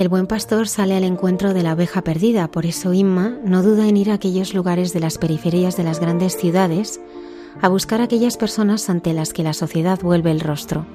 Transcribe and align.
El 0.00 0.08
buen 0.08 0.26
pastor 0.26 0.66
sale 0.66 0.96
al 0.96 1.04
encuentro 1.04 1.52
de 1.52 1.62
la 1.62 1.74
oveja 1.74 2.00
perdida, 2.00 2.50
por 2.50 2.64
eso 2.64 2.94
Inma 2.94 3.36
no 3.44 3.62
duda 3.62 3.86
en 3.86 3.98
ir 3.98 4.10
a 4.10 4.14
aquellos 4.14 4.54
lugares 4.54 4.94
de 4.94 5.00
las 5.00 5.18
periferias 5.18 5.76
de 5.76 5.82
las 5.84 6.00
grandes 6.00 6.38
ciudades 6.38 7.02
a 7.60 7.68
buscar 7.68 8.00
a 8.00 8.04
aquellas 8.04 8.38
personas 8.38 8.88
ante 8.88 9.12
las 9.12 9.34
que 9.34 9.42
la 9.42 9.52
sociedad 9.52 10.00
vuelve 10.00 10.30
el 10.30 10.40
rostro. 10.40 10.86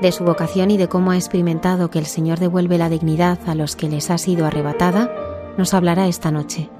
De 0.00 0.10
su 0.10 0.24
vocación 0.24 0.72
y 0.72 0.78
de 0.78 0.88
cómo 0.88 1.12
ha 1.12 1.16
experimentado 1.16 1.90
que 1.90 2.00
el 2.00 2.06
Señor 2.06 2.40
devuelve 2.40 2.76
la 2.76 2.88
dignidad 2.88 3.38
a 3.46 3.54
los 3.54 3.76
que 3.76 3.88
les 3.88 4.10
ha 4.10 4.18
sido 4.18 4.46
arrebatada, 4.46 5.08
nos 5.56 5.72
hablará 5.72 6.08
esta 6.08 6.32
noche. 6.32 6.70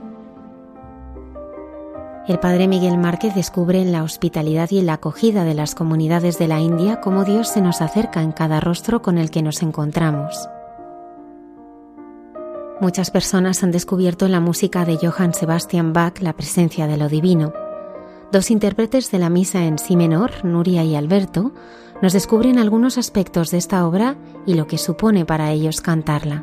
El 2.26 2.40
padre 2.40 2.66
Miguel 2.66 2.98
Márquez 2.98 3.36
descubre 3.36 3.80
en 3.80 3.92
la 3.92 4.02
hospitalidad 4.02 4.72
y 4.72 4.80
en 4.80 4.86
la 4.86 4.94
acogida 4.94 5.44
de 5.44 5.54
las 5.54 5.76
comunidades 5.76 6.40
de 6.40 6.48
la 6.48 6.58
India 6.58 7.00
cómo 7.00 7.22
Dios 7.22 7.46
se 7.46 7.60
nos 7.60 7.80
acerca 7.80 8.22
en 8.22 8.32
cada 8.32 8.58
rostro 8.58 9.02
con 9.02 9.18
el 9.18 9.30
que 9.30 9.42
nos 9.42 9.62
encontramos. 9.62 10.48
Muchas 12.82 13.12
personas 13.12 13.62
han 13.62 13.70
descubierto 13.70 14.26
en 14.26 14.32
la 14.32 14.40
música 14.40 14.84
de 14.84 14.98
Johann 15.00 15.34
Sebastian 15.34 15.92
Bach 15.92 16.20
la 16.20 16.32
presencia 16.32 16.88
de 16.88 16.96
lo 16.96 17.08
divino. 17.08 17.52
Dos 18.32 18.50
intérpretes 18.50 19.08
de 19.12 19.20
la 19.20 19.30
misa 19.30 19.66
en 19.66 19.78
si 19.78 19.94
menor, 19.94 20.44
Nuria 20.44 20.82
y 20.82 20.96
Alberto, 20.96 21.52
nos 22.02 22.12
descubren 22.12 22.58
algunos 22.58 22.98
aspectos 22.98 23.52
de 23.52 23.58
esta 23.58 23.86
obra 23.86 24.16
y 24.46 24.54
lo 24.54 24.66
que 24.66 24.78
supone 24.78 25.24
para 25.24 25.52
ellos 25.52 25.80
cantarla. 25.80 26.42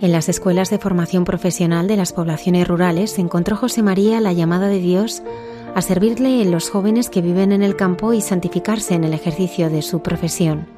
En 0.00 0.10
las 0.10 0.30
escuelas 0.30 0.70
de 0.70 0.78
formación 0.78 1.26
profesional 1.26 1.86
de 1.86 1.98
las 1.98 2.14
poblaciones 2.14 2.66
rurales 2.66 3.18
encontró 3.18 3.58
José 3.58 3.82
María 3.82 4.22
la 4.22 4.32
llamada 4.32 4.68
de 4.68 4.78
Dios 4.78 5.22
a 5.74 5.82
servirle 5.82 6.40
en 6.40 6.50
los 6.50 6.70
jóvenes 6.70 7.10
que 7.10 7.20
viven 7.20 7.52
en 7.52 7.62
el 7.62 7.76
campo 7.76 8.14
y 8.14 8.22
santificarse 8.22 8.94
en 8.94 9.04
el 9.04 9.12
ejercicio 9.12 9.68
de 9.68 9.82
su 9.82 10.00
profesión 10.00 10.75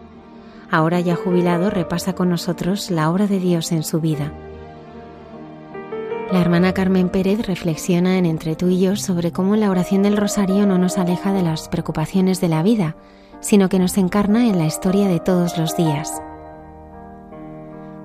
ahora 0.71 1.01
ya 1.01 1.17
jubilado, 1.17 1.71
repasa 1.71 2.15
con 2.15 2.29
nosotros 2.29 2.91
la 2.91 3.11
obra 3.11 3.27
de 3.27 3.39
Dios 3.39 3.73
en 3.73 3.83
su 3.83 4.01
vida. 4.01 4.33
La 6.31 6.41
hermana 6.41 6.75
Carmen 6.75 7.09
Pérez 7.09 7.47
reflexiona 7.47 8.19
en 8.19 8.27
Entre 8.27 8.55
tú 8.55 8.69
y 8.69 8.81
yo 8.81 8.97
sobre 8.97 9.33
cómo 9.33 9.57
la 9.57 9.71
oración 9.71 10.03
del 10.03 10.17
rosario 10.17 10.67
no 10.67 10.77
nos 10.77 10.99
aleja 10.99 11.33
de 11.33 11.43
las 11.43 11.69
preocupaciones 11.69 12.41
de 12.41 12.49
la 12.49 12.63
vida, 12.63 12.97
sino 13.41 13.69
que 13.69 13.79
nos 13.79 13.97
encarna 13.97 14.47
en 14.47 14.59
la 14.59 14.67
historia 14.67 15.09
de 15.09 15.21
todos 15.21 15.57
los 15.57 15.77
días. 15.77 16.21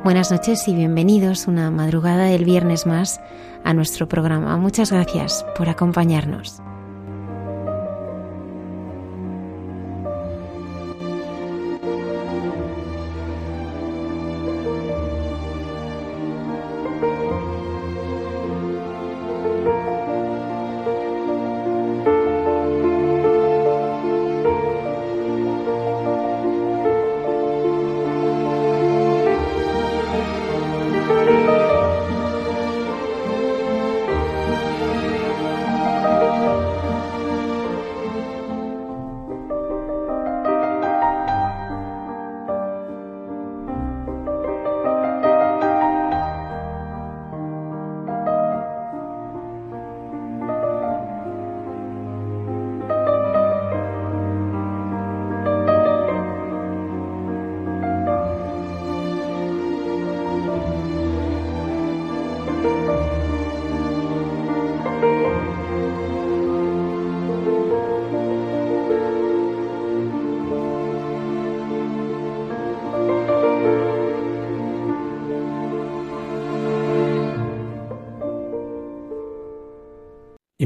Buenas 0.04 0.32
noches 0.32 0.68
y 0.68 0.76
bienvenidos 0.76 1.48
una 1.48 1.72
madrugada 1.72 2.26
del 2.26 2.46
viernes 2.46 2.86
más 2.86 3.22
a 3.64 3.74
nuestro 3.74 4.08
programa. 4.08 4.58
Muchas 4.58 4.92
gracias 4.92 5.46
por 5.58 5.70
acompañarnos. 5.70 6.62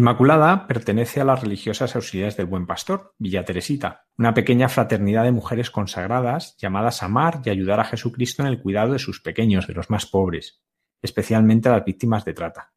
Inmaculada 0.08 0.68
pertenece 0.68 1.20
a 1.20 1.26
las 1.26 1.42
religiosas 1.42 1.94
auxiliares 1.98 2.38
del 2.38 2.46
Buen 2.46 2.66
Pastor, 2.66 3.14
Villa 3.18 3.44
Teresita, 3.44 4.06
una 4.18 4.34
pequeña 4.34 4.70
fraternidad 4.70 5.26
de 5.26 5.34
mujeres 5.34 5.70
consagradas 5.70 6.56
llamadas 6.56 7.04
a 7.04 7.08
amar 7.08 7.42
y 7.44 7.50
ayudar 7.50 7.82
a 7.82 7.84
Jesucristo 7.84 8.42
en 8.42 8.48
el 8.48 8.62
cuidado 8.62 8.94
de 8.94 9.00
sus 9.00 9.20
pequeños, 9.20 9.68
de 9.68 9.74
los 9.74 9.90
más 9.90 10.06
pobres, 10.06 10.64
especialmente 11.02 11.68
a 11.68 11.74
las 11.74 11.84
víctimas 11.84 12.24
de 12.24 12.34
trata. 12.34 12.72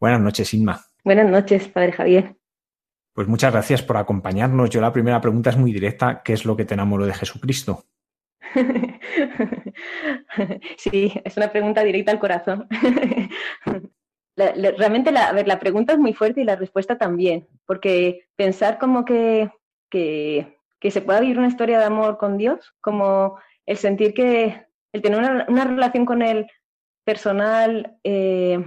Buenas 0.00 0.20
noches, 0.20 0.52
Inma. 0.54 0.84
Buenas 1.04 1.30
noches, 1.30 1.68
Padre 1.68 1.92
Javier. 1.92 2.36
Pues 3.12 3.28
muchas 3.28 3.52
gracias 3.52 3.82
por 3.82 3.96
acompañarnos. 3.96 4.68
Yo 4.68 4.80
la 4.80 4.92
primera 4.92 5.20
pregunta 5.20 5.50
es 5.50 5.56
muy 5.56 5.72
directa. 5.72 6.20
¿Qué 6.24 6.32
es 6.32 6.44
lo 6.44 6.56
que 6.56 6.64
te 6.64 6.74
enamoró 6.74 7.06
de 7.06 7.14
Jesucristo? 7.14 7.84
sí, 10.78 11.12
es 11.24 11.36
una 11.36 11.52
pregunta 11.52 11.84
directa 11.84 12.10
al 12.10 12.18
corazón. 12.18 12.66
realmente 14.36 15.12
la, 15.12 15.32
ver, 15.32 15.48
la 15.48 15.58
pregunta 15.58 15.94
es 15.94 15.98
muy 15.98 16.12
fuerte 16.12 16.42
y 16.42 16.44
la 16.44 16.56
respuesta 16.56 16.98
también, 16.98 17.48
porque 17.66 18.26
pensar 18.36 18.78
como 18.78 19.04
que, 19.04 19.50
que, 19.90 20.52
se 20.88 21.00
pueda 21.00 21.18
vivir 21.18 21.38
una 21.38 21.48
historia 21.48 21.80
de 21.80 21.84
amor 21.84 22.16
con 22.16 22.38
Dios, 22.38 22.74
como 22.80 23.38
el 23.64 23.76
sentir 23.76 24.14
que, 24.14 24.66
el 24.92 25.02
tener 25.02 25.46
una, 25.48 25.64
relación 25.64 26.06
con 26.06 26.22
Él 26.22 26.46
personal, 27.04 27.98
eh, 28.04 28.64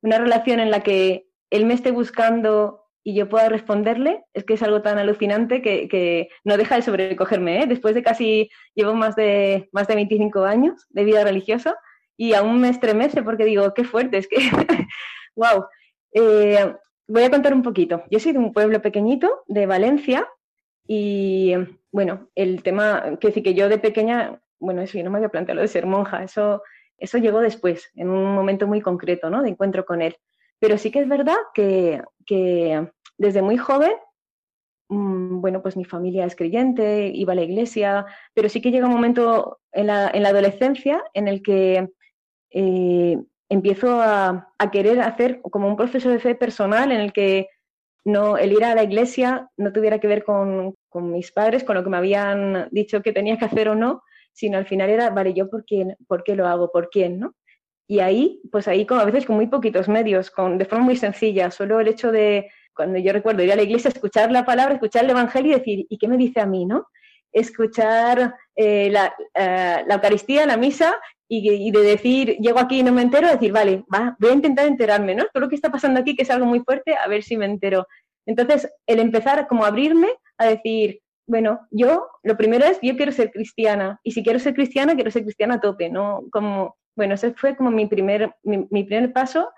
una 0.00 0.18
relación 0.18 0.60
en 0.60 0.70
la 0.70 0.82
que 0.82 1.26
Él 1.50 1.66
me 1.66 1.74
esté 1.74 1.90
buscando 1.90 2.86
y 3.04 3.14
yo 3.14 3.28
pueda 3.28 3.48
responderle, 3.48 4.24
es 4.34 4.44
que 4.44 4.54
es 4.54 4.62
algo 4.62 4.82
tan 4.82 4.98
alucinante 4.98 5.62
que, 5.62 6.28
no 6.42 6.56
deja 6.56 6.74
de 6.74 6.82
sobrecogerme. 6.82 7.62
¿eh? 7.62 7.66
Después 7.66 7.94
de 7.94 8.02
casi, 8.02 8.50
llevo 8.74 8.94
más 8.94 9.14
de, 9.14 9.68
más 9.72 9.86
de 9.86 9.94
25 9.94 10.44
años 10.44 10.86
de 10.88 11.04
vida 11.04 11.22
religiosa, 11.22 11.76
y 12.16 12.34
aún 12.34 12.60
me 12.60 12.68
estremece 12.68 13.22
porque 13.22 13.44
digo, 13.44 13.74
qué 13.74 13.84
fuerte, 13.84 14.18
es 14.18 14.28
que, 14.28 14.36
wow. 15.36 15.66
Eh, 16.12 16.74
voy 17.08 17.22
a 17.22 17.30
contar 17.30 17.52
un 17.54 17.62
poquito. 17.62 18.04
Yo 18.10 18.18
soy 18.18 18.32
de 18.32 18.38
un 18.38 18.52
pueblo 18.52 18.80
pequeñito 18.82 19.42
de 19.46 19.66
Valencia 19.66 20.26
y, 20.86 21.54
bueno, 21.90 22.28
el 22.34 22.62
tema, 22.62 23.18
que 23.20 23.28
decir 23.28 23.42
que 23.42 23.54
yo 23.54 23.68
de 23.68 23.78
pequeña, 23.78 24.40
bueno, 24.58 24.82
eso 24.82 24.98
yo 24.98 25.04
no 25.04 25.10
me 25.10 25.18
había 25.18 25.28
planteado 25.28 25.60
de 25.60 25.68
ser 25.68 25.86
monja, 25.86 26.22
eso, 26.22 26.62
eso 26.98 27.18
llegó 27.18 27.40
después, 27.40 27.90
en 27.94 28.10
un 28.10 28.34
momento 28.34 28.66
muy 28.66 28.80
concreto, 28.80 29.30
¿no? 29.30 29.42
De 29.42 29.50
encuentro 29.50 29.84
con 29.84 30.02
él. 30.02 30.16
Pero 30.58 30.78
sí 30.78 30.90
que 30.90 31.00
es 31.00 31.08
verdad 31.08 31.36
que, 31.54 32.02
que 32.24 32.88
desde 33.18 33.42
muy 33.42 33.56
joven 33.56 33.92
mm, 34.88 35.40
bueno, 35.40 35.62
pues 35.62 35.76
mi 35.76 35.84
familia 35.84 36.24
es 36.24 36.36
creyente, 36.36 37.10
iba 37.12 37.32
a 37.32 37.36
la 37.36 37.42
iglesia, 37.42 38.06
pero 38.34 38.48
sí 38.48 38.60
que 38.60 38.70
llega 38.70 38.86
un 38.86 38.94
momento 38.94 39.60
en 39.72 39.88
la, 39.88 40.06
adolescencia 40.06 41.04
en 41.12 41.28
el 41.28 41.42
que 41.42 41.88
eh, 42.50 43.18
empiezo 43.48 44.00
a, 44.00 44.52
querer 44.72 45.00
hacer 45.00 45.40
como 45.42 45.68
un 45.68 45.76
proceso 45.76 46.08
de 46.10 46.18
fe 46.18 46.34
personal 46.34 46.92
en 46.92 47.00
el 47.00 47.12
que 47.12 47.48
no, 48.04 48.36
el 48.38 48.52
ir 48.52 48.64
a 48.64 48.74
la 48.74 48.84
iglesia 48.84 49.50
no 49.56 49.72
tuviera 49.72 49.98
que 49.98 50.08
ver 50.08 50.24
con, 50.24 50.74
mis 50.94 51.32
padres, 51.32 51.64
con 51.64 51.76
lo 51.76 51.84
que 51.84 51.90
me 51.90 51.96
habían 51.98 52.68
dicho 52.70 53.02
que 53.02 53.12
tenía 53.12 53.36
que 53.36 53.44
hacer 53.44 53.68
o 53.68 53.74
no, 53.74 54.02
sino 54.32 54.58
al 54.58 54.66
final 54.66 54.90
era, 54.90 55.10
vale, 55.10 55.34
yo 55.34 55.50
por 55.50 55.64
quién, 55.64 55.96
por 56.06 56.24
qué 56.24 56.34
lo 56.34 56.46
hago, 56.46 56.70
por 56.72 56.88
quién, 56.88 57.18
¿no? 57.18 57.34
Y 57.88 58.00
ahí, 58.00 58.40
pues 58.50 58.66
ahí 58.68 58.86
como 58.86 59.00
a 59.00 59.04
veces 59.04 59.26
con 59.26 59.36
muy 59.36 59.46
poquitos 59.46 59.88
medios, 59.88 60.30
con, 60.30 60.58
de 60.58 60.64
forma 60.64 60.84
muy 60.84 60.96
sencilla, 60.96 61.50
solo 61.50 61.80
el 61.80 61.88
hecho 61.88 62.10
de, 62.10 62.48
cuando 62.74 62.98
yo 62.98 63.12
recuerdo 63.12 63.42
ir 63.42 63.52
a 63.52 63.56
la 63.56 63.62
iglesia, 63.62 63.88
escuchar 63.88 64.30
la 64.30 64.44
palabra, 64.44 64.74
escuchar 64.74 65.04
el 65.04 65.10
Evangelio 65.10 65.52
y 65.52 65.58
decir, 65.58 65.86
¿y 65.88 65.98
qué 65.98 66.08
me 66.08 66.16
dice 66.16 66.40
a 66.40 66.46
mí, 66.46 66.64
no? 66.66 66.88
Escuchar 67.32 68.34
eh, 68.54 68.90
la, 68.90 69.14
eh, 69.34 69.84
la, 69.86 69.94
Eucaristía, 69.94 70.46
la 70.46 70.56
misa, 70.56 70.96
y, 71.28 71.70
de 71.70 71.82
decir, 71.82 72.36
llego 72.38 72.60
aquí 72.60 72.80
y 72.80 72.82
no 72.82 72.92
me 72.92 73.02
entero, 73.02 73.28
decir, 73.28 73.52
vale, 73.52 73.84
va, 73.92 74.16
voy 74.20 74.30
a 74.30 74.34
intentar 74.34 74.66
enterarme, 74.66 75.14
¿no? 75.14 75.24
Todo 75.32 75.42
lo 75.42 75.48
que 75.48 75.56
está 75.56 75.70
pasando 75.70 76.00
aquí, 76.00 76.14
que 76.14 76.22
es 76.22 76.30
algo 76.30 76.46
muy 76.46 76.60
fuerte, 76.60 76.96
a 76.96 77.08
ver 77.08 77.22
si 77.22 77.36
me 77.36 77.46
entero. 77.46 77.86
Entonces, 78.26 78.70
el 78.86 79.00
empezar 79.00 79.46
como 79.48 79.64
a 79.64 79.68
abrirme 79.68 80.08
a 80.38 80.46
decir, 80.46 81.00
bueno, 81.26 81.66
yo, 81.70 82.06
lo 82.22 82.36
primero 82.36 82.64
es, 82.64 82.78
yo 82.80 82.96
quiero 82.96 83.10
ser 83.10 83.32
cristiana, 83.32 83.98
y 84.04 84.12
si 84.12 84.22
quiero 84.22 84.38
ser 84.38 84.54
cristiana, 84.54 84.94
quiero 84.94 85.10
ser 85.10 85.22
cristiana 85.22 85.56
a 85.56 85.60
tope, 85.60 85.90
¿no? 85.90 86.22
Como, 86.30 86.76
bueno, 86.96 87.14
ese 87.14 87.32
fue 87.34 87.56
como 87.56 87.70
mi 87.70 87.86
primer, 87.86 88.34
mi, 88.44 88.84
primer 88.84 89.12
paso 89.12 89.50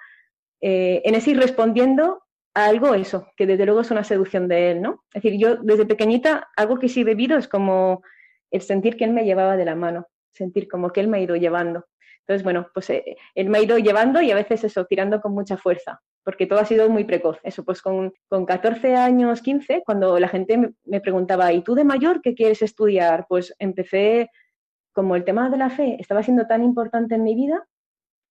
eh, 0.60 1.02
en 1.04 1.14
ese 1.14 1.32
ir 1.32 1.38
respondiendo 1.38 2.22
algo 2.54 2.94
eso, 2.94 3.28
que 3.36 3.46
desde 3.46 3.66
luego 3.66 3.80
es 3.82 3.90
una 3.90 4.04
seducción 4.04 4.48
de 4.48 4.72
él, 4.72 4.82
¿no? 4.82 5.04
Es 5.12 5.22
decir, 5.22 5.40
yo 5.40 5.56
desde 5.56 5.86
pequeñita, 5.86 6.48
algo 6.56 6.78
que 6.78 6.88
sí 6.88 7.02
he 7.02 7.04
bebido 7.04 7.38
es 7.38 7.48
como 7.48 8.02
el 8.50 8.62
sentir 8.62 8.96
que 8.96 9.04
él 9.04 9.12
me 9.12 9.24
llevaba 9.24 9.56
de 9.56 9.64
la 9.64 9.74
mano, 9.74 10.06
sentir 10.32 10.68
como 10.68 10.90
que 10.90 11.00
él 11.00 11.08
me 11.08 11.18
ha 11.18 11.20
ido 11.20 11.36
llevando. 11.36 11.86
Entonces, 12.28 12.44
bueno, 12.44 12.68
pues 12.74 12.90
eh, 12.90 13.16
él 13.34 13.48
me 13.48 13.58
ha 13.58 13.62
ido 13.62 13.78
llevando 13.78 14.20
y 14.20 14.30
a 14.30 14.34
veces 14.34 14.62
eso, 14.62 14.84
tirando 14.84 15.20
con 15.22 15.32
mucha 15.32 15.56
fuerza, 15.56 16.02
porque 16.24 16.46
todo 16.46 16.58
ha 16.58 16.66
sido 16.66 16.90
muy 16.90 17.04
precoz. 17.04 17.38
Eso, 17.42 17.64
pues 17.64 17.80
con, 17.80 18.12
con 18.28 18.44
14 18.44 18.96
años, 18.96 19.40
15, 19.40 19.82
cuando 19.84 20.18
la 20.18 20.28
gente 20.28 20.74
me, 20.84 21.00
preguntaba, 21.00 21.52
¿y 21.54 21.62
tú 21.62 21.74
de 21.74 21.84
mayor 21.84 22.20
qué 22.20 22.34
quieres 22.34 22.60
estudiar? 22.60 23.24
Pues 23.30 23.54
empecé, 23.58 24.30
como 24.92 25.16
el 25.16 25.24
tema 25.24 25.48
de 25.48 25.56
la 25.56 25.70
fe 25.70 25.96
estaba 25.98 26.22
siendo 26.22 26.46
tan 26.46 26.62
importante 26.62 27.14
en 27.14 27.24
mi 27.24 27.34
vida, 27.34 27.66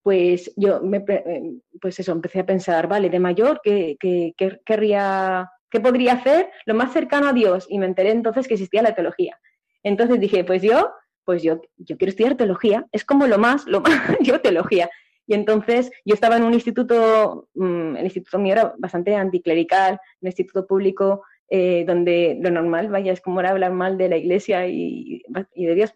pues 0.07 0.53
yo 0.55 0.79
me, 0.79 1.03
eh, 1.05 1.41
pues 1.81 1.99
eso, 1.99 2.13
empecé 2.13 2.39
a 2.39 2.45
pensar, 2.45 2.87
vale, 2.87 3.09
de 3.09 3.19
mayor, 3.19 3.59
¿qué, 3.61 3.97
qué, 3.99 4.33
qué, 4.37 4.61
querría, 4.65 5.51
¿qué 5.69 5.81
podría 5.81 6.13
hacer 6.13 6.49
lo 6.65 6.75
más 6.75 6.93
cercano 6.93 7.27
a 7.27 7.33
Dios? 7.33 7.65
Y 7.67 7.77
me 7.77 7.87
enteré 7.87 8.11
entonces 8.11 8.47
que 8.47 8.53
existía 8.53 8.81
la 8.81 8.95
teología. 8.95 9.37
Entonces 9.83 10.17
dije, 10.21 10.45
pues 10.45 10.61
yo 10.61 10.93
pues 11.25 11.43
yo, 11.43 11.59
yo 11.75 11.97
quiero 11.97 12.11
estudiar 12.11 12.37
teología, 12.37 12.85
es 12.93 13.03
como 13.03 13.27
lo 13.27 13.37
más, 13.37 13.67
lo 13.67 13.81
más, 13.81 13.91
yo 14.21 14.39
teología. 14.39 14.89
Y 15.25 15.33
entonces 15.33 15.91
yo 16.05 16.13
estaba 16.13 16.37
en 16.37 16.43
un 16.43 16.53
instituto, 16.53 17.49
mm, 17.53 17.97
el 17.97 18.05
instituto 18.05 18.39
mío 18.39 18.53
era 18.53 18.73
bastante 18.77 19.13
anticlerical, 19.13 19.99
un 20.21 20.27
instituto 20.27 20.65
público 20.65 21.23
eh, 21.49 21.83
donde 21.85 22.39
lo 22.41 22.49
normal, 22.49 22.87
vaya, 22.87 23.11
es 23.11 23.19
como 23.19 23.41
era 23.41 23.49
hablar 23.49 23.73
mal 23.73 23.97
de 23.97 24.07
la 24.07 24.15
iglesia 24.15 24.67
y, 24.67 25.21
de 25.53 25.75
Dios, 25.75 25.93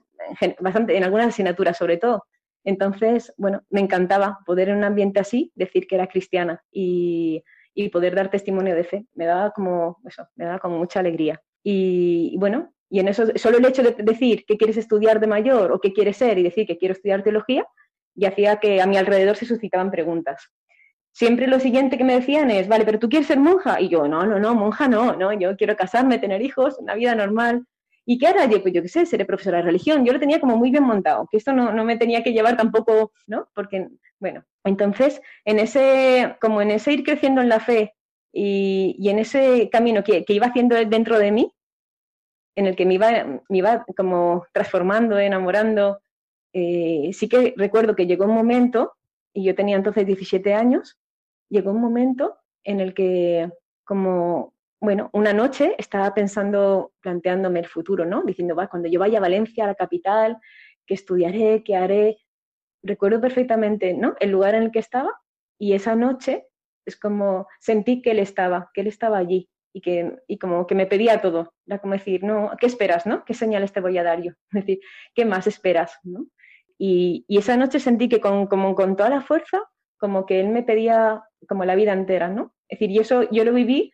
bastante, 0.60 0.98
en 0.98 1.06
algunas 1.06 1.28
asignaturas 1.28 1.78
sobre 1.78 1.96
todo. 1.96 2.25
Entonces, 2.63 3.34
bueno, 3.38 3.62
me 3.69 3.80
encantaba 3.80 4.40
poder 4.46 4.69
en 4.69 4.78
un 4.78 4.84
ambiente 4.84 5.19
así 5.19 5.52
decir 5.56 5.88
que 5.88 5.96
era 5.96 6.08
cristiana 6.08 6.63
y, 6.72 7.44
y 7.74 7.90
poder 7.90 8.16
dar 8.16 8.30
testimonio 8.30 8.75
de 8.75 8.84
fe. 8.84 9.06
Me 9.13 9.25
daba 9.25 9.52
como, 9.52 10.00
eso, 10.08 10.28
me 10.36 10.46
daba 10.46 10.60
como 10.60 10.78
mucha 10.78 11.00
alegría. 11.00 11.42
Y, 11.63 12.36
bueno, 12.38 12.74
y 12.90 13.00
en 13.00 13.08
eso, 13.08 13.25
solo 13.36 13.58
el 13.58 13.66
hecho 13.66 13.84
de 13.84 13.96
decir 14.04 14.46
que 14.46 14.58
quieres 14.58 14.78
estudiar 14.78 15.19
de 15.19 15.28
mayor 15.28 15.72
o 15.72 15.80
qué 15.80 15.94
quieres 15.94 16.18
ser 16.18 16.38
y 16.38 16.44
decir 16.44 16.68
que 16.68 16.78
quiero 16.78 16.94
estudiar 16.94 17.24
teología, 17.24 17.66
y 18.16 18.25
hacía 18.25 18.58
que 18.58 18.81
a 18.81 18.88
mi 18.88 18.98
alrededor 18.98 19.38
se 19.38 19.46
suscitaban 19.46 19.90
preguntas. 19.90 20.52
Siempre 21.14 21.48
lo 21.48 21.60
siguiente 21.60 21.98
que 21.98 22.04
me 22.04 22.16
decían 22.16 22.52
es, 22.52 22.68
vale, 22.68 22.86
pero 22.86 23.00
tú 23.00 23.10
quieres 23.10 23.28
ser 23.28 23.40
monja. 23.40 23.80
Y 23.80 23.90
yo, 23.90 24.07
no, 24.07 24.25
no, 24.25 24.40
no, 24.40 24.56
monja 24.56 24.88
no, 24.88 25.16
no, 25.16 25.31
yo 25.34 25.56
quiero 25.57 25.75
casarme, 25.75 26.19
tener 26.19 26.42
hijos, 26.42 26.78
una 26.80 26.96
vida 26.96 27.16
normal. 27.16 27.66
¿Y 28.12 28.18
qué 28.18 28.28
hará 28.28 28.46
yo? 28.46 28.62
Pues 28.62 28.74
yo 28.74 28.81
qué 28.81 28.90
sé, 28.90 29.06
seré 29.06 29.24
profesora 29.24 29.60
de 29.60 29.63
religión. 29.63 30.04
Yo 30.04 30.12
lo 30.12 30.19
tenía 30.19 30.42
como 30.42 30.58
muy 30.58 30.69
bien 30.69 30.84
montado, 30.84 31.30
que 31.31 31.38
esto 31.38 31.54
no, 31.54 31.72
no 31.72 31.86
me 31.86 31.96
tenía 31.96 32.24
que 32.24 32.34
llevar 32.34 32.58
tampoco, 32.58 33.13
¿no? 33.25 33.48
Porque, 33.56 33.88
bueno, 34.19 34.44
entonces, 34.66 35.22
en 35.46 35.60
ese, 35.60 36.36
como 36.42 36.62
en 36.62 36.72
ese 36.72 36.92
ir 36.92 37.06
creciendo 37.06 37.40
en 37.40 37.48
la 37.48 37.62
fe 37.62 37.94
y, 38.34 38.98
y 39.00 39.08
en 39.12 39.19
ese 39.19 39.69
camino 39.72 40.04
que, 40.04 40.25
que, 40.25 40.34
iba 40.34 40.48
haciendo 40.48 40.75
dentro 40.75 41.18
de 41.19 41.31
mí, 41.31 41.54
en 42.58 42.68
el 42.68 42.75
que 42.75 42.86
me 42.86 42.96
iba, 42.96 43.12
me 43.48 43.58
iba 43.58 43.86
como 43.96 44.46
transformando, 44.52 45.18
enamorando. 45.18 46.02
Eh, 46.52 47.12
sí 47.14 47.30
que 47.30 47.54
recuerdo 47.56 47.96
que 47.96 48.07
llegó 48.07 48.25
un 48.25 48.36
momento, 48.36 48.92
y 49.34 49.46
yo 49.46 49.56
tenía 49.56 49.78
entonces 49.78 50.06
17 50.06 50.54
años, 50.54 51.00
llegó 51.48 51.72
un 51.72 51.80
momento 51.80 52.36
en 52.66 52.81
el 52.81 52.94
que 52.94 53.50
como, 53.86 54.50
bueno, 54.81 55.12
una 55.13 55.31
noche 55.31 55.75
estaba 55.78 56.13
pensando, 56.16 56.92
planteándome 57.01 57.60
el 57.60 57.68
futuro, 57.68 58.04
¿no? 58.04 58.24
Diciendo, 58.24 58.56
va, 58.56 58.68
cuando 58.68 58.89
yo 58.89 59.00
vaya 59.00 59.19
a 59.19 59.22
Valencia, 59.22 59.63
a 59.63 59.68
la 59.68 59.75
capital, 59.75 60.39
¿qué 60.88 60.95
estudiaré? 60.95 61.63
¿Qué 61.63 61.75
haré? 61.75 62.18
Recuerdo 62.81 63.22
perfectamente, 63.22 63.94
¿no? 63.94 64.16
El 64.19 64.31
lugar 64.31 64.56
en 64.56 64.63
el 64.63 64.72
que 64.72 64.80
estaba 64.80 65.12
y 65.60 65.74
esa 65.74 65.95
noche 65.95 66.48
es 66.83 67.00
como 67.00 67.48
sentí 67.60 68.01
que 68.01 68.12
él 68.12 68.19
estaba, 68.19 68.72
que 68.74 68.81
él 68.81 68.88
estaba 68.88 69.19
allí 69.19 69.48
y, 69.72 69.81
que, 69.81 70.18
y 70.28 70.39
como 70.39 70.66
que 70.66 70.74
me 70.74 70.88
pedía 70.88 71.22
todo. 71.22 71.54
Era 71.68 71.78
como 71.78 71.94
decir, 71.94 72.24
no, 72.24 72.51
¿qué 72.60 72.66
esperas? 72.66 73.06
¿no? 73.06 73.24
¿Qué 73.24 73.36
señales 73.36 73.72
te 73.72 73.81
voy 73.81 74.00
a 74.00 74.04
dar 74.04 74.24
yo? 74.24 74.31
Es 74.51 74.66
decir, 74.66 74.80
¿qué 75.13 75.25
más 75.25 75.45
esperas? 75.45 76.00
¿no? 76.04 76.25
Y, 76.80 77.24
esa 77.30 77.56
noche 77.56 77.80
sentí 77.80 78.09
que 78.09 78.19
con, 78.19 78.47
como 78.47 78.73
con 78.73 78.95
toda 78.95 79.11
la 79.11 79.21
fuerza, 79.21 79.61
como 80.00 80.26
que 80.26 80.40
él 80.40 80.50
me 80.50 80.64
pedía 80.64 81.23
como 81.47 81.66
la 81.66 81.76
vida 81.76 81.94
entera, 81.94 82.30
¿no? 82.30 82.56
Es 82.68 82.80
decir, 82.80 82.90
y 82.90 82.97
eso 82.97 83.30
yo 83.30 83.44
lo 83.44 83.54
viví 83.54 83.92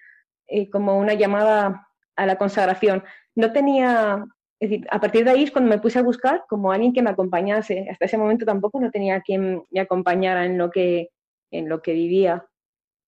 eh, 0.48 0.70
como 0.70 0.98
una 0.98 1.14
llamada 1.14 1.88
a 2.16 2.26
la 2.26 2.38
consagración. 2.38 3.04
No 3.36 3.52
tenía, 3.52 4.26
es 4.60 4.70
decir, 4.70 4.88
a 4.90 5.00
partir 5.00 5.24
de 5.24 5.32
ahí 5.32 5.44
es 5.44 5.52
cuando 5.52 5.70
me 5.70 5.80
puse 5.80 6.00
a 6.00 6.04
buscar 6.04 6.46
como 6.50 6.72
alguien 6.72 6.94
que 6.94 7.02
me 7.02 7.10
acompañase. 7.10 7.88
Hasta 7.90 8.06
ese 8.06 8.18
momento 8.18 8.46
tampoco 8.46 8.80
no 8.80 8.92
tenía 8.92 9.22
quien 9.22 9.64
me 9.70 9.80
acompañara 9.80 10.46
en 10.46 10.58
lo 10.58 10.72
que, 10.72 11.10
en 11.52 11.70
lo 11.70 11.82
que 11.82 11.94
vivía. 11.94 12.46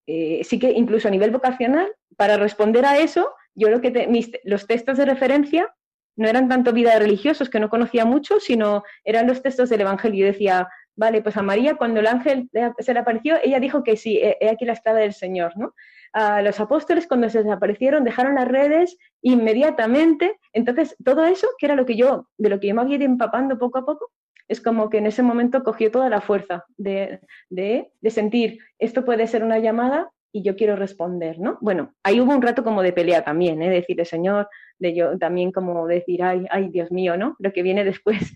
Eh, 0.08 0.42
sí 0.44 0.60
que 0.60 0.72
incluso 0.72 1.08
a 1.08 1.12
nivel 1.12 1.32
vocacional, 1.32 1.88
para 2.18 2.38
responder 2.38 2.86
a 2.86 2.98
eso, 2.98 3.32
yo 3.56 3.70
lo 3.70 3.82
que 3.82 4.08
los 4.44 4.68
textos 4.68 4.98
de 4.98 5.06
referencia 5.06 5.74
no 6.16 6.28
eran 6.28 6.50
tanto 6.50 6.74
vida 6.74 6.94
de 6.94 7.00
religiosos, 7.00 7.50
que 7.50 7.60
no 7.60 7.70
conocía 7.70 8.06
mucho, 8.06 8.40
sino 8.40 8.84
eran 9.06 9.28
los 9.28 9.42
textos 9.42 9.70
del 9.70 9.82
Evangelio. 9.82 10.26
Yo 10.26 10.32
decía, 10.34 10.68
vale, 11.00 11.22
pues 11.22 11.38
a 11.38 11.42
María 11.42 11.76
cuando 11.76 12.02
el 12.02 12.08
ángel 12.08 12.50
se 12.80 12.94
le 12.94 13.00
apareció, 13.00 13.38
ella 13.42 13.60
dijo 13.62 13.84
que 13.84 13.96
sí, 13.96 14.20
he 14.22 14.50
aquí 14.50 14.66
la 14.66 14.74
esclava 14.74 15.00
del 15.00 15.14
Señor, 15.14 15.54
¿no? 15.58 15.74
A 16.12 16.42
los 16.42 16.60
apóstoles 16.60 17.08
cuando 17.08 17.30
se 17.30 17.42
desaparecieron 17.44 18.04
dejaron 18.04 18.36
las 18.36 18.48
redes 18.48 18.98
inmediatamente. 19.22 20.38
Entonces, 20.52 20.96
todo 21.06 21.24
eso, 21.26 21.48
que 21.58 21.68
era 21.68 21.76
lo 21.76 21.86
que 21.86 21.96
yo, 21.96 22.28
de 22.38 22.50
lo 22.50 22.60
que 22.60 22.68
yo 22.68 22.76
me 22.76 22.82
había 22.82 22.98
ido 22.98 23.06
empapando 23.06 23.58
poco 23.58 23.80
a 23.80 23.86
poco, 23.86 24.12
es 24.50 24.60
como 24.60 24.90
que 24.90 24.98
en 24.98 25.06
ese 25.06 25.24
momento 25.24 25.64
cogió 25.64 25.90
toda 25.90 26.10
la 26.10 26.20
fuerza 26.20 26.66
de, 26.76 27.22
de, 27.50 27.92
sentir, 28.10 28.60
esto 28.78 29.06
puede 29.06 29.28
ser 29.28 29.44
una 29.44 29.60
llamada 29.60 30.12
y 30.34 30.44
yo 30.44 30.56
quiero 30.58 30.76
responder, 30.76 31.40
¿no? 31.40 31.58
Bueno, 31.62 31.94
ahí 32.04 32.20
hubo 32.20 32.34
un 32.34 32.42
rato 32.42 32.64
como 32.64 32.84
de 32.84 32.92
pelea 32.92 33.24
también, 33.24 33.62
¿eh? 33.62 33.70
Decir, 33.70 34.04
Señor, 34.06 34.50
de 34.80 34.94
yo 34.94 35.18
también 35.18 35.52
como 35.52 35.88
decir, 35.88 36.24
ay, 36.24 36.46
ay, 36.50 36.70
Dios 36.70 36.92
mío, 36.92 37.16
¿no? 37.16 37.36
Lo 37.40 37.54
que 37.54 37.64
viene 37.64 37.86
después. 37.86 38.34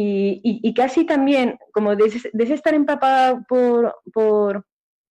Y, 0.00 0.74
casi 0.74 1.04
también, 1.04 1.58
como 1.72 1.96
de, 1.96 2.04
estar 2.06 2.74
empapada 2.74 3.44
por, 3.48 3.96
por, 4.12 4.64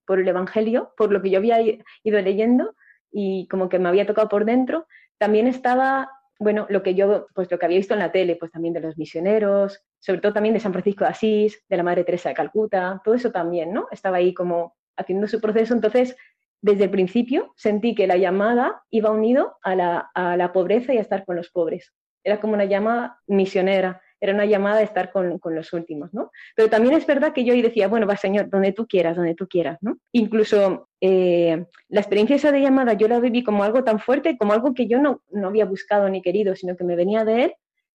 por, 0.05 0.19
el 0.19 0.27
Evangelio, 0.27 0.93
por 0.97 1.11
lo 1.11 1.21
que 1.21 1.29
yo 1.29 1.39
había 1.39 1.59
ido 1.61 2.21
leyendo 2.21 2.73
y 3.11 3.47
como 3.49 3.67
que 3.67 3.79
me 3.79 3.89
había 3.89 4.05
tocado 4.07 4.29
por 4.29 4.45
dentro, 4.45 4.87
también 5.17 5.47
estaba 5.47 6.09
bueno, 6.39 6.67
lo 6.69 6.83
que 6.83 6.93
yo, 6.93 7.27
pues 7.33 7.49
lo 7.49 7.57
que 7.57 7.65
había 7.65 7.79
visto 7.79 7.95
en 7.95 7.99
la 7.99 8.11
tele, 8.11 8.35
pues 8.35 8.51
también 8.51 8.73
de 8.73 8.79
los 8.79 8.97
misioneros, 8.97 9.83
sobre 9.99 10.21
todo 10.21 10.33
también 10.33 10.53
de 10.53 10.59
San 10.59 10.71
Francisco 10.71 11.03
de 11.03 11.09
Asís, 11.09 11.63
de 11.67 11.77
la 11.77 11.83
Madre 11.83 12.03
Teresa 12.03 12.29
de 12.29 12.35
Calcuta, 12.35 13.01
todo 13.03 13.15
eso 13.15 13.31
también, 13.31 13.73
¿no? 13.73 13.87
Estaba 13.91 14.17
ahí 14.17 14.33
como 14.33 14.75
haciendo 14.95 15.27
su 15.27 15.41
proceso, 15.41 15.73
entonces 15.73 16.15
desde 16.61 16.85
el 16.85 16.89
principio 16.91 17.53
sentí 17.55 17.95
que 17.95 18.07
la 18.07 18.17
llamada 18.17 18.83
iba 18.91 19.09
unido 19.09 19.57
a 19.63 19.75
la, 19.75 20.11
a 20.13 20.37
la 20.37 20.53
pobreza 20.53 20.93
y 20.93 20.97
a 20.97 21.01
estar 21.01 21.25
con 21.25 21.35
los 21.35 21.49
pobres. 21.49 21.93
Era 22.23 22.39
como 22.39 22.53
una 22.53 22.65
llamada 22.65 23.19
misionera, 23.25 24.01
era 24.19 24.33
una 24.33 24.45
llamada 24.45 24.77
de 24.77 24.83
estar 24.83 25.11
con, 25.11 25.39
con, 25.39 25.55
los 25.55 25.73
últimos, 25.73 26.13
¿no? 26.13 26.31
Pero 26.55 26.69
también 26.69 26.95
es 26.95 27.05
verdad 27.05 27.33
que 27.33 27.43
yo 27.43 27.53
ahí 27.53 27.61
decía, 27.61 27.87
bueno, 27.87 28.07
va 28.07 28.17
Señor, 28.17 28.49
donde 28.49 28.71
tú 28.71 28.87
quieras, 28.87 29.15
donde 29.15 29.35
tú 29.35 29.47
quieras, 29.47 29.77
¿no? 29.81 29.97
Incluso 30.11 30.89
eh, 31.01 31.65
la 31.89 31.99
experiencia 31.99 32.35
esa 32.35 32.51
de 32.51 32.61
llamada 32.61 32.93
yo 32.93 33.07
la 33.07 33.19
viví 33.19 33.43
como 33.43 33.63
algo 33.63 33.83
tan 33.83 33.99
fuerte, 33.99 34.37
como 34.37 34.53
algo 34.53 34.73
que 34.73 34.87
yo 34.87 34.99
no, 34.99 35.21
no 35.31 35.47
había 35.47 35.65
buscado 35.65 36.09
ni 36.09 36.21
querido, 36.21 36.55
sino 36.55 36.75
que 36.75 36.83
me 36.83 36.95
venía 36.95 37.25
de 37.25 37.43
Él, 37.45 37.53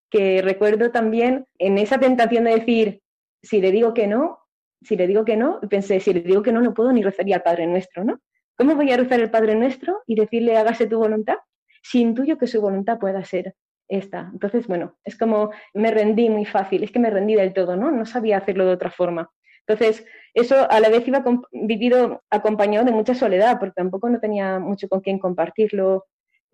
que 0.10 0.42
recuerdo 0.42 0.92
también 0.92 1.46
en 1.58 1.78
esa 1.78 2.00
tentación 2.00 2.44
de 2.44 2.56
decir, 2.56 3.02
si 3.42 3.62
le 3.62 3.72
digo 3.72 3.94
que 3.94 4.08
no, 4.08 4.40
si 4.82 4.96
le 4.96 5.08
digo 5.08 5.26
que 5.26 5.38
no, 5.38 5.60
pensé, 5.70 6.00
si 6.00 6.14
le 6.14 6.22
digo 6.22 6.42
que 6.42 6.52
no, 6.52 6.62
no 6.62 6.74
puedo 6.74 6.92
ni 6.92 7.02
rezar 7.02 7.26
al 7.34 7.42
Padre 7.44 7.68
Nuestro, 7.68 8.04
¿no? 8.04 8.20
¿Cómo 8.58 8.76
voy 8.76 8.92
a 8.92 8.98
rezar 8.98 9.20
el 9.20 9.32
Padre 9.32 9.56
Nuestro 9.56 10.02
y 10.06 10.16
decirle 10.16 10.58
hágase 10.58 10.86
tu 10.86 11.00
voluntad? 11.00 11.38
si 11.82 12.02
intuyo 12.02 12.38
que 12.38 12.48
su 12.48 12.62
voluntad 12.62 13.00
pueda 13.00 13.24
ser 13.26 13.56
esta. 13.92 14.30
Entonces, 14.32 14.68
bueno, 14.68 14.98
es 15.04 15.18
como 15.18 15.52
me 15.74 15.92
rendí 15.92 16.30
muy 16.30 16.46
fácil, 16.46 16.84
es 16.84 16.92
que 16.92 17.00
me 17.00 17.10
rendí 17.10 17.36
del 17.36 17.54
todo, 17.54 17.76
¿no? 17.76 17.92
No 17.92 18.06
sabía 18.06 18.38
hacerlo 18.38 18.66
de 18.66 18.74
otra 18.74 18.90
forma. 18.90 19.30
Entonces, 19.68 20.06
eso 20.34 20.70
a 20.72 20.80
la 20.80 20.90
vez 20.90 21.08
iba 21.08 21.24
vivido 21.52 22.24
acompañado 22.30 22.86
de 22.86 22.94
mucha 22.94 23.14
soledad, 23.14 23.60
porque 23.60 23.74
tampoco 23.76 24.10
no 24.10 24.20
tenía 24.20 24.60
mucho 24.60 24.88
con 24.88 25.02
quién 25.02 25.20
compartirlo. 25.20 26.06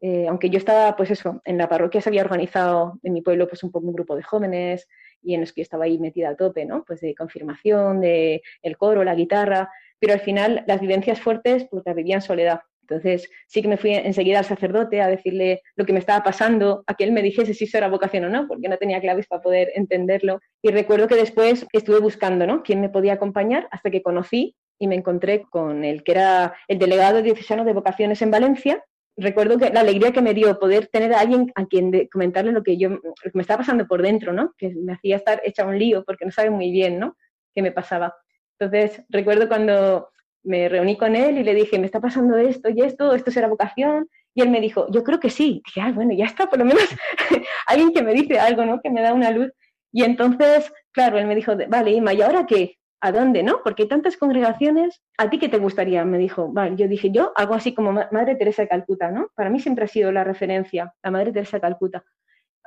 Eh, 0.02 0.28
aunque 0.28 0.50
yo 0.50 0.58
estaba, 0.58 0.96
pues 0.96 1.12
eso, 1.12 1.42
en 1.46 1.58
la 1.58 1.70
parroquia 1.70 2.02
se 2.02 2.10
había 2.10 2.24
organizado 2.24 3.00
en 3.04 3.14
mi 3.14 3.22
pueblo 3.22 3.48
pues 3.48 3.64
un 3.64 3.72
un 3.74 3.94
grupo 3.94 4.16
de 4.16 4.24
jóvenes 4.24 4.88
y 5.24 5.34
en 5.34 5.42
los 5.42 5.54
que 5.54 5.62
yo 5.62 5.64
estaba 5.64 5.86
ahí 5.86 5.98
metida 6.00 6.30
a 6.30 6.36
tope, 6.36 6.66
¿no? 6.66 6.84
Pues 6.86 7.02
de 7.02 7.16
confirmación, 7.16 8.02
de 8.02 8.42
el 8.62 8.78
coro, 8.78 9.04
la 9.04 9.16
guitarra, 9.16 9.72
pero 10.00 10.14
al 10.14 10.22
final 10.22 10.64
las 10.68 10.82
vivencias 10.82 11.20
fuertes 11.22 11.68
pues 11.70 11.84
las 11.86 11.96
vivía 11.96 12.22
soledad. 12.22 12.62
Entonces 12.90 13.30
sí 13.48 13.62
que 13.62 13.68
me 13.68 13.78
fui 13.78 13.92
enseguida 13.94 14.40
al 14.40 14.46
sacerdote 14.46 15.02
a 15.02 15.08
decirle 15.08 15.62
lo 15.76 15.86
que 15.86 15.94
me 15.94 16.00
estaba 16.00 16.24
pasando, 16.24 16.84
a 16.88 16.96
que 16.96 17.04
él 17.04 17.12
me 17.12 17.22
dijese 17.22 17.54
si 17.54 17.66
eso 17.66 17.78
era 17.78 17.90
vocación 17.90 18.26
o 18.26 18.30
no, 18.30 18.48
porque 18.48 18.70
no 18.70 18.78
tenía 18.78 19.02
claves 19.02 19.28
para 19.28 19.42
poder 19.42 19.72
entenderlo. 19.76 20.40
Y 20.62 20.72
recuerdo 20.72 21.08
que 21.08 21.16
después 21.16 21.66
estuve 21.74 22.00
buscando 22.00 22.48
¿no? 22.48 22.64
quién 22.64 22.82
me 22.82 22.90
podía 22.90 23.14
acompañar 23.14 23.68
hasta 23.72 23.92
que 23.92 24.02
conocí 24.02 24.56
y 24.80 24.88
me 24.88 24.96
encontré 24.96 25.44
con 25.50 25.84
el 25.84 26.04
que 26.04 26.14
era 26.14 26.56
el 26.68 26.80
delegado 26.80 27.22
diocesano 27.22 27.66
de 27.66 27.74
vocaciones 27.74 28.22
en 28.22 28.32
Valencia. 28.32 28.84
Recuerdo 29.18 29.58
que 29.58 29.72
la 29.72 29.80
alegría 29.80 30.12
que 30.12 30.22
me 30.22 30.34
dio 30.34 30.60
poder 30.60 30.88
tener 30.88 31.14
a 31.14 31.20
alguien 31.20 31.52
a 31.56 31.66
quien 31.66 32.08
comentarle 32.12 32.52
lo 32.52 32.64
que 32.64 32.78
yo 32.78 32.92
me 33.34 33.42
estaba 33.42 33.60
pasando 33.60 33.88
por 33.88 34.04
dentro, 34.04 34.32
¿no? 34.32 34.54
Que 34.58 34.74
me 34.76 34.94
hacía 34.94 35.16
estar 35.16 35.42
hecha 35.44 35.66
un 35.66 35.80
lío 35.80 36.04
porque 36.06 36.26
no 36.26 36.32
sabe 36.32 36.52
muy 36.52 36.72
bien, 36.72 37.00
¿no? 37.00 37.16
qué 37.58 37.64
me 37.64 37.72
pasaba. 37.72 38.16
Entonces, 38.60 39.04
recuerdo 39.10 39.48
cuando 39.48 40.10
me 40.48 40.70
reuní 40.70 40.98
con 40.98 41.16
él 41.16 41.38
y 41.38 41.44
le 41.44 41.54
dije, 41.54 41.78
me 41.78 41.86
está 41.86 42.00
pasando 42.00 42.38
esto 42.38 42.70
y 42.70 42.82
esto, 42.82 43.14
esto 43.14 43.32
será 43.32 43.48
vocación. 43.48 44.10
Y 44.34 44.42
él 44.42 44.50
me 44.50 44.62
dijo, 44.62 44.88
yo 44.92 45.04
creo 45.04 45.20
que 45.20 45.30
sí. 45.30 45.62
dije, 45.66 45.82
ah, 45.82 45.92
bueno, 45.94 46.14
ya 46.14 46.26
está, 46.26 46.48
por 46.48 46.60
lo 46.60 46.66
menos 46.66 46.84
alguien 47.68 47.92
que 47.92 48.04
me 48.04 48.14
dice 48.14 48.40
algo, 48.40 48.66
¿no? 48.66 48.82
Que 48.82 48.90
me 48.90 49.02
da 49.02 49.14
una 49.14 49.32
luz. 49.32 49.52
Y 49.92 50.04
entonces, 50.04 50.72
claro, 50.92 51.18
él 51.18 51.28
me 51.28 51.36
dijo, 51.36 51.54
vale, 51.68 51.92
Ima, 51.92 52.14
¿y 52.14 52.22
ahora 52.22 52.46
qué? 52.46 52.78
¿A 53.02 53.12
dónde, 53.12 53.44
no? 53.44 53.62
Porque 53.64 53.84
hay 53.84 53.90
tantas 53.90 54.18
congregaciones. 54.18 55.02
¿A 55.18 55.30
ti 55.30 55.38
qué 55.40 55.50
te 55.50 55.58
gustaría? 55.58 56.04
Me 56.06 56.18
dijo, 56.18 56.52
vale, 56.52 56.76
yo 56.76 56.88
dije, 56.88 57.12
yo 57.12 57.32
algo 57.36 57.54
así 57.54 57.74
como 57.74 57.92
Madre 57.92 58.36
Teresa 58.36 58.64
de 58.64 58.68
Calcuta, 58.68 59.12
¿no? 59.12 59.30
Para 59.36 59.50
mí 59.50 59.60
siempre 59.60 59.86
ha 59.86 59.88
sido 59.88 60.12
la 60.12 60.24
referencia, 60.24 60.94
la 61.04 61.12
Madre 61.12 61.32
Teresa 61.32 61.58
de 61.58 61.62
Calcuta 61.62 62.04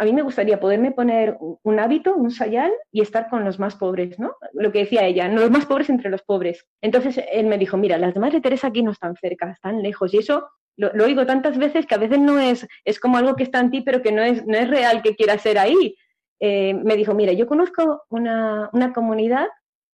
a 0.00 0.04
mí 0.06 0.14
me 0.14 0.22
gustaría 0.22 0.58
poderme 0.58 0.92
poner 0.92 1.36
un 1.38 1.78
hábito, 1.78 2.16
un 2.16 2.30
sayal 2.30 2.72
y 2.90 3.02
estar 3.02 3.28
con 3.28 3.44
los 3.44 3.58
más 3.58 3.76
pobres, 3.76 4.18
¿no? 4.18 4.34
Lo 4.54 4.72
que 4.72 4.78
decía 4.78 5.04
ella, 5.04 5.28
los 5.28 5.50
más 5.50 5.66
pobres 5.66 5.90
entre 5.90 6.08
los 6.08 6.22
pobres. 6.22 6.66
Entonces 6.80 7.22
él 7.30 7.44
me 7.44 7.58
dijo, 7.58 7.76
mira, 7.76 7.98
las 7.98 8.14
de 8.14 8.20
Madre 8.20 8.40
Teresa 8.40 8.68
aquí 8.68 8.82
no 8.82 8.92
están 8.92 9.14
cerca, 9.16 9.50
están 9.50 9.82
lejos. 9.82 10.14
Y 10.14 10.16
eso 10.16 10.48
lo, 10.78 10.90
oigo 11.04 11.26
tantas 11.26 11.58
veces 11.58 11.84
que 11.84 11.94
a 11.94 11.98
veces 11.98 12.18
no 12.18 12.38
es, 12.38 12.66
es 12.86 12.98
como 12.98 13.18
algo 13.18 13.36
que 13.36 13.42
está 13.42 13.60
en 13.60 13.70
ti, 13.70 13.82
pero 13.82 14.00
que 14.00 14.10
no 14.10 14.22
es, 14.22 14.46
no 14.46 14.56
es 14.56 14.70
real 14.70 15.02
que 15.02 15.14
quiera 15.14 15.36
ser 15.36 15.58
ahí. 15.58 15.94
Eh, 16.40 16.72
me 16.72 16.96
dijo, 16.96 17.12
mira, 17.12 17.34
yo 17.34 17.46
conozco 17.46 18.04
una, 18.08 18.70
comunidad 18.94 19.48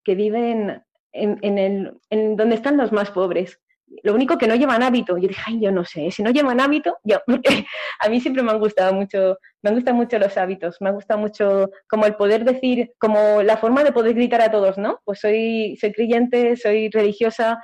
que 0.04 0.14
vive 0.14 0.52
en, 0.52 0.82
en, 1.14 1.58
el, 1.58 1.98
en 2.10 2.36
donde 2.36 2.54
están 2.54 2.76
los 2.76 2.92
más 2.92 3.10
pobres. 3.10 3.60
Lo 4.02 4.14
único 4.14 4.38
que 4.38 4.46
no 4.46 4.54
llevan 4.54 4.82
hábito. 4.82 5.16
Yo 5.18 5.28
dije, 5.28 5.42
ay, 5.46 5.60
yo 5.60 5.72
no 5.72 5.84
sé, 5.84 6.10
si 6.10 6.22
no 6.22 6.30
llevan 6.30 6.60
hábito, 6.60 6.98
yo, 7.04 7.18
porque 7.26 7.66
a 8.00 8.08
mí 8.08 8.20
siempre 8.20 8.42
me 8.42 8.50
han 8.50 8.58
gustado 8.58 8.92
mucho, 8.94 9.38
me 9.62 9.70
gustan 9.70 9.96
mucho 9.96 10.18
los 10.18 10.36
hábitos, 10.36 10.76
me 10.80 10.92
gusta 10.92 11.16
mucho 11.16 11.70
como 11.88 12.06
el 12.06 12.16
poder 12.16 12.44
decir, 12.44 12.92
como 12.98 13.42
la 13.42 13.56
forma 13.56 13.84
de 13.84 13.92
poder 13.92 14.14
gritar 14.14 14.40
a 14.40 14.50
todos, 14.50 14.78
¿no? 14.78 15.00
Pues 15.04 15.20
soy, 15.20 15.76
soy 15.80 15.92
creyente, 15.92 16.56
soy 16.56 16.90
religiosa, 16.90 17.58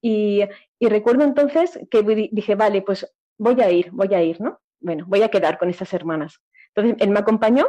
y, 0.00 0.42
y 0.78 0.88
recuerdo 0.88 1.24
entonces 1.24 1.78
que 1.90 2.02
dije, 2.32 2.54
vale, 2.54 2.82
pues 2.82 3.06
voy 3.38 3.60
a 3.60 3.70
ir, 3.70 3.90
voy 3.92 4.12
a 4.14 4.22
ir, 4.22 4.40
¿no? 4.40 4.60
Bueno, 4.80 5.04
voy 5.06 5.22
a 5.22 5.28
quedar 5.28 5.58
con 5.58 5.70
esas 5.70 5.92
hermanas. 5.94 6.40
Entonces, 6.74 7.00
él 7.00 7.10
me 7.10 7.20
acompañó. 7.20 7.66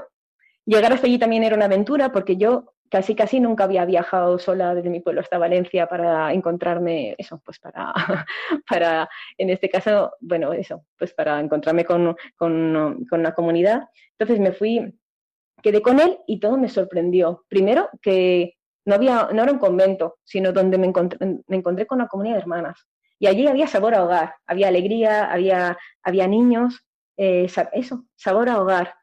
Llegar 0.66 0.92
hasta 0.94 1.08
allí 1.08 1.20
también 1.20 1.44
era 1.44 1.56
una 1.56 1.66
aventura 1.66 2.12
porque 2.12 2.38
yo 2.38 2.74
casi 2.90 3.16
casi 3.16 3.40
nunca 3.40 3.66
había 3.66 3.86
viajado 3.86 4.38
sola 4.40 4.76
desde 4.76 4.90
mi 4.90 5.00
pueblo 5.00 5.22
hasta 5.22 5.38
Valencia 5.38 5.88
para 5.88 6.34
encontrarme 6.34 7.16
eso, 7.18 7.42
pues 7.44 7.60
para, 7.60 7.94
para 8.70 9.10
en 9.38 9.50
este 9.50 9.70
caso, 9.70 10.14
bueno, 10.20 10.54
eso, 10.54 10.86
pues 10.98 11.14
para 11.14 11.40
encontrarme 11.40 11.86
con, 11.86 12.16
con, 12.36 13.06
con 13.10 13.24
la 13.24 13.34
comunidad. 13.34 13.84
Entonces 14.18 14.40
me 14.40 14.52
fui, 14.52 14.94
quedé 15.62 15.82
con 15.82 16.00
él 16.00 16.20
y 16.28 16.40
todo 16.40 16.58
me 16.58 16.70
sorprendió. 16.70 17.46
Primero 17.50 17.90
que 18.02 18.56
no, 18.86 18.96
había, 18.96 19.30
no 19.34 19.44
era 19.44 19.52
un 19.52 19.60
convento, 19.60 20.18
sino 20.24 20.52
donde 20.52 20.78
me 20.78 20.88
encontré, 20.88 21.18
me 21.48 21.58
encontré 21.58 21.88
con 21.88 22.00
una 22.00 22.08
comunidad 22.08 22.36
de 22.36 22.42
hermanas. 22.42 22.88
Y 23.20 23.28
allí 23.28 23.48
había 23.48 23.68
sabor 23.68 23.96
a 23.96 24.04
hogar, 24.04 24.36
había 24.46 24.68
alegría, 24.68 25.32
había, 25.32 25.78
había 26.04 26.28
niños, 26.28 26.86
eh, 27.18 27.48
eso, 27.74 28.06
sabor 28.16 28.50
a 28.50 28.62
hogar. 28.62 28.94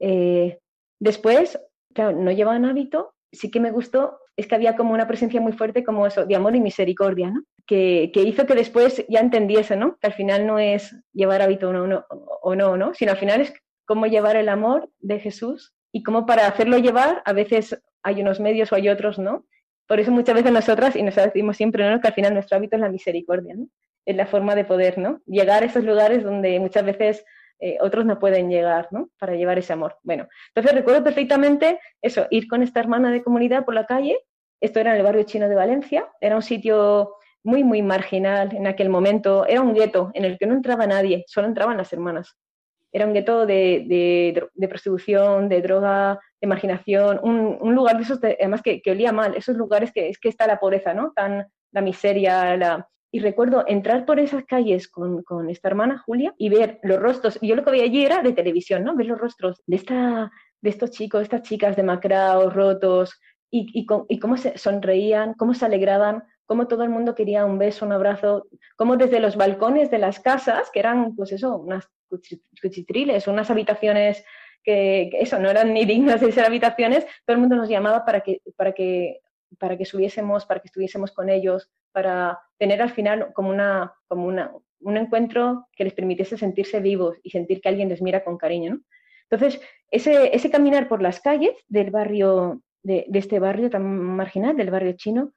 Eh, 0.00 0.58
después, 0.98 1.60
claro, 1.94 2.16
no 2.16 2.32
llevaban 2.32 2.64
hábito, 2.64 3.14
sí 3.32 3.50
que 3.50 3.60
me 3.60 3.70
gustó 3.70 4.18
es 4.36 4.46
que 4.46 4.54
había 4.54 4.76
como 4.76 4.94
una 4.94 5.08
presencia 5.08 5.40
muy 5.40 5.52
fuerte 5.52 5.84
como 5.84 6.06
eso, 6.06 6.24
de 6.24 6.36
amor 6.36 6.54
y 6.54 6.60
misericordia, 6.60 7.30
¿no? 7.30 7.42
Que, 7.66 8.10
hizo 8.14 8.46
que 8.46 8.54
después 8.54 9.04
ya 9.08 9.20
entendiese, 9.20 9.76
¿no? 9.76 9.98
Que 9.98 10.06
al 10.06 10.14
final 10.14 10.46
no 10.46 10.58
es 10.58 10.96
llevar 11.12 11.42
hábito 11.42 11.70
o 11.70 11.72
no, 11.72 12.06
o 12.42 12.54
no, 12.54 12.76
¿no? 12.76 12.94
Sino 12.94 13.12
al 13.12 13.18
final 13.18 13.40
es 13.40 13.52
cómo 13.84 14.06
llevar 14.06 14.36
el 14.36 14.48
amor 14.48 14.90
de 15.00 15.18
Jesús 15.18 15.74
y 15.92 16.02
cómo 16.02 16.24
para 16.24 16.46
hacerlo 16.46 16.78
llevar 16.78 17.22
a 17.24 17.32
veces 17.32 17.82
hay 18.02 18.22
unos 18.22 18.40
medios 18.40 18.72
o 18.72 18.76
hay 18.76 18.88
otros, 18.88 19.18
¿no? 19.18 19.44
Por 19.86 20.00
eso 20.00 20.12
muchas 20.12 20.34
veces 20.34 20.52
nosotras, 20.52 20.94
y 20.96 21.02
nos 21.02 21.16
decimos 21.16 21.56
siempre, 21.56 21.90
¿no? 21.90 22.00
Que 22.00 22.08
al 22.08 22.14
final 22.14 22.34
nuestro 22.34 22.56
hábito 22.56 22.76
es 22.76 22.82
la 22.82 22.90
misericordia, 22.90 23.54
¿no? 23.56 23.68
Es 24.06 24.16
la 24.16 24.26
forma 24.26 24.54
de 24.54 24.64
poder, 24.64 24.98
¿no? 24.98 25.20
Llegar 25.26 25.62
a 25.62 25.66
esos 25.66 25.84
lugares 25.84 26.22
donde 26.22 26.60
muchas 26.60 26.84
veces 26.84 27.24
eh, 27.60 27.76
otros 27.80 28.04
no 28.04 28.18
pueden 28.18 28.50
llegar, 28.50 28.88
¿no? 28.90 29.10
Para 29.18 29.34
llevar 29.34 29.58
ese 29.58 29.72
amor. 29.72 29.96
Bueno, 30.02 30.28
entonces 30.48 30.72
recuerdo 30.72 31.02
perfectamente 31.02 31.80
eso, 32.02 32.26
ir 32.30 32.48
con 32.48 32.62
esta 32.62 32.80
hermana 32.80 33.10
de 33.10 33.22
comunidad 33.22 33.64
por 33.64 33.74
la 33.74 33.86
calle, 33.86 34.18
esto 34.60 34.80
era 34.80 34.92
en 34.92 34.98
el 34.98 35.02
barrio 35.02 35.24
chino 35.24 35.48
de 35.48 35.54
Valencia, 35.54 36.08
era 36.20 36.36
un 36.36 36.42
sitio 36.42 37.14
muy, 37.44 37.64
muy 37.64 37.82
marginal 37.82 38.54
en 38.54 38.66
aquel 38.66 38.88
momento, 38.88 39.46
era 39.46 39.60
un 39.60 39.74
gueto 39.74 40.10
en 40.14 40.24
el 40.24 40.38
que 40.38 40.46
no 40.46 40.54
entraba 40.54 40.86
nadie, 40.86 41.24
solo 41.26 41.48
entraban 41.48 41.76
las 41.76 41.92
hermanas. 41.92 42.36
Era 42.90 43.06
un 43.06 43.12
gueto 43.12 43.44
de, 43.44 43.84
de, 44.54 44.68
prostitución, 44.68 45.48
de 45.48 45.60
droga, 45.60 46.18
de 46.40 46.46
marginación, 46.46 47.20
un, 47.22 47.74
lugar 47.74 47.96
de 47.96 48.02
esos, 48.02 48.18
además 48.22 48.62
que, 48.62 48.80
que, 48.80 48.90
olía 48.92 49.12
mal, 49.12 49.36
esos 49.36 49.56
lugares 49.56 49.92
que 49.92 50.08
es 50.08 50.18
que 50.18 50.28
está 50.30 50.46
la 50.46 50.58
pobreza, 50.58 50.94
¿no? 50.94 51.12
Tan, 51.14 51.46
la 51.72 51.80
miseria, 51.82 52.56
la, 52.56 52.88
y 53.10 53.20
recuerdo 53.20 53.64
entrar 53.66 54.04
por 54.04 54.20
esas 54.20 54.44
calles 54.44 54.88
con, 54.88 55.24
esta 55.48 55.68
hermana 55.68 55.98
Julia 55.98 56.34
y 56.36 56.50
ver 56.50 56.78
los 56.82 56.98
rostros. 56.98 57.38
Y 57.40 57.48
yo 57.48 57.56
lo 57.56 57.64
que 57.64 57.70
veía 57.70 57.84
allí 57.84 58.04
era 58.04 58.22
de 58.22 58.32
televisión, 58.32 58.84
¿no? 58.84 58.94
Ver 58.94 59.06
los 59.06 59.18
rostros 59.18 59.62
de, 59.66 59.76
esta, 59.76 60.30
de 60.60 60.70
estos 60.70 60.90
chicos, 60.90 61.22
estas 61.22 61.42
chicas 61.42 61.76
demacrados, 61.76 62.52
rotos, 62.52 63.18
y, 63.50 63.66
y, 63.72 64.18
cómo 64.18 64.36
se 64.36 64.58
sonreían, 64.58 65.32
cómo 65.32 65.54
se 65.54 65.64
alegraban, 65.64 66.22
cómo 66.44 66.68
todo 66.68 66.82
el 66.82 66.90
mundo 66.90 67.14
quería 67.14 67.46
un 67.46 67.58
beso, 67.58 67.86
un 67.86 67.92
abrazo, 67.92 68.46
cómo 68.76 68.98
desde 68.98 69.20
los 69.20 69.36
balcones 69.36 69.90
de 69.90 69.98
las 69.98 70.20
casas, 70.20 70.70
que 70.70 70.80
eran, 70.80 71.16
pues 71.16 71.32
eso, 71.32 71.56
unas 71.56 71.88
cuchitriles, 72.60 73.26
unas 73.26 73.50
habitaciones 73.50 74.22
que, 74.62 75.08
que, 75.10 75.20
eso, 75.20 75.38
no 75.38 75.48
eran 75.48 75.72
ni 75.72 75.86
dignas 75.86 76.20
de 76.20 76.30
ser 76.30 76.44
habitaciones, 76.44 77.06
todo 77.24 77.36
el 77.36 77.40
mundo 77.40 77.56
nos 77.56 77.70
llamaba 77.70 78.04
para 78.04 78.20
que, 78.20 78.42
para 78.54 78.72
que 78.72 79.22
para 79.58 79.78
que 79.78 79.84
subiésemos, 79.84 80.44
para 80.44 80.60
que 80.60 80.66
estuviésemos 80.66 81.12
con 81.12 81.28
ellos, 81.28 81.70
para 81.98 82.38
tener 82.60 82.80
al 82.80 82.90
final 82.90 83.32
como, 83.34 83.50
una, 83.50 83.92
como 84.06 84.24
una, 84.24 84.52
un 84.82 84.96
encuentro 84.96 85.66
que 85.74 85.82
les 85.82 85.94
permitiese 85.94 86.38
sentirse 86.38 86.78
vivos 86.78 87.16
y 87.24 87.30
sentir 87.30 87.60
que 87.60 87.68
alguien 87.68 87.88
les 87.88 88.00
mira 88.00 88.22
con 88.22 88.38
cariño. 88.38 88.78
Entonces, 89.28 89.60
ese, 89.90 90.32
ese 90.32 90.48
caminar 90.48 90.86
por 90.86 91.02
las 91.02 91.18
calles 91.18 91.56
del 91.66 91.90
barrio, 91.90 92.62
de, 92.84 93.04
este 93.14 93.40
barrio 93.40 93.68
tan 93.68 93.82
marginal, 93.84 94.56
del 94.56 94.70
barrio 94.70 94.92
chino, 94.92 95.32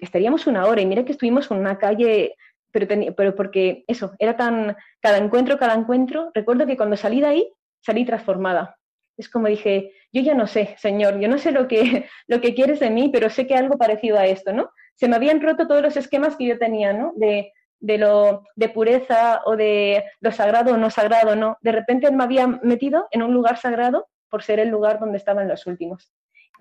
estaríamos 0.00 0.46
una 0.46 0.66
hora 0.66 0.80
y 0.80 0.86
mira 0.86 1.04
que 1.04 1.10
estuvimos 1.10 1.50
en 1.50 1.56
una 1.56 1.76
calle, 1.78 2.36
pero, 2.70 2.86
pero 3.16 3.34
porque 3.34 3.82
eso, 3.88 4.12
era 4.20 4.36
tan, 4.36 4.76
cada 5.00 5.18
encuentro, 5.18 5.58
cada 5.58 5.74
encuentro, 5.74 6.30
recuerdo 6.32 6.64
que 6.64 6.76
cuando 6.76 6.96
salí 6.96 7.20
de 7.20 7.26
ahí, 7.26 7.52
salí 7.80 8.04
transformada, 8.04 8.76
es 9.16 9.28
como 9.28 9.48
dije, 9.48 9.94
yo 10.12 10.22
ya 10.22 10.34
no 10.34 10.46
sé, 10.46 10.76
Señor, 10.78 11.18
yo 11.18 11.26
no 11.26 11.38
sé 11.38 11.50
lo 11.50 11.66
que, 11.66 12.06
lo 12.28 12.40
que 12.40 12.54
quieres 12.54 12.78
de 12.78 12.90
mí, 12.90 13.10
pero 13.12 13.30
sé 13.30 13.48
que 13.48 13.56
algo 13.56 13.76
parecido 13.76 14.16
a 14.16 14.26
esto, 14.26 14.52
¿no? 14.52 14.70
Se 14.94 15.08
me 15.08 15.16
habían 15.16 15.40
roto 15.40 15.66
todos 15.66 15.82
los 15.82 15.96
esquemas 15.96 16.36
que 16.36 16.46
yo 16.46 16.58
tenía, 16.58 16.92
¿no? 16.92 17.12
De, 17.16 17.52
de 17.80 17.98
lo 17.98 18.44
de 18.54 18.68
pureza 18.68 19.42
o 19.44 19.56
de 19.56 20.04
lo 20.20 20.30
sagrado 20.30 20.74
o 20.74 20.76
no 20.76 20.88
sagrado, 20.90 21.34
¿no? 21.34 21.58
De 21.60 21.72
repente 21.72 22.10
me 22.10 22.24
había 22.24 22.46
metido 22.46 23.08
en 23.10 23.22
un 23.22 23.34
lugar 23.34 23.58
sagrado 23.58 24.08
por 24.30 24.42
ser 24.42 24.60
el 24.60 24.68
lugar 24.68 25.00
donde 25.00 25.18
estaban 25.18 25.48
los 25.48 25.66
últimos. 25.66 26.12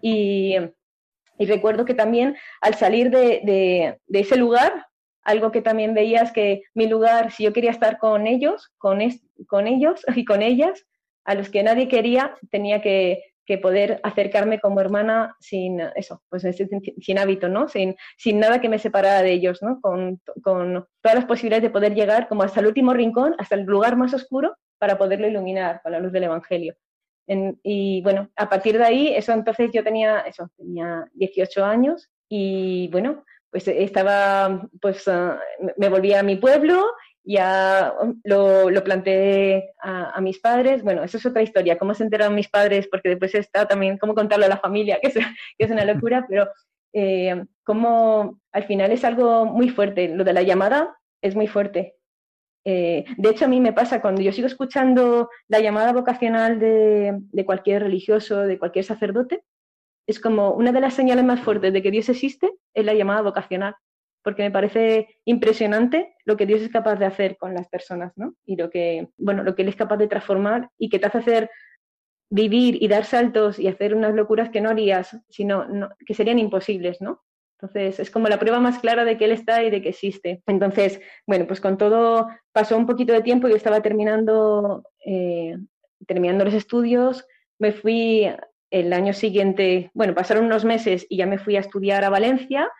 Y, 0.01 0.55
y 1.37 1.45
recuerdo 1.45 1.85
que 1.85 1.93
también 1.93 2.37
al 2.59 2.73
salir 2.73 3.11
de, 3.11 3.41
de, 4.07 4.19
ese 4.19 4.35
lugar, 4.35 4.87
algo 5.23 5.51
que 5.51 5.61
también 5.61 5.93
veía 5.93 6.21
es 6.21 6.31
que 6.31 6.63
mi 6.73 6.87
lugar, 6.87 7.31
si 7.31 7.43
yo 7.43 7.53
quería 7.53 7.71
estar 7.71 7.99
con 7.99 8.27
ellos, 8.27 8.73
con, 8.77 8.99
con 9.47 9.67
ellos 9.67 10.03
y 10.15 10.25
con 10.25 10.41
ellas, 10.41 10.85
a 11.23 11.35
los 11.35 11.49
que 11.49 11.63
nadie 11.63 11.87
quería, 11.87 12.35
tenía 12.49 12.81
que, 12.81 13.30
poder 13.57 13.99
acercarme 14.03 14.59
como 14.59 14.81
hermana 14.81 15.35
sin 15.39 15.79
eso, 15.95 16.21
pues 16.29 16.43
sin, 17.01 17.17
hábito, 17.17 17.49
¿no? 17.49 17.67
Sin, 17.67 17.95
sin 18.17 18.39
nada 18.39 18.61
que 18.61 18.69
me 18.69 18.79
separara 18.79 19.21
de 19.21 19.31
ellos, 19.31 19.61
¿no? 19.61 19.79
Con, 19.81 20.21
con, 20.43 20.87
todas 21.01 21.15
las 21.15 21.25
posibilidades 21.25 21.63
de 21.63 21.69
poder 21.69 21.95
llegar 21.95 22.27
como 22.27 22.43
hasta 22.43 22.59
el 22.59 22.67
último 22.67 22.93
rincón, 22.93 23.35
hasta 23.37 23.55
el 23.55 23.63
lugar 23.63 23.97
más 23.97 24.13
oscuro, 24.13 24.55
para 24.77 24.97
poderlo 24.97 25.27
iluminar 25.27 25.81
con 25.83 25.91
la 25.91 25.99
luz 25.99 26.11
del 26.11 26.23
Evangelio. 26.23 26.75
y 27.27 28.01
bueno, 28.01 28.29
a 28.35 28.49
partir 28.49 28.77
de 28.77 28.83
ahí, 28.83 29.13
eso 29.15 29.31
entonces 29.31 29.69
yo 29.71 29.83
tenía, 29.83 30.21
eso, 30.21 30.49
tenía 30.57 31.07
18 31.13 31.63
años 31.63 32.09
y 32.27 32.89
bueno, 32.91 33.23
pues 33.51 33.67
estaba, 33.67 34.67
pues 34.81 35.07
ah, 35.07 35.39
me 35.77 35.89
volví 35.89 36.13
a 36.13 36.23
mi 36.23 36.37
pueblo 36.37 36.85
ya 37.23 37.93
lo, 38.23 38.69
lo 38.69 38.83
planteé 38.83 39.73
a, 39.81 40.19
mis 40.21 40.39
padres. 40.39 40.83
Bueno, 40.83 41.03
eso 41.03 41.17
es 41.17 41.25
otra 41.25 41.41
historia, 41.41 41.77
cómo 41.77 41.93
se 41.93 42.03
enteraron 42.03 42.35
mis 42.35 42.49
padres, 42.49 42.87
porque 42.87 43.09
después 43.09 43.35
está 43.35 43.67
también 43.67 43.97
cómo 43.97 44.15
contarlo 44.15 44.45
a 44.45 44.49
la 44.49 44.57
familia, 44.57 44.99
que 45.01 45.07
es, 45.07 45.13
que 45.13 45.23
es 45.57 45.71
una 45.71 45.85
locura, 45.85 46.25
pero 46.27 46.47
eh, 46.93 47.45
como 47.63 48.39
al 48.51 48.63
final 48.65 48.91
es 48.91 49.03
algo 49.03 49.45
muy 49.45 49.69
fuerte. 49.69 50.09
Lo 50.09 50.23
de 50.23 50.33
la 50.33 50.43
llamada 50.43 50.97
es 51.21 51.35
muy 51.35 51.47
fuerte. 51.47 51.95
Eh, 52.63 53.05
de 53.17 53.29
hecho, 53.29 53.45
a 53.45 53.47
mí 53.47 53.59
me 53.59 53.73
pasa 53.73 54.01
cuando 54.01 54.21
yo 54.21 54.31
sigo 54.31 54.47
escuchando 54.47 55.29
la 55.47 55.59
llamada 55.59 55.93
vocacional 55.93 56.59
de, 56.59 57.17
de 57.19 57.45
cualquier 57.45 57.83
religioso, 57.83 58.41
de 58.41 58.59
cualquier 58.59 58.85
sacerdote, 58.85 59.43
es 60.07 60.19
como 60.19 60.51
una 60.51 60.71
de 60.71 60.81
las 60.81 60.93
señales 60.93 61.23
más 61.23 61.39
fuertes 61.39 61.73
de 61.73 61.81
que 61.81 61.91
Dios 61.91 62.09
existe, 62.09 62.51
es 62.73 62.85
la 62.85 62.93
llamada 62.93 63.21
vocacional 63.21 63.75
porque 64.23 64.43
me 64.43 64.51
parece 64.51 65.07
impresionante 65.25 66.15
lo 66.25 66.37
que 66.37 66.45
Dios 66.45 66.61
es 66.61 66.69
capaz 66.69 66.95
de 66.95 67.05
hacer 67.05 67.37
con 67.37 67.53
las 67.53 67.67
personas, 67.67 68.13
¿no? 68.15 68.35
Y 68.45 68.55
lo 68.55 68.69
que, 68.69 69.09
bueno, 69.17 69.43
lo 69.43 69.55
que 69.55 69.63
Él 69.63 69.69
es 69.69 69.75
capaz 69.75 69.97
de 69.97 70.07
transformar 70.07 70.69
y 70.77 70.89
que 70.89 70.99
te 70.99 71.07
hace 71.07 71.17
hacer 71.19 71.49
vivir 72.29 72.81
y 72.81 72.87
dar 72.87 73.05
saltos 73.05 73.59
y 73.59 73.67
hacer 73.67 73.93
unas 73.93 74.13
locuras 74.13 74.49
que 74.49 74.61
no 74.61 74.69
harías, 74.69 75.17
sino 75.29 75.67
que 76.05 76.13
serían 76.13 76.39
imposibles, 76.39 77.01
¿no? 77.01 77.23
Entonces, 77.59 77.99
es 77.99 78.09
como 78.09 78.27
la 78.27 78.39
prueba 78.39 78.59
más 78.59 78.79
clara 78.79 79.05
de 79.05 79.17
que 79.17 79.25
Él 79.25 79.33
está 79.33 79.63
y 79.63 79.69
de 79.69 79.81
que 79.83 79.89
existe. 79.89 80.41
Entonces, 80.47 80.99
bueno, 81.27 81.45
pues 81.45 81.61
con 81.61 81.77
todo 81.77 82.27
pasó 82.51 82.75
un 82.75 82.87
poquito 82.87 83.13
de 83.13 83.21
tiempo, 83.21 83.47
yo 83.47 83.55
estaba 83.55 83.81
terminando, 83.81 84.83
eh, 85.05 85.57
terminando 86.07 86.43
los 86.43 86.55
estudios, 86.55 87.27
me 87.59 87.71
fui 87.71 88.27
el 88.71 88.93
año 88.93 89.13
siguiente, 89.13 89.91
bueno, 89.93 90.15
pasaron 90.15 90.45
unos 90.45 90.65
meses 90.65 91.05
y 91.09 91.17
ya 91.17 91.27
me 91.27 91.37
fui 91.37 91.55
a 91.55 91.59
estudiar 91.59 92.03
a 92.03 92.09
Valencia 92.09 92.71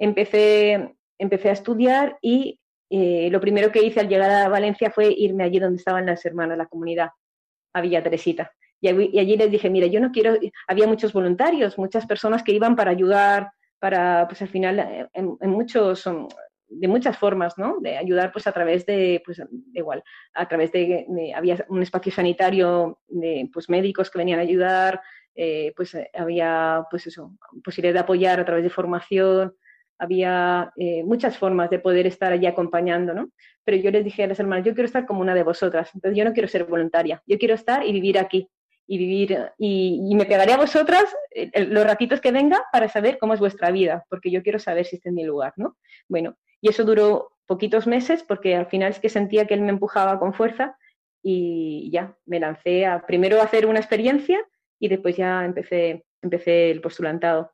empecé, 0.00 0.96
empecé 1.18 1.50
a 1.50 1.52
estudiar 1.52 2.18
y 2.20 2.58
eh, 2.88 3.28
lo 3.30 3.40
primero 3.40 3.70
que 3.70 3.84
hice 3.84 4.00
al 4.00 4.08
llegar 4.08 4.30
a 4.30 4.48
Valencia 4.48 4.90
fue 4.90 5.14
irme 5.16 5.44
allí 5.44 5.60
donde 5.60 5.76
estaban 5.76 6.06
las 6.06 6.24
hermanas, 6.26 6.58
la 6.58 6.66
comunidad, 6.66 7.10
a 7.72 7.80
Villa 7.80 8.02
Teresita. 8.02 8.50
Y, 8.80 8.88
allí 8.88 9.36
les 9.36 9.50
dije, 9.50 9.68
mira, 9.70 9.86
yo 9.86 10.00
no 10.00 10.10
quiero, 10.10 10.36
había 10.66 10.86
muchos 10.86 11.12
voluntarios, 11.12 11.78
muchas 11.78 12.06
personas 12.06 12.42
que 12.42 12.52
iban 12.52 12.74
para 12.74 12.90
ayudar, 12.90 13.50
para, 13.78 14.26
pues 14.26 14.40
al 14.42 14.48
final, 14.48 14.78
eh, 14.78 15.08
en, 15.12 15.50
muchos, 15.50 16.08
de 16.66 16.88
muchas 16.88 17.18
formas, 17.18 17.58
¿no? 17.58 17.78
De 17.80 17.98
ayudar, 17.98 18.32
pues 18.32 18.46
a 18.46 18.52
través 18.52 18.86
de, 18.86 19.22
pues 19.24 19.42
igual, 19.74 20.02
a 20.32 20.48
través 20.48 20.72
de, 20.72 21.32
había 21.36 21.64
un 21.68 21.82
espacio 21.82 22.10
sanitario 22.10 23.00
de, 23.06 23.50
pues 23.52 23.68
médicos 23.68 24.10
que 24.10 24.18
venían 24.18 24.38
a 24.38 24.42
ayudar, 24.42 25.02
eh, 25.34 25.74
pues 25.76 25.96
había, 26.14 26.86
pues 26.90 27.06
eso, 27.06 27.36
posibilidad 27.62 27.94
de 27.94 28.00
apoyar 28.00 28.40
a 28.40 28.44
través 28.46 28.64
de 28.64 28.70
formación, 28.70 29.54
había 30.00 30.72
eh, 30.76 31.04
muchas 31.04 31.36
formas 31.36 31.68
de 31.68 31.78
poder 31.78 32.06
estar 32.06 32.32
allí 32.32 32.46
acompañando, 32.46 33.12
¿no? 33.12 33.30
Pero 33.64 33.76
yo 33.76 33.90
les 33.90 34.02
dije 34.02 34.24
a 34.24 34.26
las 34.26 34.40
hermanas, 34.40 34.64
yo 34.64 34.72
quiero 34.72 34.86
estar 34.86 35.06
como 35.06 35.20
una 35.20 35.34
de 35.34 35.42
vosotras, 35.42 35.90
entonces 35.94 36.16
yo 36.16 36.24
no 36.24 36.32
quiero 36.32 36.48
ser 36.48 36.64
voluntaria, 36.64 37.22
yo 37.26 37.38
quiero 37.38 37.54
estar 37.54 37.86
y 37.86 37.92
vivir 37.92 38.18
aquí, 38.18 38.48
y 38.86 38.98
vivir, 38.98 39.38
y, 39.58 40.14
me 40.16 40.24
pegaré 40.24 40.54
a 40.54 40.56
vosotras 40.56 41.04
eh, 41.32 41.66
los 41.66 41.84
ratitos 41.84 42.20
que 42.20 42.32
venga 42.32 42.64
para 42.72 42.88
saber 42.88 43.18
cómo 43.18 43.34
es 43.34 43.40
vuestra 43.40 43.70
vida, 43.70 44.04
porque 44.08 44.30
yo 44.30 44.42
quiero 44.42 44.58
saber 44.58 44.86
si 44.86 44.96
está 44.96 45.10
en 45.10 45.16
mi 45.16 45.24
lugar, 45.24 45.52
¿no? 45.56 45.76
Bueno, 46.08 46.36
y 46.62 46.70
eso 46.70 46.82
duró 46.82 47.32
poquitos 47.46 47.86
meses, 47.86 48.24
porque 48.26 48.56
al 48.56 48.66
final 48.66 48.90
es 48.90 49.00
que 49.00 49.10
sentía 49.10 49.46
que 49.46 49.54
él 49.54 49.60
me 49.60 49.68
empujaba 49.68 50.18
con 50.18 50.32
fuerza, 50.32 50.76
y 51.22 51.90
ya, 51.92 52.16
me 52.24 52.40
lancé 52.40 52.86
a 52.86 53.06
primero 53.06 53.42
hacer 53.42 53.66
una 53.66 53.80
experiencia, 53.80 54.40
y 54.78 54.88
después 54.88 55.14
ya 55.14 55.44
empecé, 55.44 56.06
empecé 56.22 56.70
el 56.70 56.80
postulantado 56.80 57.52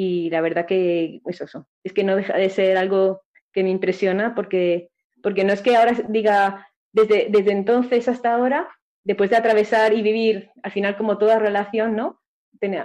y 0.00 0.30
la 0.30 0.40
verdad 0.40 0.64
que 0.64 1.18
pues 1.24 1.40
eso, 1.40 1.66
es 1.82 1.92
que 1.92 2.04
no 2.04 2.14
deja 2.14 2.36
de 2.36 2.50
ser 2.50 2.78
algo 2.78 3.22
que 3.52 3.64
me 3.64 3.70
impresiona 3.70 4.32
porque, 4.36 4.90
porque 5.24 5.42
no 5.42 5.52
es 5.52 5.60
que 5.60 5.74
ahora 5.74 5.92
diga 6.08 6.68
desde, 6.92 7.26
desde 7.30 7.50
entonces 7.50 8.06
hasta 8.06 8.32
ahora, 8.32 8.68
después 9.02 9.28
de 9.30 9.36
atravesar 9.38 9.94
y 9.94 10.02
vivir 10.02 10.52
al 10.62 10.70
final 10.70 10.96
como 10.96 11.18
toda 11.18 11.40
relación, 11.40 11.96
¿no? 11.96 12.20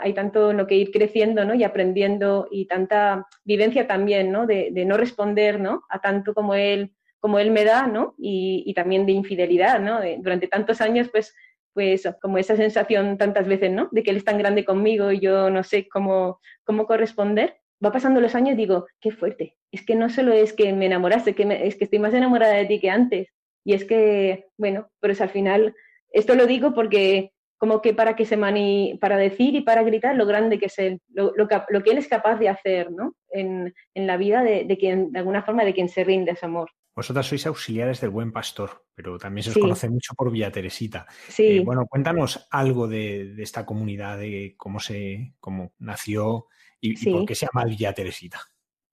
Hay 0.02 0.14
tanto 0.14 0.50
en 0.50 0.58
lo 0.58 0.66
que 0.66 0.76
ir 0.76 0.90
creciendo, 0.90 1.46
¿no? 1.46 1.54
Y 1.54 1.64
aprendiendo 1.64 2.48
y 2.50 2.66
tanta 2.66 3.28
vivencia 3.44 3.86
también, 3.86 4.32
¿no? 4.32 4.48
De, 4.48 4.70
de 4.72 4.84
no 4.84 4.98
responder, 4.98 5.60
¿no? 5.60 5.84
A 5.90 6.02
tanto 6.02 6.34
como 6.34 6.56
él, 6.56 6.96
como 7.20 7.38
él 7.38 7.52
me 7.52 7.64
da, 7.64 7.86
¿no? 7.86 8.16
Y, 8.18 8.64
y 8.66 8.74
también 8.74 9.06
de 9.06 9.12
infidelidad, 9.12 9.80
¿no? 9.80 10.00
durante 10.18 10.48
tantos 10.48 10.82
años, 10.82 11.10
pues 11.10 11.36
pues 11.74 12.08
como 12.22 12.38
esa 12.38 12.56
sensación 12.56 13.18
tantas 13.18 13.48
veces, 13.48 13.72
¿no? 13.72 13.90
De 13.92 14.04
que 14.04 14.12
él 14.12 14.18
es 14.18 14.26
tan 14.26 14.38
grande 14.38 14.66
conmigo 14.66 15.12
y 15.12 15.20
yo 15.20 15.50
no 15.50 15.64
sé 15.64 15.88
cómo, 15.88 16.40
cómo 16.64 16.86
corresponder. 16.86 17.58
Va 17.84 17.92
pasando 17.92 18.22
los 18.22 18.36
años 18.36 18.54
y 18.54 18.58
digo, 18.58 18.86
qué 19.02 19.12
fuerte. 19.12 19.58
Es 19.72 19.86
que 19.86 19.96
no 19.96 20.10
solo 20.10 20.34
es 20.34 20.54
que 20.54 20.72
me 20.74 20.86
enamoraste, 20.86 21.34
que 21.36 21.44
es 21.68 21.76
que 21.76 21.84
estoy 21.84 22.00
más 22.00 22.14
enamorada 22.14 22.54
de 22.54 22.66
ti 22.66 22.80
que 22.80 22.90
antes. 22.90 23.28
Y 23.66 23.74
es 23.74 23.86
que, 23.86 24.46
bueno, 24.58 24.90
pero 25.00 25.14
es 25.14 25.22
al 25.22 25.30
final, 25.30 25.76
esto 26.12 26.36
lo 26.36 26.46
digo 26.46 26.74
porque 26.74 27.32
como 27.58 27.82
que 27.82 27.94
para 27.94 28.16
que 28.16 28.26
se 28.26 28.36
mani, 28.36 28.98
para 29.00 29.18
decir 29.18 29.56
y 29.56 29.62
para 29.62 29.84
gritar 29.84 30.16
lo 30.16 30.26
grande 30.26 30.60
que 30.60 30.66
es 30.66 30.78
él, 30.80 31.00
lo, 31.14 31.32
lo, 31.36 31.48
que 31.48 31.92
él 31.92 31.98
es 31.98 32.10
capaz 32.10 32.36
de 32.36 32.50
hacer, 32.50 32.92
¿no? 32.92 33.16
En, 33.30 33.74
en 33.94 34.06
la 34.06 34.18
vida 34.18 34.44
de, 34.44 34.66
de, 34.66 34.78
quien, 34.78 35.14
de 35.14 35.20
alguna 35.20 35.44
forma, 35.44 35.64
de 35.64 35.74
quien 35.74 35.88
se 35.88 36.04
rinde 36.04 36.32
ese 36.32 36.46
amor. 36.46 36.70
Vosotras 36.96 37.26
sois 37.26 37.48
auxiliares 37.48 38.02
del 38.02 38.12
Buen 38.12 38.32
Pastor, 38.32 38.86
pero 38.94 39.18
también 39.18 39.44
se 39.44 39.50
os 39.50 39.58
conoce 39.58 39.90
mucho 39.90 40.14
por 40.14 40.32
Villa 40.32 40.52
Teresita. 40.52 41.08
Sí. 41.28 41.58
Eh, 41.58 41.62
bueno, 41.66 41.88
cuéntanos 41.88 42.48
algo 42.52 42.88
de, 42.88 43.34
esta 43.42 43.66
comunidad, 43.66 44.20
de 44.20 44.54
cómo 44.58 44.80
se, 44.80 45.34
cómo 45.40 45.74
nació 45.80 46.48
y, 46.80 47.12
por 47.12 47.26
qué 47.26 47.34
se 47.34 47.48
llama 47.48 47.66
Villa 47.66 47.94
Teresita. 47.94 48.42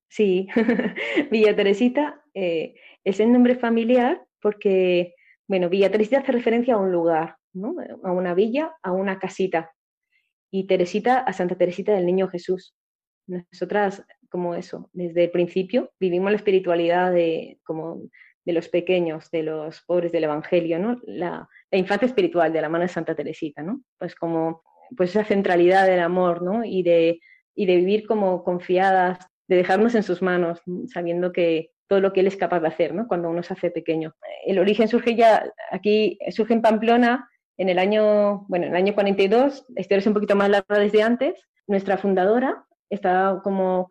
Sí, 0.09 0.49
Villa 1.31 1.55
Teresita 1.55 2.25
eh, 2.33 2.75
es 3.05 3.21
el 3.21 3.33
nombre 3.33 3.57
familiar 3.57 4.27
porque, 4.41 5.15
bueno, 5.47 5.69
Villa 5.69 5.91
Teresita 5.91 6.21
hace 6.21 6.33
referencia 6.33 6.75
a 6.75 6.79
un 6.79 6.91
lugar, 6.91 7.37
¿no? 7.53 7.77
A 8.03 8.13
una 8.13 8.33
villa, 8.33 8.73
a 8.83 8.93
una 8.93 9.19
casita. 9.19 9.75
Y 10.51 10.67
Teresita 10.67 11.19
a 11.19 11.33
Santa 11.35 11.57
Teresita 11.57 11.93
del 11.93 12.07
Niño 12.07 12.29
Jesús. 12.29 12.75
Nosotras 13.27 14.05
como 14.31 14.55
eso, 14.55 14.89
desde 14.93 15.25
el 15.25 15.31
principio 15.31 15.93
vivimos 16.01 16.31
la 16.31 16.37
espiritualidad 16.37 17.13
de, 17.13 17.59
como 17.65 18.03
de 18.45 18.53
los 18.53 18.69
pequeños, 18.69 19.31
de 19.31 19.43
los 19.43 19.83
pobres 19.83 20.13
del 20.13 20.25
Evangelio, 20.25 20.79
¿no? 20.79 20.99
La, 21.05 21.49
infancia 21.73 22.07
espiritual 22.07 22.53
de 22.53 22.63
la 22.63 22.69
mano 22.69 22.83
de 22.83 22.89
Santa 22.89 23.15
Teresita, 23.15 23.63
¿no? 23.63 23.83
Pues 23.99 24.15
como 24.15 24.63
pues 24.97 25.11
esa 25.11 25.25
centralidad 25.25 25.87
del 25.87 26.01
amor, 26.01 26.43
¿no? 26.43 26.65
Y 26.65 26.83
de, 26.83 27.21
y 27.55 27.67
de 27.67 27.77
vivir 27.77 28.07
como 28.07 28.43
confiadas, 28.43 29.19
de 29.47 29.57
dejarnos 29.57 29.95
en 29.95 30.03
sus 30.03 30.23
manos, 30.23 30.61
sabiendo 30.87 31.33
que 31.33 31.71
todo 31.87 32.01
lo 32.01 32.13
que 32.13 32.21
Él 32.21 32.27
es 32.27 32.37
capaz 32.37 32.61
de 32.61 32.69
hacer, 32.69 32.95
¿no? 32.95 33.07
Cuando 33.07 33.31
uno 33.31 33.43
se 33.43 33.53
hace 33.53 33.71
pequeño. 33.71 34.15
El 34.47 34.59
origen 34.59 34.89
surge 34.89 35.15
ya, 35.15 35.53
aquí 35.71 36.19
surge 36.31 36.55
en 36.55 36.63
Pamplona 36.63 37.29
en 37.57 37.69
el 37.69 37.79
año, 37.79 38.47
bueno, 38.49 38.65
en 38.67 38.73
el 38.73 38.77
año 38.77 38.95
42, 38.95 39.67
la 39.69 39.81
historia 39.81 39.99
es 39.99 40.07
un 40.07 40.15
poquito 40.15 40.35
más 40.35 40.49
larga 40.49 40.79
desde 40.79 41.03
antes, 41.03 41.47
nuestra 41.67 41.99
fundadora 41.99 42.65
está 42.89 43.41
como 43.45 43.91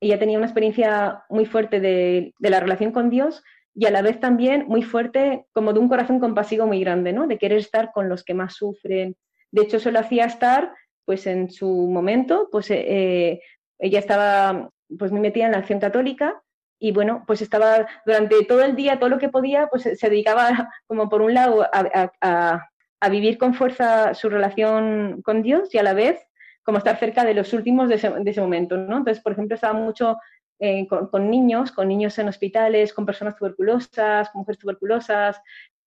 ella 0.00 0.18
tenía 0.18 0.38
una 0.38 0.46
experiencia 0.46 1.24
muy 1.28 1.46
fuerte 1.46 1.78
de, 1.80 2.34
la 2.38 2.60
relación 2.60 2.90
con 2.92 3.10
Dios 3.10 3.42
y 3.74 3.86
a 3.86 3.90
la 3.90 4.02
vez 4.02 4.18
también 4.18 4.64
muy 4.66 4.82
fuerte 4.82 5.46
como 5.52 5.72
de 5.72 5.78
un 5.78 5.88
corazón 5.88 6.18
compasivo 6.18 6.66
muy 6.66 6.80
grande, 6.80 7.12
¿no? 7.12 7.26
De 7.26 7.38
querer 7.38 7.58
estar 7.58 7.92
con 7.92 8.08
los 8.08 8.24
que 8.24 8.34
más 8.34 8.54
sufren. 8.54 9.16
De 9.52 9.62
hecho, 9.62 9.76
eso 9.76 9.90
lo 9.90 10.00
hacía 10.00 10.24
estar, 10.24 10.72
pues 11.04 11.26
en 11.26 11.50
su 11.50 11.68
momento, 11.68 12.48
pues 12.50 12.70
eh, 12.70 12.84
eh, 12.88 13.40
ella 13.78 13.98
estaba 13.98 14.70
pues 14.98 15.12
muy 15.12 15.20
metida 15.20 15.46
en 15.46 15.52
la 15.52 15.58
acción 15.58 15.80
católica 15.80 16.42
y 16.78 16.92
bueno, 16.92 17.24
pues 17.26 17.42
estaba 17.42 17.86
durante 18.06 18.44
todo 18.44 18.64
el 18.64 18.74
día, 18.74 18.98
todo 18.98 19.10
lo 19.10 19.18
que 19.18 19.28
podía, 19.28 19.68
pues 19.68 19.82
se 19.82 20.10
dedicaba 20.10 20.70
como 20.86 21.08
por 21.08 21.22
un 21.22 21.34
lado 21.34 21.62
a, 21.72 22.62
a 23.00 23.08
vivir 23.08 23.38
con 23.38 23.54
fuerza 23.54 24.14
su 24.14 24.28
relación 24.28 25.22
con 25.22 25.42
Dios 25.42 25.74
y 25.74 25.78
a 25.78 25.82
la 25.82 25.94
vez 25.94 26.29
como 26.62 26.78
estar 26.78 26.98
cerca 26.98 27.24
de 27.24 27.34
los 27.34 27.52
últimos 27.52 27.88
de 27.88 27.94
ese, 27.96 28.40
momento, 28.40 28.76
¿no? 28.76 28.98
Entonces, 28.98 29.22
por 29.22 29.32
ejemplo, 29.32 29.54
estaba 29.54 29.72
mucho 29.72 30.18
eh, 30.58 30.86
con, 30.86 31.30
niños, 31.30 31.72
con 31.72 31.88
niños 31.88 32.18
en 32.18 32.28
hospitales, 32.28 32.92
con 32.92 33.06
personas 33.06 33.36
tuberculosas, 33.36 34.30
con 34.30 34.40
mujeres 34.40 34.58
tuberculosas, 34.58 35.40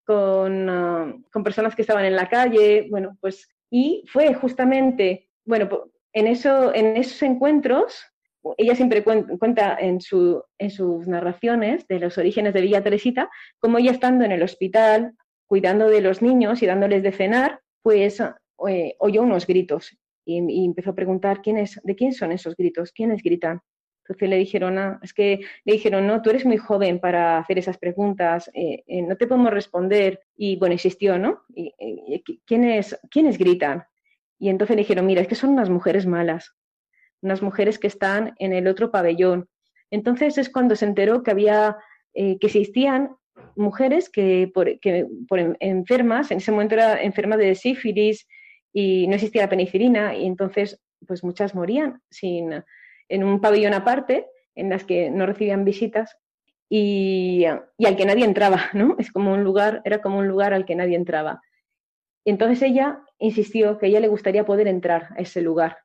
con, 0.05 0.69
ah, 0.69 1.13
personas 1.43 1.75
que 1.75 1.83
estaban 1.83 2.05
en 2.05 2.15
la 2.15 2.27
calle, 2.27 2.88
bueno, 2.89 3.17
pues, 3.21 3.49
y 3.69 4.03
fue 4.07 4.33
justamente, 4.33 5.29
bueno, 5.45 5.91
en, 6.12 6.27
eso, 6.27 6.73
en 6.73 6.97
esos 6.97 7.21
encuentros, 7.23 8.03
ella 8.57 8.75
siempre 8.75 9.03
cuenta 9.03 9.77
en 9.79 10.01
sus 10.01 11.07
narraciones 11.07 11.88
de 11.88 11.99
los 11.99 12.17
orígenes 12.17 12.53
de 12.53 12.62
Villa 12.62 12.83
Teresita, 12.83 13.29
como 13.59 13.77
ella 13.77 13.91
estando 13.91 14.25
en 14.25 14.33
el 14.33 14.43
hospital, 14.43 15.15
cuidando 15.47 15.88
de 15.88 16.01
los 16.01 16.21
niños 16.21 16.62
y 16.62 16.65
dándoles 16.65 17.03
de 17.03 17.12
cenar, 17.12 17.62
pues 17.81 18.19
eh, 18.67 18.95
oyó 18.99 19.21
unos 19.21 19.47
gritos 19.47 19.97
y, 20.25 20.65
empezó 20.65 20.91
a 20.91 20.95
preguntar 20.95 21.41
quién 21.41 21.57
es, 21.57 21.79
de 21.83 21.95
quién 21.95 22.13
son 22.13 22.31
esos 22.31 22.55
gritos, 22.55 22.91
quiénes 22.91 23.21
gritan. 23.21 23.62
Entonces 24.03 24.29
le 24.29 24.38
dijeron, 24.38 24.99
es 25.01 25.13
que 25.13 25.39
le 25.63 25.73
dijeron, 25.73 26.05
no, 26.05 26.21
tú 26.21 26.29
eres 26.29 26.45
muy 26.45 26.57
joven 26.57 26.99
para 26.99 27.38
hacer 27.38 27.57
esas 27.57 27.77
preguntas, 27.77 28.51
eh, 28.53 28.83
eh, 28.86 29.01
no 29.01 29.15
te 29.15 29.27
podemos 29.27 29.51
responder. 29.51 30.21
Y 30.36 30.57
bueno, 30.57 30.73
insistió, 30.73 31.17
¿no? 31.17 31.43
Y, 31.55 31.73
¿quiénes, 32.45 32.99
¿Quiénes 33.09 33.38
gritan? 33.38 33.83
Y 34.39 34.49
entonces 34.49 34.75
le 34.75 34.81
dijeron, 34.81 35.05
mira, 35.05 35.21
es 35.21 35.27
que 35.27 35.36
son 35.36 35.51
unas 35.51 35.69
mujeres 35.69 36.05
malas, 36.05 36.53
unas 37.21 37.41
mujeres 37.41 37.79
que 37.79 37.88
están 37.88 38.33
en 38.39 38.51
el 38.51 38.67
otro 38.67 38.91
pabellón. 38.91 39.47
Entonces 39.89 40.38
es 40.38 40.49
cuando 40.49 40.75
se 40.75 40.86
enteró 40.86 41.23
que 41.23 41.31
había, 41.31 41.77
que 42.13 42.38
existían 42.41 43.15
mujeres 43.55 44.09
que 44.09 44.51
por, 44.53 44.79
que 44.79 45.07
por 45.29 45.39
enfermas, 45.59 46.31
en 46.31 46.38
ese 46.38 46.51
momento 46.51 46.75
era 46.75 47.01
enferma 47.01 47.38
de 47.38 47.55
sífilis 47.55 48.27
y 48.73 49.07
no 49.07 49.15
existía 49.15 49.43
la 49.43 49.49
penicilina 49.49 50.15
y 50.15 50.25
entonces 50.25 50.81
pues 51.07 51.23
muchas 51.23 51.53
morían 51.53 52.01
sin, 52.09 52.63
en 53.07 53.23
un 53.23 53.39
pabellón 53.39 53.73
aparte 53.73 54.27
en 54.55 54.69
las 54.69 54.83
que 54.83 55.09
no 55.09 55.25
recibían 55.25 55.63
visitas 55.63 56.17
y, 56.69 57.45
y, 57.77 57.86
al 57.86 57.95
que 57.95 58.05
nadie 58.05 58.25
entraba, 58.25 58.62
¿no? 58.73 58.95
Es 58.97 59.12
como 59.12 59.33
un 59.33 59.43
lugar, 59.43 59.81
era 59.86 60.01
como 60.01 60.17
un 60.17 60.27
lugar 60.27 60.53
al 60.53 60.65
que 60.65 60.75
nadie 60.75 60.95
entraba. 60.95 61.41
Entonces 62.25 62.62
ella 62.62 63.03
insistió 63.19 63.77
que 63.77 63.88
ella 63.88 63.99
le 63.99 64.07
gustaría 64.07 64.45
poder 64.45 64.67
entrar 64.67 65.09
a 65.17 65.21
ese 65.21 65.41
lugar. 65.41 65.77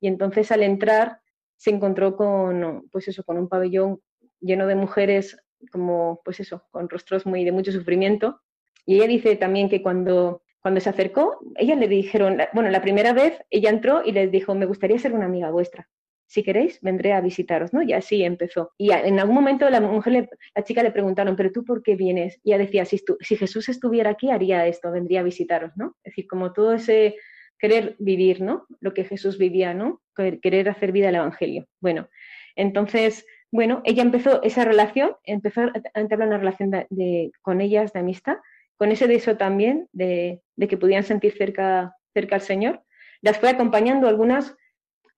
Y 0.00 0.08
entonces 0.08 0.50
al 0.50 0.62
entrar 0.62 1.20
se 1.56 1.70
encontró 1.70 2.16
con, 2.16 2.88
pues 2.90 3.08
eso, 3.08 3.22
con 3.22 3.36
un 3.36 3.48
pabellón 3.48 4.00
lleno 4.40 4.66
de 4.66 4.76
mujeres 4.76 5.36
como, 5.70 6.22
pues 6.24 6.40
eso, 6.40 6.64
con 6.70 6.88
rostros 6.88 7.26
muy 7.26 7.44
de 7.44 7.52
mucho 7.52 7.70
sufrimiento. 7.72 8.40
Y 8.86 8.96
ella 8.96 9.06
dice 9.06 9.36
también 9.36 9.68
que 9.68 9.82
cuando, 9.82 10.42
cuando 10.60 10.80
se 10.80 10.90
acercó, 10.90 11.38
ella 11.56 11.74
le 11.74 11.88
dijeron, 11.88 12.38
bueno, 12.52 12.70
la 12.70 12.82
primera 12.82 13.12
vez 13.12 13.38
ella 13.50 13.70
entró 13.70 14.02
y 14.04 14.12
les 14.12 14.30
dijo, 14.30 14.54
me 14.54 14.66
gustaría 14.66 14.98
ser 14.98 15.12
una 15.12 15.26
amiga 15.26 15.50
vuestra. 15.50 15.88
Si 16.26 16.44
queréis, 16.44 16.80
vendré 16.80 17.12
a 17.12 17.20
visitaros, 17.20 17.72
¿no? 17.72 17.82
Y 17.82 17.92
así 17.92 18.22
empezó. 18.22 18.70
Y 18.78 18.92
en 18.92 19.18
algún 19.18 19.34
momento 19.34 19.68
la 19.68 19.80
mujer, 19.80 20.28
la 20.54 20.62
chica 20.62 20.82
le 20.82 20.92
preguntaron, 20.92 21.34
¿pero 21.34 21.50
tú 21.50 21.64
por 21.64 21.82
qué 21.82 21.96
vienes? 21.96 22.38
Y 22.44 22.52
ella 22.52 22.58
decía, 22.58 22.84
si, 22.84 23.00
Jesús 23.36 23.68
estuviera 23.68 24.10
aquí, 24.10 24.30
haría 24.30 24.66
esto, 24.66 24.92
vendría 24.92 25.20
a 25.20 25.24
visitaros, 25.24 25.72
¿no? 25.76 25.96
Es 26.04 26.12
decir, 26.12 26.28
como 26.28 26.52
todo 26.52 26.74
ese 26.74 27.16
querer 27.58 27.96
vivir, 27.98 28.42
¿no? 28.42 28.66
Lo 28.80 28.94
que 28.94 29.04
Jesús 29.04 29.38
vivía, 29.38 29.74
¿no? 29.74 30.02
Querer 30.14 30.68
hacer 30.68 30.92
vida 30.92 31.08
al 31.08 31.16
Evangelio. 31.16 31.66
Bueno, 31.80 32.08
entonces 32.54 33.26
bueno, 33.52 33.82
ella 33.84 34.02
empezó 34.02 34.42
esa 34.42 34.64
relación, 34.64 35.16
empezó 35.24 35.62
a 35.62 36.00
entablar 36.00 36.28
una 36.28 36.38
relación 36.38 36.70
de, 36.70 37.32
con 37.42 37.60
ellas 37.60 37.92
de 37.92 38.00
amistad, 38.00 38.36
con 38.80 38.92
ese 38.92 39.06
deseo 39.06 39.36
también 39.36 39.88
de, 39.92 40.40
que 40.58 40.78
podían 40.78 41.02
sentir 41.02 41.34
cerca, 41.36 41.94
al 42.14 42.40
Señor. 42.40 42.82
Las 43.20 43.36
fue 43.36 43.50
acompañando, 43.50 44.08
algunas, 44.08 44.56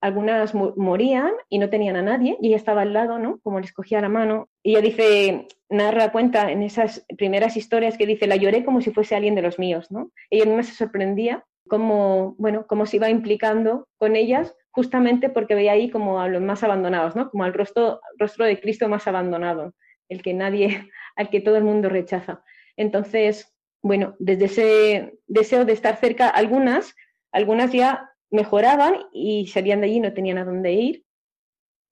algunas 0.00 0.52
morían 0.52 1.30
y 1.48 1.60
no 1.60 1.70
tenían 1.70 1.94
a 1.94 2.02
nadie, 2.02 2.36
y 2.40 2.48
ella 2.48 2.56
estaba 2.56 2.82
al 2.82 2.92
lado, 2.92 3.20
¿no? 3.20 3.38
Como 3.44 3.60
les 3.60 3.72
cogía 3.72 4.00
la 4.00 4.08
mano. 4.08 4.48
Y 4.64 4.72
ella 4.72 4.80
dice, 4.80 5.46
narra 5.70 6.10
cuenta 6.10 6.50
en 6.50 6.64
esas 6.64 7.06
primeras 7.16 7.56
historias 7.56 7.96
que 7.96 8.04
dice, 8.04 8.26
la 8.26 8.34
lloré 8.34 8.64
como 8.64 8.80
si 8.80 8.90
fuese 8.90 9.14
alguien 9.14 9.36
de 9.36 9.42
los 9.42 9.60
míos, 9.60 9.92
¿no? 9.92 10.10
Ella 10.28 10.46
misma 10.46 10.64
se 10.64 10.74
sorprendía 10.74 11.44
cómo, 11.68 12.34
bueno, 12.38 12.66
cómo 12.66 12.84
se 12.84 12.96
iba 12.96 13.10
implicando 13.10 13.86
con 13.96 14.16
ellas 14.16 14.56
justamente 14.72 15.30
porque 15.30 15.54
veía 15.54 15.70
ahí 15.70 15.88
como 15.88 16.20
a 16.20 16.26
los 16.26 16.42
más 16.42 16.64
abandonados, 16.64 17.14
¿no? 17.14 17.30
Como 17.30 17.44
al 17.44 17.54
rostro, 17.54 18.00
rostro 18.18 18.44
de 18.44 18.58
Cristo 18.58 18.88
más 18.88 19.06
abandonado, 19.06 19.72
el 20.08 20.20
que 20.20 20.34
nadie, 20.34 20.90
al 21.14 21.30
que 21.30 21.40
todo 21.40 21.56
el 21.58 21.62
mundo 21.62 21.88
rechaza. 21.88 22.42
Entonces, 22.76 23.52
bueno, 23.82 24.14
desde 24.18 24.44
ese 24.44 25.18
deseo 25.26 25.64
de 25.64 25.72
estar 25.72 25.96
cerca, 25.96 26.28
algunas, 26.28 26.94
algunas 27.32 27.72
ya 27.72 28.10
mejoraban 28.30 28.94
y 29.12 29.46
salían 29.48 29.80
de 29.80 29.86
allí, 29.86 30.00
no 30.00 30.12
tenían 30.12 30.38
a 30.38 30.44
dónde 30.44 30.72
ir, 30.72 31.04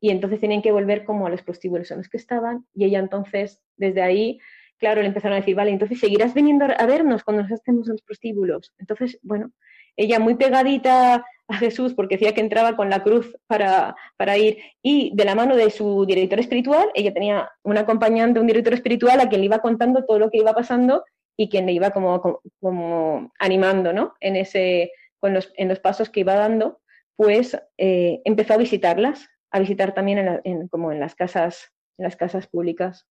y 0.01 0.11
entonces 0.11 0.41
tenían 0.41 0.63
que 0.63 0.73
volver 0.73 1.05
como 1.05 1.27
a 1.27 1.31
los 1.31 1.43
prostíbulos 1.43 1.91
en 1.91 1.99
los 1.99 2.09
que 2.09 2.17
estaban, 2.17 2.67
y 2.75 2.85
ella 2.85 2.99
entonces, 2.99 3.63
desde 3.77 4.03
ahí, 4.03 4.41
claro, 4.79 5.03
le 5.03 5.09
empezaron 5.09 5.37
a 5.37 5.41
decir, 5.41 5.55
vale, 5.55 5.71
entonces 5.71 6.01
seguirás 6.01 6.33
viniendo 6.33 6.65
a 6.65 6.87
vernos 6.87 7.23
cuando 7.23 7.43
nos 7.43 7.53
estemos 7.53 7.87
en 7.87 7.93
los 7.93 8.03
prostíbulos. 8.03 8.73
Entonces, 8.79 9.19
bueno, 9.23 9.53
ella 9.97 10.19
muy 10.19 10.35
pegadita 10.35 11.25
a 11.51 11.57
Jesús 11.57 11.95
porque 11.95 12.15
decía 12.15 12.33
que 12.33 12.41
entraba 12.41 12.77
con 12.77 12.91
la 12.91 13.03
cruz 13.03 13.37
para, 13.47 13.97
para, 14.17 14.39
ir 14.39 14.59
y 14.83 15.11
de 15.15 15.25
la 15.25 15.35
mano 15.35 15.57
de 15.57 15.71
su 15.71 16.07
director 16.07 16.39
espiritual, 16.39 16.89
ella 16.95 17.13
tenía 17.13 17.51
un 17.65 17.77
acompañante, 17.77 18.39
un 18.39 18.47
director 18.47 18.73
espiritual 18.73 19.19
a 19.21 19.29
quien 19.29 19.41
le 19.41 19.47
iba 19.47 19.59
contando 19.59 20.05
todo 20.05 20.21
lo 20.21 20.31
que 20.31 20.39
iba 20.39 20.55
pasando 20.55 21.05
y 21.37 21.49
quien 21.49 21.67
le 21.67 21.73
iba 21.73 21.91
como, 21.91 22.41
como, 22.61 23.33
animando 23.39 23.93
¿no? 23.93 24.15
en, 24.21 24.37
ese, 24.37 24.93
con 25.19 25.35
los, 25.35 25.53
en 25.57 25.69
los 25.69 25.81
pasos 25.81 26.09
que 26.09 26.21
iba 26.21 26.35
dando, 26.35 26.81
pues 27.17 27.61
eh, 27.79 28.21
empezó 28.25 28.55
a 28.55 28.59
visitarlas, 28.59 29.29
a 29.51 29.59
visitar 29.59 29.93
también 29.93 30.41
en 30.45 30.69
como 30.69 30.93
en 30.93 31.01
las 31.01 31.17
casas, 31.17 31.73
en 31.99 32.05
las 32.05 32.15
casas 32.15 32.47
públicas. 32.47 33.07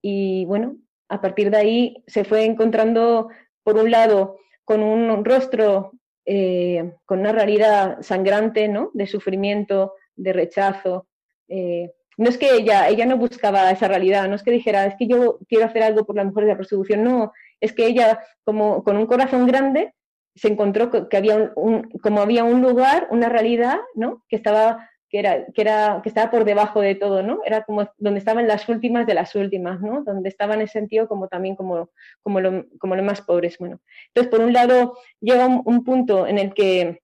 Y 0.00 0.44
bueno, 0.44 0.76
a 1.08 1.20
partir 1.20 1.50
de 1.50 1.56
ahí 1.56 2.04
se 2.06 2.24
fue 2.24 2.44
encontrando, 2.44 3.28
por 3.64 3.76
un 3.76 3.90
lado, 3.90 4.38
con 4.64 4.82
un 4.82 5.24
rostro 5.24 5.92
eh, 6.24 6.92
con 7.04 7.20
una 7.20 7.32
realidad 7.32 7.98
sangrante, 8.02 8.68
¿no? 8.68 8.90
De 8.94 9.06
sufrimiento, 9.06 9.94
de 10.16 10.32
rechazo. 10.32 11.08
Eh, 11.48 11.92
no 12.16 12.28
es 12.28 12.38
que 12.38 12.54
ella, 12.54 12.88
ella 12.88 13.06
no 13.06 13.16
buscaba 13.16 13.70
esa 13.70 13.88
realidad, 13.88 14.28
no 14.28 14.36
es 14.36 14.42
que 14.42 14.50
dijera, 14.50 14.86
es 14.86 14.94
que 14.96 15.06
yo 15.06 15.38
quiero 15.48 15.64
hacer 15.64 15.82
algo 15.82 16.04
por 16.04 16.16
las 16.16 16.26
mujeres 16.26 16.46
de 16.46 16.52
la 16.52 16.58
prostitución, 16.58 17.02
no, 17.04 17.32
es 17.60 17.72
que 17.72 17.86
ella, 17.86 18.20
como 18.44 18.84
con 18.84 18.96
un 18.96 19.06
corazón 19.06 19.46
grande, 19.46 19.94
se 20.34 20.48
encontró 20.48 20.90
que 21.08 21.16
había 21.16 21.52
un, 21.56 21.90
como 22.02 22.20
había 22.20 22.44
un 22.44 22.62
lugar, 22.62 23.08
una 23.10 23.28
realidad, 23.28 23.78
¿no? 23.94 24.24
Que 24.28 24.36
estaba 24.36 24.88
que 25.12 25.18
era, 25.18 25.44
que 25.52 25.60
era, 25.60 26.00
estaba 26.02 26.30
por 26.30 26.46
debajo 26.46 26.80
de 26.80 26.94
todo, 26.94 27.22
¿no? 27.22 27.42
Era 27.44 27.64
como 27.64 27.86
donde 27.98 28.18
estaban 28.18 28.48
las 28.48 28.66
últimas 28.70 29.06
de 29.06 29.12
las 29.12 29.34
últimas, 29.34 29.78
¿no? 29.82 30.02
Donde 30.02 30.30
estaban 30.30 30.56
en 30.56 30.62
ese 30.62 30.78
sentido 30.78 31.06
como 31.06 31.28
también 31.28 31.54
como, 31.54 31.90
como, 32.22 32.40
lo, 32.40 32.50
los 32.50 33.02
más 33.04 33.20
pobres, 33.20 33.58
bueno. 33.58 33.78
Entonces, 34.08 34.30
por 34.30 34.40
un 34.40 34.54
lado, 34.54 34.96
llega 35.20 35.46
un, 35.46 35.84
punto 35.84 36.26
en 36.26 36.38
el 36.38 36.54
que, 36.54 37.02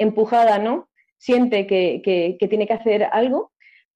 empujada, 0.00 0.58
¿no? 0.58 0.88
Siente 1.16 1.68
que, 1.68 2.02
que, 2.04 2.48
tiene 2.48 2.66
que 2.66 2.74
hacer 2.74 3.04
algo 3.04 3.52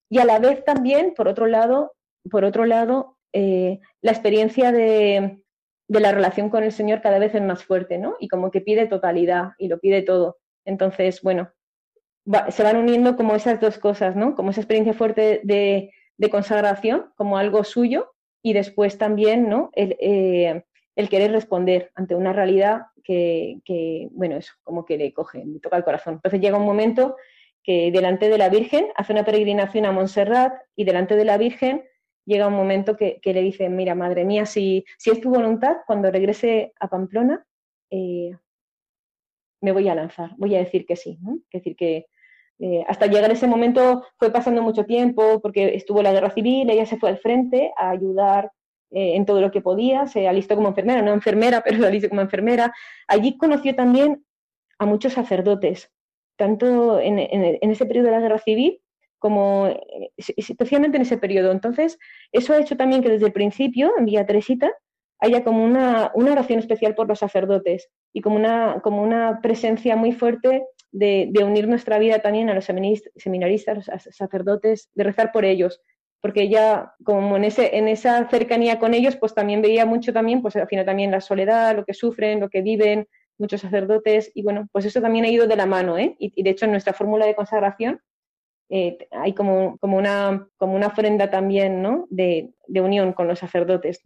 y 0.09 0.19
a 0.19 0.25
la 0.25 0.39
vez 0.39 0.63
también, 0.63 1.13
por 1.13 1.27
otro 1.27 1.47
lado, 1.47 1.93
por 2.29 2.45
otro 2.45 2.65
lado, 2.65 3.17
eh, 3.33 3.81
la 4.01 4.11
experiencia 4.11 4.71
de, 4.71 5.43
de 5.89 5.99
la 5.99 6.13
relación 6.13 6.49
con 6.49 6.63
el 6.63 6.71
Señor 6.71 7.01
cada 7.01 7.19
vez 7.19 7.35
es 7.35 7.41
más 7.41 7.65
fuerte, 7.65 7.97
¿no? 7.97 8.15
Y 8.21 8.29
como 8.29 8.51
que 8.51 8.61
pide 8.61 8.87
totalidad 8.87 9.51
y 9.57 9.67
lo 9.67 9.79
pide 9.79 10.01
todo. 10.01 10.37
Entonces, 10.65 11.21
bueno, 11.21 11.51
se 12.49 12.63
van 12.63 12.77
uniendo 12.77 13.15
como 13.15 13.35
esas 13.35 13.59
dos 13.59 13.77
cosas, 13.77 14.15
¿no? 14.15 14.35
Como 14.35 14.51
esa 14.51 14.61
experiencia 14.61 14.93
fuerte 14.93 15.41
de, 15.43 15.91
consagración, 16.29 17.11
como 17.15 17.37
algo 17.37 17.63
suyo, 17.63 18.13
y 18.43 18.53
después 18.53 18.97
también, 18.97 19.49
¿no? 19.49 19.71
Eh, 19.75 20.63
el, 20.95 21.09
querer 21.09 21.31
responder 21.31 21.91
ante 21.95 22.15
una 22.15 22.33
realidad 22.33 22.87
que, 23.03 24.07
bueno, 24.11 24.37
eso, 24.37 24.53
como 24.63 24.85
que 24.85 24.97
le 24.97 25.13
coge, 25.13 25.43
le 25.45 25.59
toca 25.59 25.77
el 25.77 25.83
corazón. 25.83 26.15
Entonces 26.15 26.39
llega 26.39 26.57
un 26.57 26.65
momento 26.65 27.15
que 27.63 27.91
delante 27.91 28.29
de 28.29 28.37
la 28.37 28.49
Virgen 28.49 28.87
hace 28.95 29.13
una 29.13 29.25
peregrinación 29.25 29.85
a 29.85 29.91
Montserrat 29.91 30.53
y 30.75 30.83
delante 30.83 31.15
de 31.15 31.25
la 31.25 31.37
Virgen 31.37 31.83
llega 32.25 32.47
un 32.47 32.53
momento 32.53 32.95
que, 32.95 33.19
le 33.23 33.41
dice, 33.41 33.69
mira, 33.69 33.95
madre 33.95 34.25
mía, 34.25 34.45
si, 34.45 34.85
si, 34.97 35.09
es 35.09 35.21
tu 35.21 35.29
voluntad, 35.29 35.77
cuando 35.85 36.11
regrese 36.11 36.73
a 36.79 36.87
Pamplona, 36.87 37.45
eh, 37.89 38.31
me 39.61 39.71
voy 39.71 39.87
a 39.87 39.95
lanzar, 39.95 40.31
voy 40.37 40.55
a 40.55 40.59
decir 40.59 40.85
que 40.85 40.95
sí. 40.95 41.17
¿no? 41.21 41.35
Es 41.51 41.61
decir, 41.61 41.75
que 41.75 42.07
eh, 42.59 42.83
hasta 42.87 43.07
llegar 43.07 43.31
ese 43.31 43.47
momento 43.47 44.03
fue 44.17 44.31
pasando 44.31 44.61
mucho 44.61 44.85
tiempo 44.85 45.39
porque 45.41 45.75
estuvo 45.75 46.03
la 46.03 46.11
guerra 46.11 46.29
civil, 46.31 46.69
ella 46.69 46.85
se 46.85 46.97
fue 46.97 47.09
al 47.09 47.17
frente 47.17 47.71
a 47.77 47.89
ayudar 47.89 48.51
eh, 48.91 49.15
en 49.15 49.25
todo 49.25 49.41
lo 49.41 49.51
que 49.51 49.61
podía, 49.61 50.05
se 50.05 50.27
alistó 50.27 50.55
como 50.55 50.67
enfermera, 50.67 51.01
no 51.01 51.13
enfermera, 51.13 51.61
pero 51.65 51.79
se 51.79 51.87
alistó 51.87 52.09
como 52.09 52.21
enfermera. 52.21 52.73
Allí 53.07 53.37
conoció 53.37 53.75
también 53.75 54.25
a 54.79 54.85
muchos 54.85 55.13
sacerdotes, 55.13 55.91
tanto 56.37 56.99
en, 56.99 57.19
ese 57.19 57.85
periodo 57.85 58.07
de 58.07 58.11
la 58.11 58.19
guerra 58.19 58.39
civil 58.39 58.81
como 59.17 59.67
eh, 59.67 60.11
especialmente 60.17 60.97
en 60.97 61.03
ese 61.03 61.17
periodo. 61.17 61.51
Entonces, 61.51 61.99
eso 62.31 62.53
ha 62.53 62.59
hecho 62.59 62.75
también 62.75 63.03
que 63.03 63.09
desde 63.09 63.27
el 63.27 63.33
principio, 63.33 63.93
en 63.97 64.05
Villa 64.05 64.25
Teresita, 64.25 64.71
haya 65.21 65.43
como 65.43 65.63
una, 65.63 66.11
oración 66.15 66.59
especial 66.59 66.95
por 66.95 67.07
los 67.07 67.19
sacerdotes 67.19 67.89
y 68.11 68.21
como 68.21 68.35
una, 68.35 68.81
como 68.83 69.03
una 69.03 69.39
presencia 69.41 69.95
muy 69.95 70.11
fuerte 70.11 70.65
de, 70.91 71.31
unir 71.43 71.67
nuestra 71.67 71.99
vida 71.99 72.19
también 72.19 72.49
a 72.49 72.55
los 72.55 72.65
seminaristas, 72.65 73.87
a 73.87 73.93
los 73.93 74.03
sacerdotes, 74.15 74.89
de 74.93 75.03
rezar 75.03 75.31
por 75.31 75.45
ellos, 75.45 75.79
porque 76.21 76.41
ella, 76.41 76.93
como 77.03 77.37
en, 77.37 77.45
ese, 77.45 77.77
en 77.77 77.87
esa 77.87 78.27
cercanía 78.29 78.79
con 78.79 78.93
ellos, 78.93 79.15
pues 79.15 79.33
también 79.33 79.61
veía 79.61 79.85
mucho 79.85 80.11
también, 80.11 80.41
pues 80.41 80.55
al 80.55 80.67
final 80.67 80.85
también 80.85 81.11
la 81.11 81.21
soledad, 81.21 81.75
lo 81.75 81.85
que 81.85 81.93
sufren, 81.93 82.39
lo 82.39 82.49
que 82.49 82.61
viven 82.61 83.07
muchos 83.37 83.61
sacerdotes, 83.61 84.31
y 84.33 84.43
bueno, 84.43 84.67
pues 84.71 84.85
eso 84.85 85.01
también 85.01 85.25
ha 85.25 85.29
ido 85.29 85.47
de 85.47 85.55
la 85.55 85.65
mano, 85.65 85.97
¿eh? 85.97 86.15
y, 86.19 86.43
de 86.43 86.49
hecho 86.49 86.65
en 86.65 86.71
nuestra 86.71 86.93
fórmula 86.93 87.25
de 87.25 87.35
consagración 87.35 88.01
eh, 88.69 88.97
hay 89.11 89.33
como, 89.33 89.77
como, 89.79 89.97
una, 89.97 90.47
como 90.57 90.75
una 90.75 90.87
ofrenda 90.87 91.29
también, 91.29 91.81
¿no? 91.81 92.07
De, 92.09 92.53
de 92.67 92.81
unión 92.81 93.13
con 93.13 93.27
los 93.27 93.39
sacerdotes. 93.39 94.01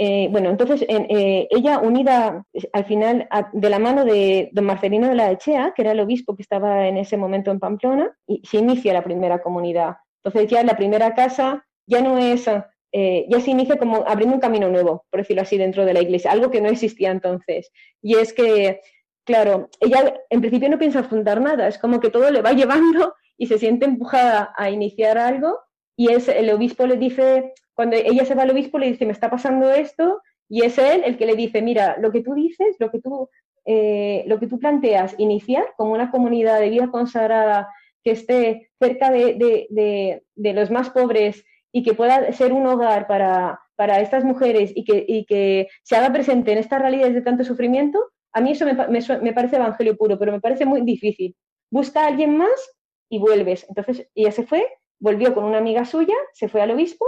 Eh, 0.00 0.28
bueno, 0.30 0.48
entonces 0.48 0.86
eh, 0.88 1.48
ella 1.50 1.80
unida 1.80 2.44
al 2.72 2.84
final 2.84 3.28
de 3.52 3.68
la 3.68 3.80
mano 3.80 4.04
de 4.04 4.48
don 4.52 4.64
Marcelino 4.64 5.08
de 5.08 5.16
la 5.16 5.32
Echea, 5.32 5.72
que 5.74 5.82
era 5.82 5.90
el 5.90 5.98
obispo 5.98 6.36
que 6.36 6.42
estaba 6.42 6.86
en 6.86 6.96
ese 6.96 7.16
momento 7.16 7.50
en 7.50 7.58
Pamplona, 7.58 8.16
se 8.44 8.58
inicia 8.58 8.92
la 8.92 9.02
primera 9.02 9.42
comunidad. 9.42 9.96
Entonces 10.22 10.48
ya 10.50 10.62
la 10.62 10.76
primera 10.76 11.14
casa 11.14 11.66
ya 11.88 12.00
no 12.00 12.16
es, 12.16 12.46
eh, 12.92 13.26
ya 13.28 13.40
se 13.40 13.50
inicia 13.50 13.76
como 13.76 14.04
abriendo 14.06 14.36
un 14.36 14.40
camino 14.40 14.68
nuevo, 14.68 15.04
por 15.10 15.20
decirlo 15.20 15.42
así, 15.42 15.58
dentro 15.58 15.84
de 15.84 15.94
la 15.94 16.00
iglesia, 16.00 16.30
algo 16.30 16.50
que 16.50 16.60
no 16.60 16.68
existía 16.68 17.10
entonces. 17.10 17.72
Y 18.00 18.16
es 18.18 18.32
que, 18.32 18.80
claro, 19.24 19.68
ella 19.80 20.14
en 20.30 20.40
principio 20.40 20.68
no 20.68 20.78
piensa 20.78 21.02
fundar 21.02 21.40
nada, 21.40 21.66
es 21.66 21.76
como 21.76 21.98
que 21.98 22.10
todo 22.10 22.30
le 22.30 22.40
va 22.40 22.52
llevando 22.54 23.14
y 23.36 23.48
se 23.48 23.58
siente 23.58 23.84
empujada 23.84 24.52
a 24.56 24.70
iniciar 24.70 25.18
algo 25.18 25.58
y 25.96 26.12
es 26.12 26.28
el 26.28 26.50
obispo 26.50 26.86
le 26.86 26.96
dice, 26.96 27.52
cuando 27.78 27.94
ella 27.94 28.24
se 28.24 28.34
va 28.34 28.42
al 28.42 28.50
obispo, 28.50 28.76
le 28.76 28.90
dice, 28.90 29.06
me 29.06 29.12
está 29.12 29.30
pasando 29.30 29.70
esto, 29.70 30.20
y 30.48 30.64
es 30.64 30.78
él 30.78 31.02
el 31.04 31.16
que 31.16 31.26
le 31.26 31.36
dice, 31.36 31.62
mira, 31.62 31.96
lo 32.00 32.10
que 32.10 32.22
tú 32.22 32.34
dices, 32.34 32.74
lo 32.80 32.90
que 32.90 33.00
tú, 33.00 33.30
eh, 33.66 34.24
lo 34.26 34.40
que 34.40 34.48
tú 34.48 34.58
planteas, 34.58 35.14
iniciar 35.16 35.64
como 35.76 35.92
una 35.92 36.10
comunidad 36.10 36.58
de 36.58 36.70
vida 36.70 36.90
consagrada 36.90 37.68
que 38.02 38.10
esté 38.10 38.72
cerca 38.80 39.12
de, 39.12 40.24
los 40.36 40.72
más 40.72 40.90
pobres 40.90 41.44
y 41.70 41.84
que 41.84 41.94
pueda 41.94 42.32
ser 42.32 42.52
un 42.52 42.66
hogar 42.66 43.06
para, 43.06 43.60
para 43.76 44.00
estas 44.00 44.24
mujeres 44.24 44.72
y 44.74 44.82
que, 44.82 45.04
y 45.06 45.24
que, 45.24 45.68
se 45.84 45.94
haga 45.94 46.12
presente 46.12 46.50
en 46.50 46.58
estas 46.58 46.82
realidades 46.82 47.14
de 47.14 47.22
tanto 47.22 47.44
sufrimiento, 47.44 48.04
a 48.32 48.40
mí 48.40 48.50
eso 48.50 48.64
me, 48.64 48.74
me, 48.74 49.32
parece 49.32 49.54
evangelio 49.54 49.96
puro, 49.96 50.18
pero 50.18 50.32
me 50.32 50.40
parece 50.40 50.66
muy 50.66 50.80
difícil. 50.80 51.36
Busca 51.70 52.02
a 52.02 52.08
alguien 52.08 52.36
más 52.36 52.74
y 53.08 53.20
vuelves. 53.20 53.66
Entonces 53.68 54.08
ella 54.16 54.32
se 54.32 54.42
fue 54.42 54.66
volvió 55.00 55.32
con 55.32 55.44
una 55.44 55.58
amiga 55.58 55.84
suya, 55.84 56.14
se 56.32 56.48
fue 56.48 56.60
al 56.60 56.72
obispo 56.72 57.06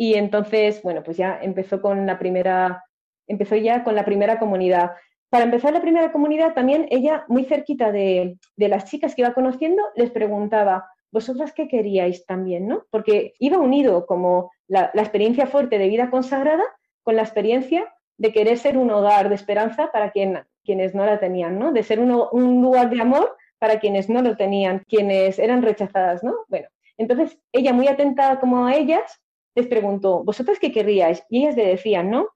y 0.00 0.14
entonces, 0.14 0.80
bueno, 0.82 1.02
pues 1.02 1.18
ya 1.18 1.38
empezó 1.42 1.82
con 1.82 2.06
la 2.06 2.18
primera, 2.18 2.86
empezó 3.26 3.54
ya 3.56 3.84
con 3.84 3.94
la 3.94 4.06
primera 4.06 4.38
comunidad. 4.38 4.92
Para 5.28 5.44
empezar 5.44 5.74
la 5.74 5.82
primera 5.82 6.10
comunidad, 6.10 6.54
también 6.54 6.86
ella, 6.88 7.26
muy 7.28 7.44
cerquita 7.44 7.92
de, 7.92 8.38
las 8.56 8.86
chicas 8.86 9.14
que 9.14 9.20
iba 9.20 9.34
conociendo, 9.34 9.82
les 9.96 10.10
preguntaba, 10.10 10.88
¿vosotras 11.12 11.52
qué 11.52 11.68
queríais 11.68 12.24
también? 12.24 12.66
¿no? 12.66 12.84
Porque 12.88 13.34
iba 13.38 13.58
unido 13.58 14.06
como 14.06 14.50
la, 14.68 14.90
experiencia 14.94 15.46
fuerte 15.46 15.76
de 15.76 15.88
vida 15.88 16.08
consagrada 16.08 16.64
con 17.02 17.16
la 17.16 17.22
experiencia 17.22 17.94
de 18.16 18.32
querer 18.32 18.56
ser 18.56 18.78
un 18.78 18.90
hogar 18.90 19.28
de 19.28 19.34
esperanza 19.34 19.92
para 19.92 20.12
quien, 20.12 20.38
quienes 20.64 20.94
no 20.94 21.04
la 21.04 21.20
tenían, 21.20 21.58
¿no? 21.58 21.72
De 21.72 21.82
ser 21.82 22.00
un, 22.00 22.10
un 22.32 22.62
lugar 22.62 22.88
de 22.88 23.02
amor 23.02 23.36
para 23.58 23.78
quienes 23.80 24.08
no 24.08 24.22
lo 24.22 24.34
tenían, 24.34 24.82
quienes 24.88 25.38
eran 25.38 25.60
rechazadas, 25.60 26.24
¿no? 26.24 26.36
Bueno, 26.48 26.68
entonces, 26.96 27.38
ella, 27.52 27.74
muy 27.74 27.86
atenta 27.86 28.40
como 28.40 28.66
a 28.66 28.74
ellas, 28.74 29.20
les 29.54 29.66
preguntó, 29.66 30.24
¿vosotras 30.24 30.58
qué 30.58 30.72
querríais? 30.72 31.24
Y 31.28 31.42
ellas 31.42 31.56
le 31.56 31.66
decían, 31.66 32.10
¿no? 32.10 32.28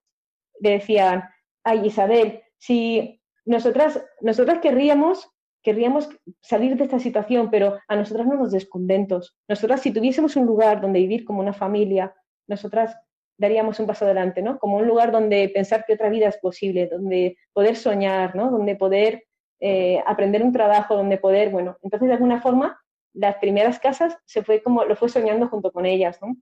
Le 0.60 0.70
decían, 0.70 1.24
ay, 1.62 1.86
Isabel, 1.86 2.42
si 2.58 3.20
nosotras, 3.44 4.04
nosotras 4.20 4.58
querríamos, 4.60 5.30
querríamos 5.62 6.08
salir 6.40 6.76
de 6.76 6.84
esta 6.84 6.98
situación, 6.98 7.50
pero 7.50 7.78
a 7.88 7.96
nosotras 7.96 8.26
no 8.26 8.34
nos 8.34 8.52
des 8.52 8.68
conventos. 8.68 9.36
Nosotras, 9.48 9.80
si 9.80 9.92
tuviésemos 9.92 10.36
un 10.36 10.46
lugar 10.46 10.80
donde 10.80 11.00
vivir 11.00 11.24
como 11.24 11.40
una 11.40 11.52
familia, 11.52 12.14
nosotras 12.46 12.96
daríamos 13.36 13.80
un 13.80 13.86
paso 13.86 14.04
adelante, 14.04 14.42
¿no? 14.42 14.58
Como 14.58 14.76
un 14.76 14.86
lugar 14.86 15.10
donde 15.10 15.48
pensar 15.48 15.84
que 15.86 15.94
otra 15.94 16.08
vida 16.08 16.28
es 16.28 16.38
posible, 16.38 16.86
donde 16.86 17.36
poder 17.52 17.76
soñar, 17.76 18.36
¿no? 18.36 18.50
Donde 18.50 18.76
poder 18.76 19.24
eh, 19.60 20.02
aprender 20.06 20.42
un 20.42 20.52
trabajo, 20.52 20.96
donde 20.96 21.18
poder, 21.18 21.50
bueno, 21.50 21.76
entonces 21.82 22.08
de 22.08 22.14
alguna 22.14 22.40
forma 22.40 22.78
las 23.14 23.36
primeras 23.36 23.78
casas 23.78 24.18
se 24.24 24.42
fue 24.42 24.62
como 24.62 24.84
lo 24.84 24.96
fue 24.96 25.08
soñando 25.08 25.48
junto 25.48 25.72
con 25.72 25.86
ellas, 25.86 26.18
¿no? 26.20 26.36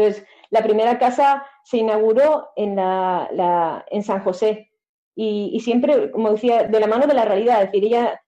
Entonces, 0.00 0.26
la 0.50 0.62
primera 0.62 0.98
casa 0.98 1.44
se 1.62 1.78
inauguró 1.78 2.48
en, 2.56 2.76
San 4.02 4.22
José. 4.22 4.70
Y, 5.14 5.60
siempre, 5.60 6.10
como 6.10 6.32
decía, 6.32 6.64
de 6.64 6.80
la 6.80 6.86
mano 6.86 7.06
de 7.06 7.14
la 7.14 7.26
realidad, 7.26 7.62
es 7.62 7.70
decir, 7.70 7.84
ella 7.84 8.20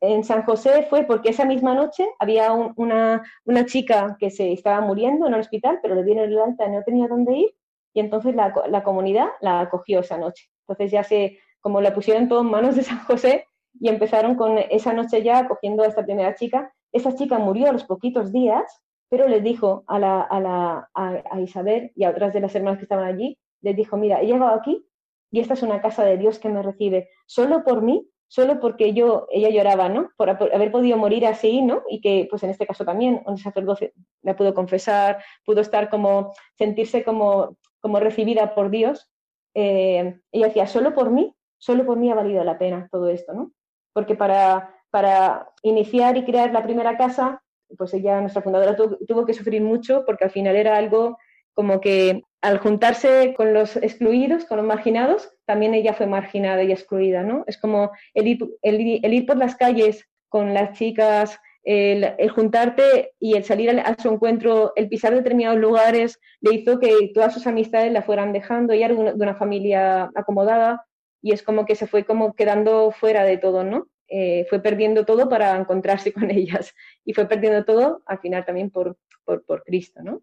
en 0.00 0.24
San 0.24 0.42
José 0.44 0.86
fue 0.88 1.04
porque 1.04 1.30
esa 1.30 1.44
misma 1.44 1.74
noche 1.74 2.06
había 2.18 2.52
una, 2.52 3.22
chica 3.66 4.16
que 4.18 4.30
se 4.30 4.52
estaba 4.52 4.80
muriendo 4.80 5.26
en 5.26 5.34
el 5.34 5.40
hospital, 5.40 5.78
pero 5.82 5.94
le 5.94 6.04
dieron 6.04 6.24
el 6.24 6.38
alta 6.38 6.66
y 6.66 6.70
no 6.70 6.82
tenía 6.82 7.08
dónde 7.08 7.34
ir, 7.34 7.54
y 7.94 8.00
entonces 8.00 8.34
la, 8.34 8.54
la, 8.68 8.82
comunidad 8.82 9.28
la 9.40 9.60
acogió 9.60 10.00
esa 10.00 10.16
noche. 10.16 10.50
Entonces 10.66 10.90
ya 10.90 11.02
se, 11.02 11.38
como 11.60 11.80
la 11.80 11.94
pusieron 11.94 12.28
todo 12.28 12.40
en 12.40 12.50
manos 12.50 12.76
de 12.76 12.82
San 12.82 13.00
José, 13.04 13.46
y 13.78 13.88
empezaron 13.88 14.34
con 14.34 14.58
esa 14.58 14.92
noche 14.92 15.22
ya 15.22 15.38
acogiendo 15.38 15.82
a 15.82 15.86
esta 15.86 16.04
primera 16.04 16.34
chica, 16.34 16.72
esa 16.92 17.14
chica 17.14 17.38
murió 17.38 17.68
a 17.68 17.72
los 17.72 17.84
poquitos 17.84 18.32
días, 18.32 18.82
pero 19.10 19.28
le 19.28 19.40
dijo 19.40 19.84
a, 19.88 19.98
la, 19.98 20.22
a, 20.22 20.40
la, 20.40 20.90
a, 20.94 21.40
Isabel 21.40 21.92
y 21.96 22.04
a 22.04 22.10
otras 22.10 22.32
de 22.32 22.40
las 22.40 22.54
hermanas 22.54 22.78
que 22.78 22.84
estaban 22.84 23.04
allí, 23.04 23.36
les 23.60 23.76
dijo, 23.76 23.96
mira, 23.96 24.22
he 24.22 24.26
llegado 24.26 24.54
aquí 24.54 24.86
y 25.32 25.40
esta 25.40 25.54
es 25.54 25.62
una 25.62 25.82
casa 25.82 26.04
de 26.04 26.16
Dios 26.16 26.38
que 26.38 26.48
me 26.48 26.62
recibe, 26.62 27.10
solo 27.26 27.64
por 27.64 27.82
mí, 27.82 28.08
solo 28.28 28.60
porque 28.60 28.94
yo, 28.94 29.26
ella 29.30 29.50
lloraba, 29.50 29.88
¿no? 29.88 30.10
Por, 30.16 30.30
haber 30.30 30.70
podido 30.70 30.96
morir 30.96 31.26
así, 31.26 31.60
¿no? 31.60 31.82
Y 31.88 32.00
que, 32.00 32.28
pues 32.30 32.44
en 32.44 32.50
este 32.50 32.66
caso 32.66 32.84
también, 32.84 33.22
un 33.26 33.36
sacerdote 33.36 33.92
la 34.22 34.36
pudo 34.36 34.54
confesar, 34.54 35.22
pudo 35.44 35.60
estar 35.60 35.90
como, 35.90 36.32
sentirse 36.54 37.02
como, 37.02 37.56
como 37.80 37.98
recibida 37.98 38.54
por 38.54 38.70
Dios. 38.70 39.10
Eh, 39.54 40.20
ella 40.30 40.46
decía, 40.46 40.68
solo 40.68 40.94
por 40.94 41.10
mí, 41.10 41.34
solo 41.58 41.84
por 41.84 41.98
mí 41.98 42.10
ha 42.10 42.14
valido 42.14 42.44
la 42.44 42.58
pena 42.58 42.88
todo 42.92 43.08
esto, 43.08 43.32
¿no? 43.32 43.50
Porque 43.92 44.14
para, 44.14 44.76
para 44.90 45.50
iniciar 45.64 46.16
y 46.16 46.24
crear 46.24 46.52
la 46.52 46.62
primera 46.62 46.96
casa, 46.96 47.42
pues 47.76 47.94
ella, 47.94 48.20
nuestra 48.20 48.42
fundadora, 48.42 48.76
tuvo 48.76 49.26
que 49.26 49.34
sufrir 49.34 49.62
mucho 49.62 50.04
porque 50.06 50.24
al 50.24 50.30
final 50.30 50.56
era 50.56 50.76
algo 50.76 51.18
como 51.54 51.80
que 51.80 52.22
al 52.40 52.58
juntarse 52.58 53.34
con 53.36 53.52
los 53.52 53.76
excluidos, 53.76 54.44
con 54.46 54.58
los 54.58 54.66
marginados, 54.66 55.30
también 55.44 55.74
ella 55.74 55.92
fue 55.92 56.06
marginada 56.06 56.62
y 56.62 56.72
excluida, 56.72 57.22
¿no? 57.22 57.44
Es 57.46 57.58
como 57.58 57.90
el 58.14 58.28
ir, 58.62 59.26
por 59.26 59.36
las 59.36 59.56
calles 59.56 60.08
con 60.28 60.54
las 60.54 60.72
chicas, 60.78 61.38
el, 61.62 62.30
juntarte 62.30 63.12
y 63.18 63.34
el 63.34 63.44
salir 63.44 63.70
a, 63.70 63.94
su 64.00 64.08
encuentro, 64.08 64.72
el 64.76 64.88
pisar 64.88 65.14
determinados 65.14 65.58
lugares, 65.58 66.18
le 66.40 66.54
hizo 66.54 66.78
que 66.78 67.10
todas 67.12 67.34
sus 67.34 67.46
amistades 67.46 67.92
la 67.92 68.02
fueran 68.02 68.32
dejando. 68.32 68.72
Ella 68.72 68.86
era 68.86 68.94
de 68.94 69.22
una 69.22 69.34
familia 69.34 70.10
acomodada 70.14 70.86
y 71.20 71.32
es 71.32 71.42
como 71.42 71.66
que 71.66 71.74
se 71.74 71.86
fue 71.86 72.04
como 72.04 72.34
quedando 72.34 72.90
fuera 72.90 73.24
de 73.24 73.36
todo, 73.36 73.64
¿no? 73.64 73.86
Eh, 74.12 74.44
fue 74.50 74.60
perdiendo 74.60 75.06
todo 75.06 75.28
para 75.28 75.56
encontrarse 75.56 76.12
con 76.12 76.30
ellas 76.30 76.74
y 77.04 77.14
fue 77.14 77.28
perdiendo 77.28 77.64
todo 77.64 78.02
al 78.06 78.18
final 78.18 78.44
también 78.44 78.70
por, 78.70 78.98
por, 79.24 79.62
Cristo, 79.62 80.02
¿no? 80.02 80.22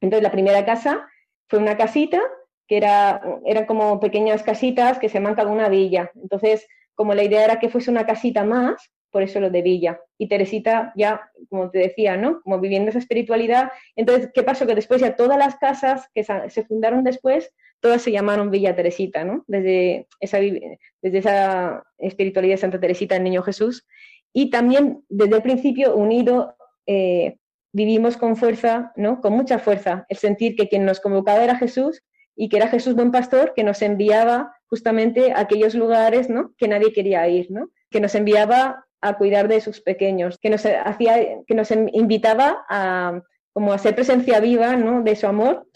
Entonces 0.00 0.22
la 0.22 0.30
primera 0.30 0.64
casa 0.64 1.08
fue 1.48 1.58
una 1.58 1.76
casita 1.76 2.20
que 2.68 2.76
era, 2.76 3.20
eran 3.44 3.66
como 3.66 3.98
pequeñas 3.98 4.44
casitas 4.44 5.00
que 5.00 5.08
se 5.08 5.14
llaman 5.14 5.34
cada 5.34 5.50
una 5.50 5.68
villa. 5.68 6.10
Entonces, 6.14 6.68
como 6.94 7.14
la 7.14 7.24
idea 7.24 7.44
era 7.44 7.58
que 7.58 7.68
fuese 7.68 7.90
una 7.90 8.06
casita 8.06 8.44
más, 8.44 8.92
por 9.16 9.22
eso 9.22 9.40
lo 9.40 9.48
de 9.48 9.62
villa. 9.62 9.98
Y 10.18 10.28
Teresita 10.28 10.92
ya, 10.94 11.30
como 11.48 11.70
te 11.70 11.78
decía, 11.78 12.18
¿no? 12.18 12.42
Como 12.42 12.60
viviendo 12.60 12.90
esa 12.90 12.98
espiritualidad. 12.98 13.72
Entonces, 13.96 14.28
¿qué 14.34 14.42
pasó? 14.42 14.66
Que 14.66 14.74
después 14.74 15.00
ya 15.00 15.16
todas 15.16 15.38
las 15.38 15.56
casas 15.56 16.10
que 16.14 16.22
se 16.22 16.64
fundaron 16.66 17.02
después 17.02 17.50
todas 17.80 18.02
se 18.02 18.12
llamaron 18.12 18.50
Villa 18.50 18.76
Teresita, 18.76 19.24
¿no? 19.24 19.42
Desde 19.46 20.06
esa, 20.20 20.36
desde 20.38 21.18
esa 21.18 21.82
espiritualidad 21.96 22.56
de 22.56 22.60
Santa 22.60 22.78
Teresita, 22.78 23.16
el 23.16 23.24
Niño 23.24 23.42
Jesús. 23.42 23.86
Y 24.34 24.50
también 24.50 25.02
desde 25.08 25.36
el 25.36 25.42
principio 25.42 25.96
unido 25.96 26.58
eh, 26.86 27.38
vivimos 27.72 28.18
con 28.18 28.36
fuerza, 28.36 28.92
¿no? 28.96 29.22
Con 29.22 29.32
mucha 29.32 29.58
fuerza, 29.58 30.04
el 30.10 30.18
sentir 30.18 30.56
que 30.56 30.68
quien 30.68 30.84
nos 30.84 31.00
convocaba 31.00 31.42
era 31.42 31.56
Jesús 31.56 32.02
y 32.36 32.50
que 32.50 32.58
era 32.58 32.68
Jesús 32.68 32.94
buen 32.94 33.12
pastor 33.12 33.54
que 33.56 33.64
nos 33.64 33.80
enviaba 33.80 34.52
justamente 34.66 35.32
a 35.32 35.40
aquellos 35.40 35.74
lugares, 35.74 36.28
¿no? 36.28 36.52
Que 36.58 36.68
nadie 36.68 36.92
quería 36.92 37.26
ir, 37.28 37.50
¿no? 37.50 37.70
Que 37.88 38.00
nos 38.00 38.14
enviaba 38.14 38.85
a 39.00 39.16
cuidar 39.16 39.48
de 39.48 39.60
sus 39.60 39.80
pequeños, 39.80 40.38
que 40.38 40.50
nos 40.50 40.64
hacía, 40.66 41.44
que 41.46 41.54
nos 41.54 41.70
invitaba 41.70 42.64
a 42.68 43.20
como 43.52 43.72
a 43.72 43.78
ser 43.78 43.94
presencia 43.94 44.40
viva, 44.40 44.76
¿no? 44.76 45.02
De 45.02 45.16
su 45.16 45.26
amor 45.26 45.66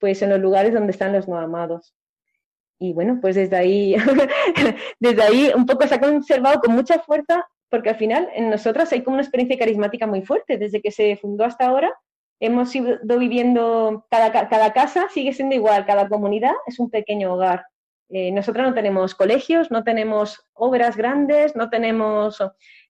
pues 0.00 0.22
en 0.22 0.30
los 0.30 0.40
lugares 0.40 0.72
donde 0.72 0.90
están 0.90 1.12
los 1.12 1.28
no 1.28 1.38
amados. 1.38 1.94
Y 2.80 2.94
bueno, 2.94 3.18
pues 3.20 3.36
desde 3.36 3.56
ahí, 3.56 3.94
desde 4.98 5.22
ahí 5.22 5.52
un 5.54 5.66
poco 5.66 5.86
se 5.86 5.94
ha 5.94 6.00
conservado 6.00 6.60
con 6.60 6.74
mucha 6.74 6.98
fuerza, 6.98 7.46
porque 7.68 7.90
al 7.90 7.96
final 7.96 8.28
en 8.34 8.50
nosotras 8.50 8.90
hay 8.92 9.02
como 9.02 9.14
una 9.14 9.22
experiencia 9.22 9.58
carismática 9.58 10.06
muy 10.06 10.22
fuerte. 10.22 10.56
Desde 10.56 10.80
que 10.80 10.90
se 10.90 11.16
fundó 11.16 11.44
hasta 11.44 11.66
ahora, 11.66 11.92
hemos 12.40 12.74
ido 12.74 12.98
viviendo, 13.18 14.06
cada, 14.10 14.48
cada 14.48 14.72
casa 14.72 15.06
sigue 15.12 15.34
siendo 15.34 15.54
igual, 15.54 15.84
cada 15.84 16.08
comunidad 16.08 16.54
es 16.66 16.80
un 16.80 16.90
pequeño 16.90 17.34
hogar. 17.34 17.66
Eh, 18.12 18.32
nosotras 18.32 18.68
no 18.68 18.74
tenemos 18.74 19.14
colegios, 19.14 19.70
no 19.70 19.84
tenemos 19.84 20.44
obras 20.52 20.96
grandes, 20.96 21.54
no 21.54 21.70
tenemos, 21.70 22.42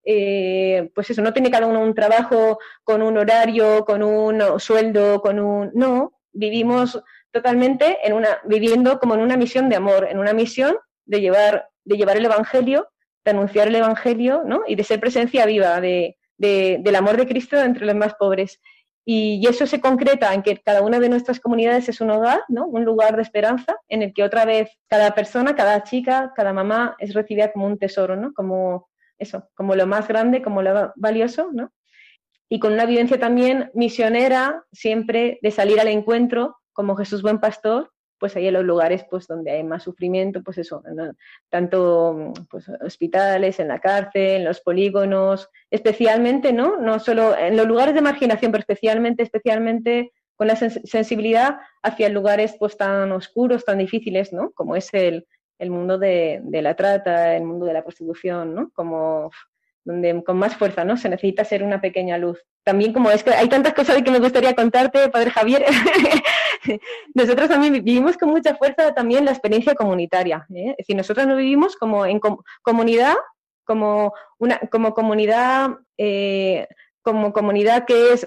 eh, 0.04 0.90
pues 0.94 1.10
eso, 1.10 1.20
no 1.20 1.34
tiene 1.34 1.50
cada 1.50 1.66
uno 1.66 1.82
un 1.82 1.94
trabajo 1.94 2.58
con 2.84 3.02
un 3.02 3.18
horario, 3.18 3.84
con 3.84 4.02
un 4.02 4.42
sueldo, 4.58 5.20
con 5.20 5.38
un... 5.38 5.70
No, 5.74 6.12
vivimos 6.32 7.02
totalmente 7.30 7.98
en 8.02 8.14
una, 8.14 8.40
viviendo 8.44 8.98
como 8.98 9.14
en 9.14 9.20
una 9.20 9.36
misión 9.36 9.68
de 9.68 9.76
amor, 9.76 10.08
en 10.10 10.18
una 10.18 10.32
misión 10.32 10.78
de 11.04 11.20
llevar, 11.20 11.68
de 11.84 11.96
llevar 11.96 12.16
el 12.16 12.24
Evangelio, 12.24 12.88
de 13.24 13.30
anunciar 13.32 13.68
el 13.68 13.76
Evangelio, 13.76 14.42
¿no? 14.46 14.62
Y 14.66 14.74
de 14.74 14.84
ser 14.84 15.00
presencia 15.00 15.44
viva 15.44 15.80
de, 15.80 16.16
del 16.38 16.96
amor 16.96 17.18
de 17.18 17.26
Cristo 17.26 17.60
entre 17.60 17.84
los 17.84 17.94
más 17.94 18.14
pobres. 18.14 18.60
Y, 19.04 19.46
eso 19.46 19.66
se 19.66 19.80
concreta 19.80 20.32
en 20.34 20.42
que 20.42 20.58
cada 20.58 20.82
una 20.82 21.00
de 21.00 21.08
nuestras 21.08 21.40
comunidades 21.40 21.88
es 21.88 22.00
un 22.00 22.10
hogar, 22.10 22.42
¿no? 22.48 22.66
un 22.66 22.84
lugar 22.84 23.16
de 23.16 23.22
esperanza, 23.22 23.76
en 23.88 24.02
el 24.02 24.12
que 24.12 24.22
otra 24.22 24.44
vez 24.44 24.70
cada 24.88 25.14
persona, 25.14 25.56
cada 25.56 25.82
chica, 25.82 26.32
cada 26.36 26.52
mamá 26.52 26.96
es 26.98 27.14
recibida 27.14 27.52
como 27.52 27.66
un 27.66 27.78
tesoro, 27.78 28.16
¿no? 28.16 28.32
como 28.34 28.88
eso, 29.18 29.48
como 29.54 29.74
lo 29.74 29.86
más 29.86 30.06
grande, 30.06 30.42
como 30.42 30.62
lo 30.62 30.92
valioso, 30.96 31.50
¿no? 31.52 31.72
y 32.50 32.58
con 32.58 32.72
una 32.72 32.84
vivencia 32.84 33.18
también 33.18 33.70
misionera, 33.74 34.64
siempre 34.72 35.38
de 35.40 35.52
salir 35.52 35.80
al 35.80 35.88
encuentro 35.88 36.56
como 36.72 36.96
Jesús 36.96 37.22
buen 37.22 37.38
pastor, 37.38 37.92
pues 38.20 38.36
ahí 38.36 38.46
en 38.46 38.54
los 38.54 38.64
lugares 38.64 39.04
pues 39.10 39.26
donde 39.26 39.50
hay 39.50 39.64
más 39.64 39.82
sufrimiento, 39.82 40.42
pues 40.44 40.58
eso, 40.58 40.82
tanto 41.48 42.32
pues, 42.50 42.68
hospitales, 42.68 43.58
en 43.58 43.68
la 43.68 43.80
cárcel, 43.80 44.42
en 44.42 44.44
los 44.44 44.60
polígonos, 44.60 45.48
especialmente, 45.70 46.52
¿no? 46.52 46.76
No 46.76 47.00
solo 47.00 47.36
en 47.36 47.56
los 47.56 47.66
lugares 47.66 47.94
de 47.94 48.02
marginación, 48.02 48.52
pero 48.52 48.60
especialmente, 48.60 49.22
especialmente 49.22 50.12
con 50.36 50.46
la 50.46 50.56
sensibilidad 50.56 51.58
hacia 51.82 52.08
lugares 52.10 52.54
pues 52.58 52.76
tan 52.76 53.10
oscuros, 53.12 53.64
tan 53.64 53.78
difíciles, 53.78 54.32
¿no? 54.32 54.52
Como 54.52 54.76
es 54.76 54.92
el, 54.92 55.26
el 55.58 55.70
mundo 55.70 55.98
de, 55.98 56.40
de, 56.44 56.62
la 56.62 56.76
trata, 56.76 57.36
el 57.36 57.44
mundo 57.44 57.66
de 57.66 57.72
la 57.72 57.82
prostitución, 57.82 58.54
¿no? 58.54 58.70
Como 58.72 59.30
donde 59.84 60.22
con 60.24 60.38
más 60.38 60.56
fuerza, 60.56 60.84
¿no? 60.84 60.96
Se 60.96 61.08
necesita 61.08 61.44
ser 61.44 61.62
una 61.62 61.80
pequeña 61.80 62.18
luz. 62.18 62.38
También 62.64 62.92
como 62.92 63.10
es 63.10 63.24
que 63.24 63.30
hay 63.30 63.48
tantas 63.48 63.74
cosas 63.74 64.02
que 64.02 64.10
me 64.10 64.18
gustaría 64.18 64.54
contarte, 64.54 65.08
Padre 65.08 65.30
Javier, 65.30 65.64
nosotros 67.14 67.48
también 67.48 67.72
vivimos 67.72 68.16
con 68.16 68.30
mucha 68.30 68.54
fuerza 68.56 68.94
también 68.94 69.24
la 69.24 69.30
experiencia 69.30 69.74
comunitaria. 69.74 70.46
¿eh? 70.54 70.70
Es 70.70 70.76
decir, 70.78 70.96
nosotros 70.96 71.26
no 71.26 71.36
vivimos 71.36 71.76
como 71.76 72.04
en 72.06 72.20
comunidad, 72.62 73.14
como 73.64 74.12
una 74.38 74.58
como 74.70 74.94
comunidad, 74.94 75.70
eh, 75.96 76.66
como 77.02 77.32
comunidad 77.32 77.84
que 77.86 78.12
es 78.12 78.26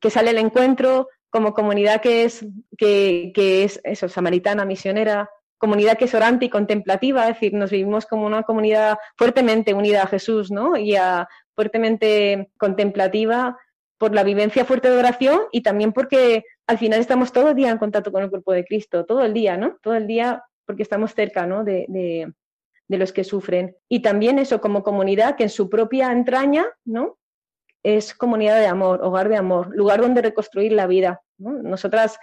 que 0.00 0.10
sale 0.10 0.30
al 0.30 0.38
encuentro, 0.38 1.08
como 1.30 1.54
comunidad 1.54 2.00
que 2.00 2.24
es 2.24 2.46
que, 2.76 3.32
que 3.34 3.64
es 3.64 3.80
eso, 3.84 4.08
samaritana, 4.08 4.64
misionera, 4.64 5.30
comunidad 5.58 5.98
que 5.98 6.06
es 6.06 6.14
orante 6.14 6.46
y 6.46 6.50
contemplativa, 6.50 7.28
es 7.28 7.34
decir, 7.34 7.54
nos 7.54 7.70
vivimos 7.70 8.06
como 8.06 8.26
una 8.26 8.44
comunidad 8.44 8.98
fuertemente 9.16 9.74
unida 9.74 10.04
a 10.04 10.06
Jesús, 10.06 10.50
¿no? 10.50 10.76
Y 10.76 10.96
a, 10.96 11.28
fuertemente 11.58 12.52
contemplativa 12.56 13.58
por 13.98 14.14
la 14.14 14.22
vivencia 14.22 14.64
fuerte 14.64 14.88
de 14.88 14.96
oración 14.96 15.40
y 15.50 15.62
también 15.62 15.92
porque 15.92 16.44
al 16.68 16.78
final 16.78 17.00
estamos 17.00 17.32
todo 17.32 17.48
el 17.48 17.56
día 17.56 17.70
en 17.70 17.78
contacto 17.78 18.12
con 18.12 18.22
el 18.22 18.30
cuerpo 18.30 18.52
de 18.52 18.64
Cristo, 18.64 19.04
todo 19.04 19.24
el 19.24 19.34
día, 19.34 19.56
¿no? 19.56 19.76
Todo 19.82 19.94
el 19.94 20.06
día 20.06 20.44
porque 20.64 20.84
estamos 20.84 21.14
cerca, 21.14 21.46
¿no? 21.46 21.64
De, 21.64 21.84
de, 21.88 22.32
de 22.86 22.96
los 22.96 23.12
que 23.12 23.24
sufren. 23.24 23.74
Y 23.88 24.02
también 24.02 24.38
eso 24.38 24.60
como 24.60 24.84
comunidad 24.84 25.34
que 25.34 25.42
en 25.42 25.48
su 25.48 25.68
propia 25.68 26.12
entraña, 26.12 26.64
¿no? 26.84 27.18
Es 27.82 28.14
comunidad 28.14 28.60
de 28.60 28.66
amor, 28.68 29.00
hogar 29.02 29.28
de 29.28 29.36
amor, 29.36 29.74
lugar 29.74 30.00
donde 30.00 30.22
reconstruir 30.22 30.70
la 30.70 30.86
vida. 30.86 31.22
¿no? 31.38 31.60
Nosotras 31.62 32.20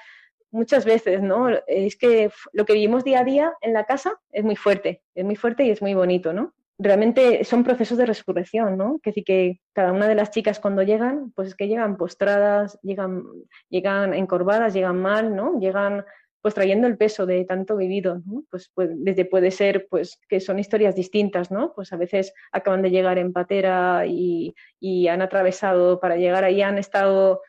muchas 0.55 0.85
veces, 0.85 1.21
¿no? 1.21 1.49
Es 1.67 1.97
que 1.97 2.31
lo 2.53 2.65
que 2.65 2.73
vivimos 2.73 3.03
día 3.03 3.19
a 3.19 3.23
día 3.23 3.53
en 3.61 3.73
la 3.73 3.83
casa 3.83 4.19
es 4.31 4.43
muy 4.43 4.55
fuerte, 4.55 5.01
es 5.13 5.25
muy 5.25 5.35
fuerte 5.35 5.65
y 5.65 5.69
es 5.69 5.81
muy 5.81 5.93
bonito, 5.93 6.33
¿no? 6.33 6.53
Realmente 6.77 7.43
son 7.43 7.63
procesos 7.63 7.97
de 7.97 8.05
resurrección, 8.05 8.77
¿no? 8.77 8.99
Que 9.03 9.11
sí 9.11 9.23
que 9.23 9.59
cada 9.73 9.91
una 9.91 10.07
de 10.07 10.15
las 10.15 10.31
chicas 10.31 10.59
cuando 10.59 10.81
llegan, 10.81 11.31
pues 11.35 11.49
es 11.49 11.55
que 11.55 11.67
llegan 11.67 11.97
postradas, 11.97 12.79
llegan, 12.81 13.23
llegan 13.69 14.13
encorvadas, 14.13 14.73
llegan 14.73 15.01
mal, 15.01 15.35
¿no? 15.35 15.59
Llegan 15.59 16.05
pues 16.41 16.53
trayendo 16.53 16.85
el 16.87 16.97
peso 16.97 17.25
de 17.25 17.43
tanto 17.43 17.75
vivido, 17.75 18.21
¿no? 18.25 18.43
Pues, 18.49 18.71
pues, 18.73 18.89
desde 18.93 19.25
puede 19.25 19.51
ser 19.51 19.87
pues 19.89 20.19
que 20.29 20.39
son 20.39 20.59
historias 20.59 20.95
distintas, 20.95 21.51
¿no? 21.51 21.73
Pues 21.73 21.91
a 21.91 21.97
veces 21.97 22.33
acaban 22.51 22.81
de 22.81 22.91
llegar 22.91 23.17
en 23.17 23.33
patera 23.33 24.05
y, 24.05 24.55
y 24.79 25.07
han 25.07 25.21
atravesado 25.21 25.99
para 25.99 26.17
llegar 26.17 26.43
ahí, 26.43 26.61
han 26.61 26.77
estado 26.77 27.41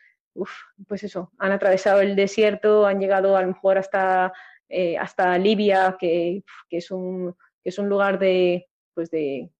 pues 0.86 1.02
eso, 1.04 1.32
han 1.38 1.52
atravesado 1.52 2.00
el 2.00 2.16
desierto, 2.16 2.86
han 2.86 3.00
llegado 3.00 3.36
a 3.36 3.42
lo 3.42 3.48
mejor 3.48 3.78
hasta, 3.78 4.32
eh, 4.68 4.96
hasta 4.98 5.36
Libia, 5.38 5.96
que, 5.98 6.42
es 6.70 6.90
un, 6.90 7.34
es 7.64 7.78
un 7.78 7.88
lugar 7.88 8.18
de, 8.18 8.68
pues 8.94 9.10
de, 9.10 9.50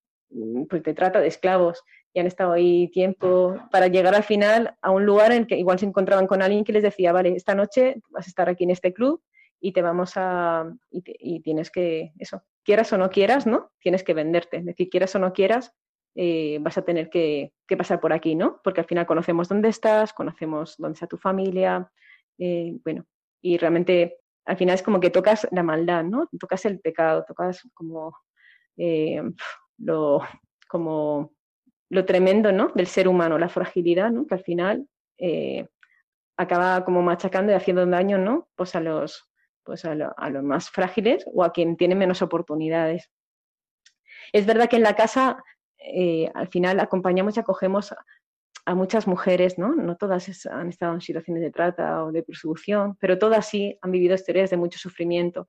pues 0.69 0.83
de 0.83 0.95
trata 0.95 1.21
de 1.21 1.29
esclavos 1.29 1.83
y 2.13 2.21
han 2.21 2.27
estado 2.27 2.53
ahí 2.53 2.89
tiempo 2.89 3.57
para 3.71 3.89
llegar 3.89 4.15
al 4.15 4.25
final 4.25 4.77
a 4.81 4.91
un 4.91 5.05
lugar 5.05 5.33
en 5.33 5.47
que 5.47 5.57
igual 5.57 5.79
se 5.79 5.87
encontraban 5.87 6.27
con 6.27 6.43
alguien 6.43 6.65
que 6.65 6.73
les 6.73 6.83
decía, 6.83 7.13
vale, 7.13 7.35
esta 7.37 7.55
noche 7.55 7.97
vas 8.11 8.27
a 8.27 8.31
estar 8.31 8.49
aquí 8.49 8.65
en 8.65 8.71
este 8.71 8.93
club 8.93 9.23
y 9.61 9.73
te 9.73 9.83
vamos 9.83 10.13
a, 10.17 10.71
y, 10.91 11.03
y 11.19 11.41
tienes 11.41 11.71
que, 11.71 12.13
eso, 12.19 12.43
quieras 12.65 12.93
o 12.93 12.99
no 12.99 13.11
quieras, 13.11 13.47
¿no? 13.47 13.71
Tienes 13.81 14.03
que 14.03 14.15
venderte, 14.15 14.59
es 14.59 14.65
decir, 14.65 14.89
quieras 14.89 15.15
o 15.15 15.19
no 15.19 15.33
quieras, 15.33 15.73
eh, 16.19 16.57
vas 16.63 16.79
a 16.79 16.83
tener 16.83 17.11
que, 17.11 17.53
pasar 17.77 18.01
por 18.01 18.15
aquí, 18.15 18.35
¿no? 18.35 18.59
Porque 18.65 18.81
al 18.81 18.87
final 18.87 19.07
conocemos 19.07 19.51
dónde 19.51 19.69
estás, 19.69 20.15
conocemos 20.15 20.75
dónde 20.79 20.95
está 20.95 21.07
tu 21.07 21.19
familia, 21.19 21.93
eh, 22.39 22.75
bueno, 22.83 23.05
y 23.43 23.59
realmente 23.59 24.21
al 24.47 24.57
final 24.57 24.77
es 24.77 24.83
como 24.83 24.99
que 24.99 25.11
tocas 25.11 25.47
la 25.51 25.63
maldad, 25.63 26.05
¿no? 26.05 26.27
Tocas 26.41 26.65
el 26.65 26.81
pecado, 26.81 27.23
tocas 27.29 27.69
como 27.75 28.17
eh, 28.79 29.23
lo, 29.77 30.23
como 30.67 31.35
lo 31.91 32.05
tremendo, 32.07 32.51
¿no? 32.51 32.73
Del 32.75 32.87
ser 32.87 33.09
humano, 33.09 33.37
la 33.37 33.51
fragilidad, 33.51 34.11
¿no? 34.11 34.27
Que 34.27 34.35
al 34.37 34.43
final 34.43 34.89
acaba 36.39 36.83
como 36.87 37.03
machacando 37.03 37.53
y 37.53 37.57
haciendo 37.57 37.85
daño, 37.85 38.17
¿no? 38.17 38.49
Pues 38.55 38.75
a 38.75 38.81
los, 38.81 39.31
pues 39.65 39.85
a, 39.85 39.93
a 39.93 40.31
los 40.31 40.43
más 40.43 40.71
frágiles 40.71 41.27
o 41.31 41.45
a 41.45 41.53
quien 41.53 41.77
tiene 41.77 41.95
menos 41.95 42.23
oportunidades. 42.23 43.11
Es 44.33 44.47
verdad 44.47 44.69
que 44.71 44.77
en 44.77 44.83
la 44.83 44.97
casa 44.97 45.45
eh, 45.87 46.31
al 46.35 46.49
final 46.49 46.81
acompañamos 46.81 47.37
y 47.37 47.41
acogemos 47.41 47.93
a, 47.93 48.75
muchas 48.75 49.07
mujeres, 49.07 49.59
¿no? 49.59 49.77
No 49.77 49.97
todas 49.97 50.45
han 50.47 50.71
estado 50.71 50.95
en 50.95 51.01
situaciones 51.01 51.41
de 51.41 51.53
trata 51.53 52.05
o 52.05 52.11
de 52.11 52.25
persecución, 52.25 52.97
pero 52.99 53.17
todas 53.17 53.47
sí 53.47 53.79
han 53.81 53.93
vivido 53.93 54.17
historias 54.17 54.51
de 54.51 54.57
mucho 54.57 54.77
sufrimiento. 54.81 55.49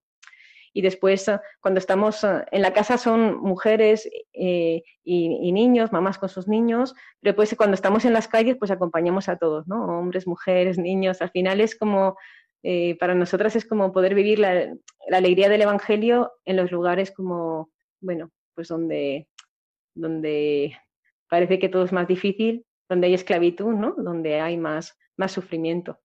Y 0.72 0.82
después, 0.84 1.28
ah, 1.28 1.42
cuando 1.60 1.80
estamos 1.80 2.24
ah, 2.24 2.46
en 2.52 2.62
la 2.62 2.74
casa, 2.74 3.00
son 3.00 3.40
mujeres 3.40 4.08
eh, 4.34 4.84
y, 5.04 5.52
niños, 5.52 5.92
mamás 5.92 6.20
con 6.20 6.30
sus 6.30 6.48
niños, 6.48 6.94
pero 7.20 7.36
pues 7.36 7.56
cuando 7.56 7.74
estamos 7.74 8.06
en 8.06 8.14
las 8.14 8.28
calles, 8.28 8.58
pues 8.60 8.70
acompañamos 8.70 9.30
a 9.30 9.38
todos, 9.38 9.68
¿no? 9.68 9.84
Hombres, 9.98 10.28
mujeres, 10.28 10.78
niños. 10.78 11.20
Al 11.24 11.32
final 11.32 11.62
es 11.62 11.76
como, 11.76 12.18
eh, 12.62 12.96
para 13.00 13.16
nosotras 13.16 13.56
es 13.56 13.66
como 13.66 13.92
poder 13.92 14.14
vivir 14.14 14.38
la, 14.38 14.68
la 15.08 15.18
alegría 15.18 15.50
del 15.50 15.64
Evangelio 15.64 16.34
en 16.46 16.58
los 16.58 16.72
lugares 16.72 17.12
como, 17.12 17.72
bueno, 18.00 18.30
pues 18.54 18.68
donde 18.68 19.28
donde 19.98 20.78
parece 21.30 21.60
que 21.60 21.70
todo 21.70 21.84
es 21.84 21.92
más 21.92 22.08
difícil, 22.08 22.66
donde 22.90 23.08
hay 23.08 23.14
esclavitud, 23.14 23.74
¿no? 23.74 23.96
Donde 23.98 24.40
hay 24.40 24.58
más, 24.58 24.98
más 25.18 25.32
sufrimiento. 25.32 26.00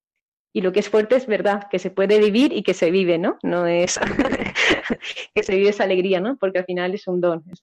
Y 0.55 0.61
lo 0.61 0.73
que 0.73 0.81
es 0.81 0.91
fuerte 0.91 1.17
es 1.17 1.27
verdad, 1.27 1.69
que 1.71 1.79
se 1.79 1.91
puede 1.91 2.19
vivir 2.19 2.53
y 2.53 2.63
que 2.63 2.75
se 2.75 2.91
vive, 2.91 3.19
¿no? 3.19 3.39
No 3.43 3.67
es 3.67 3.99
que 5.35 5.43
se 5.43 5.55
vive 5.55 5.71
esa 5.71 5.85
alegría, 5.85 6.21
¿no? 6.21 6.37
Porque 6.37 6.59
al 6.59 6.65
final 6.65 6.95
es 6.95 7.07
un 7.07 7.21
don, 7.21 7.43
es 7.51 7.61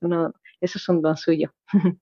eso 0.62 0.78
es 0.78 0.90
un 0.90 1.02
don 1.02 1.18
suyo. 1.18 1.54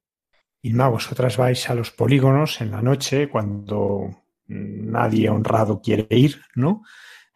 Inma, 0.64 0.90
vosotras 0.90 1.38
vais 1.38 1.70
a 1.70 1.76
los 1.76 1.92
polígonos 1.92 2.62
en 2.62 2.72
la 2.72 2.82
noche 2.82 3.30
cuando 3.30 4.10
nadie 4.48 5.30
honrado 5.30 5.82
quiere 5.82 6.08
ir, 6.10 6.42
¿no? 6.56 6.84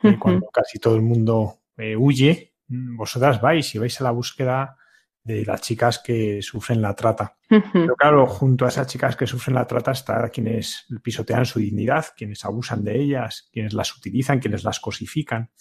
Eh, 0.02 0.18
cuando 0.18 0.48
casi 0.48 0.80
todo 0.80 0.96
el 0.96 1.02
mundo 1.02 1.60
eh, 1.78 1.96
huye, 1.96 2.54
vosotras 2.68 3.40
vais 3.40 3.76
y 3.76 3.78
vais 3.78 4.02
a 4.02 4.04
la 4.04 4.12
búsqueda 4.12 4.78
de 5.24 5.46
las 5.46 5.62
chicas 5.62 6.00
que 6.00 6.42
sufren 6.42 6.82
la 6.82 6.96
trata. 6.96 7.38
Pero 7.48 7.96
claro, 7.96 8.26
junto 8.26 8.66
a 8.66 8.70
esas 8.70 8.88
chicas 8.88 9.16
que 9.16 9.28
sufren 9.28 9.56
la 9.56 9.68
trata 9.68 9.92
está 9.92 10.30
quienes 10.30 10.86
pisotean 11.04 11.46
su 11.46 11.60
dignidad, 11.60 12.08
quienes 12.16 12.44
abusan 12.46 12.84
de 12.84 13.00
ellas, 13.00 13.50
quienes 13.52 13.74
las 13.74 13.96
utilizan, 13.96 14.40
quienes 14.40 14.64
las 14.64 14.80
cosifican. 14.80 15.52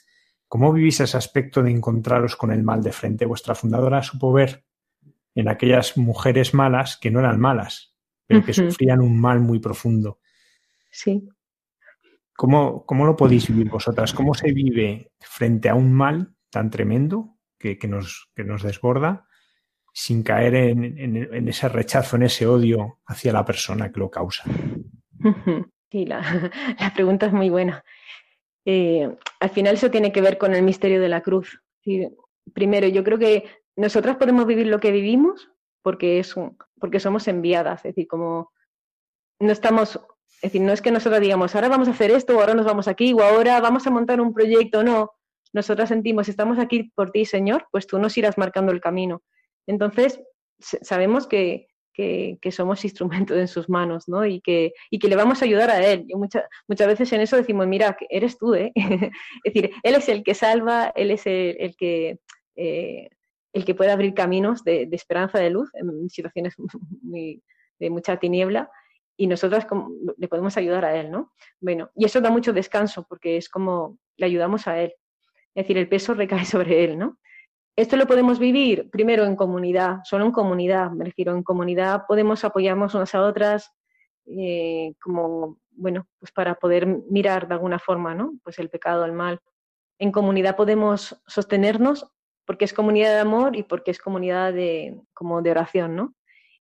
¿Cómo 0.49 0.73
vivís 0.73 1.01
ese 1.01 1.17
aspecto 1.17 1.63
de 1.63 1.71
encontraros 1.71 2.37
con 2.37 2.53
el 2.53 2.63
mal 2.63 2.83
de 2.83 2.93
frente? 2.93 3.27
Vuestra 3.27 3.55
fundadora 3.55 4.03
supo 4.03 4.33
ver 4.33 4.65
en 5.35 5.49
aquellas 5.49 5.97
mujeres 5.97 6.55
malas 6.55 6.97
que 6.97 7.11
no 7.11 7.21
eran 7.21 7.39
malas, 7.39 7.95
pero 8.27 8.45
que 8.45 8.55
sufrían 8.55 9.01
un 9.01 9.21
mal 9.21 9.41
muy 9.41 9.61
profundo. 9.61 10.21
Sí. 10.91 11.29
¿Cómo, 12.35 12.87
¿Cómo, 12.87 13.05
lo 13.05 13.15
podéis 13.17 13.49
vivir 13.49 13.69
vosotras? 13.69 14.15
¿Cómo 14.15 14.33
se 14.35 14.51
vive 14.53 15.13
frente 15.21 15.69
a 15.69 15.75
un 15.75 15.93
mal 15.93 16.35
tan 16.49 16.71
tremendo 16.71 17.37
que, 17.59 17.79
que, 17.79 17.87
nos, 17.87 18.31
que 18.35 18.45
nos 18.45 18.63
desborda 18.63 19.29
sin 19.93 20.23
caer 20.23 20.55
en, 20.55 21.49
ese 21.49 21.69
rechazo, 21.69 22.17
en 22.17 22.25
ese 22.25 22.47
odio 22.47 22.99
hacia 23.07 23.33
la 23.33 23.45
persona 23.45 23.91
que 23.91 24.01
lo 24.01 24.11
causa. 24.11 24.45
Sí, 25.91 26.07
la, 26.07 26.93
pregunta 26.95 27.27
es 27.27 27.33
muy 27.33 27.51
buena. 27.51 27.85
Eh, 28.65 29.17
al 29.41 29.51
final 29.51 29.75
eso 29.75 29.91
tiene 29.91 30.13
que 30.13 30.21
ver 30.21 30.39
con 30.39 30.55
el 30.55 30.63
misterio 30.63 31.01
de 31.01 31.09
la 31.09 31.23
cruz. 31.23 31.63
primero, 32.53 32.87
yo 32.89 33.03
creo 33.05 33.19
que 33.19 33.45
nosotras 33.77 34.17
podemos 34.17 34.47
vivir 34.47 34.67
lo 34.67 34.81
que 34.81 34.91
vivimos 34.91 35.51
porque, 35.83 36.19
es 36.19 36.35
porque 36.79 37.01
somos 37.01 37.27
enviadas, 37.29 37.81
es 37.81 37.95
decir, 37.95 38.07
como 38.07 38.53
no 39.39 39.53
estamos, 39.53 39.99
es 40.37 40.53
decir, 40.53 40.61
no 40.61 40.73
es 40.73 40.83
que 40.83 40.91
nosotras 40.91 41.21
digamos, 41.21 41.55
ahora 41.55 41.69
vamos 41.69 41.89
a 41.89 41.93
hacer 41.93 42.11
esto, 42.11 42.37
o 42.37 42.41
ahora 42.41 42.55
nos 42.55 42.67
vamos 42.67 42.89
aquí, 42.89 43.13
o 43.15 43.23
ahora 43.23 43.61
vamos 43.61 43.87
a 43.87 43.91
montar 43.91 44.21
un 44.21 44.35
proyecto, 44.35 44.85
no. 44.85 45.13
Nosotras 45.53 45.89
sentimos, 45.89 46.29
estamos 46.29 46.59
aquí 46.59 46.93
por 46.95 47.11
ti, 47.11 47.25
Señor, 47.25 47.67
pues 47.73 47.87
tú 47.87 47.99
nos 47.99 48.17
irás 48.17 48.39
marcando 48.39 48.71
el 48.71 48.81
camino. 48.81 49.23
Entonces, 49.67 50.21
sabemos 50.59 51.27
que, 51.27 51.69
que, 51.93 52.39
somos 52.51 52.85
instrumentos 52.85 53.37
en 53.37 53.49
sus 53.49 53.69
manos, 53.69 54.09
¿no? 54.09 54.25
Y 54.25 54.41
que, 54.41 54.73
y 54.91 54.99
que 54.99 55.09
le 55.09 55.17
vamos 55.17 55.43
a 55.43 55.45
ayudar 55.45 55.71
a 55.71 55.85
Él. 55.85 56.05
Y 56.09 56.15
muchas, 56.15 56.45
veces 56.69 57.13
en 57.13 57.21
eso 57.21 57.37
decimos, 57.37 57.67
mira, 57.67 57.97
eres 58.09 58.39
tú, 58.39 58.55
¿eh? 58.55 58.73
es 58.75 59.55
decir, 59.55 59.71
Él 59.83 59.95
es 59.95 60.09
el 60.09 60.23
que 60.23 60.35
salva, 60.35 60.93
Él 60.95 61.11
es 61.11 61.27
el, 61.27 61.75
que... 61.77 62.19
Eh, 62.57 63.09
el 63.53 63.65
que 63.65 63.75
puede 63.75 63.91
abrir 63.91 64.15
caminos 64.15 64.63
de, 64.63 64.89
esperanza, 64.93 65.41
de 65.41 65.51
luz 65.51 65.71
en 65.75 66.09
situaciones 66.09 66.55
de 67.03 67.91
mucha 67.91 68.17
tiniebla 68.19 68.71
y 69.21 69.27
nosotras 69.27 69.67
le 70.17 70.29
podemos 70.29 70.57
ayudar 70.57 70.87
a 70.87 70.97
él, 70.97 71.11
¿no? 71.11 71.35
Bueno, 71.61 71.91
y 71.95 72.07
eso 72.07 72.23
da 72.23 72.31
mucho 72.31 72.55
descanso 72.55 73.05
porque 73.07 73.37
es 73.37 73.51
como 73.51 73.99
le 74.17 74.25
ayudamos 74.25 74.67
a 74.67 74.81
él. 74.81 74.95
Es 75.55 75.65
decir, 75.65 75.77
el 75.77 75.91
peso 75.91 76.15
recae 76.15 76.45
sobre 76.47 76.85
él, 76.85 76.99
¿no? 76.99 77.19
Esto 77.77 77.97
lo 77.97 78.07
podemos 78.07 78.39
vivir 78.39 78.91
primero 78.91 79.25
en 79.25 79.37
comunidad, 79.37 80.01
solo 80.05 80.25
en 80.27 80.33
comunidad, 80.33 80.91
me 80.91 81.05
refiero, 81.05 81.33
en 81.33 81.43
comunidad 81.43 82.05
podemos 82.07 82.45
apoyarnos 82.45 82.95
unas 82.95 83.15
a 83.15 83.23
otras 83.23 83.73
eh, 84.27 84.95
como, 85.03 85.59
bueno, 85.71 86.07
pues 86.19 86.31
para 86.33 86.55
poder 86.57 86.87
mirar 86.87 87.49
de 87.49 87.55
alguna 87.55 87.79
forma, 87.79 88.15
¿no? 88.15 88.35
Pues 88.43 88.59
el 88.59 88.69
pecado, 88.69 89.05
el 89.05 89.13
mal. 89.13 89.41
En 89.99 90.13
comunidad 90.13 90.57
podemos 90.57 91.21
sostenernos 91.27 92.11
porque 92.45 92.65
es 92.65 92.75
comunidad 92.75 93.15
de 93.15 93.21
amor 93.21 93.57
y 93.57 93.63
porque 93.63 93.91
es 93.91 93.99
comunidad 93.99 94.53
de, 94.53 95.01
como 95.15 95.43
de 95.43 95.51
oración, 95.53 95.97
¿no? 95.97 96.15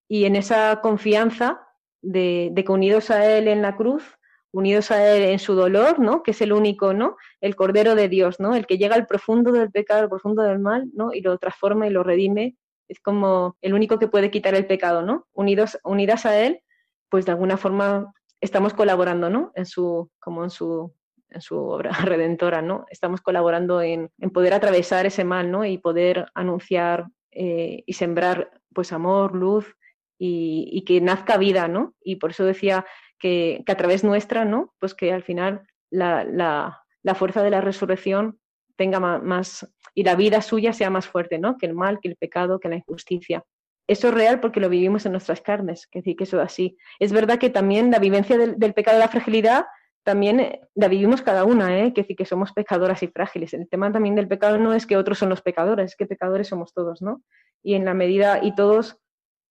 Y 0.07 0.25
en 0.25 0.35
esa 0.35 0.81
confianza 0.81 1.61
de, 2.01 2.53
que 2.55 2.71
unidos 2.71 3.09
a 3.11 3.25
Él 3.25 3.47
en 3.47 3.61
la 3.61 3.75
cruz, 3.75 4.18
unidos 4.51 4.91
a 4.91 5.15
Él 5.15 5.23
en 5.23 5.39
su 5.39 5.53
dolor, 5.53 5.99
¿no? 5.99 6.23
Que 6.23 6.31
es 6.31 6.41
el 6.41 6.53
único, 6.53 6.93
¿no? 6.93 7.17
El 7.41 7.55
Cordero 7.55 7.95
de 7.95 8.09
Dios, 8.09 8.39
¿no? 8.39 8.55
El 8.55 8.65
que 8.65 8.77
llega 8.77 8.95
al 8.95 9.07
profundo 9.07 9.51
del 9.51 9.71
pecado, 9.71 10.01
al 10.01 10.09
profundo 10.09 10.43
del 10.43 10.59
mal, 10.59 10.89
¿no? 10.93 11.13
Y 11.13 11.21
lo 11.21 11.37
transforma 11.37 11.87
y 11.87 11.91
lo 11.91 12.03
redime. 12.03 12.55
Es 12.87 12.99
como 12.99 13.57
el 13.61 13.73
único 13.73 13.99
que 13.99 14.07
puede 14.07 14.31
quitar 14.31 14.55
el 14.55 14.65
pecado, 14.65 15.01
¿no? 15.03 15.27
Unidos, 15.33 15.77
unidas 15.83 16.25
a 16.25 16.39
Él, 16.39 16.61
pues 17.09 17.25
de 17.25 17.31
alguna 17.31 17.57
forma 17.57 18.13
estamos 18.41 18.73
colaborando, 18.73 19.29
¿no? 19.29 19.51
En 19.55 19.65
su, 19.65 20.09
como 20.19 20.43
en 20.43 20.49
su, 20.49 20.93
en 21.29 21.41
su 21.41 21.57
obra 21.57 21.91
redentora, 22.03 22.61
¿no? 22.61 22.85
Estamos 22.89 23.21
colaborando 23.21 23.81
en, 23.81 24.09
poder 24.33 24.53
atravesar 24.53 25.05
ese 25.05 25.23
mal, 25.23 25.51
¿no? 25.51 25.65
Y 25.65 25.77
poder 25.77 26.27
anunciar 26.33 27.07
eh, 27.31 27.83
y 27.85 27.93
sembrar, 27.93 28.51
pues, 28.73 28.91
amor, 28.91 29.35
luz, 29.35 29.75
y, 30.19 30.83
que 30.85 30.99
nazca 31.01 31.37
vida, 31.37 31.67
¿no? 31.67 31.95
Y 32.03 32.17
por 32.17 32.31
eso 32.31 32.43
decía 32.43 32.85
que, 33.19 33.63
a 33.67 33.75
través 33.75 34.03
nuestra, 34.03 34.45
¿no? 34.45 34.73
Pues 34.79 34.93
que 34.93 35.11
al 35.11 35.23
final 35.23 35.67
la, 35.89 36.83
fuerza 37.15 37.43
de 37.43 37.49
la 37.49 37.61
resurrección 37.61 38.39
tenga 38.75 38.99
más, 38.99 39.67
y 39.93 40.03
la 40.03 40.15
vida 40.15 40.41
suya 40.41 40.73
sea 40.73 40.89
más 40.89 41.07
fuerte, 41.07 41.37
¿no? 41.37 41.57
Que 41.57 41.65
el 41.65 41.73
mal, 41.73 41.99
que 42.01 42.07
el 42.07 42.15
pecado, 42.15 42.59
que 42.59 42.69
la 42.69 42.77
injusticia. 42.77 43.43
Eso 43.87 44.09
es 44.09 44.13
real 44.13 44.39
porque 44.39 44.59
lo 44.59 44.69
vivimos 44.69 45.05
en 45.05 45.13
nuestras 45.13 45.41
carnes, 45.41 45.87
que 45.87 45.99
decir 45.99 46.15
que 46.15 46.23
eso 46.23 46.39
es 46.39 46.45
así. 46.45 46.77
Es 46.99 47.11
verdad 47.11 47.39
que 47.39 47.49
también 47.49 47.91
la 47.91 47.99
vivencia 47.99 48.37
del, 48.37 48.73
pecado 48.73 48.97
de 48.97 49.03
la 49.03 49.09
fragilidad 49.09 49.65
también 50.03 50.39
eh, 50.39 50.61
la 50.75 50.87
vivimos 50.87 51.21
cada 51.21 51.43
una, 51.43 51.77
¿eh? 51.79 51.93
que 51.93 52.01
decir 52.01 52.15
que 52.15 52.25
somos 52.25 52.53
pecadoras 52.53 53.03
y 53.03 53.07
frágiles. 53.07 53.53
El 53.53 53.67
tema 53.67 53.91
también 53.91 54.15
del 54.15 54.27
pecado 54.27 54.57
no 54.57 54.73
es 54.73 54.85
que 54.85 54.95
otros 54.95 55.17
son 55.17 55.29
los 55.29 55.41
pecadores, 55.41 55.91
es 55.91 55.95
que 55.95 56.05
pecadores 56.05 56.47
somos 56.47 56.73
todos, 56.73 57.01
¿no? 57.01 57.21
Y 57.63 57.73
en 57.73 57.83
la 57.83 57.93
medida, 57.93 58.39
y 58.41 58.55
todos 58.55 58.99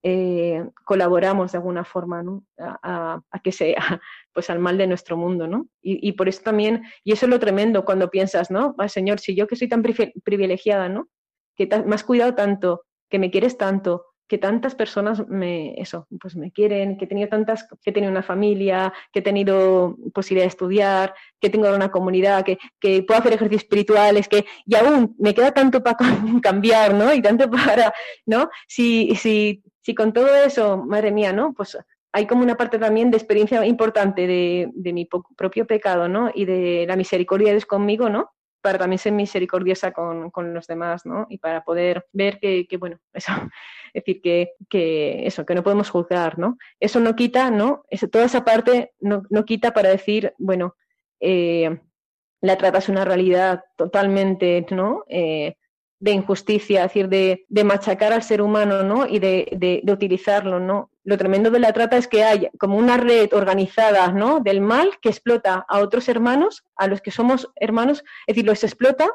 eh, 0.03 0.64
colaboramos 0.84 1.53
de 1.53 1.59
alguna 1.59 1.84
forma 1.84 2.22
a, 2.59 3.20
que 3.42 3.53
sea 3.53 3.76
pues 4.32 4.49
al 4.51 4.59
mal 4.59 4.78
de 4.78 4.86
nuestro 4.86 5.16
mundo, 5.16 5.46
¿no? 5.49 5.68
Y, 5.82 6.12
por 6.12 6.28
eso 6.28 6.42
también, 6.42 6.84
y 7.03 7.12
eso 7.12 7.26
es 7.26 7.30
lo 7.30 7.40
tremendo 7.40 7.84
cuando 7.84 8.11
piensas, 8.11 8.51
¿no? 8.51 8.76
Señor, 8.88 9.18
si 9.18 9.34
yo 9.34 9.46
que 9.46 9.57
soy 9.57 9.68
tan 9.68 9.82
privilegiada, 9.82 10.88
¿no? 10.88 11.09
Que 11.57 11.66
me 11.84 11.94
has 11.94 12.05
cuidado 12.05 12.34
tanto, 12.34 12.84
que 13.09 13.18
me 13.18 13.30
quieres 13.30 13.57
tanto, 13.59 14.05
que 14.28 14.38
tantas 14.38 14.74
personas 14.74 15.26
me, 15.26 15.74
eso, 15.80 16.07
pues 16.20 16.36
me 16.36 16.53
quieren, 16.53 16.99
que 16.99 17.07
he 17.07 17.09
tenido 17.09 17.28
tantas, 17.28 17.66
que 17.82 17.90
he 17.90 17.92
tenido 17.92 18.12
una 18.12 18.22
familia, 18.22 18.92
que 19.11 19.20
he 19.20 19.22
tenido 19.22 19.96
posibilidad 20.12 20.44
de 20.44 20.51
estudiar, 20.51 21.14
que 21.40 21.49
tengo 21.49 21.74
una 21.74 21.90
comunidad, 21.90 22.44
que, 22.44 22.59
que 22.78 23.03
puedo 23.03 23.18
hacer 23.18 23.32
ejercicios 23.32 23.62
espirituales, 23.62 24.28
que, 24.28 24.44
y 24.66 24.74
aún 24.76 25.16
me 25.18 25.34
queda 25.34 25.53
tanto 25.53 25.82
para 25.82 25.96
cambiar, 26.42 26.94
¿no? 26.94 27.12
Y 27.14 27.22
tanto 27.22 27.51
para, 27.51 27.92
¿no? 28.26 28.51
Si, 28.68 29.16
si 29.16 29.62
si 29.89 29.95
con 29.95 30.12
todo 30.12 30.36
eso, 30.36 30.76
madre 30.76 31.11
mía, 31.11 31.32
¿no? 31.32 31.55
Pues 31.55 31.78
hay 32.12 32.26
como 32.26 32.43
una 32.43 32.59
parte 32.59 32.78
también 32.78 33.11
de 33.11 33.16
experiencia 33.16 33.64
importante 33.64 34.26
de, 34.26 34.93
mi 34.93 35.09
propio 35.34 35.66
pecado, 35.66 36.11
¿no? 36.11 36.30
Y 36.34 36.45
de 36.45 36.84
la 36.86 36.95
misericordia 36.95 37.47
de 37.47 37.55
Dios 37.55 37.64
conmigo, 37.64 38.11
¿no? 38.11 38.30
Para 38.61 38.76
también 38.76 38.99
ser 38.99 39.12
misericordiosa 39.14 39.93
con, 39.93 40.30
los 40.53 40.66
demás, 40.66 41.07
¿no? 41.07 41.26
Y 41.30 41.39
para 41.39 41.64
poder 41.64 42.07
ver 42.12 42.39
que, 42.39 42.66
bueno, 42.78 42.99
eso, 43.14 43.32
es 43.95 44.05
decir, 44.05 44.20
que, 44.20 45.26
eso, 45.26 45.47
que 45.47 45.55
no 45.55 45.62
podemos 45.62 45.89
juzgar, 45.89 46.39
¿no? 46.39 46.59
Eso 46.78 47.01
no 47.01 47.16
quita, 47.16 47.51
¿no? 47.51 47.84
Toda 48.12 48.26
esa 48.26 48.45
parte 48.45 48.93
no, 49.01 49.22
quita 49.47 49.72
para 49.72 49.89
decir, 49.89 50.34
bueno, 50.36 50.76
eh, 51.18 51.80
la 52.43 52.59
trata 52.59 52.76
es 52.76 52.91
una 52.91 53.07
realidad 53.07 53.64
totalmente, 53.74 54.66
¿no? 54.70 55.05
Eh, 55.09 55.55
de 56.01 56.12
injusticia, 56.12 56.84
es 56.84 56.92
decir, 56.92 57.09
de, 57.09 57.64
machacar 57.64 58.12
al 58.12 58.22
ser 58.22 58.40
humano, 58.40 58.82
¿no? 58.82 59.07
Y 59.07 59.18
de, 59.18 59.82
utilizarlo, 59.90 60.61
¿no? 60.61 60.90
Lo 61.05 61.18
tremendo 61.18 61.51
de 61.51 61.59
la 61.59 61.72
trata 61.72 61.96
es 61.96 62.07
que 62.07 62.22
hay 62.22 62.49
como 62.59 62.76
una 62.76 62.96
red 62.96 63.32
organizada, 63.32 64.12
¿no? 64.12 64.40
Del 64.40 64.61
mal 64.61 64.92
que 65.03 65.09
explota 65.09 65.64
a 65.68 65.80
otros 65.80 66.09
hermanos, 66.09 66.64
a 66.76 66.86
los 66.86 67.01
que 67.01 67.11
somos 67.11 67.51
hermanos, 67.57 68.05
es 68.26 68.34
decir, 68.34 68.46
los 68.46 68.62
explota 68.62 69.09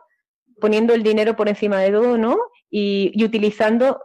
poniendo 0.60 0.94
el 0.94 1.04
dinero 1.04 1.36
por 1.36 1.48
encima 1.48 1.80
de 1.80 1.92
todo, 1.92 2.18
¿no? 2.18 2.38
Y, 2.70 3.24
utilizando, 3.24 4.02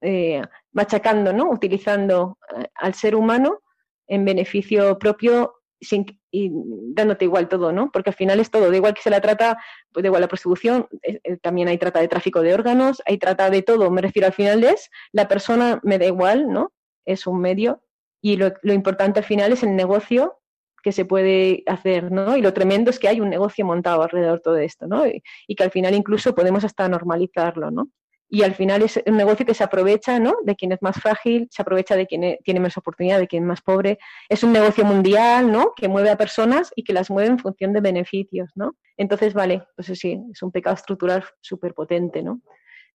eh, 0.00 0.42
machacando, 0.72 1.32
¿no? 1.32 1.50
Utilizando 1.50 2.38
eh, 2.56 2.66
al 2.74 2.94
ser 2.94 3.16
humano 3.16 3.62
en 4.06 4.24
beneficio 4.24 4.98
propio 4.98 5.54
sin, 5.80 6.06
y 6.32 6.50
dándote 6.94 7.26
igual 7.26 7.48
todo, 7.48 7.72
¿no? 7.72 7.92
Porque 7.92 8.10
al 8.10 8.16
final 8.16 8.40
es 8.40 8.50
todo, 8.50 8.70
da 8.70 8.76
igual 8.76 8.94
que 8.94 9.02
se 9.02 9.10
la 9.10 9.20
trata, 9.20 9.58
pues 9.92 10.02
da 10.02 10.08
igual 10.08 10.22
la 10.22 10.28
prostitución, 10.28 10.88
también 11.42 11.68
hay 11.68 11.78
trata 11.78 12.00
de 12.00 12.08
tráfico 12.08 12.40
de 12.40 12.54
órganos, 12.54 13.02
hay 13.06 13.18
trata 13.18 13.50
de 13.50 13.62
todo, 13.62 13.90
me 13.90 14.00
refiero 14.00 14.26
al 14.26 14.32
final 14.32 14.64
es, 14.64 14.90
la 15.12 15.28
persona 15.28 15.78
me 15.84 15.98
da 15.98 16.06
igual, 16.06 16.48
¿no? 16.48 16.72
Es 17.04 17.26
un 17.26 17.40
medio 17.40 17.82
y 18.22 18.36
lo, 18.36 18.52
importante 18.64 19.20
al 19.20 19.26
final 19.26 19.52
es 19.52 19.62
el 19.62 19.76
negocio 19.76 20.38
que 20.82 20.92
se 20.92 21.04
puede 21.04 21.62
hacer, 21.66 22.10
¿no? 22.10 22.36
Y 22.36 22.40
lo 22.40 22.54
tremendo 22.54 22.90
es 22.90 22.98
que 22.98 23.08
hay 23.08 23.20
un 23.20 23.28
negocio 23.28 23.64
montado 23.66 24.02
alrededor 24.02 24.38
de 24.38 24.42
todo 24.42 24.56
esto, 24.56 24.86
¿no? 24.86 25.04
y 25.06 25.54
que 25.54 25.62
al 25.62 25.70
final 25.70 25.94
incluso 25.94 26.34
podemos 26.34 26.64
hasta 26.64 26.88
normalizarlo, 26.88 27.70
¿no? 27.70 27.88
Y 28.34 28.44
al 28.44 28.54
final 28.54 28.80
es 28.80 28.98
un 29.04 29.18
negocio 29.18 29.44
que 29.44 29.52
se 29.52 29.62
aprovecha 29.62 30.18
¿no? 30.18 30.36
de 30.42 30.56
quien 30.56 30.72
es 30.72 30.80
más 30.80 30.96
frágil, 30.96 31.48
se 31.50 31.60
aprovecha 31.60 31.96
de 31.96 32.06
quien 32.06 32.24
e, 32.24 32.38
tiene 32.42 32.60
menos 32.60 32.78
oportunidad, 32.78 33.18
de 33.18 33.28
quien 33.28 33.42
es 33.42 33.46
más 33.46 33.60
pobre. 33.60 33.98
Es 34.26 34.42
un 34.42 34.54
negocio 34.54 34.86
mundial 34.86 35.52
¿no? 35.52 35.74
que 35.76 35.86
mueve 35.86 36.08
a 36.08 36.16
personas 36.16 36.72
y 36.74 36.82
que 36.82 36.94
las 36.94 37.10
mueve 37.10 37.28
en 37.28 37.38
función 37.38 37.74
de 37.74 37.82
beneficios. 37.82 38.50
¿no? 38.54 38.74
Entonces, 38.96 39.34
vale, 39.34 39.66
pues 39.76 39.88
sí, 39.98 40.18
es 40.32 40.42
un 40.42 40.50
pecado 40.50 40.74
estructural 40.74 41.22
súper 41.42 41.74
potente, 41.74 42.22
¿no? 42.22 42.40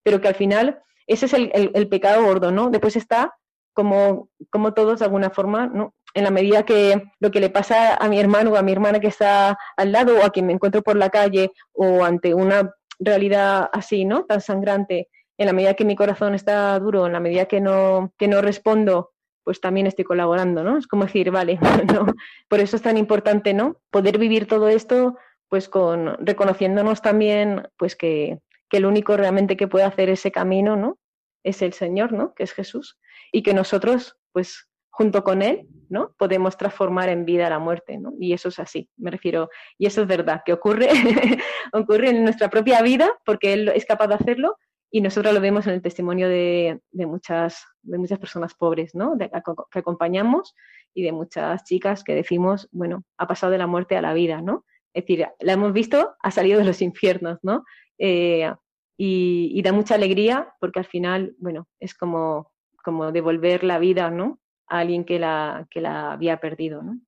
pero 0.01 0.19
que 0.19 0.27
al 0.27 0.33
final 0.33 0.81
ese 1.05 1.27
es 1.27 1.33
el, 1.35 1.88
pecado 1.88 2.25
gordo. 2.25 2.51
¿no? 2.51 2.71
Después 2.71 2.95
está 2.95 3.35
como, 3.73 4.31
como 4.49 4.73
todos 4.73 4.97
de 4.97 5.05
alguna 5.05 5.29
forma, 5.29 5.67
¿no? 5.67 5.93
en 6.15 6.23
la 6.23 6.31
medida 6.31 6.63
que 6.63 7.11
lo 7.19 7.29
que 7.29 7.41
le 7.41 7.51
pasa 7.51 7.93
a 7.93 8.09
mi 8.09 8.19
hermano 8.19 8.53
o 8.53 8.55
a 8.55 8.63
mi 8.63 8.71
hermana 8.71 8.99
que 8.99 9.09
está 9.09 9.55
al 9.75 9.91
lado 9.91 10.17
o 10.17 10.25
a 10.25 10.31
quien 10.31 10.47
me 10.47 10.53
encuentro 10.53 10.81
por 10.81 10.95
la 10.95 11.11
calle 11.11 11.51
o 11.73 12.03
ante 12.03 12.33
una 12.33 12.73
realidad 12.99 13.69
así, 13.71 14.05
¿no? 14.05 14.25
Tan 14.25 14.41
sangrante, 14.41 15.09
en 15.38 15.45
la 15.45 15.53
medida 15.53 15.73
que 15.75 15.85
mi 15.85 15.95
corazón 15.95 16.33
está 16.33 16.77
duro, 16.79 17.05
en 17.05 17.13
la 17.13 17.19
medida 17.19 17.45
que 17.45 17.61
no, 17.61 18.13
que 18.17 18.27
no 18.27 18.41
respondo, 18.41 19.13
pues 19.43 19.61
también 19.61 19.88
estoy 19.88 20.03
colaborando, 20.03 20.63
¿no? 20.63 20.77
Es 20.77 20.88
como 20.88 21.05
decir, 21.05 21.31
vale, 21.31 21.59
no, 21.93 22.05
por 22.49 22.59
eso 22.59 22.75
es 22.75 22.81
tan 22.81 22.97
importante, 22.97 23.53
¿no? 23.53 23.77
Poder 23.91 24.17
vivir 24.17 24.47
todo 24.47 24.67
esto, 24.67 25.17
pues 25.47 25.69
con 25.69 26.17
reconociéndonos 26.25 27.01
también, 27.01 27.67
pues 27.77 27.95
que, 27.95 28.39
que 28.69 28.77
el 28.77 28.85
único 28.85 29.15
realmente 29.15 29.55
que 29.55 29.67
puede 29.67 29.85
hacer 29.85 30.09
ese 30.09 30.31
camino, 30.31 30.75
¿no? 30.75 30.97
Es 31.43 31.61
el 31.61 31.73
Señor, 31.73 32.11
¿no? 32.11 32.33
Que 32.33 32.43
es 32.43 32.53
Jesús. 32.53 32.99
Y 33.31 33.43
que 33.43 33.53
nosotros, 33.53 34.17
pues 34.33 34.69
junto 34.89 35.23
con 35.23 35.43
Él, 35.43 35.67
¿no? 35.89 36.13
Podemos 36.17 36.57
transformar 36.57 37.07
en 37.09 37.23
vida 37.23 37.49
la 37.49 37.59
muerte, 37.59 37.99
¿no? 37.99 38.13
Y 38.19 38.33
eso 38.33 38.49
es 38.49 38.59
así, 38.59 38.89
me 38.97 39.11
refiero. 39.11 39.49
Y 39.77 39.85
eso 39.85 40.01
es 40.01 40.07
verdad, 40.07 40.41
que 40.43 40.53
ocurre, 40.53 40.89
ocurre 41.71 42.09
en 42.09 42.23
nuestra 42.23 42.49
propia 42.49 42.81
vida, 42.81 43.11
porque 43.23 43.53
Él 43.53 43.69
es 43.69 43.85
capaz 43.85 44.07
de 44.07 44.15
hacerlo, 44.15 44.57
y 44.89 45.01
nosotros 45.01 45.33
lo 45.33 45.41
vemos 45.41 45.67
en 45.67 45.73
el 45.73 45.81
testimonio 45.81 46.29
de, 46.29 46.79
muchas, 46.91 47.65
de 47.81 47.97
muchas 47.97 48.19
personas 48.19 48.53
pobres, 48.53 48.95
¿no? 48.95 49.17
que 49.17 49.79
acompañamos 49.79 50.55
y 50.93 51.03
de 51.03 51.11
muchas 51.11 51.63
chicas 51.65 52.03
que 52.03 52.15
decimos, 52.15 52.69
bueno, 52.71 53.03
ha 53.17 53.27
pasado 53.27 53.51
de 53.51 53.57
la 53.57 53.67
muerte 53.67 53.97
a 53.97 54.01
la 54.01 54.13
vida, 54.13 54.41
¿no? 54.41 54.65
Es 54.93 55.03
decir, 55.03 55.27
la 55.39 55.53
hemos 55.53 55.73
visto, 55.73 56.15
ha 56.21 56.31
salido 56.31 56.57
de 56.57 56.65
los 56.65 56.81
infiernos, 56.81 57.38
¿no? 57.43 57.65
Eh, 57.99 58.51
y, 58.97 59.61
da 59.61 59.73
mucha 59.73 59.95
alegría 59.95 60.53
porque 60.59 60.79
al 60.79 60.85
final, 60.85 61.35
bueno, 61.38 61.67
es 61.79 61.93
como, 61.93 62.51
como 62.83 63.11
devolver 63.11 63.63
la 63.63 63.77
vida, 63.77 64.09
¿no? 64.09 64.39
A 64.67 64.79
alguien 64.79 65.05
que 65.05 65.19
la, 65.19 65.67
que 65.69 65.81
la 65.81 66.13
había 66.13 66.38
perdido, 66.38 66.81
¿no? 66.81 66.99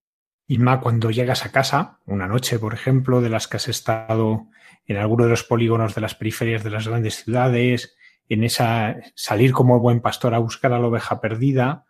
Inma, 0.49 0.81
cuando 0.81 1.11
llegas 1.11 1.45
a 1.45 1.51
casa, 1.51 1.99
una 2.07 2.27
noche, 2.27 2.57
por 2.57 2.73
ejemplo, 2.73 3.21
de 3.21 3.29
las 3.29 3.47
que 3.47 3.57
has 3.57 3.67
estado 3.67 4.47
en 4.87 4.97
alguno 4.97 5.25
de 5.25 5.29
los 5.29 5.43
polígonos 5.43 5.93
de 5.93 6.01
las 6.01 6.15
periferias 6.15 6.63
de 6.63 6.71
las 6.71 6.87
grandes 6.87 7.23
ciudades, 7.23 7.95
en 8.29 8.43
esa 8.43 8.95
salir 9.13 9.51
como 9.53 9.79
buen 9.79 10.01
pastor 10.01 10.33
a 10.33 10.39
buscar 10.39 10.73
a 10.73 10.79
la 10.79 10.87
oveja 10.87 11.21
perdida, 11.21 11.85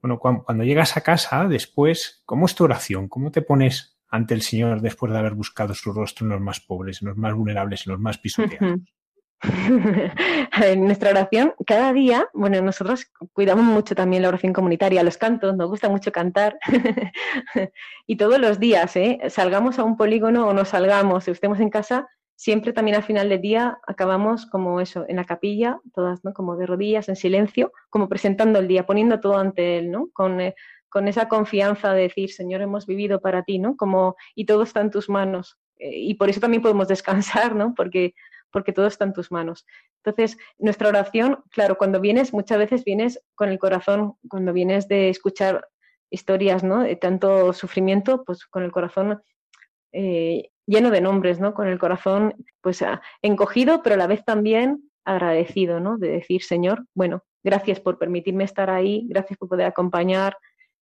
bueno, 0.00 0.18
cuando, 0.18 0.64
llegas 0.64 0.96
a 0.96 1.02
casa, 1.02 1.48
después, 1.48 2.22
¿cómo 2.24 2.46
es 2.46 2.54
tu 2.54 2.64
oración? 2.64 3.08
¿Cómo 3.08 3.30
te 3.30 3.42
pones 3.42 3.98
ante 4.08 4.32
el 4.32 4.40
Señor 4.40 4.80
después 4.80 5.12
de 5.12 5.18
haber 5.18 5.34
buscado 5.34 5.74
su 5.74 5.92
rostro 5.92 6.24
en 6.24 6.30
los 6.30 6.40
más 6.40 6.60
pobres, 6.60 7.02
en 7.02 7.08
los 7.08 7.18
más 7.18 7.34
vulnerables, 7.34 7.86
en 7.86 7.92
los 7.92 8.00
más 8.00 8.16
pisoteados? 8.16 8.80
en 10.64 10.84
nuestra 10.84 11.10
oración, 11.10 11.54
cada 11.66 11.92
día, 11.92 12.28
bueno, 12.34 12.60
nosotros 12.60 13.06
cuidamos 13.32 13.64
mucho 13.64 13.94
también 13.94 14.22
la 14.22 14.28
oración 14.28 14.52
comunitaria, 14.52 15.02
los 15.02 15.16
cantos, 15.16 15.56
nos 15.56 15.68
gusta 15.68 15.88
mucho 15.88 16.10
cantar. 16.10 16.58
y 18.06 18.16
todos 18.16 18.38
los 18.38 18.58
días, 18.58 18.96
¿eh? 18.96 19.20
salgamos 19.28 19.78
a 19.78 19.84
un 19.84 19.96
polígono 19.96 20.48
o 20.48 20.52
no 20.52 20.64
salgamos, 20.64 21.28
estemos 21.28 21.60
en 21.60 21.70
casa, 21.70 22.08
siempre 22.38 22.72
también 22.72 22.96
al 22.96 23.02
final 23.02 23.28
del 23.28 23.40
día 23.40 23.78
acabamos 23.86 24.46
como 24.46 24.80
eso, 24.80 25.04
en 25.08 25.16
la 25.16 25.24
capilla, 25.24 25.80
todas, 25.92 26.24
¿no? 26.24 26.32
Como 26.32 26.56
de 26.56 26.66
rodillas, 26.66 27.08
en 27.08 27.16
silencio, 27.16 27.72
como 27.90 28.08
presentando 28.08 28.60
el 28.60 28.68
día, 28.68 28.86
poniendo 28.86 29.18
todo 29.18 29.38
ante 29.38 29.78
Él, 29.78 29.90
¿no? 29.90 30.08
Con, 30.12 30.40
eh, 30.40 30.54
con 30.88 31.08
esa 31.08 31.28
confianza 31.28 31.92
de 31.92 32.02
decir, 32.02 32.30
Señor, 32.30 32.60
hemos 32.60 32.86
vivido 32.86 33.20
para 33.20 33.42
ti, 33.42 33.58
¿no? 33.58 33.76
Como, 33.76 34.14
y 34.36 34.46
todo 34.46 34.62
está 34.62 34.80
en 34.80 34.90
tus 34.90 35.08
manos. 35.08 35.58
Eh, 35.78 35.90
y 35.96 36.14
por 36.14 36.28
eso 36.30 36.40
también 36.40 36.62
podemos 36.62 36.86
descansar, 36.88 37.56
¿no? 37.56 37.74
Porque, 37.74 38.14
porque 38.50 38.72
todo 38.72 38.86
está 38.86 39.04
en 39.04 39.12
tus 39.12 39.30
manos. 39.30 39.66
Entonces, 40.04 40.38
nuestra 40.58 40.88
oración, 40.88 41.42
claro, 41.50 41.76
cuando 41.76 42.00
vienes, 42.00 42.32
muchas 42.32 42.58
veces 42.58 42.84
vienes 42.84 43.20
con 43.34 43.48
el 43.48 43.58
corazón, 43.58 44.14
cuando 44.28 44.52
vienes 44.52 44.88
de 44.88 45.08
escuchar 45.08 45.68
historias, 46.10 46.64
¿no? 46.64 46.82
De 46.82 46.96
tanto 46.96 47.52
sufrimiento, 47.52 48.24
pues 48.24 48.46
con 48.46 48.62
el 48.62 48.72
corazón 48.72 49.20
eh, 49.92 50.50
lleno 50.66 50.90
de 50.90 51.00
nombres, 51.00 51.40
¿no? 51.40 51.54
Con 51.54 51.68
el 51.68 51.78
corazón 51.78 52.34
pues 52.60 52.82
ah, 52.82 53.00
encogido, 53.22 53.82
pero 53.82 53.94
a 53.94 53.98
la 53.98 54.06
vez 54.06 54.24
también 54.24 54.90
agradecido, 55.04 55.80
¿no? 55.80 55.98
De 55.98 56.08
decir, 56.08 56.42
Señor, 56.42 56.84
bueno, 56.94 57.24
gracias 57.42 57.80
por 57.80 57.98
permitirme 57.98 58.44
estar 58.44 58.70
ahí, 58.70 59.06
gracias 59.08 59.38
por 59.38 59.48
poder 59.48 59.66
acompañar, 59.66 60.36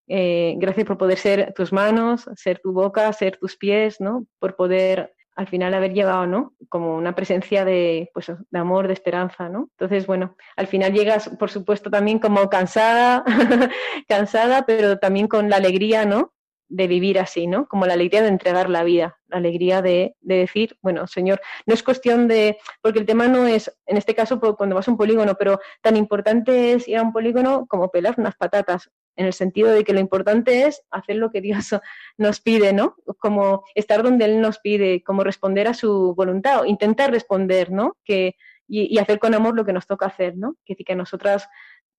eh, 0.08 0.54
gracias 0.58 0.86
por 0.86 0.98
poder 0.98 1.18
ser 1.18 1.52
tus 1.54 1.72
manos, 1.72 2.28
ser 2.36 2.60
tu 2.60 2.72
boca, 2.72 3.12
ser 3.12 3.36
tus 3.38 3.56
pies, 3.56 4.00
¿no? 4.00 4.26
Por 4.38 4.56
poder 4.56 5.14
al 5.37 5.47
final 5.47 5.74
haber 5.74 5.93
llevado, 5.93 6.26
¿no? 6.26 6.55
Como 6.68 6.97
una 6.97 7.14
presencia 7.14 7.64
de, 7.64 8.11
pues, 8.12 8.26
de 8.26 8.59
amor, 8.59 8.89
de 8.89 8.95
esperanza, 8.95 9.49
¿no? 9.49 9.68
Entonces, 9.72 10.07
bueno, 10.07 10.37
al 10.57 10.66
final 10.66 10.93
llegas, 10.93 11.28
por 11.39 11.51
supuesto, 11.51 11.91
también 11.91 12.18
como 12.18 12.49
cansada, 12.49 13.22
cansada, 14.09 14.64
pero 14.66 14.99
también 14.99 15.28
con 15.28 15.51
la 15.51 15.57
alegría, 15.57 16.05
¿no? 16.07 16.32
de 16.68 16.89
vivir 16.89 17.18
así, 17.18 17.47
¿no? 17.47 17.66
Como 17.68 17.87
la 17.87 17.95
alegría 17.95 18.22
de 18.22 18.28
entregar 18.28 18.68
la 18.68 18.82
vida, 18.82 19.18
la 19.28 19.37
alegría 19.37 19.82
de, 19.82 20.16
decir, 20.20 20.76
bueno, 20.82 21.07
Señor, 21.07 21.41
no 21.64 21.74
es 21.74 21.82
cuestión 21.82 22.28
de, 22.28 22.59
porque 22.82 22.99
el 22.99 23.07
tema 23.07 23.28
no 23.28 23.47
es, 23.47 23.72
en 23.87 23.97
este 23.97 24.14
caso, 24.14 24.41
cuando 24.57 24.74
vas 24.74 24.89
a 24.89 24.91
un 24.91 24.97
polígono, 24.97 25.34
pero 25.37 25.61
tan 25.80 25.97
importante 25.97 26.72
es 26.72 26.89
ir 26.89 26.99
a 26.99 27.03
un 27.03 27.12
polígono 27.12 27.66
como 27.66 27.91
pelar 27.91 28.14
unas 28.18 28.37
patatas, 28.37 28.91
en 29.16 29.26
el 29.26 29.32
sentido 29.32 29.70
de 29.70 29.84
que 29.84 29.92
lo 29.92 30.00
importante 30.00 30.64
es 30.64 30.82
hacer 30.90 31.16
lo 31.16 31.30
que 31.30 31.40
Dios 31.40 31.70
nos 32.18 32.40
pide, 32.40 32.72
¿no? 32.72 32.96
Como 33.18 33.64
estar 33.74 34.02
donde 34.02 34.26
Él 34.26 34.40
nos 34.40 34.58
pide, 34.58 35.02
como 35.02 35.24
responder 35.24 35.68
a 35.68 35.74
su 35.74 36.14
voluntad, 36.14 36.60
o 36.60 36.64
intentar 36.66 37.10
responder, 37.10 37.70
¿no? 37.70 37.96
Que, 38.04 38.36
y, 38.68 38.98
hacer 38.98 39.18
con 39.18 39.34
amor 39.34 39.54
lo 39.54 39.64
que 39.64 39.72
nos 39.72 39.86
toca 39.86 40.06
hacer, 40.06 40.36
¿no? 40.36 40.56
Que, 40.64 40.76
que 40.76 40.94
nosotras, 40.94 41.48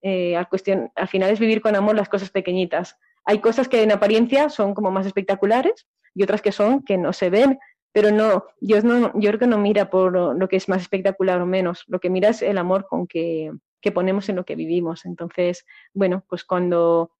eh, 0.01 0.35
al, 0.35 0.47
al 0.95 1.07
final 1.07 1.29
es 1.31 1.39
vivir 1.39 1.61
con 1.61 1.75
amor 1.75 1.95
las 1.95 2.09
cosas 2.09 2.29
pequeñitas 2.29 2.97
hay 3.27 3.39
cosas 3.39 3.67
que 3.67 3.83
en 3.83 3.91
apariencia 3.91 4.49
son 4.49 4.73
como 4.73 4.89
más 4.89 5.05
espectaculares 5.05 5.85
y 6.15 6.23
otras 6.23 6.41
que 6.41 6.53
son 6.53 6.81
que 6.81 6.97
no 6.97 7.11
se 7.11 7.29
ven, 7.29 7.59
pero 7.91 8.09
no, 8.09 8.45
Dios 8.61 8.85
no, 8.85 9.11
yo 9.19 9.29
creo 9.29 9.39
que 9.39 9.47
no 9.47 9.57
mira 9.57 9.89
por 9.89 10.13
lo 10.13 10.47
que 10.47 10.55
es 10.55 10.69
más 10.69 10.81
espectacular 10.81 11.41
o 11.41 11.45
menos, 11.45 11.83
lo 11.87 11.99
que 11.99 12.09
mira 12.09 12.29
es 12.29 12.41
el 12.41 12.57
amor 12.57 12.87
con 12.87 13.05
que, 13.05 13.51
que 13.81 13.91
ponemos 13.91 14.29
en 14.29 14.35
lo 14.35 14.45
que 14.45 14.55
vivimos. 14.55 15.05
Entonces, 15.05 15.65
bueno, 15.93 16.23
pues 16.27 16.43
cuando 16.43 17.11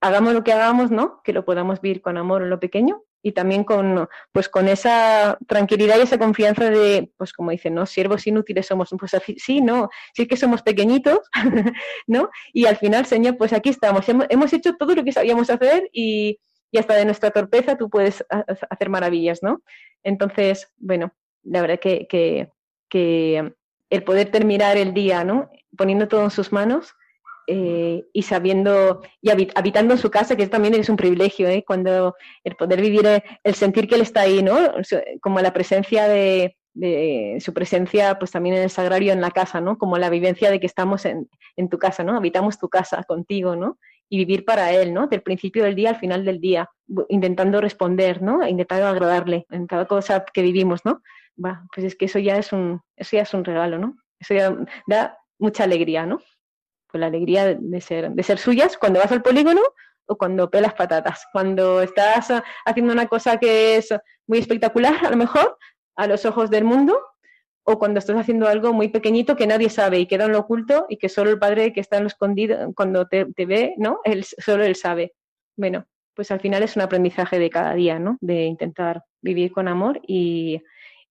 hagamos 0.00 0.34
lo 0.34 0.44
que 0.44 0.52
hagamos, 0.52 0.90
¿no? 0.90 1.20
Que 1.22 1.32
lo 1.32 1.44
podamos 1.44 1.80
vivir 1.80 2.00
con 2.02 2.16
amor 2.16 2.42
en 2.42 2.50
lo 2.50 2.60
pequeño 2.60 3.02
y 3.22 3.32
también 3.32 3.64
con, 3.64 4.08
pues 4.32 4.48
con 4.48 4.68
esa 4.68 5.38
tranquilidad 5.46 5.98
y 5.98 6.02
esa 6.02 6.18
confianza 6.18 6.70
de, 6.70 7.12
pues 7.16 7.32
como 7.32 7.50
dicen, 7.50 7.74
¿no? 7.74 7.84
Siervos 7.86 8.26
inútiles 8.26 8.66
somos, 8.66 8.90
pues 8.98 9.12
sí, 9.38 9.60
no, 9.60 9.88
sí 10.14 10.26
que 10.26 10.36
somos 10.36 10.62
pequeñitos, 10.62 11.20
¿no? 12.06 12.30
Y 12.52 12.66
al 12.66 12.76
final, 12.76 13.06
Señor, 13.06 13.36
pues 13.36 13.52
aquí 13.52 13.70
estamos, 13.70 14.06
hemos, 14.08 14.52
hecho 14.52 14.76
todo 14.76 14.94
lo 14.94 15.04
que 15.04 15.12
sabíamos 15.12 15.50
hacer 15.50 15.88
y, 15.92 16.38
y, 16.70 16.78
hasta 16.78 16.94
de 16.94 17.04
nuestra 17.04 17.30
torpeza 17.30 17.76
tú 17.76 17.90
puedes 17.90 18.24
hacer 18.70 18.88
maravillas, 18.88 19.42
¿no? 19.42 19.62
Entonces, 20.04 20.72
bueno, 20.76 21.12
la 21.42 21.60
verdad 21.60 21.80
que, 21.80 22.06
que, 22.08 22.50
que 22.88 23.52
el 23.90 24.02
poder 24.04 24.30
terminar 24.30 24.76
el 24.76 24.94
día, 24.94 25.24
¿no? 25.24 25.50
Poniendo 25.76 26.08
todo 26.08 26.24
en 26.24 26.30
sus 26.30 26.52
manos, 26.52 26.94
eh, 27.50 28.06
y 28.12 28.22
sabiendo 28.24 29.00
y 29.22 29.30
habitando 29.30 29.94
en 29.94 29.98
su 29.98 30.10
casa, 30.10 30.36
que 30.36 30.46
también 30.48 30.74
es 30.74 30.90
un 30.90 30.96
privilegio, 30.96 31.48
¿eh? 31.48 31.64
cuando 31.66 32.14
el 32.44 32.56
poder 32.56 32.82
vivir, 32.82 33.06
eh, 33.06 33.24
el 33.42 33.54
sentir 33.54 33.88
que 33.88 33.94
él 33.94 34.02
está 34.02 34.20
ahí, 34.20 34.42
¿no? 34.42 34.58
Como 35.22 35.40
la 35.40 35.54
presencia 35.54 36.06
de, 36.08 36.54
su 37.40 37.54
presencia, 37.54 38.18
pues 38.18 38.32
también 38.32 38.56
en 38.56 38.64
el 38.64 38.70
sagrario, 38.70 39.14
en 39.14 39.22
la 39.22 39.30
casa, 39.30 39.62
¿no? 39.62 39.78
Como 39.78 39.96
la 39.96 40.10
vivencia 40.10 40.50
de 40.50 40.60
que 40.60 40.66
estamos 40.66 41.06
en, 41.06 41.26
tu 41.70 41.78
casa, 41.78 42.04
¿no? 42.04 42.18
Habitamos 42.18 42.58
tu 42.58 42.68
casa 42.68 43.02
contigo, 43.04 43.56
¿no? 43.56 43.78
Y 44.10 44.18
vivir 44.18 44.44
para 44.44 44.70
él, 44.72 44.92
¿no? 44.92 45.06
Del 45.06 45.22
principio 45.22 45.64
del 45.64 45.74
día 45.74 45.88
al 45.88 45.96
final 45.96 46.26
del 46.26 46.42
día, 46.42 46.68
intentando 47.08 47.62
responder, 47.62 48.20
¿no? 48.20 48.46
Intentando 48.46 48.86
agradarle 48.88 49.46
en 49.50 49.66
cada 49.66 49.86
cosa 49.86 50.22
que 50.34 50.42
vivimos, 50.42 50.84
¿no? 50.84 51.00
Pues 51.38 51.86
es 51.86 51.96
que 51.96 52.06
eso 52.06 52.18
ya 52.18 52.36
es 52.36 52.52
un, 52.52 52.80
eso 52.96 53.16
ya 53.16 53.22
es 53.22 53.32
un 53.34 53.44
regalo, 53.44 53.78
¿no? 53.78 53.96
Eso 54.18 54.34
ya 54.34 54.56
da 54.86 55.18
mucha 55.38 55.64
alegría, 55.64 56.04
¿no? 56.04 56.20
pues 56.88 57.00
la 57.00 57.06
alegría 57.06 57.54
de 57.54 57.80
ser, 57.80 58.10
de 58.10 58.22
ser 58.22 58.38
suyas 58.38 58.76
cuando 58.76 59.00
vas 59.00 59.12
al 59.12 59.22
polígono 59.22 59.60
o 60.06 60.16
cuando 60.16 60.50
pelas 60.50 60.74
patatas. 60.74 61.26
Cuando 61.32 61.82
estás 61.82 62.32
haciendo 62.64 62.92
una 62.92 63.06
cosa 63.06 63.36
que 63.36 63.76
es 63.76 63.94
muy 64.26 64.38
espectacular, 64.38 64.94
a 65.04 65.10
lo 65.10 65.16
mejor, 65.16 65.58
a 65.96 66.06
los 66.06 66.24
ojos 66.24 66.50
del 66.50 66.64
mundo, 66.64 66.98
o 67.64 67.78
cuando 67.78 67.98
estás 67.98 68.16
haciendo 68.16 68.48
algo 68.48 68.72
muy 68.72 68.88
pequeñito 68.88 69.36
que 69.36 69.46
nadie 69.46 69.68
sabe 69.68 69.98
y 69.98 70.06
queda 70.06 70.24
en 70.24 70.32
lo 70.32 70.38
oculto 70.38 70.86
y 70.88 70.96
que 70.96 71.10
solo 71.10 71.30
el 71.30 71.38
padre 71.38 71.74
que 71.74 71.80
está 71.80 71.98
en 71.98 72.04
lo 72.04 72.08
escondido, 72.08 72.72
cuando 72.74 73.06
te, 73.06 73.26
te 73.26 73.44
ve, 73.44 73.74
¿no? 73.76 74.00
Él, 74.04 74.24
solo 74.24 74.64
él 74.64 74.74
sabe. 74.74 75.12
Bueno, 75.56 75.86
pues 76.14 76.30
al 76.30 76.40
final 76.40 76.62
es 76.62 76.76
un 76.76 76.82
aprendizaje 76.82 77.38
de 77.38 77.50
cada 77.50 77.74
día, 77.74 77.98
¿no? 77.98 78.16
De 78.22 78.44
intentar 78.44 79.04
vivir 79.20 79.52
con 79.52 79.68
amor 79.68 80.00
y, 80.06 80.62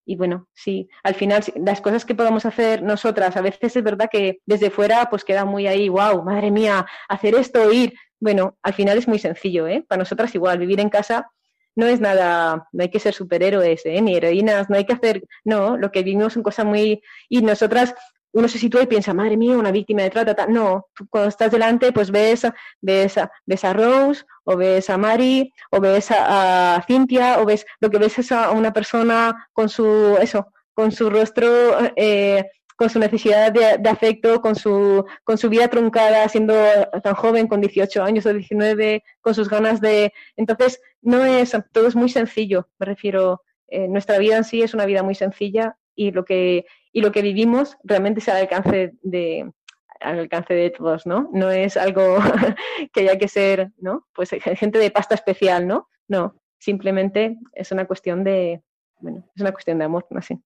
y 0.08 0.16
bueno, 0.16 0.48
sí, 0.54 0.90
al 1.04 1.16
final 1.16 1.44
las 1.58 1.82
cosas 1.82 2.06
que 2.06 2.16
podamos 2.16 2.46
hacer 2.46 2.82
nosotras, 2.82 3.36
a 3.36 3.42
veces 3.42 3.76
es 3.76 3.84
verdad 3.84 4.10
que 4.10 4.40
desde 4.46 4.72
fuera 4.72 5.10
pues 5.10 5.26
queda 5.26 5.44
muy 5.44 5.68
ahí, 5.68 5.90
wow, 5.90 6.24
madre 6.24 6.50
mía, 6.50 6.86
hacer 7.10 7.36
esto, 7.36 7.72
ir. 7.72 7.94
Bueno, 8.20 8.58
al 8.64 8.74
final 8.74 8.98
es 8.98 9.08
muy 9.08 9.20
sencillo, 9.20 9.68
¿eh? 9.68 9.86
Para 9.88 10.00
nosotras 10.00 10.34
igual, 10.34 10.58
vivir 10.58 10.80
en 10.80 10.90
casa 10.90 11.30
no 11.78 11.86
es 11.86 12.00
nada, 12.00 12.68
no 12.72 12.82
hay 12.82 12.90
que 12.90 13.00
ser 13.00 13.14
superhéroes, 13.14 13.86
¿eh? 13.86 14.02
ni 14.02 14.16
heroínas, 14.16 14.68
no 14.68 14.78
hay 14.78 14.86
que 14.86 14.94
hacer, 14.94 15.24
no, 15.46 15.78
lo 15.78 15.92
que 15.92 16.02
vivimos 16.02 16.34
son 16.34 16.42
cosas 16.42 16.66
muy... 16.66 17.04
Y 17.30 17.44
nosotras 17.44 17.94
uno 18.32 18.48
se 18.48 18.60
sitúa 18.60 18.84
y 18.84 18.88
piensa, 18.88 19.14
madre 19.14 19.38
mía, 19.38 19.58
una 19.58 19.72
víctima 19.72 20.04
de 20.04 20.10
trata. 20.10 20.48
No, 20.48 20.88
cuando 21.10 21.30
estás 21.30 21.52
delante, 21.52 21.92
pues 21.92 22.12
ves, 22.12 22.48
ves, 22.82 23.16
ves 23.46 23.64
a 23.64 23.74
Rose, 23.74 24.24
o 24.44 24.56
ves 24.56 24.90
a 24.90 24.98
Mari, 24.98 25.52
o 25.72 25.80
ves 25.80 26.12
a, 26.12 26.84
Cintia, 26.86 27.40
o 27.40 27.46
ves 27.46 27.66
lo 27.80 27.90
que 27.90 27.98
ves 27.98 28.20
es 28.20 28.32
a 28.32 28.52
una 28.52 28.74
persona 28.74 29.48
con 29.54 29.70
su, 29.70 30.18
eso, 30.22 30.48
con 30.74 30.92
su 30.92 31.10
rostro, 31.10 31.48
eh, 31.96 32.46
con 32.76 32.90
su 32.92 33.00
necesidad 33.00 33.52
de, 33.52 33.90
afecto, 33.90 34.40
con 34.40 34.56
su, 34.56 35.04
con 35.24 35.38
su 35.38 35.50
vida 35.50 35.68
truncada, 35.68 36.30
siendo 36.30 36.54
tan 37.02 37.16
joven, 37.16 37.48
con 37.48 37.60
18 37.60 38.04
años 38.04 38.26
o 38.28 38.34
19, 38.34 39.04
con 39.20 39.34
sus 39.34 39.50
ganas 39.50 39.82
de... 39.82 40.14
Entonces, 40.36 40.80
no 41.02 41.26
es, 41.26 41.58
todo 41.72 41.88
es 41.88 41.96
muy 41.96 42.10
sencillo, 42.10 42.70
me 42.78 42.86
refiero, 42.86 43.42
eh, 43.68 43.88
nuestra 43.88 44.20
vida 44.20 44.38
en 44.38 44.44
sí 44.44 44.62
es 44.62 44.74
una 44.76 44.86
vida 44.86 45.02
muy 45.02 45.16
sencilla 45.16 45.76
y 45.96 46.12
lo 46.12 46.24
que 46.24 46.66
y 46.92 47.02
lo 47.02 47.12
que 47.12 47.22
vivimos 47.22 47.78
realmente 47.84 48.20
es 48.20 48.30
al 48.30 48.38
alcance 48.38 48.94
de 49.02 49.52
al 50.00 50.20
alcance 50.20 50.54
de 50.54 50.70
todos, 50.70 51.06
¿no? 51.06 51.30
No 51.34 51.50
es 51.50 51.76
algo 51.76 52.18
que 52.94 53.02
haya 53.02 53.18
que 53.18 53.28
ser, 53.28 53.72
¿no? 53.80 54.08
Pues 54.14 54.30
gente 54.30 54.80
de 54.80 54.92
pasta 54.92 55.16
especial, 55.16 55.68
¿no? 55.68 55.90
No, 56.08 56.36
simplemente 56.60 57.38
es 57.54 57.72
una 57.72 57.86
cuestión 57.86 58.24
de, 58.24 58.62
bueno, 59.00 59.26
es 59.36 59.42
una 59.42 59.52
cuestión 59.52 59.80
de 59.80 59.86
amor, 59.86 60.06
no 60.10 60.22
sé. 60.22 60.40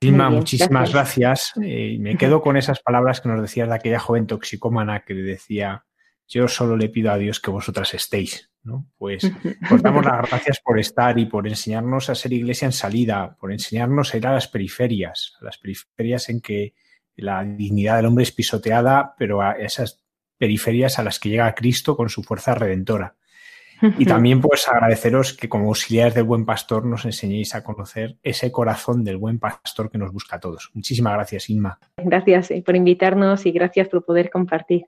Silma, 0.00 0.30
muchísimas 0.30 0.92
gracias. 0.92 1.52
Eh, 1.62 1.96
me 2.00 2.16
quedo 2.16 2.42
con 2.42 2.56
esas 2.56 2.80
palabras 2.80 3.20
que 3.20 3.28
nos 3.28 3.40
decías 3.40 3.68
de 3.68 3.74
aquella 3.74 4.00
joven 4.00 4.26
toxicómana 4.26 5.04
que 5.04 5.14
decía, 5.14 5.84
yo 6.26 6.48
solo 6.48 6.76
le 6.76 6.88
pido 6.88 7.12
a 7.12 7.18
Dios 7.18 7.40
que 7.40 7.52
vosotras 7.52 7.94
estéis. 7.94 8.51
¿No? 8.64 8.86
Pues 8.96 9.30
os 9.70 9.82
damos 9.82 10.04
las 10.04 10.28
gracias 10.28 10.60
por 10.60 10.78
estar 10.78 11.18
y 11.18 11.26
por 11.26 11.46
enseñarnos 11.48 12.10
a 12.10 12.14
ser 12.14 12.32
iglesia 12.32 12.66
en 12.66 12.72
salida, 12.72 13.36
por 13.38 13.52
enseñarnos 13.52 14.12
a 14.12 14.16
ir 14.16 14.26
a 14.26 14.32
las 14.32 14.48
periferias, 14.48 15.36
a 15.40 15.44
las 15.44 15.58
periferias 15.58 16.28
en 16.28 16.40
que 16.40 16.74
la 17.16 17.44
dignidad 17.44 17.96
del 17.96 18.06
hombre 18.06 18.24
es 18.24 18.32
pisoteada, 18.32 19.14
pero 19.18 19.42
a 19.42 19.52
esas 19.52 20.02
periferias 20.38 20.98
a 20.98 21.04
las 21.04 21.18
que 21.18 21.28
llega 21.28 21.54
Cristo 21.54 21.96
con 21.96 22.08
su 22.08 22.22
fuerza 22.22 22.54
redentora. 22.54 23.16
Y 23.98 24.06
también 24.06 24.40
pues 24.40 24.68
agradeceros 24.68 25.34
que 25.34 25.48
como 25.48 25.68
auxiliares 25.68 26.14
del 26.14 26.24
buen 26.24 26.44
pastor 26.44 26.86
nos 26.86 27.04
enseñéis 27.04 27.54
a 27.54 27.64
conocer 27.64 28.16
ese 28.22 28.52
corazón 28.52 29.04
del 29.04 29.16
buen 29.16 29.38
pastor 29.38 29.90
que 29.90 29.98
nos 29.98 30.12
busca 30.12 30.36
a 30.36 30.40
todos. 30.40 30.70
Muchísimas 30.74 31.14
gracias, 31.14 31.50
Inma. 31.50 31.78
Gracias 31.96 32.50
eh, 32.50 32.62
por 32.64 32.76
invitarnos 32.76 33.44
y 33.46 33.52
gracias 33.52 33.88
por 33.88 34.04
poder 34.04 34.30
compartir. 34.30 34.86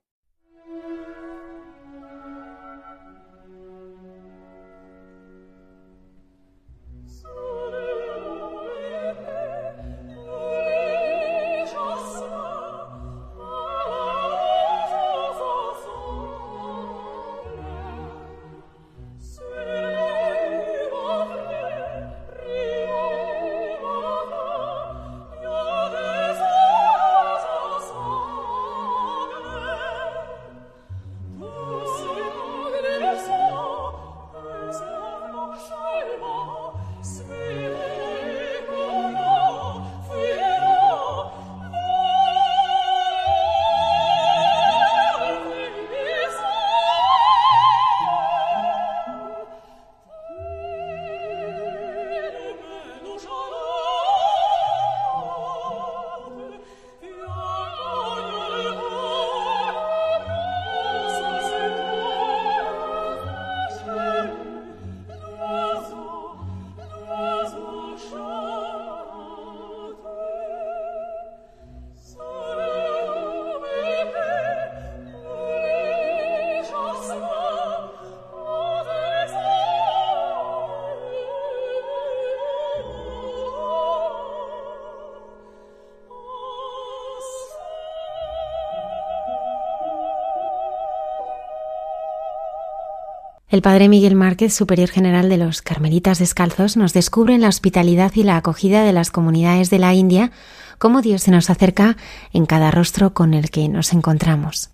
El 93.54 93.62
padre 93.62 93.88
Miguel 93.88 94.16
Márquez, 94.16 94.52
superior 94.52 94.88
general 94.88 95.28
de 95.28 95.36
los 95.36 95.62
Carmelitas 95.62 96.18
Descalzos, 96.18 96.76
nos 96.76 96.92
descubre 96.92 97.36
en 97.36 97.40
la 97.42 97.48
hospitalidad 97.48 98.10
y 98.16 98.24
la 98.24 98.36
acogida 98.36 98.82
de 98.82 98.92
las 98.92 99.12
comunidades 99.12 99.70
de 99.70 99.78
la 99.78 99.94
India 99.94 100.32
cómo 100.78 101.02
Dios 101.02 101.22
se 101.22 101.30
nos 101.30 101.50
acerca 101.50 101.96
en 102.32 102.46
cada 102.46 102.72
rostro 102.72 103.14
con 103.14 103.32
el 103.32 103.50
que 103.50 103.68
nos 103.68 103.92
encontramos. 103.92 104.73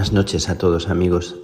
Buenas 0.00 0.14
noches 0.14 0.48
a 0.48 0.56
todos 0.56 0.88
amigos. 0.88 1.36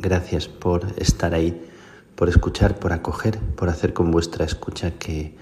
Gracias 0.00 0.48
por 0.48 0.92
estar 0.96 1.34
ahí, 1.34 1.70
por 2.16 2.28
escuchar, 2.28 2.80
por 2.80 2.92
acoger, 2.92 3.38
por 3.38 3.68
hacer 3.68 3.92
con 3.92 4.10
vuestra 4.10 4.44
escucha 4.44 4.98
que, 4.98 5.36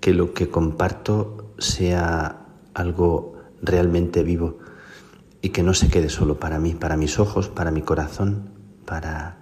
que 0.00 0.14
lo 0.14 0.32
que 0.32 0.48
comparto 0.48 1.52
sea 1.58 2.46
algo 2.72 3.34
realmente 3.60 4.22
vivo 4.22 4.56
y 5.42 5.50
que 5.50 5.62
no 5.62 5.74
se 5.74 5.90
quede 5.90 6.08
solo 6.08 6.40
para 6.40 6.58
mí, 6.58 6.74
para 6.74 6.96
mis 6.96 7.18
ojos, 7.18 7.50
para 7.50 7.70
mi 7.70 7.82
corazón, 7.82 8.48
para 8.86 9.36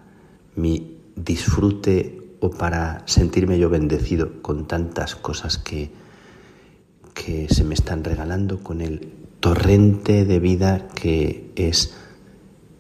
mi 0.57 0.99
disfrute 1.15 2.37
o 2.41 2.51
para 2.51 3.05
sentirme 3.07 3.61
yo 3.61 3.71
bendecido 3.71 4.43
con 4.43 4.67
tantas 4.67 5.15
cosas 5.15 5.57
que, 5.57 5.93
que 7.15 7.47
se 7.49 7.63
me 7.63 7.75
están 7.75 8.03
regalando, 8.03 8.59
con 8.59 8.81
el 8.81 9.13
torrente 9.39 10.25
de 10.25 10.41
vida 10.41 10.89
que 10.97 11.53
es 11.55 11.95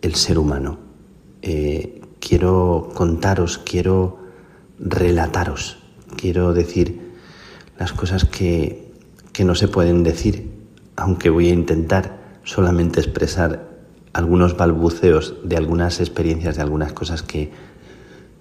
el 0.04 0.14
ser 0.14 0.38
humano. 0.38 0.78
Eh, 1.42 2.02
quiero 2.20 2.90
contaros, 2.94 3.58
quiero 3.58 4.18
relataros, 4.78 5.78
quiero 6.16 6.52
decir 6.52 7.14
las 7.78 7.92
cosas 7.92 8.24
que, 8.24 8.92
que 9.32 9.44
no 9.44 9.54
se 9.54 9.68
pueden 9.68 10.02
decir, 10.02 10.50
aunque 10.96 11.30
voy 11.30 11.48
a 11.48 11.54
intentar 11.54 12.38
solamente 12.44 13.00
expresar 13.00 13.74
algunos 14.12 14.56
balbuceos 14.56 15.36
de 15.42 15.56
algunas 15.56 16.00
experiencias, 16.00 16.56
de 16.56 16.62
algunas 16.62 16.92
cosas 16.92 17.22
que, 17.22 17.50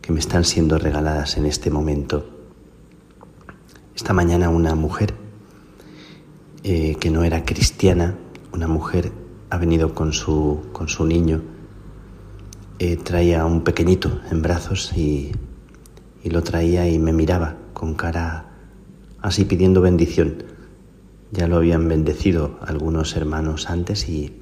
que 0.01 0.11
me 0.11 0.19
están 0.19 0.43
siendo 0.43 0.77
regaladas 0.77 1.37
en 1.37 1.45
este 1.45 1.71
momento. 1.71 2.25
Esta 3.95 4.13
mañana 4.13 4.49
una 4.49 4.75
mujer 4.75 5.13
eh, 6.63 6.95
que 6.99 7.09
no 7.09 7.23
era 7.23 7.45
cristiana, 7.45 8.15
una 8.51 8.67
mujer 8.67 9.11
ha 9.49 9.57
venido 9.57 9.93
con 9.93 10.13
su, 10.13 10.65
con 10.73 10.89
su 10.89 11.05
niño, 11.05 11.52
eh, 12.83 12.97
traía 12.97 13.45
un 13.45 13.61
pequeñito 13.61 14.19
en 14.29 14.41
brazos 14.41 14.91
y, 14.93 15.31
y 16.21 16.29
lo 16.29 16.43
traía 16.43 16.85
y 16.89 16.99
me 16.99 17.13
miraba 17.13 17.55
con 17.73 17.93
cara 17.93 18.51
así 19.21 19.45
pidiendo 19.45 19.79
bendición. 19.79 20.43
Ya 21.31 21.47
lo 21.47 21.55
habían 21.55 21.87
bendecido 21.87 22.59
algunos 22.59 23.15
hermanos 23.15 23.69
antes 23.69 24.09
y 24.09 24.37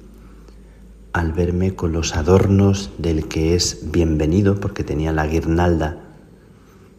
al 1.12 1.30
verme 1.32 1.76
con 1.76 1.92
los 1.92 2.16
adornos 2.16 2.90
del 2.98 3.28
que 3.28 3.54
es 3.54 3.92
bienvenido, 3.92 4.58
porque 4.58 4.82
tenía 4.82 5.12
la 5.12 5.28
guirnalda 5.28 6.00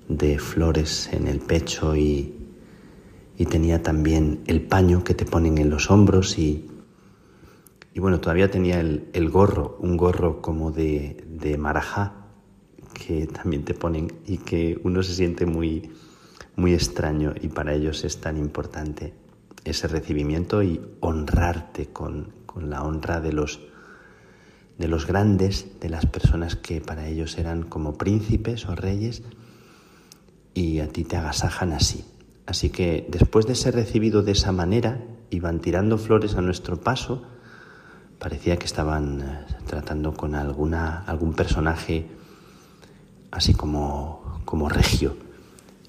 de 0.08 0.40
flores 0.40 1.10
en 1.12 1.28
el 1.28 1.40
pecho 1.40 1.98
y, 1.98 2.36
y 3.38 3.46
tenía 3.48 3.84
también 3.84 4.40
el 4.48 4.62
paño 4.62 5.04
que 5.04 5.14
te 5.14 5.26
ponen 5.26 5.58
en 5.58 5.70
los 5.70 5.92
hombros 5.92 6.40
y, 6.40 6.70
y 7.94 8.00
bueno, 8.00 8.20
todavía 8.20 8.50
tenía 8.50 8.80
el, 8.80 9.10
el 9.14 9.30
gorro, 9.30 9.78
un 9.80 9.98
gorro 9.98 10.42
como 10.42 10.72
de, 10.72 11.24
de, 11.28 11.58
marajá 11.58 12.28
que 12.94 13.28
también 13.28 13.64
te 13.64 13.74
ponen 13.74 14.12
y 14.26 14.38
que 14.40 14.80
uno 14.84 15.04
se 15.04 15.14
siente 15.14 15.46
muy, 15.46 15.92
muy 16.56 16.74
extraño 16.74 17.34
y 17.40 17.50
para 17.50 17.74
ellos 17.74 18.04
es 18.04 18.20
tan 18.20 18.38
importante 18.38 19.14
ese 19.64 19.88
recibimiento 19.88 20.64
y 20.64 20.82
honrarte 21.00 21.88
con, 21.88 22.34
con 22.46 22.70
la 22.70 22.84
honra 22.84 23.22
de 23.22 23.34
los, 23.34 23.62
de 24.78 24.88
los 24.88 25.08
grandes, 25.08 25.80
de 25.80 25.90
las 25.90 26.06
personas 26.06 26.56
que 26.56 26.82
para 26.82 27.08
ellos 27.08 27.38
eran 27.38 27.64
como 27.64 27.98
príncipes 27.98 28.66
o 28.68 28.76
reyes 28.76 29.24
y 30.54 30.80
a 30.80 30.88
ti 30.88 31.04
te 31.04 31.18
agasajan 31.18 31.74
así. 31.74 32.06
Así 32.46 32.70
que 32.70 33.08
después 33.10 33.48
de 33.48 33.56
ser 33.56 33.76
recibido 33.76 34.22
de 34.22 34.34
esa 34.34 34.52
manera, 34.52 35.04
iban 35.30 35.60
tirando 35.60 35.98
flores 35.98 36.36
a 36.36 36.42
nuestro 36.42 36.82
paso. 36.82 37.24
Parecía 38.20 38.58
que 38.58 38.66
estaban 38.66 39.22
eh, 39.22 39.46
tratando 39.66 40.14
con 40.14 40.36
alguna, 40.36 41.04
algún 41.06 41.34
personaje 41.34 42.08
así 43.34 43.54
como, 43.54 44.42
como 44.46 44.70
regio. 44.70 45.18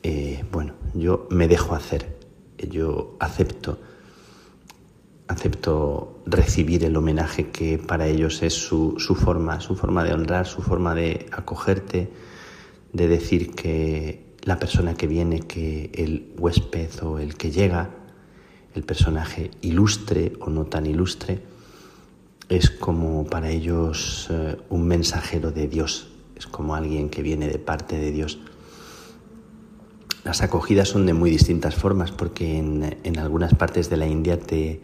Eh, 0.03 0.45
bueno, 0.51 0.75
yo 0.95 1.27
me 1.31 1.47
dejo 1.47 1.75
hacer, 1.75 2.19
yo 2.59 3.17
acepto, 3.21 3.79
acepto 5.29 6.23
recibir 6.27 6.85
el 6.85 6.97
homenaje 6.97 7.51
que 7.51 7.79
para 7.79 8.07
ellos 8.07 8.43
es 8.43 8.55
su, 8.55 8.95
su 8.99 9.15
forma, 9.15 9.61
su 9.61 9.77
forma 9.77 10.05
de 10.05 10.15
honrar, 10.15 10.47
su 10.47 10.63
forma 10.63 10.95
de 10.95 11.27
acogerte, 11.33 12.11
de 12.93 13.09
decir 13.09 13.55
que 13.55 14.35
la 14.43 14.59
persona 14.59 14.95
que 14.95 15.07
viene, 15.07 15.41
que 15.41 15.91
el 15.95 16.33
huésped 16.39 16.91
o 17.03 17.19
el 17.19 17.37
que 17.37 17.51
llega, 17.51 17.91
el 18.75 18.85
personaje 18.85 19.51
ilustre 19.63 20.33
o 20.41 20.51
no 20.51 20.65
tan 20.67 20.87
ilustre, 20.87 21.41
es 22.49 22.71
como 22.71 23.25
para 23.27 23.51
ellos 23.51 24.29
eh, 24.31 24.57
un 24.69 24.87
mensajero 24.87 25.51
de 25.51 25.69
Dios, 25.69 26.09
es 26.37 26.47
como 26.47 26.75
alguien 26.75 27.09
que 27.09 27.23
viene 27.23 27.49
de 27.49 27.59
parte 27.59 27.99
de 27.99 28.11
Dios. 28.11 28.39
Las 30.25 30.43
acogidas 30.43 30.89
son 30.89 31.07
de 31.07 31.13
muy 31.13 31.31
distintas 31.31 31.75
formas 31.75 32.11
porque 32.11 32.59
en, 32.59 33.19
algunas 33.19 33.55
partes 33.55 33.91
de 33.91 33.97
la 33.97 34.07
India 34.07 34.39
te, 34.39 34.81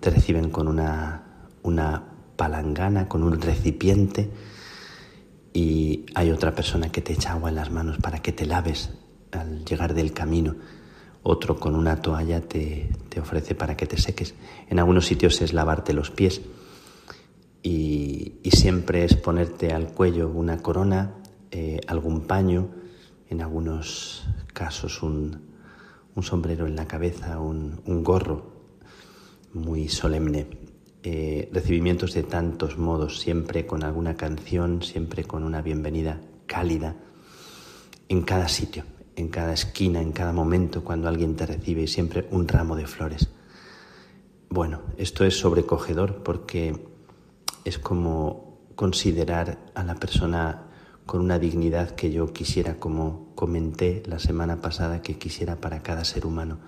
te 0.00 0.10
reciben 0.10 0.50
con 0.50 0.68
una, 0.68 1.48
una 1.62 2.04
palangana, 2.36 3.08
con 3.08 3.22
un 3.24 3.40
recipiente, 3.40 4.30
y 5.56 6.04
hay 6.14 6.30
otra 6.30 6.54
persona 6.54 6.92
que 6.92 7.00
te 7.00 7.14
echa 7.14 7.32
agua 7.32 7.48
en 7.48 7.54
las 7.54 7.70
manos 7.70 7.96
para 7.96 8.20
que 8.20 8.30
te 8.30 8.44
laves 8.44 8.90
al 9.32 9.64
llegar 9.64 9.94
del 9.94 10.12
camino. 10.12 10.54
Otro 11.22 11.58
con 11.58 11.74
una 11.74 12.02
toalla 12.02 12.42
te, 12.42 12.90
ofrece 13.18 13.54
para 13.54 13.74
que 13.74 13.86
te 13.86 13.96
seques. 13.96 14.34
En 14.68 14.78
algunos 14.78 15.06
sitios 15.06 15.40
es 15.40 15.54
lavarte 15.54 15.94
los 15.94 16.10
pies. 16.10 16.42
Y, 17.66 18.48
siempre 18.52 19.04
es 19.04 19.16
ponerte 19.16 19.72
al 19.72 19.88
cuello 19.88 20.28
una 20.28 20.62
corona, 20.62 21.14
eh, 21.50 21.80
algún 21.88 22.20
paño, 22.20 22.68
en 23.28 23.42
algunos 23.42 24.24
casos 24.54 25.02
un, 25.02 25.40
sombrero 26.22 26.68
en 26.68 26.76
la 26.76 26.86
cabeza, 26.86 27.40
un, 27.40 27.82
gorro 28.04 28.52
muy 29.52 29.88
solemne. 29.88 30.46
Eh, 31.02 31.50
recibimientos 31.52 32.14
de 32.14 32.22
tantos 32.22 32.78
modos, 32.78 33.18
siempre 33.18 33.66
con 33.66 33.82
alguna 33.82 34.16
canción, 34.16 34.82
siempre 34.82 35.24
con 35.24 35.42
una 35.42 35.60
bienvenida 35.60 36.20
cálida 36.46 36.94
en 38.08 38.22
cada 38.22 38.46
sitio, 38.46 38.84
en 39.16 39.26
cada 39.26 39.54
esquina, 39.54 40.00
en 40.00 40.12
cada 40.12 40.32
momento, 40.32 40.84
cuando 40.84 41.08
alguien 41.08 41.34
te 41.34 41.46
recibe 41.46 41.82
y 41.82 41.88
siempre 41.88 42.28
un 42.30 42.46
ramo 42.46 42.76
de 42.76 42.86
flores. 42.86 43.28
Bueno, 44.50 44.82
esto 44.98 45.24
es 45.24 45.36
sobrecogedor 45.36 46.22
porque 46.22 46.94
es 47.66 47.80
como 47.80 48.60
considerar 48.76 49.58
a 49.74 49.82
la 49.82 49.96
persona 49.96 50.62
con 51.04 51.20
una 51.20 51.38
dignidad 51.38 51.90
que 51.90 52.12
yo 52.12 52.32
quisiera, 52.32 52.76
como 52.76 53.32
comenté 53.34 54.04
la 54.06 54.20
semana 54.20 54.60
pasada, 54.60 55.02
que 55.02 55.18
quisiera 55.18 55.60
para 55.60 55.82
cada 55.82 56.04
ser 56.04 56.26
humano. 56.26 56.58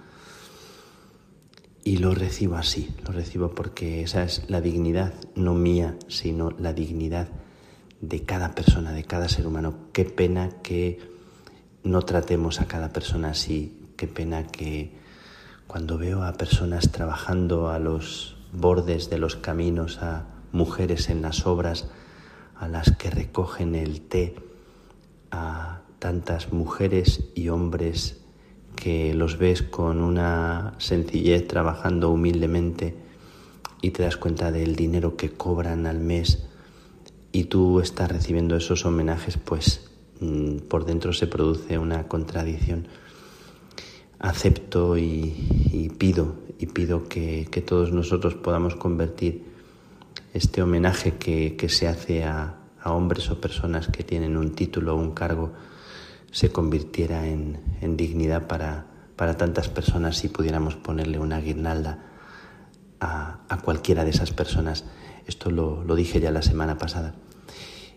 Y 1.85 1.99
lo 1.99 2.15
recibo 2.15 2.57
así, 2.57 2.95
lo 3.07 3.13
recibo 3.13 3.51
porque 3.55 4.03
esa 4.03 4.25
es 4.25 4.43
la 4.49 4.61
dignidad, 4.61 5.15
no 5.37 5.55
mía, 5.55 5.97
sino 6.09 6.51
la 6.51 6.73
dignidad 6.73 7.29
de 8.01 8.25
cada 8.25 8.57
persona, 8.57 8.93
de 8.93 9.05
cada 9.05 9.29
ser 9.29 9.47
humano. 9.47 9.89
Qué 9.93 10.05
pena 10.05 10.51
que 10.63 10.99
no 11.85 12.03
tratemos 12.03 12.61
a 12.61 12.67
cada 12.67 12.93
persona 12.93 13.31
así. 13.31 13.93
Qué 13.97 14.09
pena 14.09 14.49
que 14.49 14.99
cuando 15.69 15.97
veo 15.97 16.25
a 16.25 16.33
personas 16.33 16.91
trabajando 16.91 17.71
a 17.71 17.79
los 17.79 18.37
bordes 18.53 19.11
de 19.11 19.19
los 19.19 19.37
caminos, 19.37 19.99
a 20.03 20.38
mujeres 20.53 21.09
en 21.11 21.23
las 21.23 21.47
obras, 21.47 21.89
a 22.57 22.69
las 22.69 22.93
que 22.93 23.11
recogen 23.11 23.75
el 23.75 24.01
té, 24.01 24.35
a 25.31 25.83
tantas 25.99 26.53
mujeres 26.53 27.25
y 27.35 27.49
hombres 27.49 28.21
que 28.77 29.13
los 29.15 29.39
ves 29.39 29.63
con 29.63 30.01
una 30.01 30.75
sencillez 30.79 31.49
trabajando 31.49 32.11
humildemente 32.11 32.95
y 33.83 33.91
te 33.91 34.05
das 34.05 34.17
cuenta 34.17 34.53
del 34.53 34.77
dinero 34.77 35.17
que 35.17 35.31
cobran 35.31 35.87
al 35.87 35.99
mes 35.99 36.49
y 37.33 37.45
tú 37.45 37.81
estás 37.81 38.11
recibiendo 38.11 38.57
esos 38.57 38.85
homenajes, 38.85 39.37
pues 39.37 39.91
mm, 40.21 40.59
por 40.69 40.85
dentro 40.85 41.13
se 41.13 41.27
produce 41.27 41.79
una 41.79 42.09
contradicción. 42.09 42.89
Acepto 44.19 44.99
y, 44.99 45.93
pido, 45.99 46.35
y 46.59 46.67
pido 46.67 47.09
que, 47.09 47.47
todos 47.67 47.93
nosotros 47.93 48.35
podamos 48.35 48.75
convertir 48.75 49.45
este 50.39 50.63
homenaje 50.63 51.17
que, 51.17 51.69
se 51.69 51.89
hace 51.89 52.23
a, 52.23 52.55
hombres 52.85 53.29
o 53.29 53.41
personas 53.41 53.89
que 53.89 54.05
tienen 54.05 54.37
un 54.37 54.55
título 54.55 54.95
o 54.95 54.97
un 54.97 55.11
cargo 55.11 55.53
se 56.31 56.51
convirtiera 56.53 57.27
en, 57.27 57.59
dignidad 57.97 58.47
para, 58.47 58.87
tantas 59.37 59.69
personas 59.69 60.17
si 60.17 60.29
pudiéramos 60.29 60.77
ponerle 60.77 61.19
una 61.19 61.41
guirnalda 61.41 61.99
a, 63.01 63.59
cualquiera 63.65 64.05
de 64.05 64.11
esas 64.11 64.31
personas. 64.31 64.85
Esto 65.27 65.51
lo, 65.51 65.83
dije 65.97 66.21
ya 66.21 66.31
la 66.31 66.43
semana 66.43 66.79
pasada. 66.79 67.17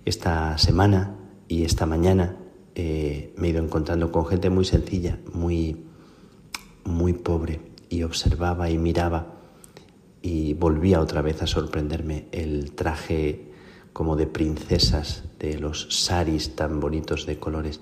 Esta 0.03 0.57
semana 0.57 1.15
y 1.47 1.63
esta 1.63 1.85
mañana 1.85 2.37
eh, 2.73 3.35
me 3.37 3.47
he 3.47 3.49
ido 3.51 3.63
encontrando 3.63 4.11
con 4.11 4.25
gente 4.25 4.49
muy 4.49 4.65
sencilla, 4.65 5.19
muy, 5.31 5.85
muy 6.85 7.13
pobre, 7.13 7.61
y 7.87 8.01
observaba 8.01 8.71
y 8.71 8.79
miraba 8.79 9.40
y 10.21 10.53
volvía 10.53 11.01
otra 11.01 11.21
vez 11.21 11.41
a 11.41 11.47
sorprenderme 11.47 12.27
el 12.31 12.71
traje 12.71 13.51
como 13.93 14.15
de 14.15 14.27
princesas, 14.27 15.23
de 15.39 15.59
los 15.59 15.87
saris 15.89 16.55
tan 16.55 16.79
bonitos 16.79 17.25
de 17.25 17.39
colores 17.39 17.81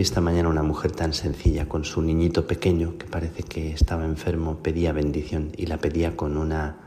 esta 0.00 0.20
mañana 0.20 0.48
una 0.48 0.64
mujer 0.64 0.90
tan 0.90 1.12
sencilla, 1.12 1.68
con 1.68 1.84
su 1.84 2.02
niñito 2.02 2.48
pequeño, 2.48 2.98
que 2.98 3.06
parece 3.06 3.44
que 3.44 3.72
estaba 3.72 4.04
enfermo, 4.04 4.58
pedía 4.60 4.92
bendición 4.92 5.52
y 5.56 5.66
la 5.66 5.78
pedía 5.78 6.16
con 6.16 6.36
una, 6.36 6.78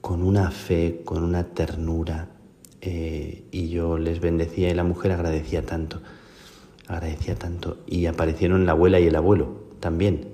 con 0.00 0.22
una 0.22 0.50
fe, 0.50 1.02
con 1.04 1.22
una 1.22 1.48
ternura. 1.48 2.30
Eh, 2.80 3.44
y 3.50 3.68
yo 3.68 3.98
les 3.98 4.20
bendecía 4.20 4.70
y 4.70 4.74
la 4.74 4.82
mujer 4.82 5.12
agradecía 5.12 5.66
tanto, 5.66 6.00
agradecía 6.88 7.34
tanto. 7.34 7.76
Y 7.86 8.06
aparecieron 8.06 8.64
la 8.64 8.72
abuela 8.72 8.98
y 8.98 9.06
el 9.06 9.16
abuelo 9.16 9.64
también. 9.78 10.28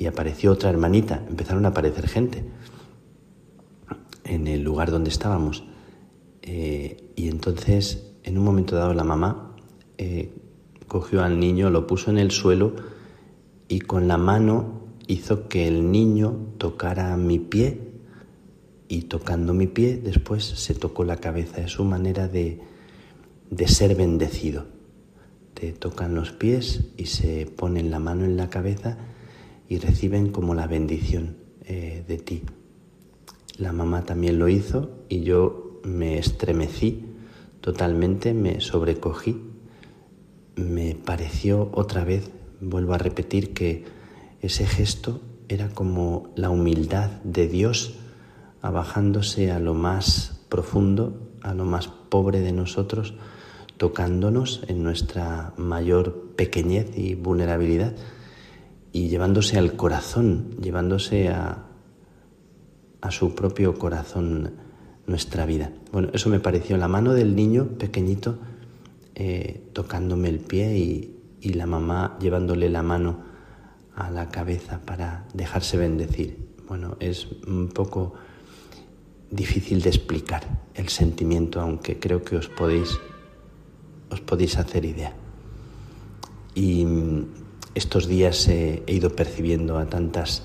Y 0.00 0.06
apareció 0.06 0.52
otra 0.52 0.70
hermanita, 0.70 1.22
empezaron 1.28 1.66
a 1.66 1.68
aparecer 1.68 2.08
gente 2.08 2.42
en 4.24 4.46
el 4.46 4.62
lugar 4.62 4.90
donde 4.90 5.10
estábamos. 5.10 5.62
Eh, 6.40 7.12
y 7.16 7.28
entonces, 7.28 8.14
en 8.22 8.38
un 8.38 8.44
momento 8.44 8.76
dado, 8.76 8.94
la 8.94 9.04
mamá 9.04 9.54
eh, 9.98 10.32
cogió 10.88 11.22
al 11.22 11.38
niño, 11.38 11.68
lo 11.68 11.86
puso 11.86 12.10
en 12.10 12.16
el 12.16 12.30
suelo 12.30 12.76
y 13.68 13.80
con 13.80 14.08
la 14.08 14.16
mano 14.16 14.86
hizo 15.06 15.48
que 15.48 15.68
el 15.68 15.92
niño 15.92 16.34
tocara 16.56 17.14
mi 17.18 17.38
pie 17.38 17.92
y 18.88 19.02
tocando 19.02 19.52
mi 19.52 19.66
pie 19.66 20.00
después 20.02 20.44
se 20.44 20.74
tocó 20.74 21.04
la 21.04 21.18
cabeza. 21.18 21.60
Es 21.60 21.72
su 21.72 21.84
manera 21.84 22.26
de, 22.26 22.58
de 23.50 23.68
ser 23.68 23.94
bendecido. 23.96 24.64
Te 25.52 25.72
tocan 25.72 26.14
los 26.14 26.32
pies 26.32 26.86
y 26.96 27.04
se 27.04 27.44
ponen 27.44 27.90
la 27.90 27.98
mano 27.98 28.24
en 28.24 28.38
la 28.38 28.48
cabeza 28.48 28.96
y 29.70 29.78
reciben 29.78 30.30
como 30.30 30.54
la 30.54 30.66
bendición 30.66 31.38
eh, 31.62 32.04
de 32.06 32.18
ti. 32.18 32.42
La 33.56 33.72
mamá 33.72 34.04
también 34.04 34.38
lo 34.38 34.48
hizo 34.48 34.90
y 35.08 35.22
yo 35.22 35.80
me 35.84 36.18
estremecí 36.18 37.06
totalmente, 37.62 38.34
me 38.34 38.60
sobrecogí 38.60 39.50
me 40.60 40.94
pareció 40.94 41.70
otra 41.72 42.04
vez, 42.04 42.30
vuelvo 42.60 42.94
a 42.94 42.98
repetir, 42.98 43.52
que 43.54 43.84
ese 44.40 44.66
gesto 44.66 45.20
era 45.48 45.68
como 45.68 46.30
la 46.36 46.50
humildad 46.50 47.10
de 47.24 47.48
Dios 47.48 47.94
abajándose 48.62 49.50
a 49.50 49.58
lo 49.58 49.74
más 49.74 50.44
profundo, 50.48 51.30
a 51.42 51.54
lo 51.54 51.64
más 51.64 51.88
pobre 51.88 52.40
de 52.40 52.52
nosotros, 52.52 53.14
tocándonos 53.78 54.62
en 54.68 54.82
nuestra 54.82 55.54
mayor 55.56 56.32
pequeñez 56.36 56.96
y 56.96 57.14
vulnerabilidad 57.14 57.94
y 58.92 59.08
llevándose 59.08 59.58
al 59.58 59.76
corazón, 59.76 60.50
llevándose 60.60 61.28
a, 61.28 61.66
a 63.00 63.10
su 63.10 63.34
propio 63.34 63.78
corazón 63.78 64.52
nuestra 65.06 65.46
vida. 65.46 65.72
Bueno, 65.92 66.08
eso 66.12 66.28
me 66.28 66.40
pareció 66.40 66.76
la 66.76 66.88
mano 66.88 67.12
del 67.12 67.34
niño 67.34 67.66
pequeñito 67.78 68.38
eh, 69.22 69.68
tocándome 69.74 70.28
el 70.28 70.38
pie 70.38 70.78
y, 70.78 71.16
la 71.52 71.66
mamá 71.66 72.16
llevándole 72.20 72.70
la 72.70 72.82
mano 72.82 73.18
a 73.94 74.10
la 74.10 74.28
cabeza 74.28 74.80
para 74.84 75.26
dejarse 75.34 75.76
bendecir. 75.76 76.38
Bueno, 76.68 76.96
es 77.00 77.26
un 77.46 77.68
poco 77.68 78.14
difícil 79.30 79.82
de 79.82 79.88
explicar 79.88 80.42
el 80.74 80.88
sentimiento, 80.88 81.60
aunque 81.60 81.98
creo 81.98 82.22
que 82.22 82.36
os 82.36 82.48
podéis, 82.48 82.98
os 84.10 84.20
podéis 84.20 84.56
hacer 84.58 84.84
idea. 84.84 85.12
Y 86.54 86.86
estos 87.74 88.06
días 88.06 88.48
he 88.48 88.82
ido 88.86 89.14
percibiendo 89.14 89.78
a 89.78 89.86
tantas, 89.86 90.44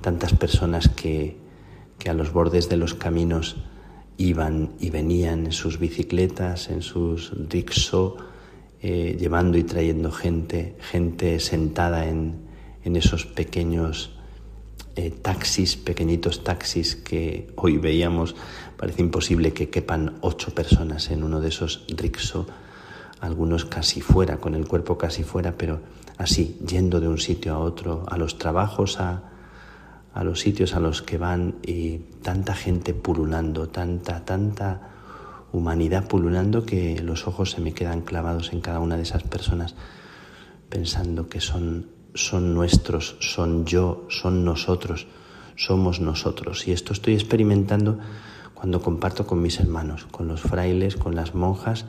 tantas 0.00 0.32
personas 0.34 0.88
que, 0.88 1.36
que 1.98 2.10
a 2.10 2.14
los 2.14 2.32
bordes 2.32 2.68
de 2.68 2.76
los 2.76 2.94
caminos 2.94 3.56
iban 4.16 4.72
y 4.78 4.90
venían 4.90 5.46
en 5.46 5.52
sus 5.52 5.78
bicicletas, 5.78 6.70
en 6.70 6.82
sus 6.82 7.32
rickshaw, 7.48 8.16
eh, 8.80 9.16
llevando 9.18 9.58
y 9.58 9.64
trayendo 9.64 10.10
gente, 10.10 10.76
gente 10.80 11.38
sentada 11.40 12.08
en, 12.08 12.50
esos 12.84 13.26
pequeños 13.26 14.10
eh, 14.96 15.10
taxis, 15.10 15.76
pequeñitos 15.76 16.42
taxis 16.42 16.96
que 16.96 17.52
hoy 17.54 17.78
veíamos. 17.78 18.34
Parece 18.76 19.02
imposible 19.02 19.52
que 19.52 19.70
quepan 19.70 20.18
ocho 20.20 20.52
personas 20.52 21.10
en 21.10 21.22
uno 21.22 21.40
de 21.40 21.48
esos 21.48 21.84
rickshaw, 21.88 22.44
algunos 23.20 23.64
casi 23.64 24.00
fuera, 24.00 24.38
con 24.38 24.56
el 24.56 24.66
cuerpo 24.66 24.98
casi 24.98 25.22
fuera, 25.22 25.56
pero 25.56 25.80
así, 26.22 26.58
yendo 26.66 27.00
de 27.00 27.08
un 27.08 27.18
sitio 27.18 27.54
a 27.54 27.58
otro, 27.58 28.04
a 28.08 28.16
los 28.16 28.38
trabajos, 28.38 29.00
a, 29.00 29.22
a 30.14 30.24
los 30.24 30.40
sitios 30.40 30.74
a 30.74 30.80
los 30.80 31.02
que 31.02 31.18
van 31.18 31.56
y 31.66 31.98
tanta 32.22 32.54
gente 32.54 32.94
pululando, 32.94 33.68
tanta, 33.68 34.24
tanta 34.24 34.88
humanidad 35.52 36.06
pululando 36.08 36.64
que 36.64 37.00
los 37.02 37.26
ojos 37.26 37.50
se 37.50 37.60
me 37.60 37.72
quedan 37.72 38.02
clavados 38.02 38.52
en 38.52 38.60
cada 38.60 38.80
una 38.80 38.96
de 38.96 39.02
esas 39.02 39.22
personas 39.22 39.74
pensando 40.68 41.28
que 41.28 41.40
son, 41.40 41.88
son 42.14 42.54
nuestros, 42.54 43.16
son 43.20 43.66
yo, 43.66 44.06
son 44.08 44.44
nosotros, 44.44 45.06
somos 45.54 46.00
nosotros. 46.00 46.66
Y 46.66 46.72
esto 46.72 46.94
estoy 46.94 47.12
experimentando 47.14 47.98
cuando 48.54 48.80
comparto 48.80 49.26
con 49.26 49.42
mis 49.42 49.60
hermanos, 49.60 50.06
con 50.10 50.28
los 50.28 50.40
frailes, 50.40 50.96
con 50.96 51.14
las 51.14 51.34
monjas 51.34 51.84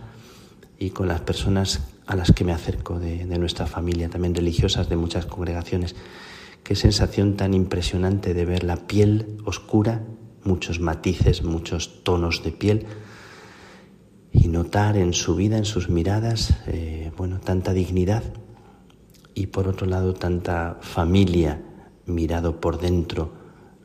y 0.78 0.90
con 0.90 1.08
las 1.08 1.22
personas 1.22 1.94
a 2.06 2.16
las 2.16 2.32
que 2.32 2.44
me 2.44 2.52
acerco 2.52 3.00
de, 3.00 3.26
nuestra 3.38 3.66
familia, 3.66 4.10
también 4.10 4.36
religiosas 4.36 4.90
de 4.90 4.98
muchas 4.98 5.26
congregaciones. 5.26 5.96
Qué 6.64 6.76
sensación 6.76 7.36
tan 7.36 7.54
impresionante 7.54 8.34
de 8.34 8.46
ver 8.46 8.64
la 8.64 8.88
piel 8.88 9.38
oscura, 9.46 10.04
muchos 10.44 10.80
matices, 10.80 11.44
muchos 11.44 12.04
tonos 12.04 12.44
de 12.44 12.52
piel, 12.52 12.86
y 14.32 14.48
notar 14.48 14.98
en 14.98 15.14
su 15.14 15.36
vida, 15.36 15.58
en 15.58 15.66
sus 15.66 15.90
miradas, 15.90 16.56
eh, 16.68 17.12
bueno, 17.16 17.40
tanta 17.40 17.72
dignidad 17.74 18.24
y 19.36 19.48
por 19.48 19.68
otro 19.68 19.88
lado 19.88 20.14
tanta 20.14 20.78
familia 20.82 21.62
mirado 22.06 22.60
por 22.60 22.80
dentro, 22.80 23.34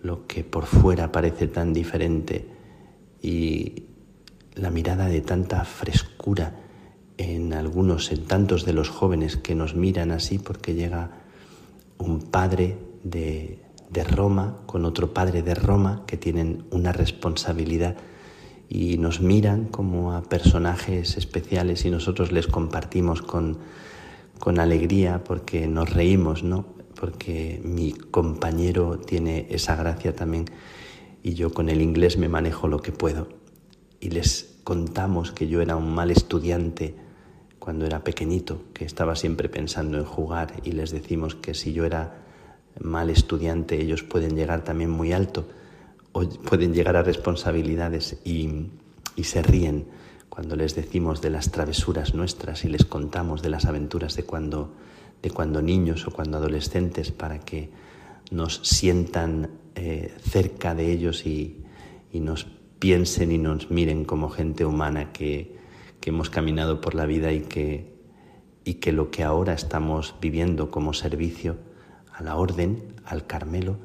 lo 0.03 0.27
que 0.27 0.45
por 0.45 0.67
fuera 0.67 1.13
parece 1.13 1.49
tan 1.49 1.73
diferente 1.73 2.49
y 3.23 3.85
la 4.55 4.71
mirada 4.71 5.07
de 5.07 5.21
tanta 5.21 5.65
frescura 5.65 6.68
en 7.19 7.53
algunos, 7.53 8.11
en 8.13 8.25
tantos 8.25 8.65
de 8.65 8.73
los 8.73 8.89
jóvenes 8.89 9.37
que 9.37 9.55
nos 9.55 9.75
miran 9.75 10.13
así 10.13 10.39
porque 10.39 10.75
llega 10.75 11.11
un 11.99 12.23
padre 12.23 12.79
de, 13.03 13.65
Roma 14.09 14.61
con 14.67 14.85
otro 14.85 15.13
padre 15.13 15.43
de 15.43 15.55
Roma 15.55 16.05
que 16.07 16.17
tienen 16.17 16.65
una 16.71 16.93
responsabilidad 16.93 17.97
y 18.69 18.97
nos 18.99 19.21
miran 19.21 19.65
como 19.65 20.13
a 20.13 20.23
personajes 20.23 21.17
especiales 21.17 21.85
y 21.85 21.91
nosotros 21.91 22.31
les 22.31 22.47
compartimos 22.47 23.23
con, 23.23 23.59
con 24.39 24.61
alegría 24.61 25.25
porque 25.25 25.67
nos 25.67 25.91
reímos, 25.91 26.45
¿no? 26.45 26.67
Porque 26.95 27.61
mi 27.65 27.93
compañero 27.93 28.99
tiene 28.99 29.49
esa 29.51 29.75
gracia 29.75 30.15
también 30.15 30.45
y 31.25 31.35
yo 31.35 31.53
con 31.53 31.69
el 31.69 31.83
inglés 31.83 32.19
me 32.19 32.29
manejo 32.29 32.69
lo 32.69 32.81
que 32.81 32.93
puedo. 32.93 33.29
Y 34.01 34.11
les 34.11 34.61
contamos 34.63 35.33
que 35.33 35.49
yo 35.49 35.61
era 35.61 35.75
un 35.75 35.93
mal 35.93 36.13
estudiante 36.13 36.95
cuando 37.59 37.87
era 37.87 38.05
pequeñito, 38.05 38.63
que 38.73 38.85
estaba 38.85 39.17
siempre 39.17 39.49
pensando 39.49 39.99
en 39.99 40.05
jugar 40.05 40.55
y 40.65 40.73
les 40.73 40.91
decimos 40.91 41.35
que 41.35 41.55
si 41.55 41.73
yo 41.73 41.85
era 41.85 42.25
mal 42.81 43.11
estudiante, 43.11 43.81
ellos 43.81 44.03
pueden 44.03 44.37
llegar 44.37 44.65
también 44.65 44.91
muy 44.91 45.13
alto 45.13 45.49
o 46.13 46.29
pueden 46.29 46.73
llegar 46.73 46.97
a 46.97 47.03
responsabilidades 47.03 48.19
y, 48.25 48.71
se 49.23 49.43
ríen 49.43 49.87
cuando 50.29 50.55
les 50.55 50.77
decimos 50.77 51.21
de 51.21 51.31
las 51.31 51.51
travesuras 51.51 52.15
nuestras 52.15 52.65
y 52.65 52.69
les 52.69 52.85
contamos 52.85 53.43
de 53.43 53.51
las 53.51 53.65
aventuras 53.65 54.15
de 54.15 54.23
cuando 54.23 54.73
de 55.23 55.31
cuando 55.31 55.61
niños 55.61 56.07
o 56.07 56.13
cuando 56.13 56.37
adolescentes 56.37 57.11
para 57.11 57.41
que 57.41 57.71
nos 58.31 58.61
sientan 58.63 59.51
eh, 59.75 60.15
cerca 60.21 60.75
de 60.75 60.93
ellos 60.93 61.27
y, 61.27 61.65
nos 62.13 62.47
piensen 62.79 63.33
y 63.33 63.39
nos 63.39 63.71
miren 63.71 64.05
como 64.05 64.29
gente 64.29 64.65
humana 64.65 65.13
que, 65.13 65.58
hemos 66.09 66.31
caminado 66.31 66.81
por 66.81 66.95
la 66.95 67.07
vida 67.07 67.33
y 67.33 67.41
que, 67.41 67.93
y 68.65 68.75
que 68.75 68.93
lo 68.93 69.11
que 69.11 69.25
ahora 69.25 69.55
estamos 69.55 70.15
viviendo 70.21 70.71
como 70.71 70.93
servicio 70.93 71.57
a 72.13 72.23
la 72.23 72.37
orden, 72.37 72.95
al 73.05 73.27
Carmelo, 73.27 73.77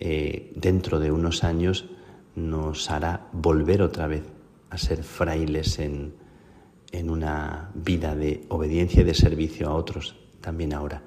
eh, 0.00 0.52
dentro 0.56 1.00
de 1.00 1.10
unos 1.10 1.44
años 1.44 1.86
nos 2.34 2.90
hará 2.90 3.28
volver 3.32 3.82
otra 3.82 4.06
vez 4.06 4.22
a 4.70 4.78
ser 4.78 5.02
frailes 5.02 5.78
en, 5.78 6.14
en 6.92 7.10
una 7.10 7.70
vida 7.74 8.14
de 8.14 8.44
obediencia 8.48 9.02
y 9.02 9.04
de 9.04 9.14
servicio 9.14 9.68
a 9.68 9.74
otros, 9.74 10.16
también 10.40 10.72
ahora 10.72 11.02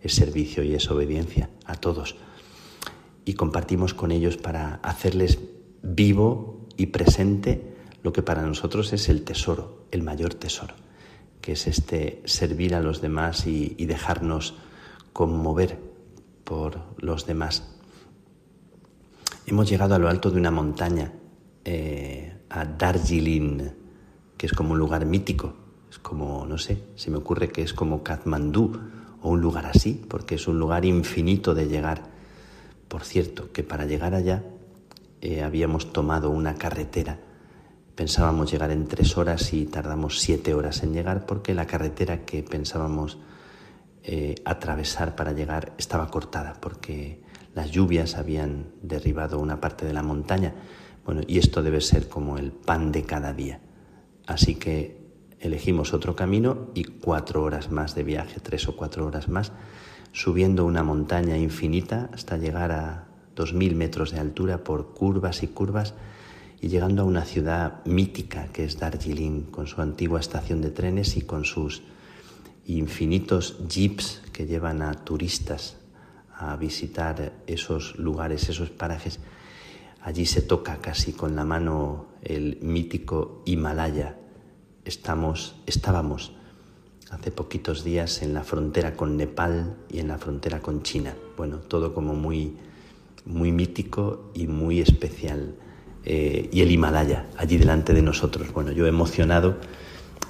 es 0.00 0.14
servicio 0.14 0.62
y 0.62 0.74
es 0.74 0.90
obediencia 0.90 1.50
a 1.64 1.74
todos. 1.74 2.16
Y 3.24 3.34
compartimos 3.34 3.94
con 3.94 4.12
ellos 4.12 4.36
para 4.36 4.76
hacerles 4.76 5.38
vivo 5.82 6.66
y 6.76 6.86
presente 6.86 7.75
lo 8.06 8.12
que 8.12 8.22
para 8.22 8.42
nosotros 8.42 8.92
es 8.92 9.08
el 9.08 9.24
tesoro, 9.24 9.88
el 9.90 10.04
mayor 10.04 10.32
tesoro, 10.34 10.76
que 11.40 11.54
es 11.54 11.66
este 11.66 12.22
servir 12.24 12.76
a 12.76 12.80
los 12.80 13.00
demás 13.00 13.48
y, 13.48 13.84
dejarnos 13.84 14.54
conmover 15.12 15.76
por 16.44 16.78
los 16.98 17.26
demás. 17.26 17.68
Hemos 19.44 19.68
llegado 19.68 19.96
a 19.96 19.98
lo 19.98 20.08
alto 20.08 20.30
de 20.30 20.38
una 20.38 20.52
montaña, 20.52 21.14
eh, 21.64 22.32
a 22.48 22.64
Darjeeling, 22.64 23.72
que 24.36 24.46
es 24.46 24.52
como 24.52 24.74
un 24.74 24.78
lugar 24.78 25.04
mítico, 25.04 25.54
es 25.90 25.98
como, 25.98 26.46
no 26.46 26.58
sé, 26.58 26.84
se 26.94 27.10
me 27.10 27.16
ocurre 27.16 27.48
que 27.48 27.62
es 27.62 27.74
como 27.74 28.04
Kathmandú 28.04 28.82
o 29.20 29.30
un 29.30 29.40
lugar 29.40 29.66
así, 29.66 30.00
porque 30.08 30.36
es 30.36 30.46
un 30.46 30.60
lugar 30.60 30.84
infinito 30.84 31.56
de 31.56 31.66
llegar. 31.66 32.04
Por 32.86 33.02
cierto, 33.02 33.50
que 33.50 33.64
para 33.64 33.84
llegar 33.84 34.14
allá 34.14 34.44
eh, 35.22 35.42
habíamos 35.42 35.92
tomado 35.92 36.30
una 36.30 36.54
carretera. 36.54 37.25
Pensábamos 37.96 38.52
llegar 38.52 38.70
en 38.70 38.86
tres 38.86 39.16
horas 39.16 39.54
y 39.54 39.64
tardamos 39.64 40.20
siete 40.20 40.52
horas 40.52 40.82
en 40.82 40.92
llegar 40.92 41.24
porque 41.24 41.54
la 41.54 41.66
carretera 41.66 42.26
que 42.26 42.42
pensábamos 42.42 43.16
eh, 44.02 44.34
atravesar 44.44 45.16
para 45.16 45.32
llegar 45.32 45.72
estaba 45.78 46.10
cortada 46.10 46.58
porque 46.60 47.22
las 47.54 47.70
lluvias 47.70 48.16
habían 48.16 48.66
derribado 48.82 49.38
una 49.38 49.62
parte 49.62 49.86
de 49.86 49.94
la 49.94 50.02
montaña. 50.02 50.52
Bueno, 51.06 51.22
y 51.26 51.38
esto 51.38 51.62
debe 51.62 51.80
ser 51.80 52.06
como 52.06 52.36
el 52.36 52.52
pan 52.52 52.92
de 52.92 53.04
cada 53.04 53.32
día. 53.32 53.60
Así 54.26 54.56
que 54.56 55.00
elegimos 55.40 55.94
otro 55.94 56.14
camino 56.14 56.68
y 56.74 56.84
cuatro 56.84 57.42
horas 57.42 57.70
más 57.70 57.94
de 57.94 58.02
viaje, 58.02 58.40
tres 58.40 58.68
o 58.68 58.76
cuatro 58.76 59.06
horas 59.06 59.30
más, 59.30 59.52
subiendo 60.12 60.66
una 60.66 60.82
montaña 60.82 61.38
infinita 61.38 62.10
hasta 62.12 62.36
llegar 62.36 62.72
a 62.72 63.06
dos 63.34 63.54
mil 63.54 63.74
metros 63.74 64.10
de 64.10 64.20
altura 64.20 64.64
por 64.64 64.92
curvas 64.92 65.42
y 65.42 65.46
curvas 65.46 65.94
y 66.66 66.68
llegando 66.68 67.02
a 67.02 67.04
una 67.04 67.24
ciudad 67.24 67.84
mítica 67.84 68.48
que 68.52 68.64
es 68.64 68.76
Darjeeling, 68.80 69.42
con 69.52 69.68
su 69.68 69.80
antigua 69.80 70.18
estación 70.18 70.62
de 70.62 70.70
trenes 70.70 71.16
y 71.16 71.20
con 71.20 71.44
sus 71.44 71.82
infinitos 72.66 73.58
jeeps 73.68 74.20
que 74.32 74.46
llevan 74.46 74.82
a 74.82 74.92
turistas 74.92 75.76
a 76.34 76.56
visitar 76.56 77.32
esos 77.46 77.96
lugares, 78.00 78.48
esos 78.48 78.70
parajes 78.70 79.20
Allí 80.02 80.26
se 80.26 80.42
toca 80.42 80.78
casi 80.78 81.12
con 81.12 81.36
la 81.36 81.44
mano 81.44 82.06
el 82.22 82.58
mítico 82.62 83.42
Himalaya. 83.44 84.16
Estamos, 84.84 85.54
estábamos 85.66 86.32
hace 87.10 87.30
poquitos 87.30 87.84
días 87.84 88.22
en 88.22 88.34
la 88.34 88.42
frontera 88.42 88.96
con 88.96 89.16
Nepal 89.16 89.76
y 89.88 90.00
en 90.00 90.08
la 90.08 90.18
frontera 90.18 90.60
con 90.60 90.82
China. 90.82 91.14
Bueno, 91.36 91.58
todo 91.58 91.94
como 91.94 92.14
muy, 92.14 92.56
muy 93.24 93.52
mítico 93.52 94.30
y 94.34 94.48
muy 94.48 94.80
especial. 94.80 95.56
Eh, 96.06 96.48
y 96.52 96.62
el 96.62 96.70
Himalaya, 96.70 97.26
allí 97.36 97.58
delante 97.58 97.92
de 97.92 98.02
nosotros. 98.02 98.52
Bueno, 98.52 98.72
yo 98.72 98.86
he 98.86 98.88
emocionado 98.88 99.56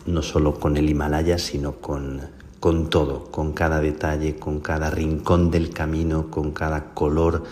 no 0.06 0.22
solo 0.22 0.58
con 0.58 0.76
el 0.76 0.88
Himalaya, 0.88 1.38
sino 1.38 1.76
con, 1.76 2.22
con 2.58 2.90
todo, 2.90 3.30
con 3.30 3.52
cada 3.52 3.80
detalle, 3.80 4.36
con 4.36 4.60
cada 4.60 4.90
rincón 4.90 5.50
del 5.50 5.70
camino, 5.70 6.30
con 6.30 6.52
cada 6.52 6.94
color 6.94 7.44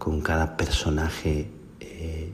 con 0.00 0.22
cada 0.22 0.56
personaje 0.56 1.50
eh, 1.78 2.32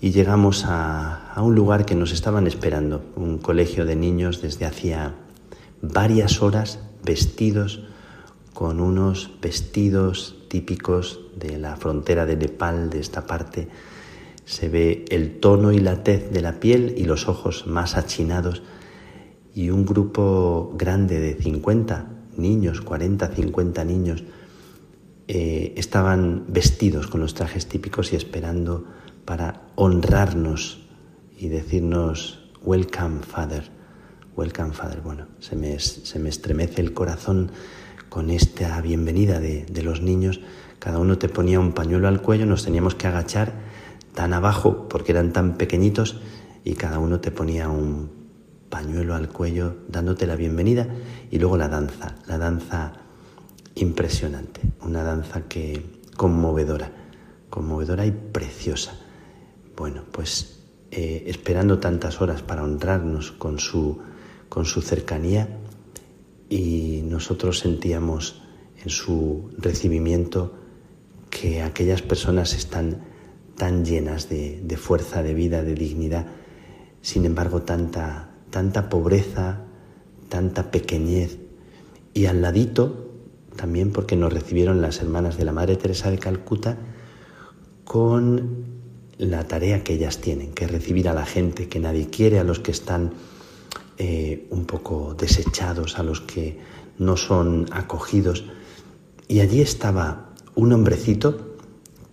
y 0.00 0.12
llegamos 0.12 0.64
a, 0.66 1.34
un 1.38 1.56
lugar 1.56 1.84
que 1.84 1.96
nos 1.96 2.12
estaban 2.12 2.46
esperando, 2.46 3.04
un 3.16 3.38
colegio 3.38 3.84
de 3.84 3.96
niños 3.96 4.40
desde 4.40 4.66
hacía 4.66 5.14
varias 5.82 6.40
horas 6.42 6.78
vestidos 7.04 7.82
con 8.54 8.80
unos 8.80 9.32
vestidos 9.42 10.36
típicos 10.48 11.20
de 11.34 11.58
la 11.58 11.76
frontera 11.76 12.24
de 12.24 12.36
Nepal, 12.36 12.88
de 12.88 13.00
esta 13.00 13.26
parte. 13.26 13.68
Se 14.50 14.68
ve 14.68 15.04
el 15.10 15.38
tono 15.38 15.70
y 15.70 15.78
la 15.78 16.02
tez 16.02 16.32
de 16.32 16.40
la 16.40 16.58
piel 16.58 16.94
y 16.96 17.04
los 17.04 17.28
ojos 17.28 17.68
más 17.68 17.96
achinados 17.96 18.64
y 19.54 19.70
un 19.70 19.86
grupo 19.86 20.74
grande 20.76 21.20
de 21.20 21.34
50 21.34 22.08
niños, 22.36 22.80
40, 22.80 23.28
50 23.28 23.84
niños, 23.84 24.24
eh, 25.28 25.72
estaban 25.76 26.46
vestidos 26.48 27.06
con 27.06 27.20
los 27.20 27.34
trajes 27.34 27.68
típicos 27.68 28.12
y 28.12 28.16
esperando 28.16 28.86
para 29.24 29.68
honrarnos 29.76 30.80
y 31.38 31.46
decirnos, 31.46 32.50
Welcome, 32.64 33.20
Father, 33.22 33.70
Welcome, 34.36 34.72
Father. 34.72 35.00
Bueno, 35.00 35.28
se 35.38 35.54
me, 35.54 35.78
se 35.78 36.18
me 36.18 36.28
estremece 36.28 36.80
el 36.80 36.92
corazón 36.92 37.52
con 38.08 38.30
esta 38.30 38.80
bienvenida 38.80 39.38
de, 39.38 39.64
de 39.66 39.82
los 39.84 40.02
niños. 40.02 40.40
Cada 40.80 40.98
uno 40.98 41.18
te 41.18 41.28
ponía 41.28 41.60
un 41.60 41.72
pañuelo 41.72 42.08
al 42.08 42.20
cuello, 42.20 42.46
nos 42.46 42.64
teníamos 42.64 42.96
que 42.96 43.06
agachar 43.06 43.69
tan 44.14 44.32
abajo 44.32 44.88
porque 44.88 45.12
eran 45.12 45.32
tan 45.32 45.56
pequeñitos 45.56 46.20
y 46.64 46.74
cada 46.74 46.98
uno 46.98 47.20
te 47.20 47.30
ponía 47.30 47.68
un 47.68 48.10
pañuelo 48.68 49.14
al 49.14 49.28
cuello 49.28 49.76
dándote 49.88 50.26
la 50.26 50.36
bienvenida 50.36 50.86
y 51.30 51.38
luego 51.38 51.56
la 51.56 51.68
danza, 51.68 52.14
la 52.26 52.38
danza 52.38 52.92
impresionante, 53.74 54.60
una 54.82 55.02
danza 55.02 55.42
que 55.42 56.00
conmovedora, 56.16 56.90
conmovedora 57.48 58.06
y 58.06 58.12
preciosa. 58.12 58.92
Bueno, 59.76 60.02
pues 60.10 60.60
eh, 60.90 61.24
esperando 61.26 61.78
tantas 61.78 62.20
horas 62.20 62.42
para 62.42 62.62
honrarnos 62.62 63.32
con 63.32 63.58
su, 63.58 63.98
con 64.48 64.64
su 64.64 64.82
cercanía 64.82 65.48
y 66.48 67.02
nosotros 67.04 67.60
sentíamos 67.60 68.42
en 68.82 68.90
su 68.90 69.50
recibimiento 69.56 70.54
que 71.30 71.62
aquellas 71.62 72.02
personas 72.02 72.54
están 72.54 73.09
tan 73.60 73.84
llenas 73.84 74.30
de, 74.30 74.78
fuerza, 74.78 75.22
de 75.22 75.34
vida, 75.34 75.62
de 75.62 75.74
dignidad, 75.74 76.24
sin 77.02 77.26
embargo 77.26 77.60
tanta, 77.60 78.30
tanta 78.48 78.88
pobreza, 78.88 79.66
tanta 80.30 80.70
pequeñez 80.70 81.36
y 82.14 82.24
al 82.24 82.40
ladito 82.40 83.10
también 83.56 83.92
porque 83.92 84.16
nos 84.16 84.32
recibieron 84.32 84.80
las 84.80 85.02
hermanas 85.02 85.36
de 85.36 85.44
la 85.44 85.52
Madre 85.52 85.76
Teresa 85.76 86.10
de 86.10 86.16
Calcuta 86.16 86.78
con 87.84 88.64
la 89.18 89.46
tarea 89.46 89.84
que 89.84 89.92
ellas 89.92 90.22
tienen, 90.22 90.54
que 90.54 90.66
recibir 90.66 91.06
a 91.10 91.12
la 91.12 91.26
gente 91.26 91.68
que 91.68 91.80
nadie 91.80 92.08
quiere, 92.08 92.38
a 92.38 92.44
los 92.44 92.60
que 92.60 92.70
están 92.70 93.12
eh, 93.98 94.46
un 94.48 94.64
poco 94.64 95.14
desechados, 95.18 95.98
a 95.98 96.02
los 96.02 96.22
que 96.22 96.58
no 96.96 97.18
son 97.18 97.66
acogidos. 97.72 98.46
Y 99.28 99.40
allí 99.40 99.60
estaba 99.60 100.30
un 100.54 100.72
hombrecito 100.72 101.49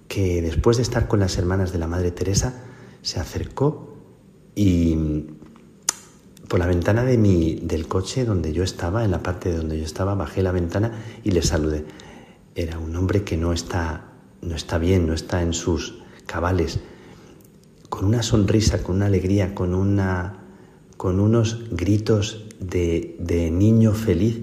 que 0.08 0.42
después 0.42 0.78
de 0.78 0.84
estar 0.84 1.08
con 1.08 1.20
las 1.20 1.38
hermanas 1.38 1.72
de 1.72 1.80
la 1.80 1.88
Madre 1.88 2.12
Teresa 2.12 2.64
se 3.02 3.20
acercó 3.20 3.96
y 4.56 5.26
por 6.48 6.60
la 6.60 6.68
ventana 6.68 7.04
de 7.04 7.18
mi, 7.18 7.56
del 7.56 7.88
coche 7.88 8.26
donde 8.26 8.54
yo 8.54 8.64
estaba, 8.64 9.04
en 9.04 9.12
la 9.12 9.22
parte 9.22 9.50
de 9.50 9.58
donde 9.58 9.78
yo 9.78 9.84
estaba, 9.84 10.16
bajé 10.16 10.42
la 10.42 10.52
ventana 10.52 10.92
y 11.24 11.32
le 11.32 11.42
saludé. 11.42 11.86
Era 12.56 12.80
un 12.80 12.96
hombre 12.96 13.24
que 13.24 13.38
no 13.38 13.54
está, 13.54 14.14
no 14.42 14.56
está 14.56 14.78
bien, 14.78 15.08
no 15.08 15.14
está 15.14 15.42
en 15.42 15.54
sus 15.54 16.00
cabales, 16.26 16.80
con 17.90 18.06
una 18.06 18.24
sonrisa, 18.24 18.82
con 18.82 18.98
una 18.98 19.08
alegría, 19.08 19.54
con, 19.56 19.74
una, 19.74 20.44
con 20.96 21.20
unos 21.20 21.66
gritos 21.72 22.46
de, 22.60 23.16
de 23.20 23.52
niño 23.52 23.94
feliz. 23.94 24.40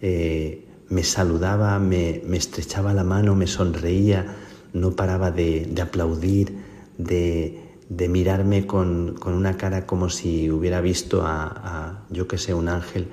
Eh, 0.00 0.66
me 0.88 1.02
saludaba, 1.02 1.78
me, 1.78 2.22
me, 2.26 2.36
estrechaba 2.36 2.92
la 2.92 3.04
mano, 3.04 3.34
me 3.34 3.46
sonreía, 3.46 4.36
no 4.74 4.92
paraba 4.92 5.30
de, 5.30 5.66
de 5.70 5.80
aplaudir, 5.80 6.58
de, 6.98 7.64
de 7.88 8.08
mirarme 8.08 8.66
con, 8.66 9.16
una 9.24 9.56
cara 9.56 9.86
como 9.86 10.10
si 10.10 10.50
hubiera 10.50 10.80
visto 10.80 11.22
a, 11.24 12.04
yo 12.10 12.28
que 12.28 12.38
sé, 12.38 12.54
un 12.54 12.68
ángel. 12.68 13.08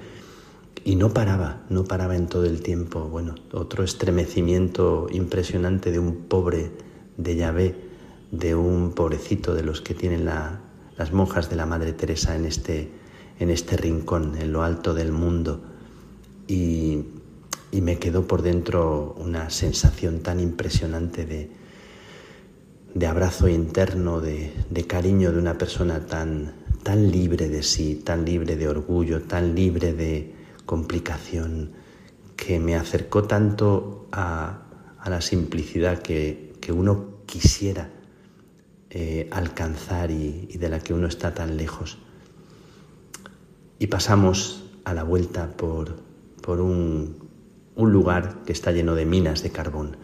Y 0.83 0.95
no 0.95 1.13
paraba, 1.13 1.61
no 1.69 1.83
paraba 1.83 2.15
en 2.15 2.27
todo 2.27 2.45
el 2.45 2.61
tiempo. 2.61 3.01
Bueno, 3.01 3.35
otro 3.53 3.83
estremecimiento 3.83 5.07
impresionante 5.11 5.91
de 5.91 5.99
un 5.99 6.23
pobre 6.27 6.71
de 7.17 7.35
Yahvé, 7.35 7.75
de 8.31 8.55
un 8.55 8.93
pobrecito 8.93 9.53
de 9.53 9.63
los 9.63 9.81
que 9.81 9.93
tienen 9.93 10.25
las 10.25 11.13
monjas 11.13 11.49
de 11.49 11.55
la 11.55 11.67
Madre 11.67 11.93
Teresa 11.93 12.35
en 12.35 12.45
este, 12.45 12.89
en 13.39 13.51
este 13.51 13.77
rincón, 13.77 14.35
en 14.37 14.51
lo 14.51 14.63
alto 14.63 14.93
del 14.93 15.11
mundo. 15.11 15.61
y, 16.47 17.05
me 17.79 17.97
quedó 17.97 18.27
por 18.27 18.41
dentro 18.41 19.15
una 19.17 19.49
sensación 19.49 20.19
tan 20.19 20.41
impresionante 20.41 21.25
de, 21.25 21.49
de 22.93 23.07
abrazo 23.07 23.47
interno, 23.47 24.19
de, 24.19 24.51
de, 24.69 24.85
cariño 24.85 25.31
de 25.31 25.39
una 25.39 25.57
persona 25.57 26.05
tan, 26.05 26.53
tan 26.83 27.09
libre 27.09 27.47
de 27.47 27.63
sí, 27.63 28.01
tan 28.03 28.25
libre 28.25 28.57
de 28.57 28.67
orgullo, 28.67 29.21
tan 29.21 29.55
libre 29.55 29.93
de 29.93 30.33
complicación, 30.65 31.71
que 32.35 32.59
me 32.59 32.75
acercó 32.75 33.23
tanto 33.23 34.07
a, 34.11 34.63
a 34.99 35.09
la 35.09 35.21
simplicidad 35.21 35.99
que, 35.99 36.53
que 36.59 36.71
uno 36.71 37.21
quisiera 37.25 37.89
eh, 38.89 39.29
alcanzar 39.31 40.11
y, 40.11 40.57
de 40.57 40.67
la 40.67 40.81
que 40.81 40.93
uno 40.93 41.07
está 41.07 41.33
tan 41.33 41.55
lejos. 41.55 41.97
Y 43.79 43.87
pasamos 43.87 44.65
a 44.83 44.93
la 44.93 45.03
vuelta 45.03 45.55
por, 45.55 45.95
por 46.41 46.59
un, 46.59 47.20
un, 47.75 47.91
lugar 47.91 48.43
que 48.45 48.53
está 48.53 48.71
lleno 48.71 48.95
de 48.95 49.05
minas 49.05 49.43
de 49.43 49.51
carbón 49.51 49.97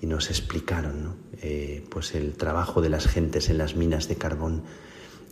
y 0.00 0.06
nos 0.06 0.30
explicaron 0.30 1.16
eh, 1.40 1.84
pues 1.88 2.14
el 2.14 2.34
trabajo 2.34 2.80
de 2.80 2.88
las 2.88 3.06
gentes 3.06 3.50
en 3.50 3.58
las 3.58 3.76
minas 3.76 4.08
de 4.08 4.16
carbón, 4.16 4.64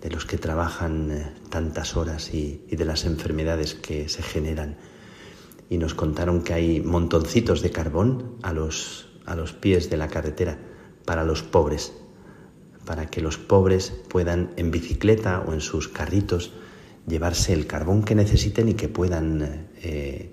de 0.00 0.10
los 0.10 0.24
que 0.24 0.38
trabajan 0.38 1.10
eh, 1.10 1.32
tantas 1.50 1.96
horas 1.96 2.32
y, 2.32 2.64
de 2.70 2.84
las 2.84 3.04
enfermedades 3.04 3.74
que 3.74 4.08
se 4.08 4.22
generan. 4.22 4.76
Y 5.68 5.78
nos 5.78 5.94
contaron 5.94 6.42
que 6.42 6.54
hay 6.54 6.80
montoncitos 6.80 7.62
de 7.62 7.70
carbón 7.70 8.36
a 8.42 8.52
los, 8.52 9.08
a 9.26 9.34
los 9.34 9.52
pies 9.52 9.90
de 9.90 9.96
la 9.96 10.08
carretera 10.08 10.58
para 11.04 11.24
los 11.24 11.42
pobres, 11.42 11.92
para 12.84 13.06
que 13.06 13.20
los 13.20 13.38
pobres 13.38 13.92
puedan 14.08 14.52
en 14.56 14.70
bicicleta 14.70 15.44
o 15.46 15.52
en 15.52 15.60
sus 15.60 15.88
carritos 15.88 16.52
llevarse 17.06 17.52
el 17.52 17.66
carbón 17.66 18.02
que 18.02 18.14
necesiten 18.14 18.68
y 18.68 18.74
que 18.74 18.88
puedan 18.88 19.68
eh, 19.82 20.32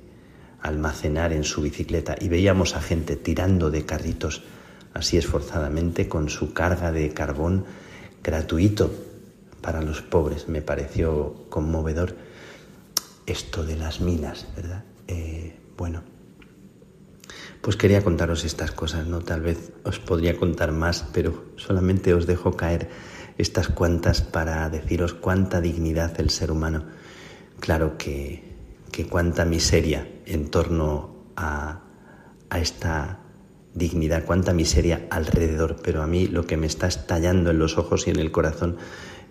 almacenar 0.68 1.34
en 1.34 1.44
su 1.44 1.62
bicicleta. 1.62 2.16
Y 2.20 2.30
veíamos 2.30 2.76
a 2.76 2.82
gente 2.82 3.16
tirando 3.16 3.72
de 3.72 3.86
carritos 3.86 4.44
así 4.94 5.18
esforzadamente 5.18 6.08
con 6.08 6.30
su 6.30 6.54
carga 6.54 6.92
de 6.92 7.14
carbón 7.14 7.66
gratuito 8.24 8.92
para 9.62 9.82
los 9.82 10.02
pobres. 10.02 10.48
Me 10.48 10.62
pareció 10.62 11.46
conmovedor 11.50 12.16
esto 13.26 13.64
de 13.64 13.76
las 13.76 14.02
minas, 14.02 14.48
¿verdad? 14.56 14.84
Eh, 15.08 15.56
bueno, 15.78 16.02
pues 17.62 17.76
quería 17.76 18.04
contaros 18.04 18.46
estas 18.46 18.72
cosas, 18.72 19.08
¿no? 19.08 19.22
Tal 19.22 19.42
vez 19.42 19.72
os 19.84 20.00
podría 20.00 20.38
contar 20.38 20.72
más, 20.72 21.06
pero 21.14 21.46
solamente 21.58 22.14
os 22.14 22.26
dejo 22.26 22.56
caer 22.56 22.90
estas 23.38 23.68
cuantas 23.68 24.22
para 24.22 24.70
deciros 24.70 25.14
cuánta 25.14 25.62
dignidad 25.62 26.20
el 26.20 26.30
ser 26.30 26.52
humano. 26.52 26.86
Claro 27.60 27.98
que, 27.98 28.44
que 28.92 29.08
cuánta 29.08 29.46
miseria 29.46 30.08
en 30.28 30.50
torno 30.50 31.16
a, 31.36 31.82
a 32.50 32.60
esta 32.60 33.20
dignidad, 33.74 34.26
cuánta 34.26 34.54
miseria 34.54 35.08
alrededor, 35.10 35.78
pero 35.84 36.02
a 36.02 36.08
mí 36.08 36.28
lo 36.28 36.48
que 36.48 36.58
me 36.58 36.68
está 36.68 36.88
estallando 36.88 37.52
en 37.52 37.60
los 37.60 37.78
ojos 37.78 38.08
y 38.08 38.12
en 38.12 38.20
el 38.20 38.32
corazón 38.32 38.78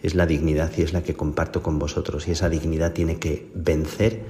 es 0.03 0.15
la 0.15 0.27
dignidad 0.27 0.71
y 0.77 0.83
es 0.83 0.93
la 0.93 1.03
que 1.03 1.15
comparto 1.15 1.63
con 1.63 1.79
vosotros 1.79 2.29
y 2.29 2.33
esa 2.33 2.49
dignidad 2.49 2.93
tiene 2.93 3.19
que 3.19 3.51
vencer 3.55 4.25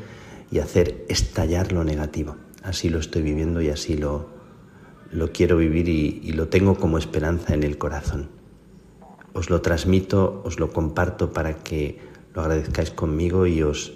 y 0.51 0.61
hacer 0.61 1.05
estallar 1.09 1.73
lo 1.73 1.85
negativo 1.85 2.37
así 2.67 2.89
lo 2.89 2.99
estoy 2.99 3.23
viviendo 3.23 3.63
y 3.63 3.71
así 3.71 3.97
lo, 3.97 4.29
lo 5.13 5.33
quiero 5.33 5.57
vivir 5.57 5.89
y, 5.89 6.33
lo 6.33 6.49
tengo 6.49 6.75
como 6.75 6.99
esperanza 6.99 7.55
en 7.55 7.63
el 7.63 7.79
corazón. 7.79 8.29
Os 9.33 9.51
lo 9.51 9.63
transmito, 9.63 10.43
os 10.45 10.59
lo 10.59 10.73
comparto 10.73 11.33
para 11.33 11.63
que 11.63 11.99
lo 12.35 12.43
agradezcáis 12.43 12.91
conmigo 12.91 13.47
y 13.47 13.63
os, 13.63 13.96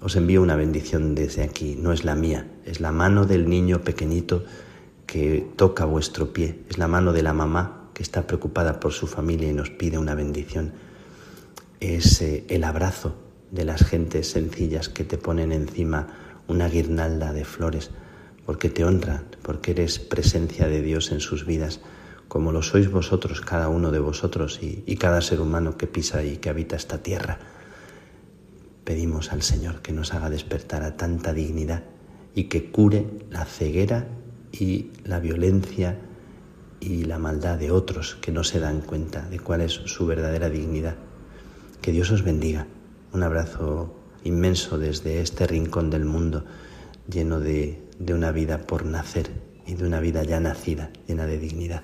os 0.00 0.16
envío 0.16 0.42
una 0.42 0.56
bendición 0.56 1.14
desde 1.14 1.42
aquí. 1.42 1.76
No 1.80 1.92
es 1.92 2.04
la 2.04 2.14
mía, 2.14 2.46
es 2.64 2.80
la 2.80 2.92
mano 2.92 3.24
del 3.24 3.48
niño 3.48 3.82
pequeñito 3.82 4.44
que 5.06 5.46
toca 5.56 5.84
vuestro 5.84 6.32
pie, 6.32 6.60
es 6.68 6.78
la 6.78 6.88
mano 6.88 7.12
de 7.12 7.22
la 7.22 7.32
mamá 7.32 7.90
que 7.94 8.02
está 8.02 8.26
preocupada 8.26 8.80
por 8.80 8.92
su 8.92 9.06
familia 9.06 9.48
y 9.48 9.54
nos 9.54 9.70
pide 9.70 9.98
una 9.98 10.14
bendición. 10.14 10.72
Es 11.80 12.20
eh, 12.20 12.44
el 12.48 12.64
abrazo 12.64 13.14
de 13.50 13.64
las 13.64 13.84
gentes 13.84 14.30
sencillas 14.30 14.88
que 14.88 15.04
te 15.04 15.16
ponen 15.16 15.52
encima 15.52 16.08
una 16.48 16.68
guirnalda 16.68 17.32
de 17.32 17.44
flores, 17.44 17.90
porque 18.44 18.68
te 18.68 18.84
honran, 18.84 19.24
porque 19.42 19.72
eres 19.72 19.98
presencia 19.98 20.68
de 20.68 20.82
Dios 20.82 21.10
en 21.10 21.20
sus 21.20 21.46
vidas, 21.46 21.80
como 22.28 22.52
lo 22.52 22.62
sois 22.62 22.90
vosotros, 22.90 23.40
cada 23.40 23.68
uno 23.68 23.90
de 23.90 24.00
vosotros 24.00 24.60
y, 24.60 24.96
cada 24.96 25.20
ser 25.20 25.40
humano 25.40 25.76
que 25.76 25.86
pisa 25.86 26.22
y 26.24 26.36
que 26.38 26.50
habita 26.50 26.76
esta 26.76 26.98
tierra. 26.98 27.38
Pedimos 28.86 29.32
al 29.32 29.42
Señor 29.42 29.82
que 29.82 29.90
nos 29.90 30.14
haga 30.14 30.30
despertar 30.30 30.84
a 30.84 30.96
tanta 30.96 31.32
dignidad 31.32 31.82
y 32.36 32.44
que 32.44 32.70
cure 32.70 33.04
la 33.30 33.44
ceguera 33.44 34.06
y 34.52 34.92
la 35.02 35.18
violencia 35.18 35.98
y 36.78 37.02
la 37.02 37.18
maldad 37.18 37.58
de 37.58 37.72
otros 37.72 38.14
que 38.20 38.30
no 38.30 38.44
se 38.44 38.60
dan 38.60 38.82
cuenta 38.82 39.28
de 39.28 39.40
cuál 39.40 39.62
es 39.62 39.72
su 39.72 40.06
verdadera 40.06 40.50
dignidad. 40.50 40.94
Que 41.82 41.90
Dios 41.90 42.12
os 42.12 42.22
bendiga. 42.22 42.68
Un 43.12 43.24
abrazo 43.24 43.92
inmenso 44.22 44.78
desde 44.78 45.20
este 45.20 45.48
rincón 45.48 45.90
del 45.90 46.04
mundo 46.04 46.44
lleno 47.10 47.40
de, 47.40 47.82
de 47.98 48.14
una 48.14 48.30
vida 48.30 48.68
por 48.68 48.86
nacer 48.86 49.32
y 49.66 49.74
de 49.74 49.84
una 49.84 49.98
vida 49.98 50.22
ya 50.22 50.38
nacida, 50.38 50.92
llena 51.08 51.26
de 51.26 51.38
dignidad. 51.40 51.82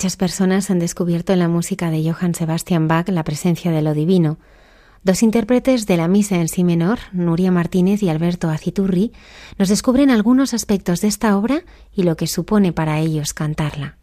Muchas 0.00 0.16
personas 0.16 0.70
han 0.70 0.78
descubierto 0.78 1.34
en 1.34 1.40
la 1.40 1.48
música 1.48 1.90
de 1.90 2.02
Johann 2.02 2.34
Sebastian 2.34 2.88
Bach 2.88 3.06
la 3.10 3.22
presencia 3.22 3.70
de 3.70 3.82
lo 3.82 3.92
divino. 3.92 4.38
Dos 5.04 5.22
intérpretes 5.22 5.84
de 5.84 5.98
la 5.98 6.08
misa 6.08 6.36
en 6.36 6.48
sí 6.48 6.64
menor, 6.64 7.00
Nuria 7.12 7.50
Martínez 7.50 8.02
y 8.02 8.08
Alberto 8.08 8.48
Aciturri, 8.48 9.12
nos 9.58 9.68
descubren 9.68 10.08
algunos 10.08 10.54
aspectos 10.54 11.02
de 11.02 11.08
esta 11.08 11.36
obra 11.36 11.64
y 11.92 12.04
lo 12.04 12.16
que 12.16 12.28
supone 12.28 12.72
para 12.72 12.98
ellos 12.98 13.34
cantarla. 13.34 13.98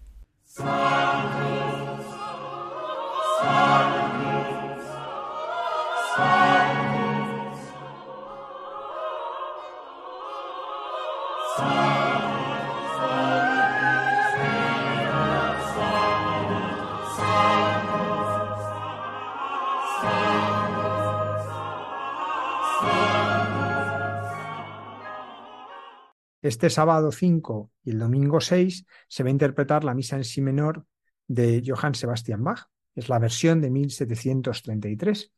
Este 26.47 26.69
sábado 26.69 27.11
5 27.11 27.71
y 27.83 27.89
el 27.89 27.99
domingo 27.99 28.39
6 28.39 28.85
se 29.09 29.23
va 29.23 29.27
a 29.27 29.31
interpretar 29.31 29.83
la 29.83 29.93
misa 29.93 30.15
en 30.15 30.23
si 30.23 30.39
menor 30.39 30.85
de 31.27 31.61
Johann 31.65 31.93
Sebastian 31.93 32.41
Bach. 32.41 32.69
Es 32.95 33.09
la 33.09 33.19
versión 33.19 33.59
de 33.59 33.69
1733. 33.69 35.33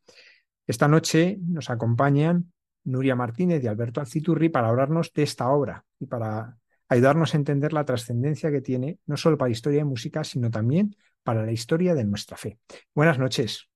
Esta 0.68 0.86
noche 0.86 1.36
nos 1.42 1.68
acompañan 1.68 2.52
Nuria 2.84 3.16
Martínez 3.16 3.60
y 3.64 3.66
Alberto 3.66 3.98
Alciturri 3.98 4.50
para 4.50 4.68
hablarnos 4.68 5.12
de 5.12 5.24
esta 5.24 5.48
obra 5.48 5.84
y 5.98 6.06
para 6.06 6.56
ayudarnos 6.88 7.34
a 7.34 7.38
entender 7.38 7.72
la 7.72 7.84
trascendencia 7.84 8.52
que 8.52 8.60
tiene 8.60 9.00
no 9.06 9.16
solo 9.16 9.36
para 9.36 9.48
la 9.48 9.54
historia 9.54 9.80
de 9.80 9.86
música, 9.86 10.22
sino 10.22 10.48
también 10.48 10.94
para 11.24 11.44
la 11.44 11.50
historia 11.50 11.96
de 11.96 12.04
nuestra 12.04 12.36
fe. 12.36 12.60
Buenas 12.94 13.18
noches. 13.18 13.68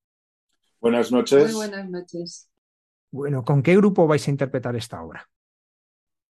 Buenas 0.80 1.10
noches. 1.10 1.46
Muy 1.46 1.66
buenas 1.66 1.90
noches. 1.90 2.48
Bueno, 3.10 3.42
¿con 3.42 3.60
qué 3.60 3.74
grupo 3.74 4.06
vais 4.06 4.24
a 4.28 4.30
interpretar 4.30 4.76
esta 4.76 5.02
obra? 5.02 5.28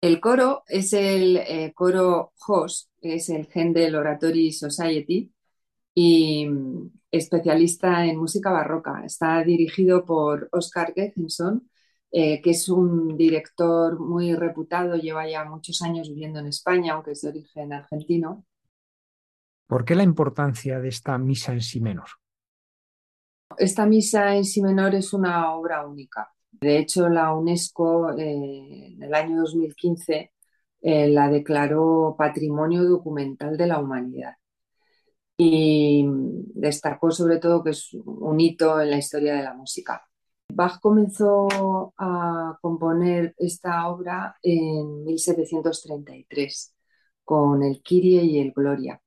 El 0.05 0.21
coro 0.21 0.65
es 0.69 0.93
el 0.93 1.39
eh, 1.39 1.73
coro 1.75 2.35
HOS, 2.47 2.91
es 3.01 3.31
el 3.31 3.49
Händel 3.51 3.97
Oratory 3.97 4.53
Society 4.53 5.33
y 5.95 6.47
mm, 6.47 6.91
especialista 7.11 8.05
en 8.05 8.19
música 8.19 8.51
barroca. 8.51 9.03
Está 9.03 9.43
dirigido 9.43 10.05
por 10.05 10.51
Oscar 10.53 10.93
Gethenson, 10.95 11.71
eh, 12.13 12.43
que 12.43 12.51
es 12.51 12.69
un 12.69 13.17
director 13.17 13.99
muy 13.99 14.35
reputado, 14.35 14.97
lleva 14.97 15.27
ya 15.27 15.47
muchos 15.47 15.81
años 15.81 16.11
viviendo 16.11 16.39
en 16.39 16.49
España, 16.49 16.93
aunque 16.93 17.13
es 17.13 17.23
de 17.23 17.31
origen 17.31 17.73
argentino. 17.73 18.45
¿Por 19.67 19.87
qué 19.87 19.95
la 19.95 20.03
importancia 20.03 20.81
de 20.81 20.89
esta 20.89 21.17
misa 21.17 21.55
en 21.55 21.63
sí 21.63 21.81
menor? 21.81 22.09
Esta 23.57 23.87
misa 23.87 24.37
en 24.37 24.45
sí 24.45 24.61
menor 24.61 24.95
es 24.97 25.15
una 25.15 25.55
obra 25.55 25.87
única. 25.87 26.31
De 26.61 26.79
hecho, 26.79 27.09
la 27.09 27.35
UNESCO 27.35 28.13
eh, 28.13 28.95
en 28.95 29.03
el 29.03 29.15
año 29.15 29.41
2015 29.41 30.33
eh, 30.83 31.09
la 31.09 31.29
declaró 31.29 32.15
Patrimonio 32.19 32.85
Documental 32.85 33.57
de 33.57 33.67
la 33.67 33.79
Humanidad 33.81 34.35
y 35.37 36.05
destacó 36.55 37.11
sobre 37.11 37.39
todo 37.39 37.63
que 37.63 37.71
es 37.71 37.93
un 37.95 38.41
hito 38.41 38.81
en 38.81 38.91
la 38.91 38.99
historia 38.99 39.35
de 39.35 39.43
la 39.43 39.55
música. 39.55 40.03
Bach 40.49 40.81
comenzó 40.81 41.49
a 41.99 42.59
componer 42.61 43.35
esta 43.39 43.89
obra 43.89 44.37
en 44.43 45.05
1733 45.05 46.75
con 47.25 47.63
el 47.63 47.83
Kyrie 47.83 48.25
y 48.25 48.39
el 48.39 48.53
Gloria. 48.53 49.01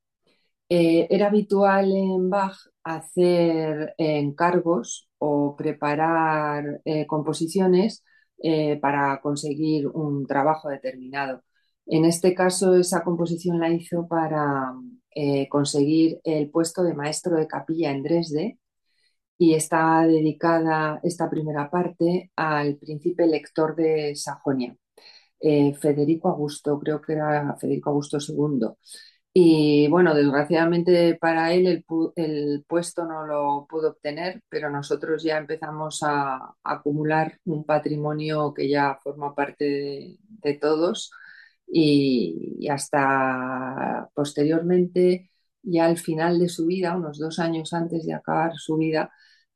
Eh, 0.70 1.08
era 1.10 1.28
habitual 1.28 1.92
en 1.96 2.30
Bach 2.30 2.58
hacer 2.84 3.94
encargos 3.98 5.10
o 5.18 5.56
preparar 5.56 6.82
eh, 6.86 7.08
composiciones 7.08 8.04
eh, 8.44 8.78
para 8.82 9.22
conseguir 9.22 9.88
un 9.88 10.26
trabajo 10.28 10.70
determinado. 10.70 11.44
En 11.86 12.06
este 12.06 12.34
caso, 12.36 12.76
esa 12.76 13.04
composición 13.04 13.60
la 13.60 13.70
hizo 13.70 14.08
para 14.08 14.74
conseguir 15.50 16.20
el 16.24 16.52
puesto 16.52 16.84
de 16.84 16.94
maestro 16.94 17.38
de 17.38 17.48
capilla 17.48 17.90
en 17.92 18.04
Dresde 18.04 18.60
y 19.38 19.56
está 19.56 20.06
dedicada 20.06 21.00
esta 21.04 21.30
primera 21.30 21.70
parte 21.72 22.32
al 22.36 22.78
príncipe 22.78 23.24
elector 23.24 23.76
de 23.76 24.16
Sajonia, 24.16 24.78
Federico 25.40 26.30
Augusto, 26.30 26.80
creo 26.80 27.02
que 27.02 27.14
era 27.14 27.56
Federico 27.58 27.90
Augusto 27.90 28.20
II. 28.20 28.78
Y 29.40 29.88
bueno, 29.90 30.16
desgraciadamente 30.16 31.16
para 31.16 31.54
él 31.54 31.84
el, 32.16 32.66
puesto 32.68 33.06
no 33.06 33.28
lo 33.28 33.68
pudo 33.70 33.90
obtener, 33.92 34.42
pero 34.50 34.72
nosotros 34.72 35.22
ya 35.24 35.38
empezamos 35.38 36.02
a, 36.04 36.56
acumular 36.64 37.40
un 37.46 37.64
patrimonio 37.64 38.52
que 38.56 38.68
ya 38.68 39.00
forma 39.04 39.36
parte 39.36 40.18
de, 40.28 40.54
todos 40.56 41.12
y, 41.68 42.68
hasta 42.70 44.10
posteriormente, 44.16 45.30
ya 45.62 45.86
al 45.86 45.98
final 45.98 46.40
de 46.40 46.50
su 46.50 46.66
vida, 46.66 46.96
unos 46.98 47.20
dos 47.20 47.38
años 47.40 47.74
antes 47.74 48.06
de 48.08 48.14
acabar 48.16 48.54
su 48.58 48.78
vida, 48.78 49.12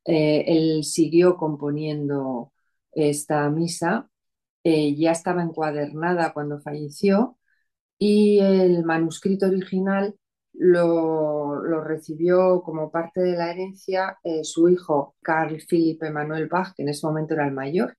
eh, 0.06 0.44
él 0.48 0.84
siguió 0.84 1.38
componiendo 1.38 2.54
esta 2.92 3.50
misa, 3.50 4.10
eh, 4.64 4.96
ya 4.96 5.12
estaba 5.12 5.44
encuadernada 5.44 6.34
cuando 6.34 6.62
falleció 6.62 7.38
y 8.02 8.39
el 8.39 8.84
manuscrito 8.84 9.45
original 9.45 10.16
lo, 10.54 11.62
recibió 11.84 12.64
como 12.64 12.89
parte 12.91 13.22
de 13.22 13.38
la 13.38 13.52
herencia 13.52 14.18
eh, 14.24 14.43
su 14.43 14.70
hijo 14.70 15.16
Carl 15.22 15.62
Philipp 15.70 16.02
Emanuel 16.04 16.47
Bach, 16.47 16.74
que 16.76 16.82
en 16.82 16.89
ese 16.89 17.06
momento 17.06 17.36
era 17.36 17.45
el 17.45 17.54
mayor, 17.54 17.95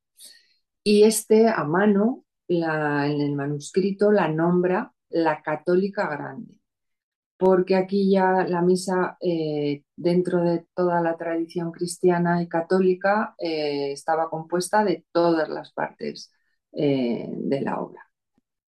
y 0.84 1.05
este 1.05 1.48
a 1.48 1.64
mano 1.64 2.24
en 2.48 3.20
el 3.20 3.34
manuscrito 3.36 4.11
la 4.12 4.28
nombra 4.28 4.92
la 5.11 5.40
católica 5.42 6.09
grande, 6.09 6.55
porque 7.36 7.76
aquí 7.76 8.11
ya 8.11 8.44
la 8.44 8.62
misa 8.62 9.16
eh, 9.20 9.84
dentro 9.96 10.42
de 10.42 10.66
toda 10.74 11.00
la 11.03 11.16
tradición 11.16 11.72
cristiana 11.72 12.42
y 12.42 12.48
católica 12.48 13.34
eh, 13.38 13.92
estaba 13.92 14.30
compuesta 14.30 14.84
de 14.84 15.04
todas 15.12 15.49
las 15.49 15.72
partes 15.72 16.33
de 16.72 17.61
la 17.62 17.80
obra. 17.80 18.12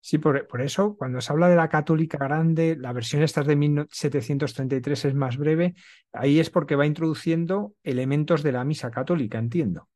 Sí, 0.04 0.18
por, 0.18 0.60
eso, 0.60 0.96
cuando 0.96 1.20
se 1.20 1.32
habla 1.32 1.48
de 1.48 1.54
la 1.54 1.68
católica 1.68 2.18
grande, 2.18 2.74
la 2.76 2.92
versión 2.92 3.22
esta 3.22 3.44
de 3.44 3.54
1733 3.54 5.04
es 5.04 5.14
más 5.14 5.36
breve, 5.36 5.76
ahí 6.12 6.40
es 6.40 6.50
porque 6.50 6.74
va 6.74 6.86
introduciendo 6.86 7.74
elementos 7.84 8.42
de 8.42 8.50
la 8.50 8.64
misa 8.64 8.90
católica, 8.90 9.38
entiendo. 9.38 9.88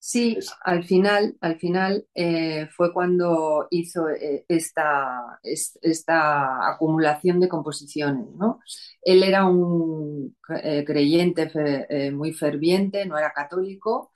Sí, 0.00 0.36
al 0.64 0.82
final, 0.82 1.36
al 1.40 1.56
final 1.56 2.04
eh, 2.16 2.66
fue 2.66 2.92
cuando 2.92 3.68
hizo 3.70 4.08
eh, 4.08 4.44
esta, 4.48 5.38
esta, 5.44 6.68
acumulación 6.68 7.38
de 7.38 7.48
composiciones. 7.48 8.26
¿no? 8.34 8.58
Él 9.02 9.22
era 9.22 9.46
un 9.46 10.36
eh, 10.64 10.84
creyente 10.84 12.10
muy 12.12 12.32
ferviente, 12.32 13.06
no 13.06 13.16
era 13.16 13.32
católico, 13.32 14.10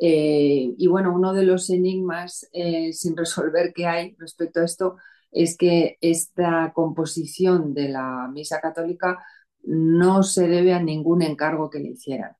eh, 0.00 0.74
y 0.76 0.86
bueno, 0.86 1.12
uno 1.12 1.32
de 1.32 1.44
los 1.44 1.70
enigmas 1.70 2.48
eh, 2.52 2.92
sin 2.92 3.16
resolver 3.16 3.72
que 3.74 3.86
hay 3.86 4.14
respecto 4.18 4.60
a 4.60 4.64
esto 4.64 4.96
es 5.30 5.56
que 5.56 5.98
esta 6.00 6.72
composición 6.72 7.74
de 7.74 7.88
la 7.88 8.28
Misa 8.32 8.60
Católica 8.60 9.18
no 9.64 10.22
se 10.22 10.48
debe 10.48 10.72
a 10.72 10.82
ningún 10.82 11.22
encargo 11.22 11.68
que 11.68 11.80
le 11.80 11.90
hicieran. 11.90 12.32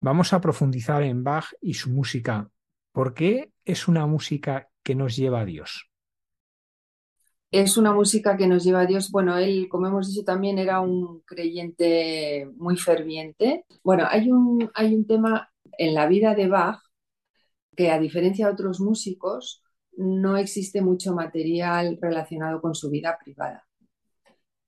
Vamos 0.00 0.32
a 0.32 0.40
profundizar 0.40 1.02
en 1.02 1.24
Bach 1.24 1.52
y 1.60 1.74
su 1.74 1.90
música. 1.90 2.48
¿Por 2.92 3.14
qué 3.14 3.52
es 3.64 3.88
una 3.88 4.06
música 4.06 4.70
que 4.82 4.94
nos 4.94 5.16
lleva 5.16 5.40
a 5.40 5.44
Dios? 5.44 5.87
Es 7.50 7.78
una 7.78 7.92
música 7.94 8.36
que 8.36 8.46
nos 8.46 8.64
lleva 8.64 8.80
a 8.80 8.86
Dios. 8.86 9.10
Bueno, 9.10 9.38
él, 9.38 9.68
como 9.70 9.86
hemos 9.86 10.08
dicho, 10.08 10.24
también 10.24 10.58
era 10.58 10.80
un 10.80 11.20
creyente 11.20 12.50
muy 12.56 12.76
ferviente. 12.76 13.64
Bueno, 13.82 14.06
hay 14.08 14.30
un, 14.30 14.70
hay 14.74 14.94
un 14.94 15.06
tema 15.06 15.50
en 15.78 15.94
la 15.94 16.06
vida 16.06 16.34
de 16.34 16.48
Bach 16.48 16.80
que 17.76 17.90
a 17.90 17.98
diferencia 17.98 18.46
de 18.46 18.52
otros 18.52 18.80
músicos 18.80 19.62
no 19.96 20.36
existe 20.36 20.82
mucho 20.82 21.14
material 21.14 21.98
relacionado 22.00 22.60
con 22.60 22.74
su 22.74 22.90
vida 22.90 23.18
privada. 23.22 23.66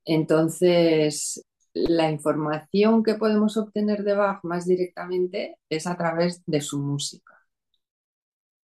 Entonces, 0.04 1.44
la 1.74 2.10
información 2.10 3.02
que 3.02 3.14
podemos 3.14 3.56
obtener 3.56 4.04
de 4.04 4.14
Bach 4.14 4.40
más 4.44 4.66
directamente 4.66 5.58
es 5.68 5.86
a 5.86 5.96
través 5.96 6.42
de 6.46 6.60
su 6.60 6.78
música. 6.80 7.34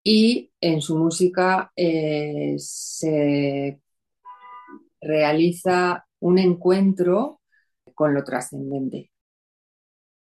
Y 0.02 0.52
en 0.60 0.80
su 0.80 0.96
música 0.96 1.72
eh, 1.76 2.54
se 2.58 3.80
realiza 5.06 6.06
un 6.20 6.38
encuentro 6.38 7.40
con 7.94 8.14
lo 8.14 8.24
trascendente. 8.24 9.10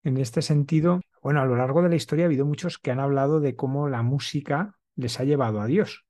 En 0.05 0.17
este 0.17 0.43
sentido, 0.43 1.01
bueno, 1.23 1.41
a 1.41 1.45
lo 1.45 1.57
largo 1.57 1.83
de 1.83 1.89
la 1.89 1.97
historia 1.97 2.25
ha 2.25 2.27
habido 2.27 2.47
muchos 2.47 2.79
que 2.79 2.91
han 2.91 3.01
hablado 3.01 3.41
de 3.41 3.57
cómo 3.57 3.89
la 3.89 4.03
música 4.03 4.77
les 4.97 5.19
ha 5.21 5.25
llevado 5.25 5.61
a 5.61 5.67
Dios. 5.67 6.05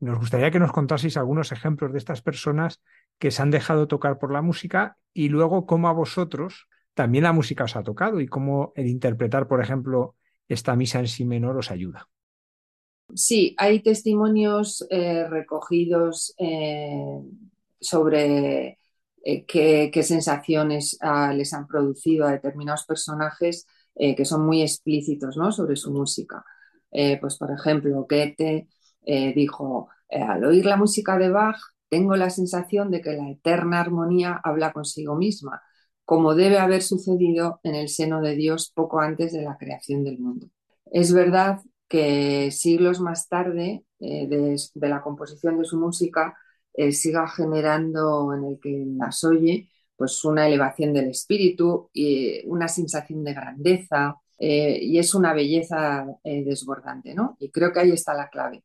Nos 0.00 0.18
gustaría 0.18 0.50
que 0.50 0.60
nos 0.60 0.72
contaseis 0.72 1.16
algunos 1.16 1.50
ejemplos 1.50 1.92
de 1.92 1.98
estas 1.98 2.22
personas 2.22 2.80
que 3.18 3.30
se 3.30 3.42
han 3.42 3.50
dejado 3.50 3.88
tocar 3.88 4.18
por 4.18 4.32
la 4.32 4.42
música 4.42 4.96
y 5.12 5.28
luego 5.28 5.66
cómo 5.66 5.88
a 5.88 5.92
vosotros 5.92 6.68
también 6.94 7.24
la 7.24 7.32
música 7.32 7.64
os 7.64 7.76
ha 7.76 7.82
tocado 7.82 8.20
y 8.20 8.26
cómo 8.26 8.72
el 8.76 8.86
interpretar, 8.86 9.48
por 9.48 9.60
ejemplo, 9.60 10.14
esta 10.48 10.76
misa 10.76 11.00
en 11.00 11.08
sí 11.08 11.24
menor 11.24 11.56
os 11.56 11.70
ayuda. 11.70 12.08
Sí, 13.14 13.54
hay 13.58 13.82
testimonios 13.82 14.86
eh, 14.90 15.26
recogidos 15.28 16.34
eh, 16.38 17.20
sobre 17.80 18.78
eh, 19.24 19.44
qué, 19.46 20.02
sensaciones 20.02 20.96
ah, 21.00 21.32
les 21.34 21.52
han 21.52 21.66
producido 21.66 22.26
a 22.26 22.32
determinados 22.32 22.84
personajes 22.86 23.66
eh, 23.94 24.14
que 24.14 24.24
son 24.24 24.46
muy 24.46 24.62
explícitos 24.62 25.36
¿no? 25.36 25.52
sobre 25.52 25.76
su 25.76 25.92
música. 25.92 26.44
Eh, 26.90 27.18
pues, 27.20 27.36
por 27.36 27.50
ejemplo, 27.50 28.06
Goethe 28.08 28.68
dijo, 29.34 29.88
al 30.10 30.44
oír 30.44 30.66
la 30.66 30.76
música 30.76 31.16
de 31.18 31.30
Bach, 31.30 31.56
tengo 31.88 32.14
la 32.16 32.28
sensación 32.30 32.90
de 32.90 33.00
que 33.00 33.14
la 33.14 33.30
eterna 33.30 33.80
armonía 33.80 34.38
habla 34.44 34.72
consigo 34.72 35.16
misma, 35.16 35.62
como 36.04 36.34
debe 36.34 36.58
haber 36.58 36.82
sucedido 36.82 37.60
en 37.62 37.74
el 37.74 37.88
seno 37.88 38.20
de 38.20 38.34
Dios 38.34 38.70
poco 38.74 39.00
antes 39.00 39.32
de 39.32 39.42
la 39.42 39.56
creación 39.56 40.04
del 40.04 40.18
mundo. 40.18 40.48
Es 40.86 41.12
verdad 41.12 41.60
que 41.88 42.50
siglos 42.50 43.00
más 43.00 43.28
tarde 43.28 43.84
de, 43.98 44.56
la 44.74 45.00
composición 45.00 45.58
de 45.58 45.64
su 45.64 45.78
música, 45.78 46.36
eh, 46.78 46.92
siga 46.92 47.26
generando 47.28 48.32
en 48.34 48.44
el 48.44 48.60
que 48.60 48.84
las 48.96 49.24
oye 49.24 49.68
pues 49.96 50.24
una 50.24 50.46
elevación 50.46 50.92
del 50.94 51.08
espíritu 51.10 51.90
y 51.92 52.46
una 52.46 52.68
sensación 52.68 53.24
de 53.24 53.34
grandeza 53.34 54.16
eh, 54.38 54.78
y 54.80 54.98
es 55.00 55.12
una 55.12 55.34
belleza 55.34 56.06
eh, 56.22 56.44
desbordante, 56.44 57.14
¿no? 57.14 57.36
Y 57.40 57.50
creo 57.50 57.72
que 57.72 57.80
ahí 57.80 57.90
está 57.90 58.14
la 58.14 58.30
clave, 58.30 58.62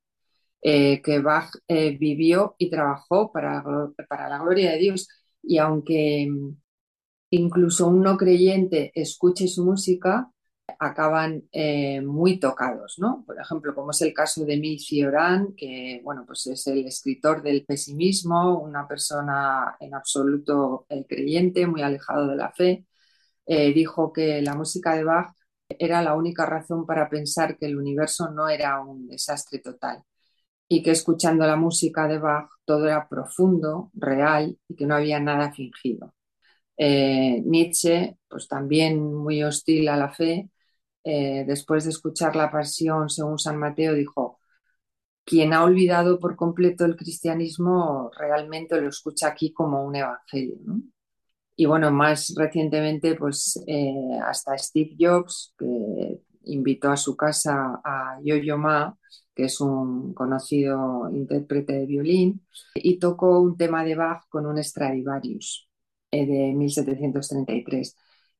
que 0.61 1.19
Bach 1.23 1.51
vivió 1.67 2.55
y 2.59 2.69
trabajó 2.69 3.31
para, 3.31 3.63
para 4.07 4.29
la 4.29 4.39
gloria 4.39 4.73
de 4.73 4.77
Dios 4.77 5.09
y 5.41 5.57
aunque 5.57 6.29
incluso 7.31 7.87
un 7.87 8.03
no 8.03 8.15
creyente 8.15 8.91
escuche 8.93 9.47
su 9.47 9.65
música, 9.65 10.31
acaban 10.79 11.43
eh, 11.51 12.01
muy 12.01 12.39
tocados, 12.39 12.95
¿no? 12.99 13.23
Por 13.25 13.39
ejemplo, 13.39 13.75
como 13.75 13.91
es 13.91 14.01
el 14.01 14.13
caso 14.13 14.45
de 14.45 14.57
Mi 14.57 14.79
Cioran, 14.79 15.53
que 15.55 16.01
bueno, 16.03 16.23
pues 16.25 16.47
es 16.47 16.67
el 16.67 16.85
escritor 16.85 17.41
del 17.41 17.65
pesimismo, 17.65 18.59
una 18.59 18.87
persona 18.87 19.75
en 19.79 19.93
absoluto 19.93 20.85
eh, 20.89 21.05
creyente, 21.07 21.67
muy 21.67 21.81
alejado 21.81 22.27
de 22.27 22.35
la 22.35 22.51
fe, 22.51 22.85
eh, 23.45 23.73
dijo 23.73 24.13
que 24.13 24.41
la 24.41 24.55
música 24.55 24.95
de 24.95 25.03
Bach 25.03 25.35
era 25.69 26.01
la 26.01 26.15
única 26.15 26.45
razón 26.45 26.85
para 26.85 27.09
pensar 27.09 27.57
que 27.57 27.65
el 27.67 27.77
universo 27.77 28.29
no 28.31 28.49
era 28.49 28.81
un 28.81 29.07
desastre 29.07 29.59
total. 29.59 30.03
y 30.69 30.83
que 30.83 30.91
escuchando 30.91 31.45
la 31.47 31.55
música 31.57 32.07
de 32.07 32.19
Bach 32.19 32.49
todo 32.65 32.87
era 32.87 33.07
profundo, 33.09 33.91
real 33.95 34.57
y 34.67 34.75
que 34.75 34.85
no 34.87 34.95
había 34.95 35.19
nada 35.19 35.51
fingido. 35.53 36.13
Eh, 36.77 37.41
Nietzsche, 37.45 38.17
pues 38.27 38.47
también 38.47 39.13
muy 39.13 39.43
hostil 39.43 39.87
a 39.89 39.97
la 39.97 40.11
fe, 40.11 40.49
eh, 41.03 41.43
después 41.45 41.83
de 41.83 41.91
escuchar 41.91 42.35
la 42.35 42.51
pasión 42.51 43.09
según 43.09 43.37
San 43.39 43.57
Mateo, 43.57 43.93
dijo, 43.93 44.39
quien 45.25 45.53
ha 45.53 45.63
olvidado 45.63 46.19
por 46.19 46.35
completo 46.35 46.85
el 46.85 46.95
cristianismo 46.95 48.11
realmente 48.17 48.79
lo 48.81 48.89
escucha 48.89 49.27
aquí 49.29 49.53
como 49.53 49.83
un 49.85 49.95
evangelio. 49.95 50.57
Y 51.55 51.65
bueno, 51.65 51.91
más 51.91 52.33
recientemente, 52.35 53.15
pues 53.15 53.61
eh, 53.67 54.19
hasta 54.25 54.57
Steve 54.57 54.95
Jobs, 54.99 55.53
que 55.57 56.19
invitó 56.45 56.89
a 56.91 56.97
su 56.97 57.15
casa 57.15 57.79
a 57.83 58.19
Yo-Yo 58.23 58.57
Ma, 58.57 58.97
que 59.35 59.45
es 59.45 59.61
un 59.61 60.13
conocido 60.13 61.09
intérprete 61.11 61.73
de 61.73 61.85
violín, 61.85 62.45
y 62.75 62.97
tocó 62.99 63.39
un 63.39 63.55
tema 63.57 63.83
de 63.83 63.95
Bach 63.95 64.23
con 64.29 64.45
un 64.45 64.61
Stradivarius 64.63 65.69
de 66.17 66.53
1733. 66.53 67.95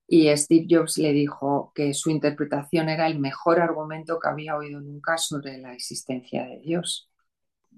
Y 0.08 0.36
Steve 0.36 0.68
Jobs 0.70 0.98
le 0.98 1.14
dijo 1.14 1.72
que 1.74 1.94
su 1.94 2.10
interpretación 2.10 2.90
era 2.90 3.08
el 3.08 3.20
mejor 3.20 3.60
argumento 3.60 4.20
que 4.20 4.30
había 4.30 4.58
oído 4.58 4.80
nunca 4.82 5.18
sobre 5.18 5.58
la 5.58 5.74
existencia 5.74 6.46
de 6.46 6.60
Dios. 6.60 7.10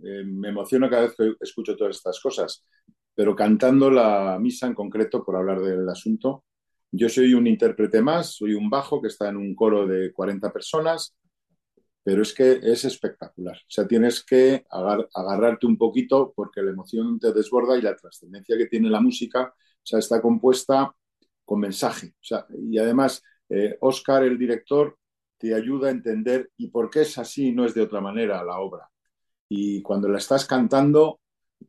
Eh, 0.04 0.24
me 0.26 0.50
emociono 0.50 0.90
cada 0.90 1.04
vez 1.04 1.16
que 1.16 1.34
escucho 1.40 1.76
todas 1.76 1.96
estas 1.96 2.20
cosas, 2.20 2.66
pero 3.14 3.36
cantando 3.36 3.90
la 3.90 4.38
misa 4.40 4.68
en 4.68 4.74
concreto, 4.74 5.24
por 5.24 5.36
hablar 5.36 5.62
del 5.62 5.88
asunto, 5.88 6.44
yo 6.92 7.10
soy 7.10 7.34
un 7.34 7.48
intérprete 7.48 8.02
más, 8.02 8.36
soy 8.36 8.54
un 8.54 8.70
bajo 8.70 9.02
que 9.02 9.08
está 9.08 9.30
en 9.30 9.38
un 9.38 9.56
coro 9.56 9.88
de 9.88 10.12
40 10.12 10.52
personas, 10.52 11.16
pero 12.04 12.22
es 12.22 12.34
que 12.34 12.60
es 12.62 12.86
espectacular. 12.86 13.58
O 13.58 13.70
sea, 13.70 13.88
tienes 13.88 14.24
que 14.24 14.66
agarrarte 14.70 15.66
un 15.66 15.78
poquito 15.78 16.34
porque 16.36 16.62
la 16.62 16.72
emoción 16.72 17.20
te 17.20 17.34
desborda 17.34 17.78
y 17.78 17.82
la 17.82 17.96
trascendencia 17.96 18.58
que 18.58 18.68
tiene 18.68 18.90
la 18.90 19.02
música, 19.02 19.54
o 19.86 19.88
sea, 19.88 20.00
está 20.00 20.20
compuesta 20.20 20.92
con 21.46 21.60
mensaje. 21.60 22.08
O 22.08 22.24
sea, 22.24 22.48
y 22.50 22.80
además, 22.80 23.22
Oscar, 23.82 24.24
eh, 24.24 24.28
el 24.28 24.38
director, 24.40 24.98
te 25.38 25.54
ayuda 25.54 25.90
a 25.90 25.92
entender 25.92 26.50
y 26.58 26.70
por 26.70 26.90
qué 26.90 27.02
es 27.02 27.18
así 27.20 27.50
y 27.50 27.52
no 27.52 27.66
es 27.66 27.76
de 27.76 27.82
otra 27.82 28.02
manera 28.02 28.44
la 28.44 28.60
obra. 28.60 28.90
Y 29.48 29.84
cuando 29.84 30.10
la 30.10 30.18
estás 30.18 30.46
cantando, 30.46 31.20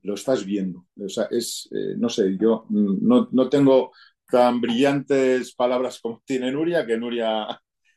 lo 0.03 0.15
estás 0.15 0.47
viendo. 0.47 0.87
O 0.99 1.09
sea, 1.11 1.29
es, 1.31 1.69
eh, 1.73 1.95
no 1.99 2.09
sé, 2.09 2.39
yo 2.41 2.65
no, 2.71 3.29
no, 3.31 3.49
tengo 3.51 3.93
tan 4.31 4.63
brillantes 4.63 5.55
palabras 5.55 6.01
como 6.01 6.23
tiene 6.25 6.51
Nuria, 6.51 6.87
que 6.87 6.97
Nuria 6.97 7.47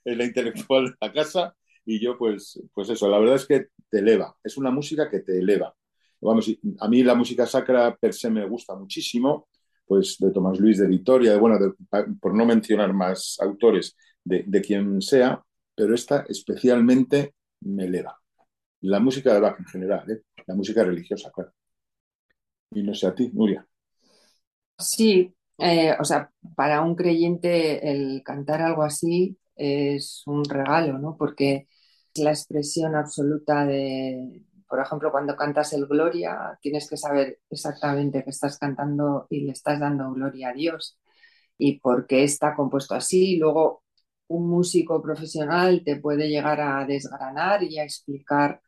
es 0.04 0.18
la 0.18 0.26
intelectual 0.26 0.88
de 0.88 0.96
la 1.00 1.14
casa, 1.14 1.56
y 1.86 2.00
yo 2.00 2.18
pues, 2.18 2.62
pues 2.74 2.90
eso, 2.90 3.08
la 3.08 3.20
verdad 3.20 3.36
es 3.36 3.48
que 3.48 3.68
te 3.90 4.00
eleva, 4.00 4.36
es 4.44 4.58
una 4.58 4.72
música 4.72 5.10
que 5.10 5.20
te 5.22 5.40
eleva. 5.40 5.74
Vamos, 6.22 6.52
a 6.80 6.90
mí 6.90 7.04
la 7.04 7.16
música 7.16 7.46
sacra 7.46 7.96
per 7.96 8.14
se 8.14 8.30
me 8.30 8.46
gusta 8.46 8.76
muchísimo, 8.76 9.48
pues 9.90 10.18
de 10.20 10.30
Tomás 10.30 10.60
Luis 10.60 10.78
de 10.78 10.86
Vitoria, 10.86 11.32
de, 11.32 11.40
bueno, 11.40 11.58
por 12.22 12.36
no 12.36 12.46
mencionar 12.46 12.94
más 12.94 13.38
autores 13.42 13.98
de, 14.24 14.62
quien 14.62 15.02
sea, 15.02 15.44
pero 15.74 15.96
esta 15.96 16.28
especialmente 16.30 17.34
me 17.62 17.86
eleva. 17.86 18.16
La 18.82 19.00
música 19.00 19.34
de 19.34 19.40
Bach 19.40 19.58
en 19.58 19.66
general, 19.66 20.12
¿eh? 20.12 20.22
la 20.46 20.54
música 20.54 20.84
religiosa, 20.84 21.32
claro. 21.32 21.52
Y 22.70 22.84
no 22.84 22.94
sé 22.94 23.08
a 23.08 23.16
ti, 23.16 23.32
Nuria. 23.34 23.66
Sí, 24.78 25.34
eh, 25.58 25.96
o 26.00 26.04
sea, 26.04 26.32
para 26.56 26.84
un 26.84 26.96
creyente 26.96 27.90
el 27.92 28.22
cantar 28.24 28.62
algo 28.62 28.84
así 28.84 29.40
es 29.56 30.22
un 30.28 30.46
regalo, 30.46 31.00
¿no? 31.00 31.18
Porque 31.18 31.68
es 32.14 32.24
la 32.24 32.30
expresión 32.30 32.96
absoluta 32.96 33.66
de, 33.66 34.44
por 34.70 34.80
ejemplo, 34.80 35.12
cuando 35.12 35.36
cantas 35.36 35.74
el 35.74 35.88
Gloria, 35.88 36.58
tienes 36.62 36.88
que 36.90 36.96
saber 36.98 37.40
exactamente 37.50 38.24
que 38.24 38.30
estás 38.30 38.60
cantando 38.60 39.26
y 39.30 39.42
le 39.42 39.54
estás 39.54 39.80
dando 39.80 40.12
gloria 40.14 40.50
a 40.50 40.54
Dios 40.54 41.00
y 41.58 41.80
por 41.80 42.06
qué 42.08 42.24
está 42.24 42.56
compuesto 42.56 42.96
así. 42.96 43.38
Luego, 43.38 43.84
un 44.28 44.48
músico 44.50 45.02
profesional 45.02 45.84
te 45.84 46.00
puede 46.00 46.30
llegar 46.30 46.62
a 46.62 46.86
desgranar 46.86 47.64
y 47.64 47.80
a 47.80 47.84
explicar 47.84 48.62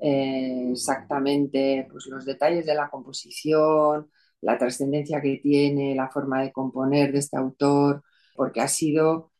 eh, 0.00 0.70
exactamente 0.72 1.88
pues, 1.90 2.06
los 2.06 2.24
detalles 2.24 2.64
de 2.66 2.74
la 2.74 2.88
composición, 2.88 4.10
la 4.40 4.58
trascendencia 4.58 5.20
que 5.20 5.38
tiene, 5.42 5.94
la 5.94 6.08
forma 6.08 6.42
de 6.42 6.52
componer 6.52 7.12
de 7.12 7.18
este 7.18 7.36
autor, 7.36 8.04
porque 8.36 8.60
ha 8.60 8.68
sido 8.68 9.32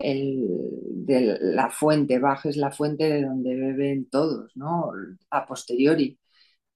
de 0.00 1.38
la 1.40 1.70
fuente, 1.70 2.18
Bach 2.18 2.44
es 2.46 2.56
la 2.56 2.70
fuente 2.70 3.04
de 3.04 3.22
donde 3.22 3.54
beben 3.56 4.08
todos, 4.10 4.52
¿no? 4.56 4.92
A 5.30 5.46
posteriori. 5.46 6.18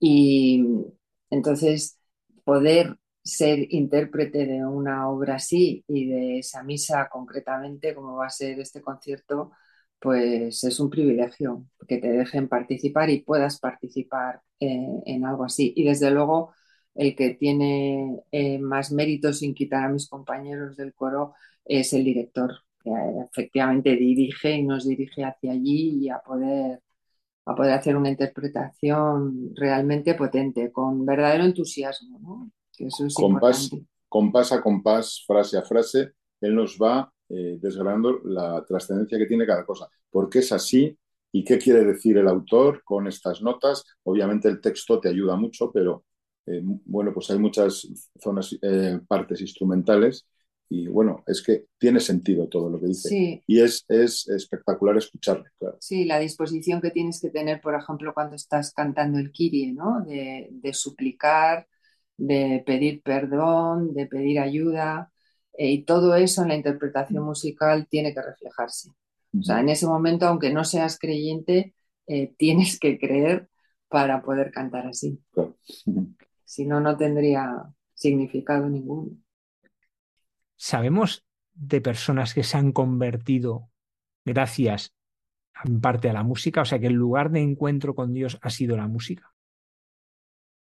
Y 0.01 0.65
entonces 1.31 1.99
poder 2.45 2.97
ser 3.23 3.67
intérprete 3.73 4.47
de 4.47 4.67
una 4.67 5.09
obra 5.11 5.37
así 5.37 5.85
y 5.89 6.07
de 6.09 6.39
esa 6.39 6.63
misa 6.63 7.09
concretamente, 7.11 7.95
como 7.95 8.17
va 8.17 8.27
a 8.27 8.31
ser 8.31 8.59
este 8.61 8.81
concierto, 8.83 9.53
pues 9.99 10.65
es 10.65 10.81
un 10.81 10.91
privilegio 10.91 11.67
que 11.87 11.99
te 11.99 12.09
dejen 12.11 12.49
participar 12.49 13.11
y 13.11 13.23
puedas 13.23 13.59
participar 13.61 14.41
eh, 14.61 14.87
en 15.07 15.25
algo 15.27 15.45
así. 15.45 15.73
Y 15.77 15.85
desde 15.85 16.11
luego, 16.11 16.55
el 16.95 17.15
que 17.17 17.31
tiene 17.35 18.21
eh, 18.33 18.59
más 18.59 18.93
méritos 18.93 19.41
sin 19.41 19.55
quitar 19.55 19.85
a 19.85 19.89
mis 19.89 20.09
compañeros 20.09 20.77
del 20.77 20.95
coro 20.95 21.35
es 21.65 21.93
el 21.93 22.05
director, 22.05 22.53
efectivamente 22.85 23.97
dirige 23.97 24.53
y 24.53 24.63
nos 24.63 24.87
dirige 24.87 25.25
hacia 25.25 25.53
allí 25.53 26.05
y 26.05 26.09
a 26.09 26.19
poder, 26.19 26.81
a 27.47 27.55
poder 27.55 27.73
hacer 27.73 27.97
una 27.97 28.11
interpretación 28.11 29.53
realmente 29.55 30.15
potente, 30.15 30.73
con 30.73 31.05
verdadero 31.05 31.45
entusiasmo, 31.45 32.19
¿no? 32.21 32.51
Que 32.73 32.87
eso 32.87 33.07
es 33.07 33.15
compás, 33.15 33.71
compás 34.09 34.53
a 34.53 34.63
compás, 34.63 35.25
frase 35.27 35.59
a 35.59 35.63
frase, 35.63 36.13
él 36.41 36.55
nos 36.55 36.79
va 36.79 37.13
eh, 37.29 37.59
desgranando 37.61 38.21
la 38.25 38.65
trascendencia 38.65 39.19
que 39.19 39.27
tiene 39.27 39.47
cada 39.47 39.65
cosa. 39.65 39.89
¿Por 40.11 40.29
qué 40.29 40.41
es 40.41 40.53
así? 40.53 40.97
¿Y 41.33 41.45
qué 41.45 41.59
quiere 41.59 41.85
decir 41.85 42.17
el 42.19 42.27
autor 42.27 42.83
con 42.83 43.07
estas 43.07 43.41
notas? 43.43 43.85
Obviamente 44.03 44.49
el 44.49 44.61
texto 44.61 44.99
te 44.99 45.11
ayuda 45.11 45.37
mucho, 45.37 45.71
pero 45.71 46.05
eh, 46.47 46.61
bueno, 46.63 47.13
pues 47.13 47.31
hay 47.31 47.39
muchas 47.39 47.87
zonas, 48.21 48.57
eh, 48.63 48.99
partes 49.07 49.41
instrumentales 49.41 50.27
y 50.73 50.87
bueno, 50.87 51.25
es 51.27 51.43
que 51.43 51.67
tiene 51.79 51.99
sentido 51.99 52.49
todo 52.49 52.71
lo 52.71 52.79
que 52.79 52.87
dice. 52.87 53.43
Y 53.45 53.61
es, 53.61 53.85
es 53.89 54.29
espectacular 54.29 54.97
escucharle, 54.97 55.51
claro. 55.59 55.77
Sí, 55.81 56.05
la 56.05 56.21
disposición 56.21 56.81
que 56.81 56.93
tienes 56.93 57.21
que 57.21 57.31
tener, 57.31 57.61
por 57.61 57.75
ejemplo, 57.75 58.15
cuando 58.15 58.37
estás 58.37 58.73
cantando 58.73 59.19
el 59.19 59.33
Kyrie, 59.33 59.73
¿no? 59.73 60.05
De, 60.07 60.49
de 60.49 60.73
suplicar, 60.73 61.67
de 62.17 62.63
pedir 62.65 63.03
perdón, 63.03 63.93
de 63.95 64.07
pedir 64.07 64.39
ayuda. 64.39 65.11
Eh, 65.59 65.73
y 65.73 65.85
todo 65.85 66.15
eso 66.15 66.43
en 66.43 66.49
la 66.49 66.55
interpretación 66.55 67.25
musical 67.25 67.89
tiene 67.91 68.15
que 68.15 68.23
reflejarse. 68.23 68.91
O 69.37 69.43
sea, 69.43 69.59
en 69.59 69.71
ese 69.71 69.89
momento, 69.89 70.27
aunque 70.27 70.53
no 70.53 70.63
seas 70.63 70.99
creyente, 71.01 71.75
eh, 72.07 72.33
tienes 72.37 72.79
que 72.79 72.97
creer 72.97 73.49
para 73.89 74.23
poder 74.23 74.53
cantar 74.53 74.87
así. 74.87 75.21
Claro. 75.33 75.57
Si 76.45 76.65
no, 76.65 76.79
no 76.81 76.97
tendría 76.97 77.65
significado 77.93 78.69
ninguno. 78.69 79.17
¿Sabemos 80.63 81.25
de 81.55 81.81
personas 81.81 82.35
que 82.35 82.43
se 82.43 82.59
han 82.59 82.73
convertido 82.73 83.71
gracias 84.27 84.93
en 85.65 85.81
parte 85.81 86.11
a 86.11 86.13
la 86.13 86.23
música? 86.23 86.61
O 86.61 86.65
sea, 86.67 86.79
que 86.79 86.89
el 86.89 86.93
lugar 86.93 87.31
de 87.31 87.41
encuentro 87.41 87.95
con 87.95 88.13
Dios 88.13 88.39
ha 88.43 88.51
sido 88.51 88.77
la 88.77 88.87
música. 88.87 89.33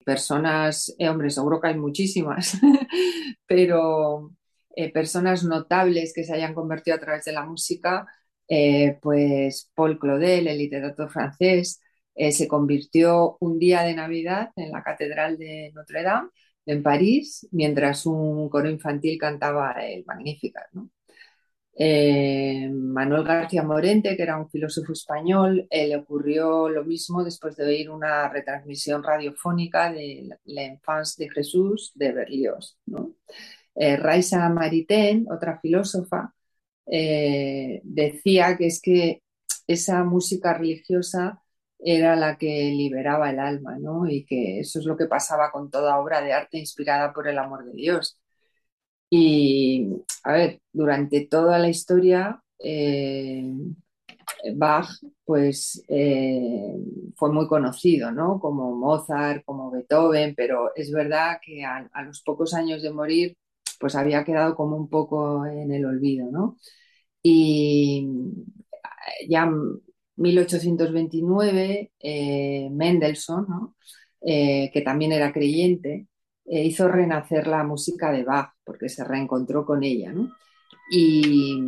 Personas, 0.03 0.93
eh, 0.99 1.07
hombre, 1.07 1.29
seguro 1.29 1.61
que 1.61 1.69
hay 1.69 1.77
muchísimas, 1.77 2.59
pero 3.47 4.33
eh, 4.75 4.91
personas 4.91 5.45
notables 5.45 6.11
que 6.13 6.25
se 6.25 6.33
hayan 6.33 6.53
convertido 6.53 6.97
a 6.97 6.99
través 6.99 7.23
de 7.23 7.31
la 7.31 7.45
música, 7.45 8.05
eh, 8.49 8.99
pues 9.01 9.71
Paul 9.73 9.97
Claudel, 9.97 10.49
el 10.49 10.57
literato 10.57 11.07
francés, 11.07 11.81
eh, 12.15 12.33
se 12.33 12.49
convirtió 12.49 13.37
un 13.39 13.59
día 13.59 13.83
de 13.83 13.95
Navidad 13.95 14.51
en 14.57 14.73
la 14.73 14.83
Catedral 14.83 15.37
de 15.37 15.71
Notre 15.73 16.03
Dame 16.03 16.29
en 16.65 16.83
París, 16.83 17.47
mientras 17.51 18.05
un 18.05 18.49
coro 18.49 18.69
infantil 18.69 19.17
cantaba 19.17 19.73
el 19.73 20.03
Magnificat. 20.05 20.67
Eh, 21.77 22.69
Manuel 22.71 23.23
García 23.25 23.61
Morente, 23.63 24.15
que 24.15 24.23
era 24.23 24.37
un 24.37 24.49
filósofo 24.49 24.93
español, 24.93 25.67
eh, 25.69 25.87
le 25.87 25.97
ocurrió 25.97 26.69
lo 26.69 26.85
mismo 26.85 27.23
después 27.23 27.55
de 27.57 27.65
oír 27.65 27.89
una 27.89 28.29
retransmisión 28.29 29.03
radiofónica 29.03 29.91
de 29.91 30.29
L'Enfance 30.45 31.21
de 31.21 31.29
Jesús 31.29 31.91
de 31.95 32.13
Berlioz. 32.13 32.77
¿no? 32.85 33.15
Eh, 33.75 33.97
Raisa 33.97 34.47
Maritain, 34.49 35.27
otra 35.29 35.59
filósofa, 35.59 36.33
decía 36.87 38.55
que 38.57 38.67
es 38.67 38.79
que 38.81 39.23
esa 39.67 40.03
música 40.03 40.53
religiosa 40.53 41.41
era 41.79 42.15
la 42.15 42.37
que 42.37 42.71
liberaba 42.71 43.29
el 43.29 43.39
alma, 43.39 43.77
¿no? 43.79 44.07
Y 44.09 44.25
que 44.25 44.59
eso 44.59 44.79
es 44.79 44.85
lo 44.85 44.97
que 44.97 45.07
pasaba 45.07 45.51
con 45.51 45.69
toda 45.69 45.99
obra 45.99 46.21
de 46.21 46.33
arte 46.33 46.57
inspirada 46.59 47.13
por 47.13 47.27
el 47.27 47.37
amor 47.37 47.65
de 47.65 47.73
Dios. 47.73 48.19
Y, 49.09 49.89
a 50.23 50.33
ver, 50.33 50.61
durante 50.73 51.27
toda 51.27 51.59
la 51.59 51.69
historia, 51.69 52.41
eh, 52.59 53.43
Bach 54.55 54.89
pues 55.23 55.83
eh, 55.87 56.75
fue 57.15 57.31
muy 57.31 57.47
conocido, 57.47 58.11
¿no? 58.11 58.39
Como 58.39 58.75
Mozart, 58.75 59.43
como 59.45 59.71
Beethoven, 59.71 60.35
pero 60.35 60.71
es 60.75 60.91
verdad 60.91 61.37
que 61.43 61.63
a, 61.65 61.87
los 62.05 62.21
pocos 62.21 62.53
años 62.53 62.81
de 62.81 62.91
morir, 62.91 63.37
pues 63.79 63.95
había 63.95 64.23
quedado 64.23 64.55
como 64.55 64.75
un 64.77 64.89
poco 64.89 65.45
en 65.45 65.71
el 65.71 65.85
olvido, 65.85 66.31
¿no? 66.31 66.57
Y 67.23 68.07
ya 69.27 69.49
1829, 70.17 71.91
eh, 71.99 72.69
Mendelssohn. 72.71 73.75
Eh, 74.27 74.71
que 74.73 74.81
también 74.81 75.11
era 75.11 75.31
creyente, 75.31 76.07
hizo 76.45 76.87
renacer 76.87 77.45
la 77.45 77.63
música 77.63 78.11
de 78.11 78.23
Bach, 78.23 78.53
porque 78.63 78.89
se 78.89 79.03
reencontró 79.03 79.65
con 79.67 79.83
ella. 79.83 80.15
Y 80.91 81.59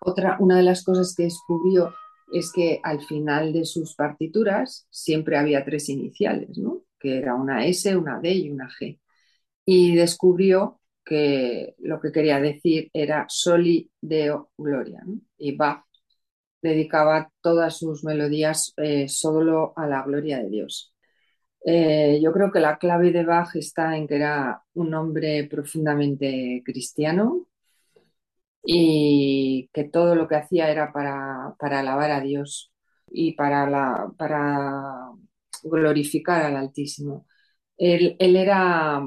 otra, 0.00 0.36
una 0.40 0.56
de 0.56 0.62
las 0.62 0.84
cosas 0.84 1.14
que 1.14 1.24
descubrió 1.24 1.92
es 2.32 2.50
que 2.52 2.80
al 2.82 3.02
final 3.02 3.52
de 3.52 3.64
sus 3.64 3.94
partituras 3.94 4.86
siempre 4.90 5.36
había 5.36 5.64
tres 5.64 5.88
iniciales, 5.88 6.58
que 6.98 7.18
era 7.18 7.34
una 7.34 7.66
S, 7.66 7.94
una 7.96 8.20
D 8.20 8.32
y 8.32 8.50
una 8.50 8.68
G. 8.68 8.98
Y 9.64 9.94
descubrió 9.94 10.80
que 11.04 11.74
lo 11.78 12.00
que 12.00 12.12
quería 12.12 12.40
decir 12.40 12.90
era 12.92 13.26
Soli 13.28 13.90
Deo 14.00 14.50
Gloria. 14.56 15.02
Y 15.36 15.56
Bach 15.56 15.84
dedicaba 16.62 17.30
todas 17.40 17.78
sus 17.78 18.04
melodías 18.04 18.72
eh, 18.76 19.08
solo 19.08 19.72
a 19.76 19.86
la 19.86 20.02
gloria 20.02 20.38
de 20.38 20.48
Dios. 20.50 20.94
Eh, 21.64 22.20
yo 22.22 22.32
creo 22.32 22.50
que 22.52 22.60
la 22.60 22.78
clave 22.78 23.12
de 23.12 23.24
Bach 23.24 23.54
está 23.56 23.96
en 23.96 24.08
que 24.08 24.16
era 24.16 24.62
un 24.74 24.94
hombre 24.94 25.44
profundamente 25.50 26.62
cristiano, 26.64 27.46
y 28.64 29.68
que 29.72 29.84
todo 29.84 30.14
lo 30.14 30.28
que 30.28 30.36
hacía 30.36 30.70
era 30.70 30.92
para, 30.92 31.54
alabar 31.60 32.10
a 32.12 32.20
Dios 32.20 32.72
y 33.10 33.32
para, 33.32 33.68
la, 33.68 34.12
para 34.16 35.10
glorificar 35.64 36.42
al 36.42 36.56
Altísimo. 36.56 37.26
Él, 37.76 38.16
era 38.20 39.02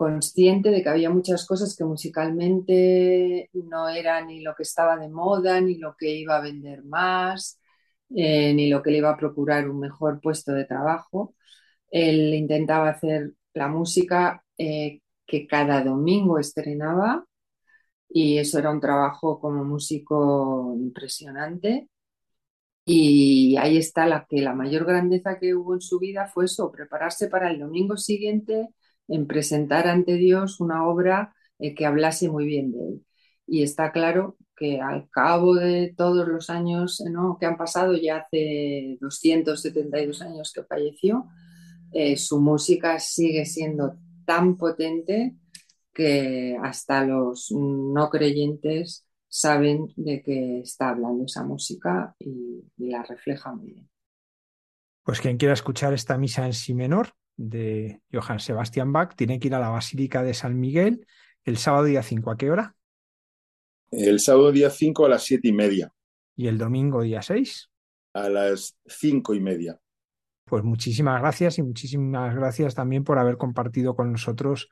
consciente 0.00 0.70
de 0.70 0.82
que 0.82 0.88
había 0.88 1.10
muchas 1.10 1.46
cosas 1.46 1.76
que 1.76 1.84
musicalmente 1.84 3.50
no 3.52 3.86
eran 3.90 4.28
ni 4.28 4.40
lo 4.40 4.54
que 4.54 4.62
estaba 4.62 4.96
de 4.96 5.10
moda, 5.10 5.60
ni 5.60 5.76
lo 5.76 5.94
que 5.94 6.10
iba 6.16 6.38
a 6.38 6.40
vender 6.40 6.82
más, 6.84 7.60
eh, 8.16 8.54
ni 8.54 8.70
lo 8.70 8.82
que 8.82 8.92
le 8.92 8.98
iba 8.98 9.10
a 9.10 9.16
procurar 9.18 9.68
un 9.68 9.78
mejor 9.80 10.18
puesto 10.22 10.52
de 10.52 10.64
trabajo. 10.64 11.34
Él 11.90 12.34
intentaba 12.34 12.88
hacer 12.90 13.34
la 13.52 13.68
música 13.68 14.42
eh, 14.56 15.02
que 15.26 15.46
cada 15.46 15.84
domingo 15.84 16.38
estrenaba 16.38 17.26
y 18.08 18.38
eso 18.38 18.58
era 18.58 18.70
un 18.70 18.80
trabajo 18.80 19.38
como 19.40 19.64
músico 19.64 20.74
impresionante. 20.78 21.88
Y 22.84 23.56
ahí 23.58 23.76
está 23.76 24.06
la 24.06 24.26
que 24.28 24.40
la 24.40 24.54
mayor 24.54 24.86
grandeza 24.86 25.38
que 25.38 25.54
hubo 25.54 25.74
en 25.74 25.82
su 25.82 25.98
vida 25.98 26.26
fue 26.26 26.46
eso, 26.46 26.72
prepararse 26.72 27.28
para 27.28 27.50
el 27.50 27.60
domingo 27.60 27.96
siguiente 27.98 28.70
en 29.10 29.26
presentar 29.26 29.88
ante 29.88 30.14
Dios 30.14 30.60
una 30.60 30.86
obra 30.86 31.34
eh, 31.58 31.74
que 31.74 31.84
hablase 31.84 32.28
muy 32.30 32.46
bien 32.46 32.72
de 32.72 32.78
él. 32.78 33.06
Y 33.46 33.62
está 33.62 33.92
claro 33.92 34.36
que 34.56 34.80
al 34.80 35.08
cabo 35.10 35.54
de 35.54 35.92
todos 35.96 36.26
los 36.28 36.50
años 36.50 37.02
¿no? 37.10 37.36
que 37.38 37.46
han 37.46 37.56
pasado, 37.56 37.96
ya 37.96 38.18
hace 38.18 38.96
272 39.00 40.22
años 40.22 40.52
que 40.54 40.64
falleció, 40.64 41.26
eh, 41.92 42.16
su 42.16 42.40
música 42.40 42.98
sigue 43.00 43.44
siendo 43.44 43.96
tan 44.24 44.56
potente 44.56 45.34
que 45.92 46.56
hasta 46.62 47.04
los 47.04 47.50
no 47.50 48.10
creyentes 48.10 49.06
saben 49.28 49.92
de 49.96 50.22
qué 50.22 50.60
está 50.60 50.90
hablando 50.90 51.24
esa 51.24 51.44
música 51.44 52.14
y, 52.18 52.64
la 52.76 53.02
refleja 53.02 53.52
muy 53.52 53.72
bien. 53.72 53.90
Pues 55.04 55.20
quien 55.20 55.36
quiera 55.36 55.54
escuchar 55.54 55.92
esta 55.92 56.16
misa 56.16 56.46
en 56.46 56.52
si 56.52 56.74
menor 56.74 57.14
de 57.40 58.02
Johann 58.12 58.38
Sebastian 58.38 58.92
Bach 58.92 59.14
tiene 59.16 59.40
que 59.40 59.48
ir 59.48 59.54
a 59.54 59.60
la 59.60 59.70
Basílica 59.70 60.22
de 60.22 60.34
San 60.34 60.60
Miguel 60.60 61.06
el 61.44 61.56
sábado 61.56 61.84
día 61.84 62.02
5. 62.02 62.30
¿A 62.30 62.36
qué 62.36 62.50
hora? 62.50 62.76
El 63.90 64.20
sábado 64.20 64.52
día 64.52 64.68
5 64.68 65.06
a 65.06 65.08
las 65.08 65.22
siete 65.22 65.48
y 65.48 65.52
media. 65.52 65.92
¿Y 66.36 66.48
el 66.48 66.58
domingo 66.58 67.00
día 67.02 67.22
6? 67.22 67.70
A 68.12 68.28
las 68.28 68.76
cinco 68.86 69.34
y 69.34 69.40
media. 69.40 69.80
Pues 70.44 70.64
muchísimas 70.64 71.20
gracias 71.20 71.58
y 71.58 71.62
muchísimas 71.62 72.34
gracias 72.34 72.74
también 72.74 73.04
por 73.04 73.18
haber 73.18 73.38
compartido 73.38 73.96
con 73.96 74.12
nosotros 74.12 74.68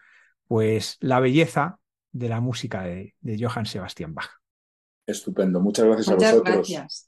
pues 0.46 0.96
la 1.00 1.20
belleza 1.20 1.78
de 2.12 2.28
la 2.28 2.40
música 2.40 2.82
de, 2.82 3.14
Johann 3.40 3.66
Sebastian 3.66 4.14
Bach. 4.14 4.30
Estupendo, 5.06 5.60
muchas 5.60 5.86
gracias 5.86 6.08
a 6.08 6.14
vosotros. 6.14 6.44
Gracias. 6.44 7.07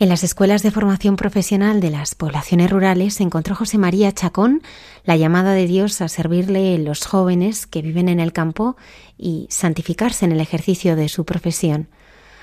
En 0.00 0.08
las 0.08 0.22
escuelas 0.22 0.62
de 0.62 0.70
formación 0.70 1.16
profesional 1.16 1.80
de 1.80 1.90
las 1.90 2.14
poblaciones 2.14 2.70
rurales 2.70 3.20
encontró 3.20 3.56
José 3.56 3.78
María 3.78 4.12
Chacón 4.12 4.62
la 5.02 5.16
llamada 5.16 5.54
de 5.54 5.66
Dios 5.66 6.00
a 6.00 6.08
servirle 6.08 6.78
los 6.78 7.04
jóvenes 7.04 7.66
que 7.66 7.82
viven 7.82 8.08
en 8.08 8.20
el 8.20 8.32
campo 8.32 8.76
y 9.16 9.48
santificarse 9.50 10.24
en 10.24 10.30
el 10.30 10.40
ejercicio 10.40 10.94
de 10.94 11.08
su 11.08 11.24
profesión. 11.24 11.88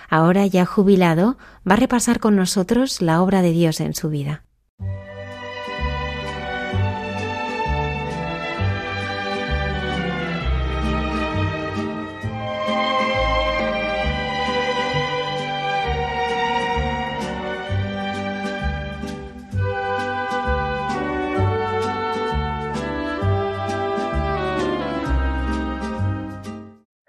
Ahora 0.09 0.45
ya 0.45 0.65
jubilado, 0.65 1.37
va 1.67 1.75
a 1.75 1.77
repasar 1.77 2.19
con 2.19 2.35
nosotros 2.35 3.01
la 3.01 3.21
obra 3.21 3.41
de 3.41 3.51
Dios 3.51 3.79
en 3.79 3.95
su 3.95 4.09
vida. 4.09 4.44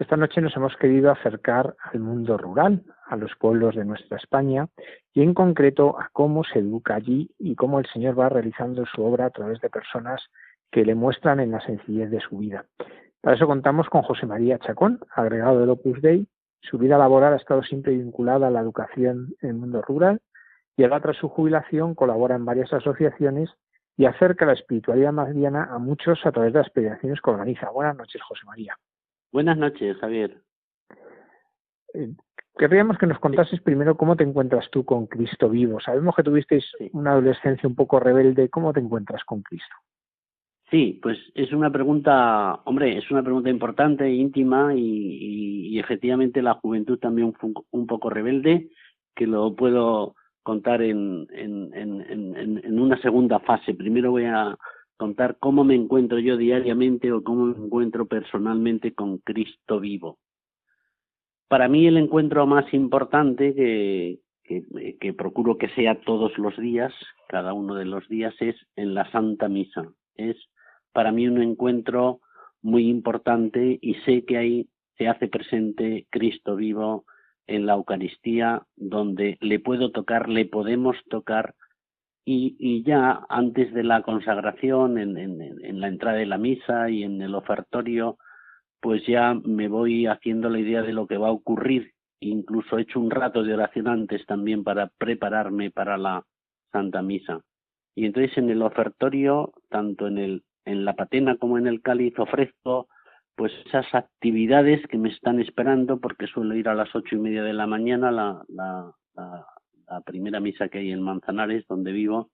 Esta 0.07 0.17
noche 0.17 0.41
nos 0.41 0.55
hemos 0.55 0.77
querido 0.77 1.11
acercar 1.11 1.75
al 1.81 1.99
mundo 1.99 2.39
rural, 2.39 2.85
a 3.09 3.17
los 3.17 3.35
pueblos 3.41 3.75
de 3.75 3.85
nuestra 3.85 4.19
España 4.19 4.69
y 5.13 5.23
en 5.23 5.35
concreto 5.35 5.99
a 5.99 6.11
cómo 6.13 6.45
se 6.45 6.61
educa 6.61 6.95
allí 6.95 7.29
y 7.41 7.57
cómo 7.57 7.81
el 7.81 7.87
Señor 7.87 8.17
va 8.17 8.29
realizando 8.29 8.87
su 8.87 9.03
obra 9.03 9.27
a 9.27 9.31
través 9.31 9.61
de 9.61 9.69
personas 9.69 10.23
que 10.71 10.85
le 10.85 10.95
muestran 10.95 11.41
en 11.41 11.51
la 11.51 11.61
sencillez 11.61 12.09
de 12.09 12.21
su 12.21 12.39
vida. 12.39 12.67
Para 13.21 13.35
eso 13.35 13.49
contamos 13.49 13.89
con 13.89 14.03
José 14.03 14.27
María 14.27 14.61
Chacón, 14.61 15.01
agregado 15.13 15.59
del 15.59 15.71
Opus 15.71 16.01
Dei. 16.01 16.29
Su 16.61 16.79
vida 16.79 16.99
laboral 16.99 17.33
ha 17.33 17.39
estado 17.39 17.65
siempre 17.65 17.93
vinculada 17.93 18.47
a 18.47 18.51
la 18.53 18.61
educación 18.61 19.35
en 19.43 19.49
el 19.49 19.55
mundo 19.57 19.83
rural 19.83 20.21
y 20.77 20.85
ahora 20.85 21.01
tras 21.01 21.17
su 21.17 21.29
jubilación 21.29 21.97
colabora 21.97 22.37
en 22.37 22.45
varias 22.45 22.73
asociaciones 22.73 23.51
y 23.97 24.05
acerca 24.05 24.47
la 24.47 24.53
espiritualidad 24.53 25.11
mariana 25.11 25.65
a 25.69 25.81
muchos 25.81 26.25
a 26.25 26.31
través 26.31 26.53
de 26.53 26.61
las 26.61 26.71
peregrinaciones 26.71 27.21
que 27.21 27.31
organiza. 27.31 27.71
Buenas 27.71 27.97
noches, 27.97 28.23
José 28.23 28.43
María. 28.47 28.77
Buenas 29.37 29.59
noches, 29.59 29.99
Javier. 29.99 30.39
Eh, 31.93 32.09
querríamos 32.57 32.97
que 32.97 33.07
nos 33.07 33.19
contases 33.19 33.61
primero 33.61 33.95
cómo 33.95 34.17
te 34.17 34.25
encuentras 34.25 34.71
tú 34.71 34.83
con 34.87 35.07
Cristo 35.07 35.51
vivo. 35.51 35.79
Sabemos 35.79 36.17
que 36.17 36.23
tuvisteis 36.23 36.65
una 36.95 37.11
adolescencia 37.11 37.69
un 37.69 37.75
poco 37.75 38.01
rebelde. 38.01 38.49
¿Cómo 38.49 38.73
te 38.73 38.81
encuentras 38.81 39.25
con 39.25 39.43
Cristo? 39.43 39.75
Sí, 40.71 40.99
pues 41.03 41.19
es 41.35 41.53
una 41.53 41.71
pregunta, 41.71 42.63
hombre, 42.65 42.97
es 42.97 43.11
una 43.11 43.23
pregunta 43.23 43.51
importante, 43.51 44.11
íntima 44.11 44.73
y, 44.75 45.79
efectivamente 45.79 46.41
la 46.41 46.55
juventud 46.55 46.99
también 46.99 47.35
fue 47.35 47.51
un 47.73 47.87
poco 47.87 48.09
rebelde, 48.09 48.71
que 49.15 49.27
lo 49.27 49.55
puedo 49.55 50.15
contar 50.43 50.81
en, 50.81 51.27
en, 51.31 51.75
en, 51.75 52.63
en, 52.65 52.81
una 52.81 52.99
segunda 53.03 53.39
fase. 53.41 53.75
Primero 53.75 54.13
voy 54.13 54.25
a 54.25 54.57
contar 54.97 55.37
cómo 55.39 55.65
me 55.65 55.75
encuentro 55.75 56.19
yo 56.19 56.37
diariamente 56.37 57.13
o 57.13 57.23
cómo 57.23 57.47
me 57.47 57.67
encuentro 57.67 58.07
personalmente 58.07 58.95
con 58.95 59.19
Cristo 59.19 59.81
vivo. 59.81 60.19
Para 61.49 61.69
mí 61.69 61.87
el 61.87 61.97
encuentro 61.97 62.47
más 62.47 62.73
importante 62.75 63.55
que, 63.55 64.19
que, 65.01 65.13
procuro 65.13 65.59
que 65.59 65.69
sea 65.71 66.01
todos 66.01 66.37
los 66.39 66.57
días, 66.59 66.93
cada 67.29 67.53
uno 67.53 67.75
de 67.75 67.85
los 67.85 68.09
días, 68.09 68.35
es 68.41 68.57
en 68.77 68.95
la 68.95 69.11
Santa 69.11 69.49
Misa. 69.49 69.93
Es 70.15 70.37
para 70.93 71.13
mí 71.13 71.29
un 71.29 71.43
encuentro 71.43 72.21
muy 72.63 72.89
importante 72.89 73.79
y 73.81 73.95
sé 74.07 74.25
que 74.25 74.39
ahí 74.39 74.69
se 74.99 75.09
hace 75.09 75.29
presente 75.29 76.07
Cristo 76.11 76.57
vivo 76.57 77.05
en 77.47 77.67
la 77.67 77.75
Eucaristía, 77.75 78.63
donde 78.75 79.37
le 79.41 79.61
puedo 79.61 79.93
tocar, 79.93 80.29
le 80.29 80.47
podemos 80.47 80.97
tocar, 81.09 81.55
y, 82.29 82.83
ya 82.83 83.25
antes 83.29 83.73
de 83.73 83.85
la 83.85 84.03
consagración, 84.03 84.99
en, 84.99 85.17
en, 85.17 85.81
la 85.81 85.89
entrada 85.89 86.19
de 86.19 86.27
la 86.27 86.39
misa 86.39 86.91
y 86.91 87.05
en 87.05 87.23
el 87.23 87.37
ofertorio, 87.37 88.19
pues 88.81 89.07
ya 89.07 89.35
me 89.35 89.69
voy 89.69 90.07
haciendo 90.07 90.51
la 90.51 90.59
idea 90.59 90.83
de 90.83 90.93
lo 90.93 91.07
que 91.07 91.19
va 91.19 91.29
a 91.29 91.33
ocurrir. 91.33 91.93
Incluso 92.21 92.79
he 92.79 92.83
hecho 92.83 92.99
un 92.99 93.11
rato 93.11 93.45
de 93.45 93.55
oración 93.55 93.87
antes 93.87 94.27
también 94.27 94.65
para 94.65 94.89
prepararme 94.99 95.71
para 95.71 95.97
la 95.97 96.25
Santa 96.73 97.01
Misa. 97.01 97.41
Y 97.95 98.07
entonces 98.07 98.37
en 98.39 98.51
el 98.51 98.63
ofertorio, 98.63 99.53
tanto 99.71 100.09
en 100.09 100.19
el 100.19 100.43
en 100.67 100.85
la 100.85 100.95
patena 100.95 101.37
como 101.37 101.59
en 101.59 101.67
el 101.67 101.81
cáliz 101.81 102.19
ofrezco 102.19 102.89
pues 103.37 103.53
esas 103.67 103.87
actividades 103.95 104.85
que 104.89 104.99
me 104.99 105.11
están 105.11 105.41
esperando 105.41 106.01
porque 106.01 106.27
suelo 106.27 106.55
ir 106.55 106.69
a 106.69 106.75
las 106.75 106.95
ocho 106.95 107.15
y 107.15 107.19
media 107.19 107.43
de 107.43 107.53
la 107.53 107.67
mañana 107.67 108.11
la, 108.11 108.43
la, 108.49 108.93
la, 109.15 109.47
primera 110.05 110.41
misa 110.41 110.69
que 110.69 110.79
hay 110.79 110.93
en 110.93 111.03
Manzanares 111.03 111.67
donde 111.69 111.93
vivo 111.93 112.31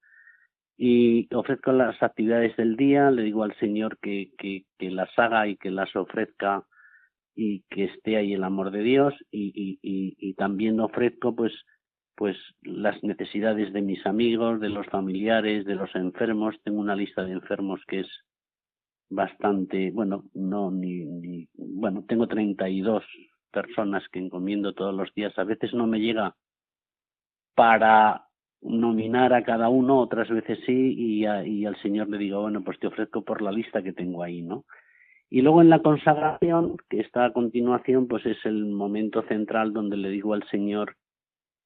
y 0.77 1.33
ofrezco 1.35 1.73
las 1.73 2.03
actividades 2.03 2.57
del 2.57 2.77
día 2.77 3.11
le 3.11 3.23
digo 3.23 3.45
al 3.45 3.55
Señor 3.57 3.99
que, 3.99 4.33
que, 4.39 4.65
que 4.79 4.91
las 4.91 5.11
haga 5.19 5.47
y 5.47 5.57
que 5.57 5.71
las 5.71 5.95
ofrezca 5.95 6.65
y 7.35 7.63
que 7.71 7.85
esté 7.85 8.17
ahí 8.17 8.35
el 8.35 8.45
amor 8.45 8.71
de 8.71 8.83
Dios 8.83 9.15
y, 9.31 9.53
y, 9.55 9.79
y, 9.83 10.17
y 10.19 10.35
también 10.35 10.81
ofrezco 10.81 11.35
pues 11.35 11.53
pues 12.15 12.37
las 12.63 13.03
necesidades 13.03 13.73
de 13.73 13.83
mis 13.83 14.05
amigos, 14.07 14.61
de 14.61 14.69
los 14.69 14.87
familiares, 14.87 15.65
de 15.65 15.75
los 15.75 15.95
enfermos. 15.95 16.55
Tengo 16.63 16.81
una 16.81 16.95
lista 16.95 17.25
de 17.25 17.33
enfermos 17.33 17.81
que 17.89 18.01
es 18.01 18.09
bastante, 19.09 19.91
bueno, 19.91 20.25
no 20.35 20.71
ni, 20.71 21.05
ni 21.05 21.49
bueno, 21.55 22.05
tengo 22.07 22.27
32 22.27 23.05
personas 23.51 24.03
que 24.11 24.19
encomiendo 24.19 24.73
todos 24.73 24.95
los 24.95 25.13
días. 25.15 25.37
A 25.39 25.45
veces 25.45 25.75
no 25.75 25.87
me 25.87 26.01
llega 26.01 26.37
para 27.55 28.27
nominar 28.63 29.33
a 29.33 29.43
cada 29.43 29.69
uno, 29.69 29.99
otras 29.99 30.29
veces 30.31 30.59
sí, 30.65 30.95
y, 30.97 31.25
al 31.27 31.77
Señor 31.83 32.09
le 32.09 32.19
digo, 32.19 32.41
bueno, 32.41 32.63
pues 32.63 32.79
te 32.79 32.87
ofrezco 32.87 33.23
por 33.23 33.43
la 33.43 33.51
lista 33.51 33.83
que 33.83 33.93
tengo 33.93 34.23
ahí, 34.23 34.43
¿no? 34.43 34.65
Y 35.29 35.41
luego 35.41 35.63
en 35.63 35.71
la 35.71 35.81
consagración, 35.81 36.77
que 36.89 37.01
está 37.01 37.25
a 37.25 37.33
continuación, 37.33 38.07
pues 38.07 38.25
es 38.27 38.39
el 38.45 38.67
momento 38.67 39.23
central 39.23 39.73
donde 39.73 39.97
le 39.97 40.11
digo 40.11 40.35
al 40.35 40.47
Señor 40.49 40.97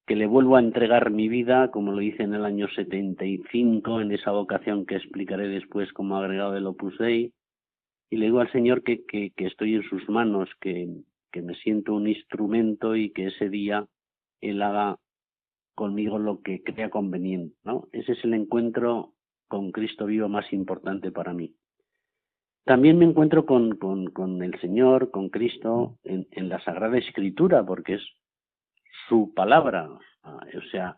que 0.07 0.15
le 0.15 0.27
vuelvo 0.27 0.57
a 0.57 0.61
entregar 0.61 1.11
mi 1.11 1.29
vida, 1.29 1.73
como 1.73 1.91
lo 1.91 2.01
hice 2.01 2.23
en 2.23 2.33
el 2.33 2.45
año 2.45 2.69
75, 2.69 4.01
en 4.01 4.13
esa 4.13 4.31
vocación 4.31 4.87
que 4.87 4.95
explicaré 4.95 5.49
después 5.49 5.93
como 5.93 6.17
agregado 6.17 6.53
del 6.53 6.67
Opus 6.67 6.97
Dei, 6.99 7.33
y 8.09 8.17
le 8.17 8.27
digo 8.27 8.39
al 8.39 8.53
Señor 8.53 8.85
que, 8.85 9.05
que, 9.05 9.33
que 9.37 9.47
estoy 9.47 9.75
en 9.75 9.83
sus 9.83 10.09
manos, 10.09 10.49
que, 10.61 10.89
que 11.33 11.43
me 11.43 11.57
siento 11.57 11.93
un 11.95 12.07
instrumento 12.07 12.95
y 12.95 13.11
que 13.11 13.27
ese 13.27 13.51
día 13.51 13.85
Él 14.41 14.63
haga 14.63 14.97
conmigo 15.77 16.19
lo 16.19 16.43
que 16.43 16.65
crea 16.65 16.91
conveniente, 16.91 17.55
¿no? 17.63 17.87
Ese 17.93 18.13
es 18.13 18.25
el 18.25 18.35
encuentro 18.35 19.13
con 19.47 19.71
Cristo 19.71 20.07
vivo 20.07 20.29
más 20.29 20.53
importante 20.53 21.13
para 21.13 21.33
mí. 21.33 21.55
También 22.65 22.99
me 22.99 23.05
encuentro 23.05 23.47
con, 23.47 23.77
con, 23.77 24.07
con 24.07 24.43
el 24.43 24.59
Señor, 24.61 25.13
con 25.13 25.29
Cristo, 25.29 25.99
en, 26.03 26.27
en 26.33 26.49
la 26.49 26.59
Sagrada 26.65 26.99
Escritura, 26.99 27.65
porque 27.65 27.95
es 27.95 28.03
su 29.09 29.33
palabra. 29.35 29.89
O 29.89 30.71
sea, 30.73 30.97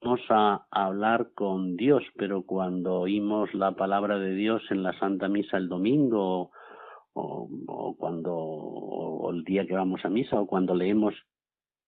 vamos 0.00 0.20
a 0.28 0.66
hablar 0.70 1.30
con 1.34 1.76
Dios, 1.76 2.04
pero 2.16 2.42
cuando 2.42 3.00
oímos 3.00 3.52
la 3.52 3.72
palabra 3.72 4.20
de 4.20 4.34
Dios 4.34 4.62
en 4.70 4.84
la 4.84 4.96
Santa 5.00 5.26
Misa 5.26 5.56
el 5.56 5.68
domingo, 5.68 6.52
o, 7.14 7.96
cuando, 7.98 8.34
o 8.36 9.30
el 9.32 9.42
día 9.42 9.66
que 9.66 9.74
vamos 9.74 10.04
a 10.04 10.08
misa, 10.08 10.40
o 10.40 10.46
cuando 10.46 10.74
leemos 10.74 11.14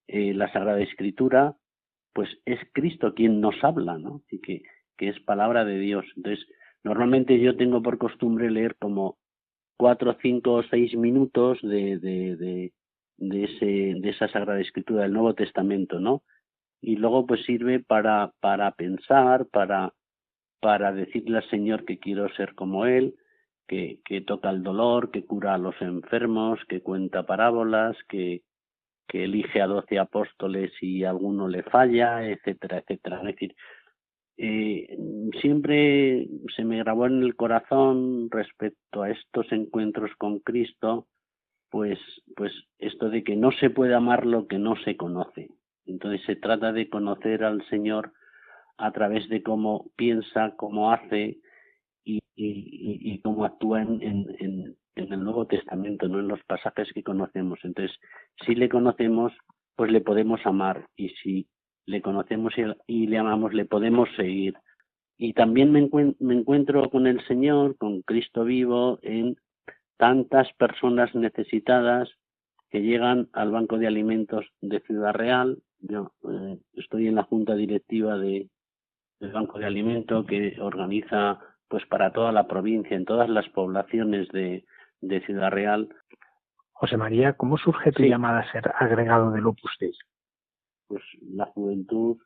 eh, 0.08 0.34
la 0.34 0.52
Sagrada 0.52 0.80
Escritura, 0.80 1.56
pues 2.12 2.28
es 2.44 2.58
Cristo 2.72 3.14
quien 3.14 3.40
nos 3.40 3.62
habla, 3.62 3.98
¿no? 3.98 4.22
Y 4.30 4.40
que, 4.40 4.62
que 4.96 5.08
es 5.08 5.20
palabra 5.20 5.64
de 5.64 5.78
Dios. 5.78 6.04
Entonces, 6.16 6.46
normalmente 6.82 7.38
yo 7.38 7.56
tengo 7.56 7.82
por 7.82 7.98
costumbre 7.98 8.50
leer 8.50 8.76
como 8.76 9.18
cuatro, 9.76 10.16
cinco 10.20 10.54
o 10.54 10.62
seis 10.64 10.94
minutos 10.96 11.58
de, 11.62 11.98
de, 11.98 12.72
de, 13.16 13.44
ese, 13.44 14.00
de 14.00 14.10
esa 14.10 14.28
Sagrada 14.28 14.60
Escritura 14.60 15.02
del 15.02 15.12
Nuevo 15.12 15.34
Testamento, 15.34 16.00
¿no? 16.00 16.22
Y 16.82 16.96
luego 16.96 17.26
pues 17.26 17.44
sirve 17.44 17.80
para, 17.80 18.32
para 18.40 18.72
pensar, 18.72 19.46
para, 19.46 19.92
para 20.60 20.92
decirle 20.92 21.38
al 21.38 21.50
Señor 21.50 21.84
que 21.84 21.98
quiero 21.98 22.28
ser 22.34 22.54
como 22.54 22.86
Él, 22.86 23.14
que, 23.68 24.00
que 24.04 24.20
toca 24.22 24.50
el 24.50 24.62
dolor, 24.62 25.10
que 25.10 25.24
cura 25.24 25.54
a 25.54 25.58
los 25.58 25.80
enfermos, 25.80 26.58
que 26.68 26.82
cuenta 26.82 27.24
parábolas, 27.24 27.96
que, 28.08 28.42
que 29.10 29.24
elige 29.24 29.60
a 29.60 29.66
doce 29.66 29.98
apóstoles 29.98 30.70
y 30.80 31.02
alguno 31.02 31.48
le 31.48 31.64
falla, 31.64 32.24
etcétera, 32.24 32.78
etcétera. 32.78 33.18
Es 33.18 33.24
decir, 33.24 33.56
eh, 34.36 34.96
siempre 35.40 36.28
se 36.54 36.64
me 36.64 36.78
grabó 36.78 37.06
en 37.06 37.22
el 37.22 37.34
corazón 37.34 38.30
respecto 38.30 39.02
a 39.02 39.10
estos 39.10 39.50
encuentros 39.50 40.12
con 40.16 40.38
Cristo, 40.38 41.08
pues, 41.70 41.98
pues 42.36 42.52
esto 42.78 43.10
de 43.10 43.24
que 43.24 43.36
no 43.36 43.50
se 43.52 43.70
puede 43.70 43.94
amar 43.94 44.24
lo 44.26 44.46
que 44.46 44.58
no 44.58 44.76
se 44.84 44.96
conoce. 44.96 45.48
Entonces 45.86 46.24
se 46.24 46.36
trata 46.36 46.72
de 46.72 46.88
conocer 46.88 47.42
al 47.42 47.66
Señor 47.68 48.12
a 48.78 48.92
través 48.92 49.28
de 49.28 49.42
cómo 49.42 49.90
piensa, 49.96 50.54
cómo 50.56 50.92
hace 50.92 51.40
y, 52.40 52.48
y, 52.48 53.12
y 53.12 53.20
cómo 53.20 53.44
actúa 53.44 53.82
en, 53.82 54.00
en, 54.02 54.76
el 54.96 55.24
Nuevo 55.24 55.46
Testamento, 55.46 56.08
no 56.08 56.20
en 56.20 56.28
los 56.28 56.42
pasajes 56.44 56.92
que 56.92 57.02
conocemos. 57.02 57.58
Entonces, 57.62 57.96
si 58.44 58.54
le 58.54 58.68
conocemos, 58.68 59.32
pues 59.76 59.90
le 59.90 60.00
podemos 60.00 60.40
amar 60.44 60.86
y 60.96 61.10
si 61.22 61.46
le 61.86 62.02
conocemos 62.02 62.52
y, 62.58 62.62
y 62.86 63.06
le 63.06 63.18
amamos, 63.18 63.54
le 63.54 63.64
podemos 63.64 64.08
seguir. 64.16 64.54
Y 65.16 65.32
también 65.32 65.70
me, 65.72 65.88
me 66.18 66.34
encuentro 66.34 66.88
con 66.90 67.06
el 67.06 67.24
Señor, 67.26 67.76
con 67.76 68.02
Cristo 68.02 68.44
vivo, 68.44 68.98
en 69.02 69.36
tantas 69.96 70.50
personas 70.54 71.14
necesitadas 71.14 72.08
que 72.70 72.80
llegan 72.80 73.28
al 73.32 73.50
Banco 73.50 73.78
de 73.78 73.86
Alimentos 73.86 74.46
de 74.60 74.80
Ciudad 74.80 75.12
Real. 75.12 75.58
Yo 75.80 76.12
eh, 76.30 76.58
estoy 76.74 77.08
en 77.08 77.16
la 77.16 77.24
junta 77.24 77.54
directiva 77.54 78.16
de, 78.18 78.48
del 79.18 79.32
Banco 79.32 79.58
de 79.58 79.66
Alimentos 79.66 80.26
que 80.26 80.56
organiza 80.60 81.38
pues 81.70 81.86
para 81.86 82.12
toda 82.12 82.32
la 82.32 82.48
provincia, 82.48 82.96
en 82.96 83.04
todas 83.04 83.30
las 83.30 83.48
poblaciones 83.50 84.28
de, 84.30 84.64
de 85.00 85.20
Ciudad 85.20 85.52
Real. 85.52 85.88
José 86.72 86.96
María, 86.96 87.34
¿cómo 87.34 87.56
surge 87.58 87.92
tu 87.92 88.02
llamada 88.02 88.40
a 88.40 88.52
ser 88.52 88.72
agregado 88.76 89.30
del 89.30 89.46
Opus 89.46 89.76
Dei? 89.78 89.92
Pues 90.88 91.02
la 91.22 91.46
juventud 91.46 92.18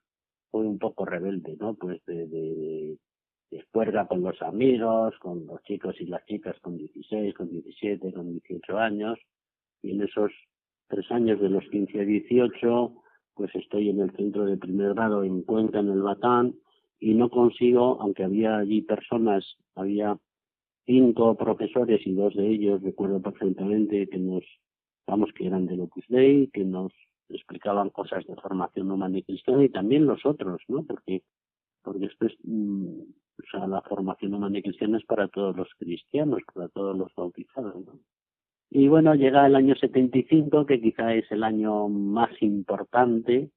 fue 0.51 0.62
un 0.62 0.79
poco 0.79 1.05
rebelde, 1.05 1.57
¿no? 1.61 1.75
Pues 1.75 2.03
de, 2.07 2.27
de, 2.27 2.99
juerga 3.71 4.09
con 4.09 4.23
los 4.23 4.41
amigos, 4.41 5.15
con 5.19 5.47
los 5.47 5.62
chicos 5.65 5.95
y 6.01 6.07
las 6.07 6.25
chicas 6.25 6.57
con 6.61 6.79
16, 6.79 7.35
con 7.35 7.51
17, 7.51 8.12
con 8.15 8.31
18 8.31 8.79
años. 8.79 9.19
Y 9.83 9.93
en 9.93 10.03
esos 10.03 10.33
tres 10.89 11.09
años 11.11 11.39
de 11.41 11.51
los 11.51 11.65
15 11.69 12.01
a 12.01 12.05
18, 12.05 12.95
pues 13.35 13.55
estoy 13.55 13.91
en 13.91 14.01
el 14.01 14.11
centro 14.16 14.47
de 14.47 14.57
primer 14.57 14.95
grado 14.95 15.23
en 15.23 15.43
Cuenca, 15.43 15.81
en 15.81 15.91
el 15.91 16.03
Batán, 16.03 16.55
y 17.05 17.13
no 17.13 17.29
consigo, 17.29 17.99
aunque 18.01 18.25
había 18.25 18.57
allí 18.57 18.81
personas, 18.81 19.45
había 19.75 20.17
cinco 20.87 21.37
profesores 21.37 22.01
y 22.07 22.15
dos 22.15 22.35
de 22.35 22.49
ellos, 22.49 22.83
recuerdo 22.83 23.21
perfectamente, 23.21 24.09
que 24.09 24.17
nos, 24.17 24.43
vamos, 25.07 25.29
que 25.35 25.47
eran 25.47 25.67
del 25.67 25.83
Opus 25.83 26.07
Dei, 26.09 26.49
que 26.49 26.65
nos 26.65 26.95
explicaban 27.29 27.91
cosas 27.91 28.25
de 28.27 28.35
formación 28.37 28.91
humana 28.91 29.19
y 29.19 29.23
cristiana, 29.23 29.63
y 29.63 29.69
también 29.69 30.07
los 30.07 30.25
otros, 30.25 30.63
¿no? 30.69 30.83
Porque, 30.85 31.21
porque 31.83 32.07
esto 32.07 32.25
es, 32.25 32.33
mm, 32.43 33.01
o 33.03 33.47
sea, 33.51 33.67
la 33.67 33.83
formación 33.83 34.33
humana 34.33 34.59
y 34.61 34.63
cristiana 34.63 34.97
es 34.97 35.05
para 35.05 35.29
todos 35.29 35.55
los 35.55 35.69
cristianos, 35.77 36.41
para 36.55 36.69
todos 36.69 36.97
los 36.97 37.15
bautizados. 37.15 37.85
¿no? 37.85 38.01
Y 38.71 38.89
bueno, 38.89 39.15
llega 39.15 39.47
el 39.47 39.57
año 39.57 39.75
75, 39.75 40.65
que 40.65 40.81
quizá 40.81 41.13
es 41.13 41.31
el 41.31 41.45
año 41.45 41.87
más 41.91 42.31
importante 42.41 43.51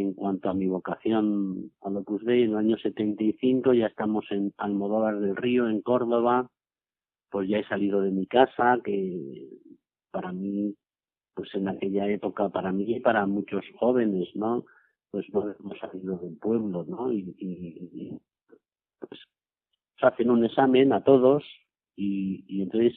en 0.00 0.14
cuanto 0.14 0.48
a 0.48 0.54
mi 0.54 0.66
vocación 0.66 1.70
a 1.80 1.88
Opus 1.88 2.24
Dei. 2.24 2.42
En 2.42 2.50
el 2.50 2.56
año 2.56 2.76
75 2.76 3.74
ya 3.74 3.86
estamos 3.86 4.24
en 4.30 4.52
Almodóvar 4.58 5.18
del 5.20 5.36
Río, 5.36 5.68
en 5.68 5.82
Córdoba, 5.82 6.50
pues 7.30 7.48
ya 7.48 7.58
he 7.58 7.64
salido 7.68 8.00
de 8.00 8.10
mi 8.10 8.26
casa, 8.26 8.78
que 8.84 9.48
para 10.10 10.32
mí, 10.32 10.74
pues 11.34 11.54
en 11.54 11.68
aquella 11.68 12.08
época, 12.08 12.48
para 12.48 12.72
mí 12.72 12.84
y 12.96 13.00
para 13.00 13.26
muchos 13.26 13.64
jóvenes, 13.78 14.28
¿no? 14.34 14.64
Pues 15.10 15.26
no 15.32 15.54
hemos 15.58 15.78
salido 15.78 16.18
del 16.18 16.36
pueblo, 16.38 16.84
¿no? 16.88 17.12
Y, 17.12 18.18
pues 19.00 19.20
hacen 20.00 20.30
un 20.30 20.44
examen 20.44 20.92
a 20.92 21.02
todos 21.02 21.44
y, 21.96 22.44
y 22.46 22.62
entonces 22.62 22.94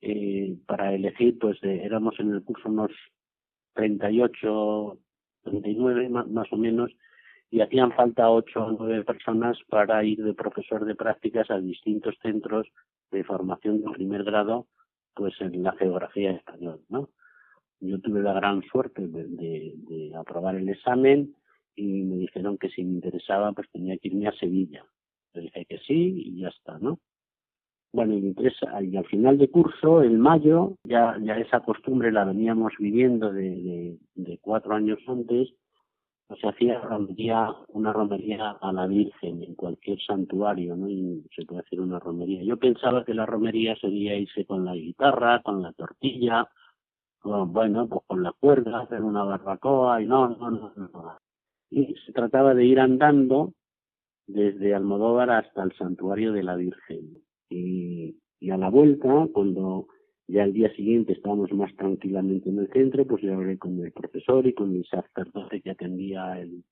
eh, 0.00 0.58
para 0.66 0.92
elegir, 0.94 1.38
pues 1.38 1.58
éramos 1.62 2.18
en 2.18 2.32
el 2.32 2.42
curso 2.42 2.68
unos 2.68 2.90
38, 3.74 4.98
39 5.42 6.08
más, 6.08 6.52
o 6.52 6.56
menos, 6.56 6.90
y 7.50 7.60
hacían 7.60 7.92
falta 7.92 8.30
ocho 8.30 8.64
o 8.64 8.72
nueve 8.72 9.04
personas 9.04 9.58
para 9.68 10.02
ir 10.04 10.22
de 10.22 10.34
profesor 10.34 10.84
de 10.84 10.94
prácticas 10.94 11.50
a 11.50 11.58
distintos 11.58 12.14
centros 12.22 12.66
de 13.10 13.24
formación 13.24 13.82
de 13.82 13.90
primer 13.90 14.24
grado, 14.24 14.66
pues 15.14 15.34
en 15.40 15.62
la 15.62 15.72
geografía 15.72 16.32
española, 16.32 16.80
¿no? 16.88 17.10
Yo 17.80 18.00
tuve 18.00 18.22
la 18.22 18.32
gran 18.32 18.62
suerte 18.62 19.06
de, 19.08 19.26
de, 19.28 20.14
aprobar 20.16 20.54
el 20.54 20.68
examen 20.68 21.34
y 21.74 22.04
me 22.04 22.16
dijeron 22.16 22.56
que 22.56 22.68
si 22.68 22.84
me 22.84 22.94
interesaba, 22.94 23.52
pues 23.52 23.68
tenía 23.70 23.98
que 23.98 24.08
irme 24.08 24.28
a 24.28 24.32
Sevilla. 24.32 24.84
Le 25.34 25.42
dije 25.42 25.64
que 25.64 25.78
sí 25.78 26.22
y 26.26 26.40
ya 26.40 26.48
está, 26.48 26.78
¿no? 26.78 27.00
Bueno, 27.92 28.14
y, 28.14 28.34
al 28.96 29.06
final 29.06 29.36
de 29.36 29.50
curso, 29.50 30.02
en 30.02 30.18
mayo, 30.18 30.76
ya, 30.84 31.16
ya 31.20 31.36
esa 31.36 31.60
costumbre 31.60 32.10
la 32.10 32.24
veníamos 32.24 32.72
viviendo 32.78 33.30
de, 33.30 33.98
cuatro 34.40 34.74
años 34.74 34.98
antes, 35.06 35.50
se 36.40 36.48
hacía 36.48 36.80
romería, 36.80 37.54
una 37.68 37.92
romería 37.92 38.52
a 38.52 38.72
la 38.72 38.86
Virgen 38.86 39.42
en 39.42 39.54
cualquier 39.54 40.00
santuario, 40.00 40.74
¿no? 40.74 40.88
Y 40.88 41.22
se 41.36 41.44
puede 41.44 41.60
hacer 41.60 41.82
una 41.82 41.98
romería. 41.98 42.42
Yo 42.42 42.56
pensaba 42.56 43.04
que 43.04 43.12
la 43.12 43.26
romería 43.26 43.76
sería 43.76 44.16
irse 44.16 44.46
con 44.46 44.64
la 44.64 44.74
guitarra, 44.74 45.42
con 45.42 45.60
la 45.60 45.74
tortilla, 45.74 46.48
con, 47.18 47.52
bueno, 47.52 47.86
pues 47.88 48.00
con 48.06 48.22
la 48.22 48.32
cuerda, 48.32 48.80
hacer 48.80 49.02
una 49.02 49.24
barbacoa, 49.24 50.00
y 50.00 50.06
no, 50.06 50.28
no, 50.28 50.50
no, 50.50 50.72
no. 50.76 51.18
Y 51.68 51.94
se 52.06 52.12
trataba 52.12 52.54
de 52.54 52.64
ir 52.64 52.80
andando 52.80 53.52
desde 54.26 54.74
Almodóvar 54.74 55.30
hasta 55.30 55.62
el 55.62 55.72
santuario 55.76 56.32
de 56.32 56.42
la 56.42 56.56
Virgen. 56.56 57.22
Y, 57.52 58.16
y 58.40 58.50
a 58.50 58.56
la 58.56 58.70
vuelta, 58.70 59.28
cuando 59.32 59.88
ya 60.26 60.44
al 60.44 60.52
día 60.52 60.74
siguiente 60.74 61.12
estábamos 61.12 61.52
más 61.52 61.74
tranquilamente 61.76 62.48
en 62.48 62.58
el 62.60 62.68
centro, 62.72 63.06
pues 63.06 63.22
yo 63.22 63.34
hablé 63.34 63.58
con 63.58 63.78
el 63.78 63.92
profesor 63.92 64.46
y 64.46 64.54
con 64.54 64.72
mi 64.72 64.82
sacerdote 64.84 65.60
que 65.60 65.70
atendía 65.70 66.40
el, 66.40 66.64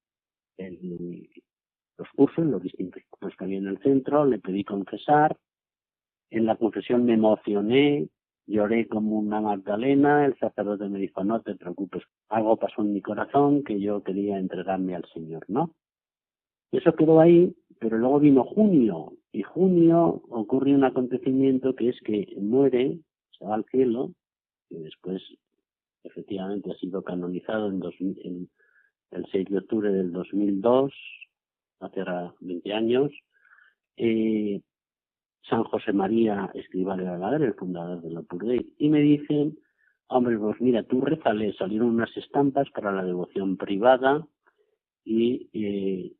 el, 0.57 1.29
los 1.99 2.09
cursos, 2.17 2.47
los 2.47 2.63
distintos 2.63 3.03
cursos 3.11 3.37
que 3.37 3.45
había 3.45 3.59
en 3.59 3.67
el 3.67 3.79
centro, 3.83 4.25
le 4.25 4.39
pedí 4.39 4.65
confesar. 4.65 5.37
En 6.31 6.47
la 6.47 6.57
confesión 6.57 7.05
me 7.05 7.15
emocioné, 7.15 8.09
lloré 8.47 8.89
como 8.89 9.19
una 9.19 9.41
Magdalena, 9.41 10.25
el 10.25 10.39
sacerdote 10.39 10.89
me 10.89 10.99
dijo, 10.99 11.23
no 11.25 11.43
te 11.43 11.57
preocupes, 11.57 12.03
algo 12.29 12.57
pasó 12.57 12.83
en 12.83 12.95
mi 12.95 13.03
corazón 13.03 13.65
que 13.65 13.79
yo 13.81 14.03
quería 14.03 14.39
entregarme 14.39 14.95
al 14.95 15.05
Señor, 15.13 15.45
¿no? 15.49 15.75
Eso 16.73 16.95
quedó 16.95 17.21
ahí, 17.21 17.55
pero 17.81 17.99
luego 17.99 18.21
vino 18.21 18.45
junio, 18.45 19.15
y 19.33 19.43
junio 19.43 20.23
ocurre 20.29 20.75
un 20.75 20.85
acontecimiento 20.85 21.75
que 21.75 21.89
es 21.89 22.01
que 22.03 22.29
muere 22.39 23.01
se 23.37 23.45
va 23.45 23.55
al 23.55 23.65
cielo, 23.65 24.13
y 24.69 24.79
después 24.79 25.23
efectivamente 26.05 26.71
ha 26.71 26.75
sido 26.77 27.03
canonizado 27.03 27.69
en, 27.69 28.49
el 29.11 29.27
6 29.33 29.49
de 29.49 29.59
octubre 29.59 29.91
del 29.91 30.13
2002, 30.13 30.93
hace 31.81 32.05
20 32.41 32.73
años, 32.73 33.11
San 35.49 35.65
José 35.65 35.93
María 35.93 36.51
Escribal 36.55 36.99
de 36.99 37.05
la 37.05 37.37
el 37.37 37.55
fundador 37.55 38.03
de 38.03 38.11
la 38.11 38.23
Purdey, 38.23 38.75
y 38.79 38.89
me 38.91 39.01
dicen, 39.01 39.59
hombre, 40.09 40.39
pues 40.39 40.61
mira, 40.61 40.83
tú 40.83 41.01
rezale, 41.01 41.55
salieron 41.55 41.89
unas 41.89 42.15
estampas 42.15 42.69
para 42.71 42.93
la 42.93 43.05
devoción 43.05 43.57
privada 43.57 44.27
y 45.03 45.49
eh, 45.55 46.13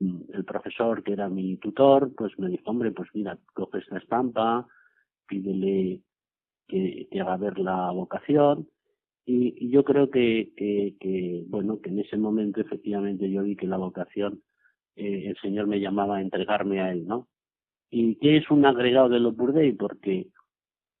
el 0.00 0.44
profesor 0.44 1.02
que 1.02 1.12
era 1.12 1.28
mi 1.28 1.56
tutor, 1.56 2.14
pues 2.14 2.38
me 2.38 2.48
dijo, 2.48 2.70
hombre, 2.70 2.92
pues 2.92 3.08
mira, 3.14 3.38
coge 3.54 3.78
esta 3.78 3.98
estampa, 3.98 4.66
pídele 5.26 6.00
que 6.66 7.08
te 7.10 7.20
haga 7.20 7.36
ver 7.36 7.58
la 7.58 7.90
vocación 7.90 8.68
y, 9.26 9.68
yo 9.70 9.84
creo 9.84 10.10
que, 10.10 10.52
que, 10.56 11.44
bueno 11.48 11.80
que 11.80 11.90
en 11.90 12.00
ese 12.00 12.16
momento 12.16 12.60
efectivamente 12.60 13.30
yo 13.30 13.42
vi 13.42 13.56
que 13.56 13.66
la 13.66 13.76
vocación 13.76 14.42
eh, 14.96 15.28
el 15.28 15.36
Señor 15.38 15.66
me 15.66 15.80
llamaba 15.80 16.16
a 16.16 16.20
entregarme 16.20 16.80
a 16.80 16.92
él 16.92 17.06
no 17.06 17.28
y 17.90 18.16
qué 18.16 18.38
es 18.38 18.50
un 18.50 18.64
agregado 18.66 19.08
del 19.08 19.26
Opus 19.26 19.54
Dei 19.54 19.72
porque 19.72 20.28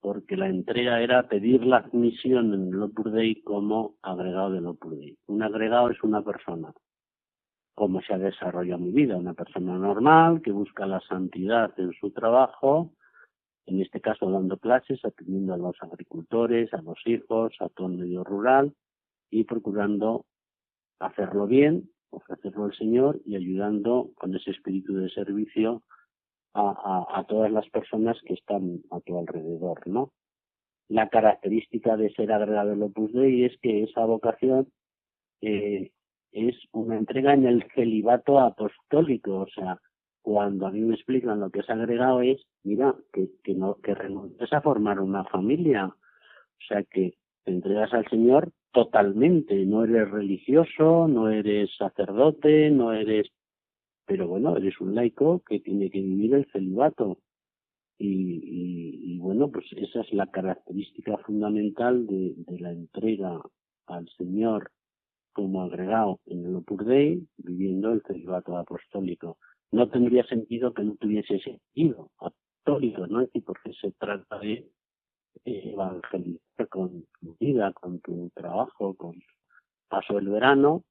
porque 0.00 0.36
la 0.36 0.48
entrega 0.48 1.00
era 1.00 1.28
pedir 1.28 1.64
la 1.64 1.78
admisión 1.78 2.52
en 2.52 2.68
el 2.68 2.82
Opus 2.82 3.12
Dei 3.12 3.42
como 3.42 3.96
agregado 4.02 4.50
del 4.50 4.66
Opus 4.66 4.98
Dei. 4.98 5.16
Un 5.26 5.42
agregado 5.42 5.88
es 5.88 6.02
una 6.02 6.22
persona 6.22 6.74
como 7.74 8.00
se 8.02 8.14
ha 8.14 8.18
desarrollado 8.18 8.80
mi 8.80 8.92
vida 8.92 9.16
una 9.16 9.34
persona 9.34 9.76
normal 9.76 10.42
que 10.42 10.52
busca 10.52 10.86
la 10.86 11.00
santidad 11.00 11.72
en 11.78 11.92
su 11.94 12.10
trabajo 12.10 12.92
en 13.66 13.80
este 13.80 14.00
caso 14.00 14.30
dando 14.30 14.58
clases, 14.58 15.04
atendiendo 15.04 15.54
a 15.54 15.58
los 15.58 15.76
agricultores, 15.82 16.72
a 16.74 16.82
los 16.82 16.98
hijos, 17.06 17.54
a 17.60 17.68
todo 17.68 17.86
el 17.88 17.98
medio 17.98 18.24
rural 18.24 18.74
y 19.30 19.44
procurando 19.44 20.26
hacerlo 20.98 21.46
bien, 21.46 21.90
ofrecerlo 22.10 22.64
al 22.64 22.76
Señor 22.76 23.20
y 23.24 23.36
ayudando 23.36 24.10
con 24.16 24.34
ese 24.34 24.50
espíritu 24.50 24.94
de 24.94 25.08
servicio 25.10 25.82
a, 26.52 27.06
a, 27.10 27.24
todas 27.24 27.50
las 27.50 27.68
personas 27.70 28.16
que 28.24 28.34
están 28.34 28.82
a 28.92 29.00
tu 29.00 29.18
alrededor, 29.18 29.88
¿no? 29.88 30.12
La 30.88 31.08
característica 31.08 31.96
de 31.96 32.12
ser 32.12 32.30
agregado 32.30 32.70
del 32.70 32.82
Opus 32.82 33.12
Dei 33.12 33.44
es 33.44 33.58
que 33.60 33.82
esa 33.82 34.04
vocación 34.04 34.68
eh, 35.40 35.90
es 36.34 36.56
una 36.72 36.98
entrega 36.98 37.32
en 37.32 37.46
el 37.46 37.64
celibato 37.74 38.40
apostólico, 38.40 39.40
o 39.40 39.48
sea, 39.48 39.78
cuando 40.20 40.66
a 40.66 40.70
mí 40.70 40.80
me 40.80 40.94
explican 40.94 41.40
lo 41.40 41.50
que 41.50 41.60
es 41.60 41.70
agregado 41.70 42.22
es, 42.22 42.40
mira, 42.64 42.94
que, 43.12 43.28
que, 43.44 43.54
no, 43.54 43.76
que 43.76 43.94
renuncies 43.94 44.52
a 44.52 44.62
formar 44.62 44.98
una 44.98 45.24
familia. 45.24 45.86
O 45.86 46.66
sea, 46.66 46.82
que 46.82 47.14
te 47.44 47.52
entregas 47.52 47.92
al 47.92 48.08
Señor 48.08 48.50
totalmente. 48.72 49.54
No 49.66 49.84
eres 49.84 50.10
religioso, 50.10 51.08
no 51.08 51.28
eres 51.28 51.70
sacerdote, 51.76 52.70
no 52.70 52.92
eres... 52.92 53.28
Pero 54.06 54.26
bueno, 54.26 54.56
eres 54.56 54.80
un 54.80 54.94
laico 54.94 55.42
que 55.46 55.60
tiene 55.60 55.90
que 55.90 56.00
vivir 56.00 56.34
el 56.34 56.50
celibato. 56.50 57.18
Y, 57.98 59.14
y, 59.14 59.18
bueno, 59.18 59.50
pues 59.50 59.66
esa 59.76 60.00
es 60.00 60.12
la 60.12 60.26
característica 60.26 61.18
fundamental 61.18 62.06
de, 62.06 62.34
de 62.36 62.60
la 62.60 62.72
entrega 62.72 63.40
al 63.86 64.08
Señor 64.16 64.70
como 65.34 65.62
agregado 65.62 66.20
en 66.26 66.46
el 66.46 66.56
Opus 66.56 66.86
Dei, 66.86 67.28
viviendo 67.36 67.92
el 67.92 68.02
celibato 68.06 68.56
apostólico 68.56 69.36
no 69.74 69.88
tendría 69.88 70.24
sentido 70.26 70.72
que 70.72 70.84
no 70.84 70.94
tuviese 70.94 71.40
sentido 71.40 72.10
apostólico, 72.18 73.06
¿no? 73.08 73.26
Y 73.32 73.40
porque 73.40 73.72
se 73.72 73.90
trata 73.92 74.38
de 74.38 74.70
evangelizar 75.44 76.68
con 76.68 77.04
tu 77.20 77.36
vida, 77.40 77.72
con 77.72 77.98
tu 78.00 78.30
trabajo, 78.34 78.94
con 78.94 79.20
paso 79.88 80.18
el 80.18 80.28
verano 80.28 80.84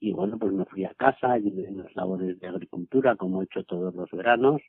y 0.00 0.12
bueno, 0.12 0.38
pues 0.38 0.52
me 0.52 0.64
fui 0.64 0.84
a 0.86 0.94
casa, 0.94 1.32
ayudé 1.32 1.68
en 1.68 1.78
las 1.78 1.94
labores 1.94 2.40
de 2.40 2.48
agricultura 2.48 3.16
como 3.16 3.42
he 3.42 3.44
hecho 3.44 3.64
todos 3.64 3.94
los 3.94 4.10
veranos, 4.10 4.62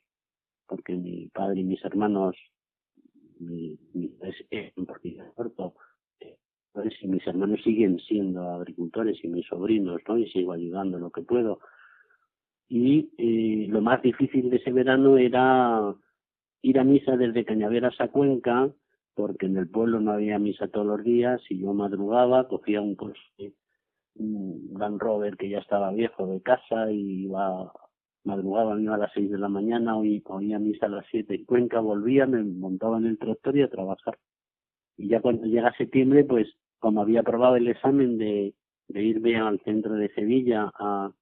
porque 0.66 0.94
mi 0.94 1.28
padre 1.28 1.60
y 1.60 1.64
mis 1.64 1.82
hermanos, 1.86 2.36
mi, 3.38 3.78
mi 3.94 4.14
es, 4.50 4.72
porque 4.86 5.16
corto, 5.34 5.74
eh, 5.74 5.91
pues, 6.72 6.94
y 7.02 7.08
mis 7.08 7.26
hermanos 7.26 7.60
siguen 7.62 7.98
siendo 8.00 8.48
agricultores 8.50 9.18
y 9.22 9.28
mis 9.28 9.46
sobrinos, 9.46 10.00
¿no? 10.08 10.18
Y 10.18 10.28
sigo 10.30 10.52
ayudando 10.52 10.98
lo 10.98 11.10
que 11.10 11.22
puedo 11.22 11.60
y 12.74 13.10
eh, 13.18 13.66
lo 13.68 13.82
más 13.82 14.00
difícil 14.00 14.48
de 14.48 14.56
ese 14.56 14.72
verano 14.72 15.18
era 15.18 15.94
ir 16.62 16.78
a 16.78 16.84
misa 16.84 17.18
desde 17.18 17.44
Cañaveras 17.44 18.00
a 18.00 18.08
Cuenca, 18.08 18.70
porque 19.12 19.44
en 19.44 19.58
el 19.58 19.68
pueblo 19.68 20.00
no 20.00 20.12
había 20.12 20.38
misa 20.38 20.68
todos 20.68 20.86
los 20.86 21.04
días 21.04 21.42
y 21.50 21.58
yo 21.58 21.74
madrugaba, 21.74 22.48
cogía 22.48 22.80
un 22.80 22.94
coche, 22.94 23.52
un 24.14 24.70
Land 24.72 25.02
Rover 25.02 25.36
que 25.36 25.50
ya 25.50 25.58
estaba 25.58 25.92
viejo 25.92 26.26
de 26.26 26.40
casa 26.40 26.90
y 26.90 27.24
iba, 27.24 27.70
madrugaba, 28.24 28.80
iba 28.80 28.94
a 28.94 28.98
las 28.98 29.12
seis 29.12 29.30
de 29.30 29.36
la 29.36 29.50
mañana, 29.50 29.98
oí, 29.98 30.22
oía 30.24 30.58
misa 30.58 30.86
a 30.86 30.88
las 30.88 31.04
siete 31.10 31.34
en 31.34 31.44
Cuenca, 31.44 31.78
volvía, 31.80 32.24
me 32.24 32.42
montaba 32.42 32.96
en 32.96 33.04
el 33.04 33.18
tractor 33.18 33.54
y 33.54 33.62
a 33.64 33.68
trabajar. 33.68 34.16
Y 34.96 35.08
ya 35.08 35.20
cuando 35.20 35.44
llega 35.44 35.76
septiembre, 35.76 36.24
pues 36.24 36.48
como 36.82 37.00
había 37.00 37.20
aprobado 37.20 37.54
el 37.54 37.68
examen 37.68 38.18
de, 38.18 38.54
irme 38.88 39.36
al 39.36 39.60
centro 39.60 39.94
de 39.94 40.12
Sevilla 40.14 40.68
a, 40.74 41.12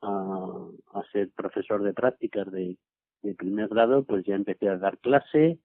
a, 0.00 1.02
ser 1.12 1.30
profesor 1.36 1.82
de 1.82 1.92
prácticas 1.92 2.50
de, 2.50 2.78
primer 3.36 3.68
grado, 3.68 4.04
pues 4.04 4.24
ya 4.24 4.34
empecé 4.34 4.70
a 4.70 4.78
dar 4.78 4.96
clase. 4.98 5.58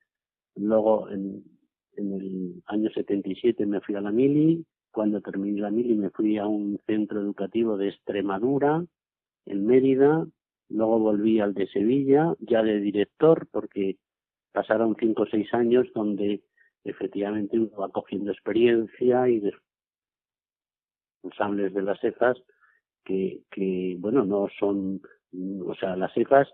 Luego, 0.55 1.09
en, 1.09 1.45
en 1.95 2.13
el 2.13 2.63
año 2.65 2.89
77 2.89 3.65
me 3.65 3.79
fui 3.79 3.95
a 3.95 4.01
la 4.01 4.11
Mili. 4.11 4.65
Cuando 4.91 5.21
terminé 5.21 5.61
la 5.61 5.71
Mili 5.71 5.95
me 5.95 6.09
fui 6.09 6.37
a 6.37 6.45
un 6.45 6.77
centro 6.85 7.21
educativo 7.21 7.77
de 7.77 7.87
Extremadura, 7.87 8.83
en 9.45 9.65
Mérida. 9.65 10.27
Luego 10.67 10.99
volví 10.99 11.39
al 11.39 11.53
de 11.53 11.67
Sevilla, 11.67 12.35
ya 12.39 12.63
de 12.63 12.81
director, 12.81 13.47
porque 13.49 13.95
pasaron 14.51 14.97
cinco 14.99 15.23
o 15.23 15.27
seis 15.27 15.47
años 15.53 15.87
donde 15.95 16.41
efectivamente 16.89 17.57
uno 17.57 17.69
va 17.77 17.89
cogiendo 17.89 18.31
experiencia 18.31 19.27
y 19.29 19.41
responsables 21.21 21.73
de 21.73 21.81
las 21.81 21.99
cefas 21.99 22.37
que, 23.03 23.41
que, 23.51 23.95
bueno, 23.99 24.25
no 24.25 24.47
son, 24.59 25.01
o 25.65 25.75
sea, 25.75 25.95
las 25.95 26.13
cefas 26.13 26.47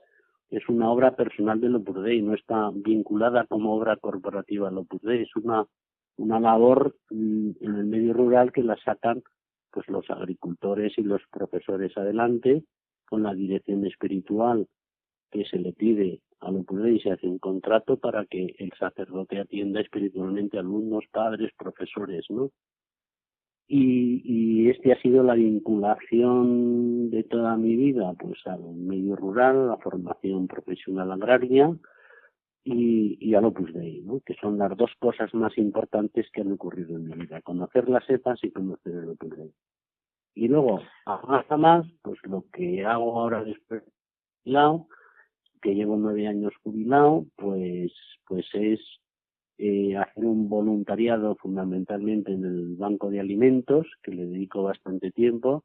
es 0.49 0.67
una 0.69 0.91
obra 0.91 1.15
personal 1.15 1.59
del 1.59 1.75
Opus 1.75 2.03
Dei, 2.03 2.21
no 2.21 2.35
está 2.35 2.69
vinculada 2.73 3.45
como 3.47 3.75
obra 3.75 3.97
corporativa 3.97 4.67
al 4.67 4.77
Opus 4.77 5.01
Dei, 5.01 5.23
es 5.23 5.35
una, 5.35 5.65
una 6.17 6.39
labor 6.39 6.95
mm, 7.09 7.51
en 7.59 7.75
el 7.75 7.85
medio 7.85 8.13
rural 8.13 8.51
que 8.51 8.63
la 8.63 8.77
sacan 8.77 9.23
pues 9.71 9.87
los 9.87 10.07
agricultores 10.11 10.93
y 10.97 11.01
los 11.01 11.21
profesores 11.31 11.97
adelante 11.97 12.63
con 13.09 13.23
la 13.23 13.33
dirección 13.33 13.85
espiritual 13.87 14.67
que 15.31 15.45
se 15.45 15.57
le 15.57 15.73
pide 15.73 16.21
al 16.43 16.57
Opus 16.57 16.83
Dei 16.83 16.99
se 16.99 17.11
hace 17.11 17.27
un 17.27 17.39
contrato 17.39 17.97
para 17.97 18.25
que 18.25 18.55
el 18.57 18.71
sacerdote 18.77 19.39
atienda 19.39 19.81
espiritualmente 19.81 20.57
a 20.57 20.59
alumnos, 20.61 21.05
padres, 21.11 21.51
profesores, 21.57 22.25
¿no? 22.29 22.51
Y, 23.65 24.21
y, 24.25 24.69
este 24.69 24.91
ha 24.91 25.01
sido 25.01 25.23
la 25.23 25.35
vinculación 25.35 27.09
de 27.09 27.23
toda 27.23 27.55
mi 27.55 27.75
vida, 27.77 28.13
pues 28.19 28.45
al 28.45 28.61
medio 28.75 29.15
rural, 29.15 29.69
la 29.69 29.77
formación 29.77 30.47
profesional 30.47 31.11
agraria 31.11 31.73
y, 32.63 33.17
y 33.19 33.35
al 33.35 33.45
Opus 33.45 33.73
Dei, 33.73 34.01
¿no? 34.01 34.19
que 34.25 34.35
son 34.35 34.57
las 34.57 34.75
dos 34.77 34.91
cosas 34.99 35.33
más 35.33 35.57
importantes 35.57 36.29
que 36.31 36.41
han 36.41 36.51
ocurrido 36.51 36.97
en 36.97 37.07
mi 37.07 37.15
vida, 37.15 37.41
conocer 37.41 37.87
las 37.89 38.05
cepas 38.05 38.43
y 38.43 38.51
conocer 38.51 38.93
el 38.95 39.09
Opus 39.11 39.37
Dei. 39.37 39.53
Y 40.35 40.49
luego, 40.49 40.81
más 41.05 41.49
a 41.49 41.57
más, 41.57 41.85
pues 42.01 42.19
lo 42.23 42.45
que 42.51 42.85
hago 42.85 43.19
ahora 43.19 43.43
después 43.43 43.83
jubilado, 44.43 44.87
que 45.63 45.73
llevo 45.73 45.97
nueve 45.97 46.27
años 46.27 46.53
jubilado, 46.61 47.25
pues, 47.37 47.91
pues 48.27 48.45
es 48.53 48.79
eh, 49.57 49.95
hacer 49.95 50.25
un 50.25 50.49
voluntariado 50.49 51.35
fundamentalmente 51.37 52.33
en 52.33 52.43
el 52.43 52.75
banco 52.75 53.09
de 53.09 53.21
alimentos, 53.21 53.87
que 54.03 54.11
le 54.11 54.25
dedico 54.25 54.61
bastante 54.63 55.11
tiempo, 55.11 55.63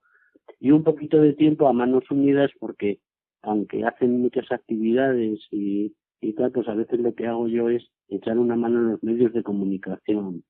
y 0.60 0.70
un 0.70 0.84
poquito 0.84 1.20
de 1.20 1.34
tiempo 1.34 1.68
a 1.68 1.72
manos 1.72 2.04
unidas 2.10 2.50
porque 2.60 3.00
aunque 3.42 3.84
hacen 3.84 4.20
muchas 4.20 4.50
actividades 4.50 5.40
y, 5.50 5.94
y 6.20 6.32
tal, 6.34 6.52
pues 6.52 6.68
a 6.68 6.74
veces 6.74 7.00
lo 7.00 7.14
que 7.14 7.26
hago 7.26 7.48
yo 7.48 7.68
es 7.68 7.84
echar 8.08 8.38
una 8.38 8.56
mano 8.56 8.78
en 8.78 8.90
los 8.92 9.02
medios 9.02 9.32
de 9.32 9.42
comunicación, 9.42 10.44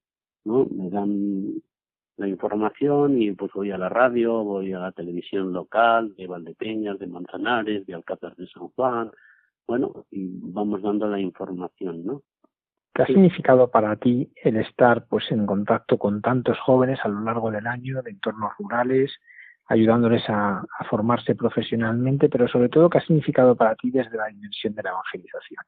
¿no? 0.44 0.66
Me 0.66 0.90
dan 0.90 1.62
la 2.16 2.28
información 2.28 3.20
y 3.20 3.32
pues 3.32 3.52
voy 3.52 3.70
a 3.70 3.78
la 3.78 3.88
radio, 3.88 4.42
voy 4.44 4.72
a 4.72 4.78
la 4.78 4.92
televisión 4.92 5.52
local 5.52 6.14
de 6.16 6.26
Valdepeñas, 6.26 6.98
de 6.98 7.06
Manzanares, 7.06 7.86
de 7.86 7.94
Alcázar 7.94 8.34
de 8.36 8.46
San 8.48 8.68
Juan, 8.68 9.10
bueno, 9.68 10.06
y 10.10 10.40
vamos 10.50 10.82
dando 10.82 11.06
la 11.06 11.20
información, 11.20 12.04
¿no? 12.04 12.22
¿Qué 12.94 13.02
ha 13.02 13.06
significado 13.06 13.70
para 13.70 13.94
ti 13.96 14.32
el 14.42 14.56
estar 14.56 15.06
pues 15.06 15.30
en 15.30 15.46
contacto 15.46 15.98
con 15.98 16.20
tantos 16.20 16.58
jóvenes 16.58 16.98
a 17.04 17.08
lo 17.08 17.20
largo 17.20 17.50
del 17.50 17.66
año 17.66 18.02
de 18.02 18.10
entornos 18.10 18.50
rurales, 18.58 19.14
ayudándoles 19.66 20.28
a, 20.28 20.58
a 20.58 20.84
formarse 20.90 21.34
profesionalmente, 21.36 22.28
pero 22.28 22.48
sobre 22.48 22.70
todo 22.70 22.88
qué 22.90 22.98
ha 22.98 23.06
significado 23.06 23.54
para 23.54 23.76
ti 23.76 23.90
desde 23.90 24.16
la 24.16 24.26
dimensión 24.26 24.74
de 24.74 24.82
la 24.82 24.90
evangelización? 24.90 25.64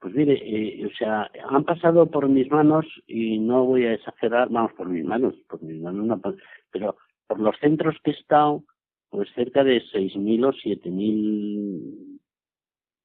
Pues 0.00 0.14
mire, 0.14 0.40
eh, 0.42 0.86
o 0.86 0.90
sea, 0.96 1.30
han 1.50 1.64
pasado 1.64 2.06
por 2.06 2.26
mis 2.26 2.50
manos 2.50 2.86
y 3.06 3.38
no 3.38 3.66
voy 3.66 3.84
a 3.84 3.92
exagerar, 3.92 4.48
vamos, 4.48 4.72
por 4.72 4.88
mis 4.88 5.04
manos, 5.04 5.34
por 5.46 5.62
mis 5.62 5.80
manos, 5.80 6.06
no, 6.06 6.20
pero 6.72 6.96
por 7.26 7.38
los 7.38 7.54
centros 7.58 7.96
que 8.02 8.12
he 8.12 8.14
estado, 8.14 8.64
pues 9.10 9.28
cerca 9.34 9.62
de 9.62 9.82
6.000 9.92 10.46
o 10.46 10.52
7.000 10.52 12.19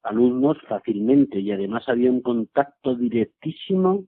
alumnos 0.06 0.58
fácilmente 0.68 1.40
y 1.40 1.52
además 1.52 1.88
había 1.88 2.10
un 2.10 2.22
contacto 2.22 2.94
directísimo 2.94 4.04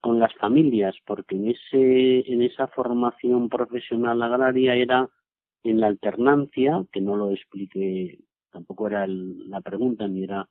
con 0.00 0.18
las 0.18 0.34
familias 0.34 0.94
porque 1.06 1.36
en 1.36 1.48
ese 1.48 2.32
en 2.32 2.42
esa 2.42 2.68
formación 2.68 3.48
profesional 3.48 4.22
agraria 4.22 4.74
era 4.74 5.08
en 5.64 5.80
la 5.80 5.88
alternancia 5.88 6.84
que 6.92 7.00
no 7.00 7.16
lo 7.16 7.32
expliqué 7.32 8.18
tampoco 8.50 8.86
era 8.88 9.06
la 9.06 9.60
pregunta 9.60 10.06
ni 10.06 10.24
era 10.24 10.48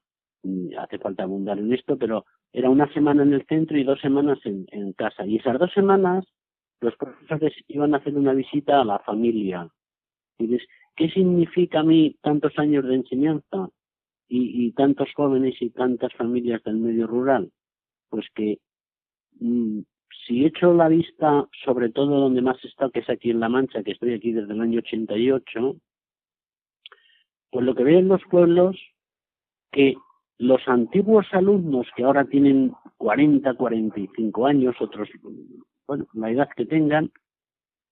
hace 0.79 0.99
falta 0.99 1.23
abundar 1.23 1.59
en 1.59 1.73
esto 1.73 1.97
pero 1.97 2.25
era 2.53 2.69
una 2.69 2.91
semana 2.93 3.23
en 3.23 3.33
el 3.33 3.45
centro 3.45 3.77
y 3.77 3.83
dos 3.83 3.99
semanas 4.01 4.39
en, 4.43 4.65
en 4.71 4.93
casa. 4.93 5.25
Y 5.25 5.37
esas 5.37 5.59
dos 5.59 5.71
semanas 5.73 6.25
los 6.81 6.95
profesores 6.95 7.53
iban 7.67 7.93
a 7.93 7.97
hacer 7.97 8.15
una 8.15 8.33
visita 8.33 8.81
a 8.81 8.85
la 8.85 8.99
familia. 8.99 9.69
Y 10.37 10.47
les, 10.47 10.63
¿qué 10.95 11.09
significa 11.09 11.79
a 11.79 11.83
mí 11.83 12.17
tantos 12.21 12.57
años 12.57 12.85
de 12.85 12.95
enseñanza 12.95 13.69
y, 14.27 14.65
y 14.67 14.71
tantos 14.71 15.09
jóvenes 15.15 15.55
y 15.61 15.69
tantas 15.69 16.13
familias 16.13 16.63
del 16.63 16.77
medio 16.77 17.07
rural? 17.07 17.51
Pues 18.09 18.25
que 18.33 18.59
mm, 19.39 19.79
si 20.25 20.45
echo 20.45 20.73
la 20.73 20.87
vista 20.87 21.47
sobre 21.63 21.89
todo 21.89 22.19
donde 22.19 22.41
más 22.41 22.63
está, 22.63 22.89
que 22.89 22.99
es 22.99 23.09
aquí 23.09 23.31
en 23.31 23.39
La 23.39 23.49
Mancha, 23.49 23.83
que 23.83 23.91
estoy 23.91 24.13
aquí 24.13 24.31
desde 24.31 24.53
el 24.53 24.61
año 24.61 24.79
88, 24.79 25.75
pues 27.49 27.65
lo 27.65 27.75
que 27.75 27.83
veo 27.83 27.99
en 27.99 28.07
los 28.07 28.21
pueblos 28.29 28.77
que 29.71 29.95
los 30.37 30.61
antiguos 30.67 31.25
alumnos 31.31 31.87
que 31.95 32.03
ahora 32.03 32.25
tienen 32.25 32.73
40, 32.97 33.53
45 33.55 34.45
años, 34.45 34.75
otros, 34.79 35.09
bueno, 35.87 36.07
la 36.13 36.31
edad 36.31 36.49
que 36.55 36.65
tengan, 36.65 37.11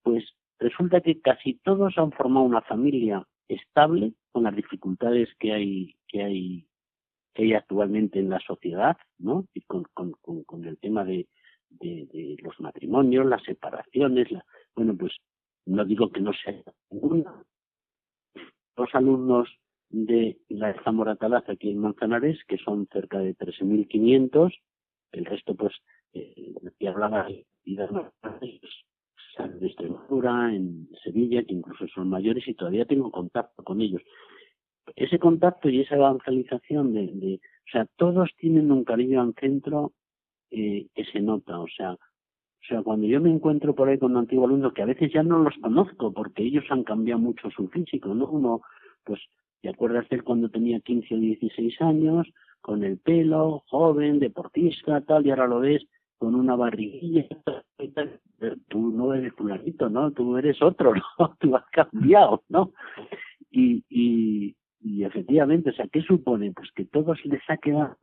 pues 0.03 0.23
resulta 0.59 1.01
que 1.01 1.19
casi 1.21 1.55
todos 1.63 1.97
han 1.97 2.11
formado 2.11 2.45
una 2.45 2.61
familia 2.61 3.25
estable 3.47 4.13
con 4.31 4.43
las 4.43 4.55
dificultades 4.55 5.29
que 5.39 5.53
hay 5.53 5.95
que 6.07 6.23
hay 6.23 6.67
que 7.33 7.43
hay 7.43 7.53
actualmente 7.53 8.19
en 8.19 8.29
la 8.29 8.39
sociedad, 8.39 8.97
¿no? 9.17 9.45
Y 9.53 9.61
con, 9.61 9.83
con, 9.93 10.13
con, 10.13 10.65
el 10.65 10.77
tema 10.77 11.03
de, 11.03 11.27
de, 11.69 12.37
los 12.41 12.57
matrimonios, 12.61 13.25
las 13.25 13.43
separaciones, 13.43 14.31
la, 14.31 14.45
bueno, 14.73 14.95
pues 14.97 15.11
no 15.65 15.83
digo 15.83 16.09
que 16.11 16.21
no 16.21 16.31
sea 16.31 16.61
ninguna. 16.89 17.43
Los 18.77 18.95
alumnos 18.95 19.49
de 19.89 20.39
la 20.47 20.81
Zamora 20.83 21.17
Talaza 21.17 21.53
aquí 21.53 21.71
en 21.71 21.79
Manzanares, 21.79 22.39
que 22.47 22.57
son 22.57 22.87
cerca 22.91 23.19
de 23.19 23.35
13.500, 23.35 24.53
el 25.11 25.25
resto 25.25 25.55
pues, 25.55 25.73
eh, 26.13 26.53
que 26.79 26.87
hablaba 26.87 27.27
de 27.27 27.45
de 29.43 29.67
Extremadura, 29.67 30.53
en 30.53 30.89
Sevilla, 31.03 31.43
que 31.43 31.53
incluso 31.53 31.87
son 31.87 32.09
mayores 32.09 32.47
y 32.47 32.53
todavía 32.53 32.85
tengo 32.85 33.11
contacto 33.11 33.63
con 33.63 33.81
ellos. 33.81 34.01
Ese 34.95 35.19
contacto 35.19 35.69
y 35.69 35.81
esa 35.81 35.95
evangelización 35.95 36.93
de, 36.93 37.07
de 37.07 37.35
o 37.35 37.71
sea, 37.71 37.87
todos 37.97 38.29
tienen 38.37 38.71
un 38.71 38.83
cariño 38.83 39.21
al 39.21 39.33
centro 39.35 39.93
eh, 40.51 40.87
que 40.93 41.05
se 41.05 41.19
nota, 41.19 41.59
o 41.59 41.67
sea, 41.67 41.93
o 41.93 42.67
sea, 42.67 42.81
cuando 42.81 43.05
yo 43.05 43.21
me 43.21 43.29
encuentro 43.29 43.75
por 43.75 43.89
ahí 43.89 43.99
con 43.99 44.11
un 44.11 44.17
antiguo 44.17 44.45
alumno 44.45 44.73
que 44.73 44.81
a 44.81 44.85
veces 44.85 45.11
ya 45.13 45.21
no 45.21 45.39
los 45.39 45.53
conozco 45.61 46.11
porque 46.13 46.43
ellos 46.43 46.63
han 46.69 46.83
cambiado 46.83 47.19
mucho 47.19 47.51
su 47.51 47.67
físico, 47.67 48.13
¿no? 48.15 48.27
Uno, 48.27 48.61
pues, 49.03 49.19
¿te 49.61 49.69
acuerdas 49.69 50.09
de 50.09 50.21
cuando 50.21 50.49
tenía 50.49 50.79
15 50.79 51.13
o 51.13 51.17
16 51.17 51.81
años? 51.81 52.27
Con 52.61 52.83
el 52.83 52.97
pelo, 52.97 53.63
joven, 53.67 54.19
deportista, 54.19 55.01
tal, 55.01 55.27
y 55.27 55.29
ahora 55.29 55.45
lo 55.45 55.59
ves 55.59 55.85
con 56.17 56.35
una 56.35 56.55
barriguilla 56.55 57.25
tú 58.69 58.91
no 58.91 59.13
eres 59.13 59.33
fulanito, 59.33 59.89
¿no? 59.89 60.11
Tú 60.11 60.37
eres 60.37 60.61
otro, 60.61 60.93
¿no? 61.19 61.35
Tú 61.39 61.55
has 61.55 61.65
cambiado, 61.71 62.43
¿no? 62.49 62.71
Y, 63.51 63.83
y, 63.89 64.55
y 64.81 65.03
efectivamente, 65.03 65.69
o 65.69 65.73
sea, 65.73 65.87
¿qué 65.87 66.01
supone? 66.01 66.51
Pues 66.51 66.71
que 66.71 66.85
todos 66.85 67.23
les 67.25 67.41
ha 67.49 67.57
quedado 67.57 67.97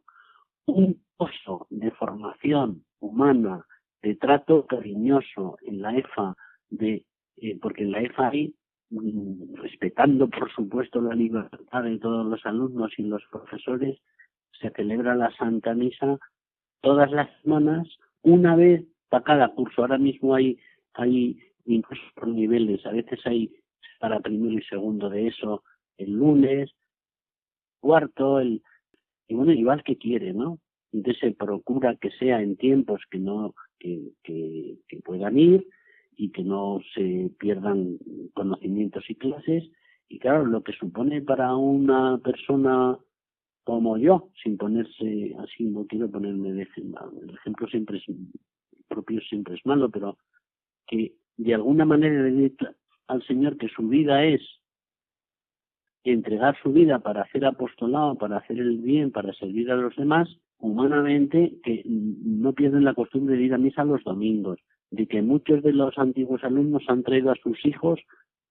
un 0.66 1.00
pozo 1.16 1.66
de 1.70 1.90
formación 1.92 2.84
humana, 3.00 3.66
de 4.02 4.14
trato 4.16 4.66
cariñoso 4.66 5.56
en 5.62 5.82
la 5.82 5.96
EFA, 5.96 6.34
de 6.70 7.04
eh, 7.36 7.58
porque 7.60 7.82
en 7.82 7.92
la 7.92 8.00
EFA 8.00 8.28
hay, 8.28 8.54
mm, 8.90 9.54
respetando 9.56 10.28
por 10.28 10.50
supuesto 10.52 11.00
la 11.00 11.14
libertad 11.14 11.82
de 11.82 11.98
todos 11.98 12.26
los 12.26 12.44
alumnos 12.46 12.92
y 12.98 13.02
los 13.02 13.22
profesores, 13.30 13.98
se 14.60 14.70
celebra 14.70 15.14
la 15.14 15.34
Santa 15.36 15.74
Misa 15.74 16.18
todas 16.82 17.10
las 17.10 17.30
semanas, 17.40 17.88
una 18.22 18.54
vez 18.54 18.84
para 19.08 19.24
cada 19.24 19.48
curso. 19.48 19.82
Ahora 19.82 19.98
mismo 19.98 20.34
hay, 20.34 20.58
hay 20.94 21.38
incluso 21.64 22.02
por 22.14 22.28
niveles, 22.28 22.84
a 22.84 22.92
veces 22.92 23.20
hay 23.24 23.50
para 23.98 24.20
primero 24.20 24.58
y 24.58 24.62
segundo 24.64 25.08
de 25.08 25.28
eso 25.28 25.62
el 25.96 26.12
lunes, 26.12 26.70
cuarto, 27.80 28.40
el, 28.40 28.62
y 29.28 29.34
bueno, 29.34 29.52
igual 29.52 29.82
que 29.82 29.96
quiere, 29.96 30.32
¿no? 30.32 30.58
Entonces 30.92 31.20
se 31.20 31.30
procura 31.32 31.96
que 31.96 32.10
sea 32.10 32.42
en 32.42 32.56
tiempos 32.56 33.00
que 33.10 33.18
no, 33.18 33.54
que, 33.78 34.12
que, 34.22 34.76
que 34.88 34.96
puedan 34.98 35.38
ir 35.38 35.66
y 36.16 36.30
que 36.30 36.42
no 36.42 36.80
se 36.94 37.30
pierdan 37.38 37.98
conocimientos 38.34 39.04
y 39.08 39.14
clases. 39.14 39.70
Y 40.08 40.18
claro, 40.18 40.44
lo 40.44 40.62
que 40.62 40.72
supone 40.72 41.22
para 41.22 41.54
una 41.56 42.18
persona 42.18 42.98
como 43.64 43.96
yo, 43.96 44.30
sin 44.42 44.56
ponerse 44.56 45.34
así, 45.38 45.64
no 45.64 45.86
quiero 45.86 46.10
ponerme 46.10 46.52
de 46.52 46.62
ejemplo, 46.62 47.12
el 47.22 47.30
ejemplo 47.30 47.68
siempre 47.68 47.98
es 47.98 48.04
propio 48.88 49.20
siempre 49.22 49.54
es 49.54 49.64
malo, 49.64 49.90
pero 49.90 50.18
que 50.86 51.14
de 51.36 51.54
alguna 51.54 51.84
manera 51.84 52.22
le 52.24 52.52
al 53.06 53.22
Señor 53.26 53.56
que 53.56 53.68
su 53.68 53.88
vida 53.88 54.24
es 54.24 54.40
entregar 56.04 56.56
su 56.62 56.72
vida 56.72 56.98
para 56.98 57.22
hacer 57.22 57.44
apostolado, 57.44 58.16
para 58.16 58.38
hacer 58.38 58.58
el 58.58 58.78
bien, 58.78 59.12
para 59.12 59.32
servir 59.34 59.70
a 59.70 59.76
los 59.76 59.94
demás, 59.96 60.28
humanamente, 60.58 61.58
que 61.62 61.82
no 61.86 62.52
pierden 62.52 62.84
la 62.84 62.94
costumbre 62.94 63.36
de 63.36 63.44
ir 63.44 63.54
a 63.54 63.58
misa 63.58 63.84
los 63.84 64.02
domingos, 64.04 64.58
de 64.90 65.06
que 65.06 65.22
muchos 65.22 65.62
de 65.62 65.72
los 65.72 65.96
antiguos 65.98 66.42
alumnos 66.44 66.82
han 66.88 67.02
traído 67.02 67.30
a 67.30 67.36
sus 67.36 67.64
hijos 67.64 68.00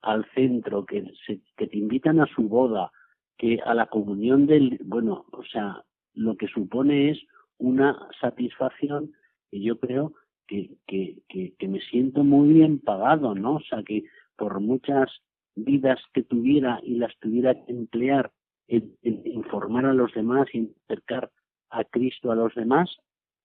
al 0.02 0.26
centro, 0.34 0.86
que, 0.86 1.12
que 1.58 1.68
te 1.68 1.78
invitan 1.78 2.20
a 2.20 2.28
su 2.28 2.44
boda, 2.44 2.92
que 3.38 3.60
a 3.66 3.74
la 3.74 3.88
comunión 3.88 4.46
del, 4.46 4.80
bueno, 4.84 5.26
o 5.32 5.44
sea, 5.44 5.84
lo 6.14 6.36
que 6.38 6.48
supone 6.48 7.12
es 7.12 7.20
una 7.58 8.08
satisfacción 8.20 9.14
y 9.50 9.64
yo 9.64 9.80
creo 9.80 10.14
que, 10.48 10.72
que, 10.88 11.18
que, 11.58 11.68
me 11.68 11.80
siento 11.80 12.24
muy 12.24 12.54
bien 12.54 12.80
pagado, 12.80 13.36
¿no? 13.36 13.56
O 13.56 13.62
sea, 13.62 13.84
que 13.84 14.04
por 14.36 14.60
muchas 14.60 15.10
vidas 15.56 16.00
que 16.14 16.24
tuviera 16.24 16.80
y 16.84 16.96
las 16.96 17.18
tuviera 17.20 17.54
que 17.54 17.72
emplear 17.72 18.32
en, 18.68 18.96
informar 19.04 19.86
a 19.86 19.94
los 19.94 20.14
demás 20.14 20.48
y 20.54 20.74
acercar 20.86 21.32
a 21.70 21.84
Cristo 21.86 22.32
a 22.32 22.36
los 22.36 22.54
demás, 22.56 22.90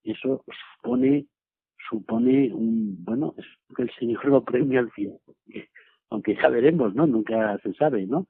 eso 0.02 0.44
supone 0.82 1.26
supone 1.88 2.52
un 2.52 2.96
bueno 3.04 3.34
es 3.36 3.44
que 3.76 3.82
el 3.82 3.90
Señor 3.98 4.24
lo 4.24 4.44
premia 4.44 4.80
al 4.80 4.90
fin 4.90 5.16
aunque 6.10 6.34
ya 6.34 6.48
veremos 6.48 6.94
no 6.94 7.06
nunca 7.06 7.58
se 7.58 7.72
sabe 7.74 8.06
no 8.06 8.26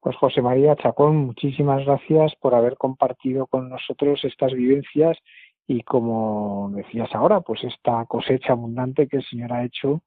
pues 0.00 0.16
José 0.16 0.42
María 0.42 0.76
Chacón 0.76 1.16
muchísimas 1.16 1.84
gracias 1.84 2.34
por 2.40 2.54
haber 2.54 2.76
compartido 2.76 3.46
con 3.46 3.68
nosotros 3.68 4.24
estas 4.24 4.52
vivencias 4.52 5.18
y 5.66 5.82
como 5.82 6.70
decías 6.74 7.14
ahora 7.14 7.40
pues 7.40 7.62
esta 7.64 8.04
cosecha 8.06 8.52
abundante 8.52 9.06
que 9.06 9.18
el 9.18 9.24
Señor 9.24 9.52
ha 9.52 9.64
hecho 9.64 10.02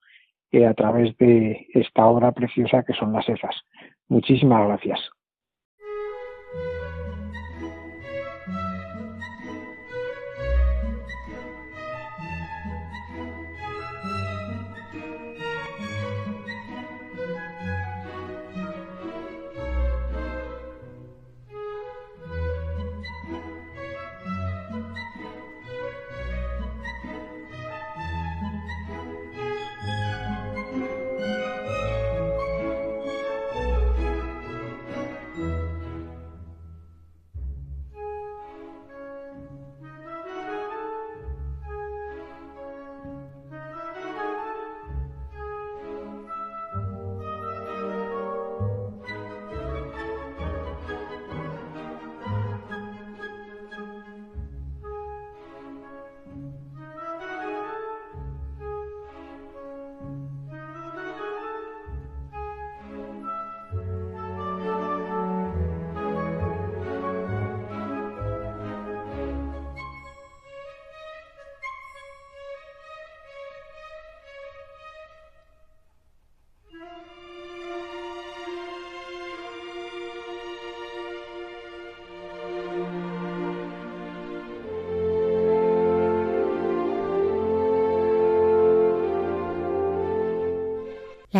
eh, 0.52 0.65
a 0.65 0.74
través 0.74 1.15
de 1.18 1.68
esta 1.74 2.06
obra 2.06 2.32
preciosa 2.32 2.84
que 2.84 2.94
son 2.94 3.14
las 3.14 3.28
EFAS. 3.30 3.56
Muchísimas 4.07 4.68
gracias. 4.68 4.99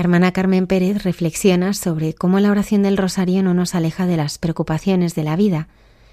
Hermana 0.04 0.34
Carmen 0.34 0.68
Pérez 0.68 1.04
reflexiona 1.04 1.74
sobre 1.74 2.14
cómo 2.14 2.42
la 2.42 2.52
oración 2.52 2.84
del 2.84 2.98
rosario 2.98 3.42
no 3.42 3.54
nos 3.54 3.74
aleja 3.74 4.06
de 4.06 4.18
las 4.18 4.38
preocupaciones 4.38 5.16
de 5.16 5.24
la 5.24 5.38
vida, 5.38 5.70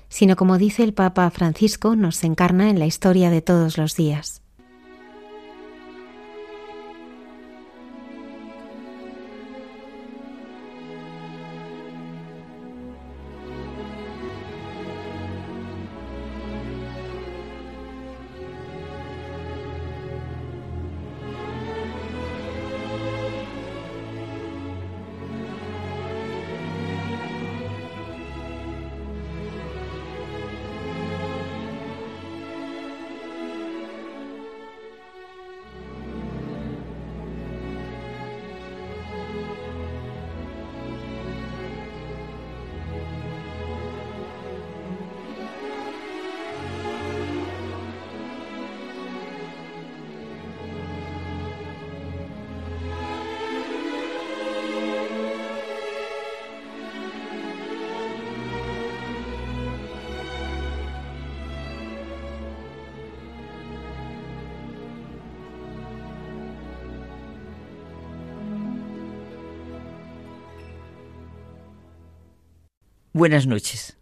sino 0.08 0.36
como 0.36 0.58
dice 0.58 0.84
el 0.84 0.94
Papa 0.94 1.28
Francisco, 1.30 1.96
nos 1.96 2.22
encarna 2.22 2.70
en 2.70 2.78
la 2.78 2.86
historia 2.86 3.30
de 3.30 3.42
todos 3.42 3.78
los 3.78 3.96
días. 3.96 4.42
Buenas 73.20 73.46
noches, 73.46 73.98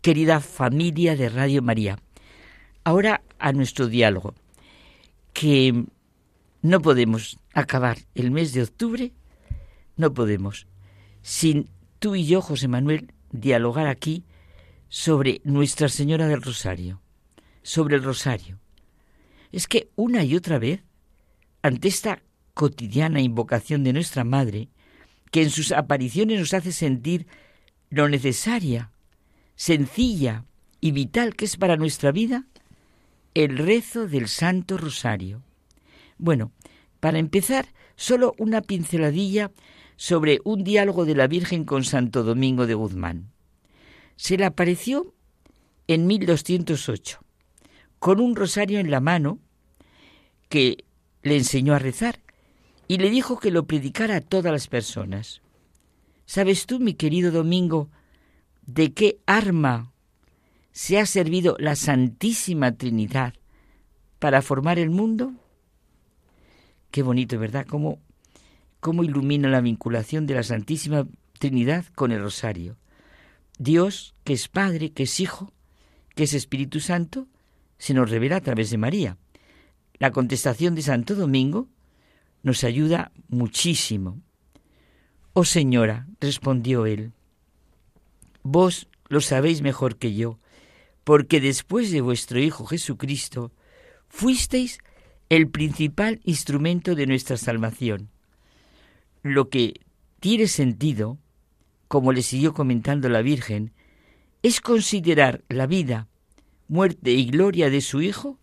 querida 0.00 0.40
familia 0.40 1.16
de 1.16 1.28
Radio 1.28 1.60
María. 1.60 1.98
Ahora 2.82 3.20
a 3.38 3.52
nuestro 3.52 3.88
diálogo, 3.88 4.34
que 5.34 5.84
no 6.62 6.80
podemos 6.80 7.38
acabar 7.52 7.98
el 8.14 8.30
mes 8.30 8.54
de 8.54 8.62
octubre, 8.62 9.12
no 9.98 10.14
podemos, 10.14 10.66
sin 11.20 11.68
tú 11.98 12.14
y 12.14 12.24
yo, 12.24 12.40
José 12.40 12.68
Manuel, 12.68 13.12
dialogar 13.32 13.86
aquí 13.86 14.24
sobre 14.88 15.42
Nuestra 15.44 15.90
Señora 15.90 16.26
del 16.26 16.40
Rosario, 16.40 17.02
sobre 17.62 17.96
el 17.96 18.02
Rosario. 18.02 18.58
Es 19.52 19.66
que 19.66 19.90
una 19.94 20.24
y 20.24 20.34
otra 20.34 20.58
vez, 20.58 20.80
ante 21.60 21.88
esta 21.88 22.22
cotidiana 22.54 23.20
invocación 23.20 23.84
de 23.84 23.92
nuestra 23.92 24.24
Madre, 24.24 24.70
que 25.30 25.42
en 25.42 25.50
sus 25.50 25.70
apariciones 25.70 26.40
nos 26.40 26.54
hace 26.54 26.72
sentir 26.72 27.26
lo 27.90 28.08
necesaria, 28.08 28.90
sencilla 29.56 30.44
y 30.80 30.92
vital 30.92 31.34
que 31.34 31.44
es 31.44 31.56
para 31.56 31.76
nuestra 31.76 32.12
vida 32.12 32.46
el 33.34 33.58
rezo 33.58 34.06
del 34.06 34.28
Santo 34.28 34.78
Rosario. 34.78 35.42
Bueno, 36.18 36.52
para 37.00 37.18
empezar, 37.18 37.66
solo 37.96 38.34
una 38.38 38.62
pinceladilla 38.62 39.52
sobre 39.96 40.40
un 40.44 40.64
diálogo 40.64 41.04
de 41.04 41.14
la 41.14 41.26
Virgen 41.26 41.64
con 41.64 41.84
Santo 41.84 42.22
Domingo 42.22 42.66
de 42.66 42.74
Guzmán. 42.74 43.30
Se 44.16 44.36
le 44.36 44.44
apareció 44.44 45.14
en 45.86 46.06
1208, 46.06 47.20
con 47.98 48.20
un 48.20 48.36
rosario 48.36 48.78
en 48.78 48.90
la 48.90 49.00
mano 49.00 49.38
que 50.48 50.84
le 51.22 51.36
enseñó 51.36 51.74
a 51.74 51.78
rezar 51.78 52.20
y 52.86 52.98
le 52.98 53.10
dijo 53.10 53.38
que 53.38 53.50
lo 53.50 53.66
predicara 53.66 54.16
a 54.16 54.20
todas 54.20 54.52
las 54.52 54.68
personas. 54.68 55.42
¿Sabes 56.28 56.66
tú, 56.66 56.78
mi 56.78 56.92
querido 56.92 57.30
Domingo, 57.30 57.88
de 58.66 58.92
qué 58.92 59.18
arma 59.24 59.94
se 60.72 60.98
ha 60.98 61.06
servido 61.06 61.56
la 61.58 61.74
Santísima 61.74 62.76
Trinidad 62.76 63.32
para 64.18 64.42
formar 64.42 64.78
el 64.78 64.90
mundo? 64.90 65.32
Qué 66.90 67.02
bonito, 67.02 67.38
¿verdad? 67.38 67.64
¿Cómo, 67.66 67.98
cómo 68.78 69.04
ilumina 69.04 69.48
la 69.48 69.62
vinculación 69.62 70.26
de 70.26 70.34
la 70.34 70.42
Santísima 70.42 71.08
Trinidad 71.38 71.86
con 71.94 72.12
el 72.12 72.20
rosario. 72.20 72.76
Dios, 73.58 74.14
que 74.24 74.34
es 74.34 74.48
Padre, 74.48 74.90
que 74.90 75.04
es 75.04 75.20
Hijo, 75.20 75.54
que 76.14 76.24
es 76.24 76.34
Espíritu 76.34 76.80
Santo, 76.80 77.26
se 77.78 77.94
nos 77.94 78.10
revela 78.10 78.36
a 78.36 78.42
través 78.42 78.68
de 78.68 78.76
María. 78.76 79.16
La 79.94 80.10
contestación 80.10 80.74
de 80.74 80.82
Santo 80.82 81.14
Domingo 81.14 81.68
nos 82.42 82.64
ayuda 82.64 83.12
muchísimo. 83.28 84.20
Oh 85.40 85.44
Señora, 85.44 86.08
respondió 86.20 86.84
él, 86.84 87.12
vos 88.42 88.88
lo 89.06 89.20
sabéis 89.20 89.62
mejor 89.62 89.94
que 89.94 90.12
yo, 90.12 90.40
porque 91.04 91.40
después 91.40 91.92
de 91.92 92.00
vuestro 92.00 92.40
Hijo 92.40 92.66
Jesucristo, 92.66 93.52
fuisteis 94.08 94.80
el 95.28 95.48
principal 95.48 96.20
instrumento 96.24 96.96
de 96.96 97.06
nuestra 97.06 97.36
salvación. 97.36 98.08
Lo 99.22 99.48
que 99.48 99.74
tiene 100.18 100.48
sentido, 100.48 101.18
como 101.86 102.12
le 102.12 102.22
siguió 102.22 102.52
comentando 102.52 103.08
la 103.08 103.22
Virgen, 103.22 103.72
es 104.42 104.60
considerar 104.60 105.44
la 105.48 105.68
vida, 105.68 106.08
muerte 106.66 107.12
y 107.12 107.26
gloria 107.26 107.70
de 107.70 107.80
su 107.80 108.02
Hijo 108.02 108.40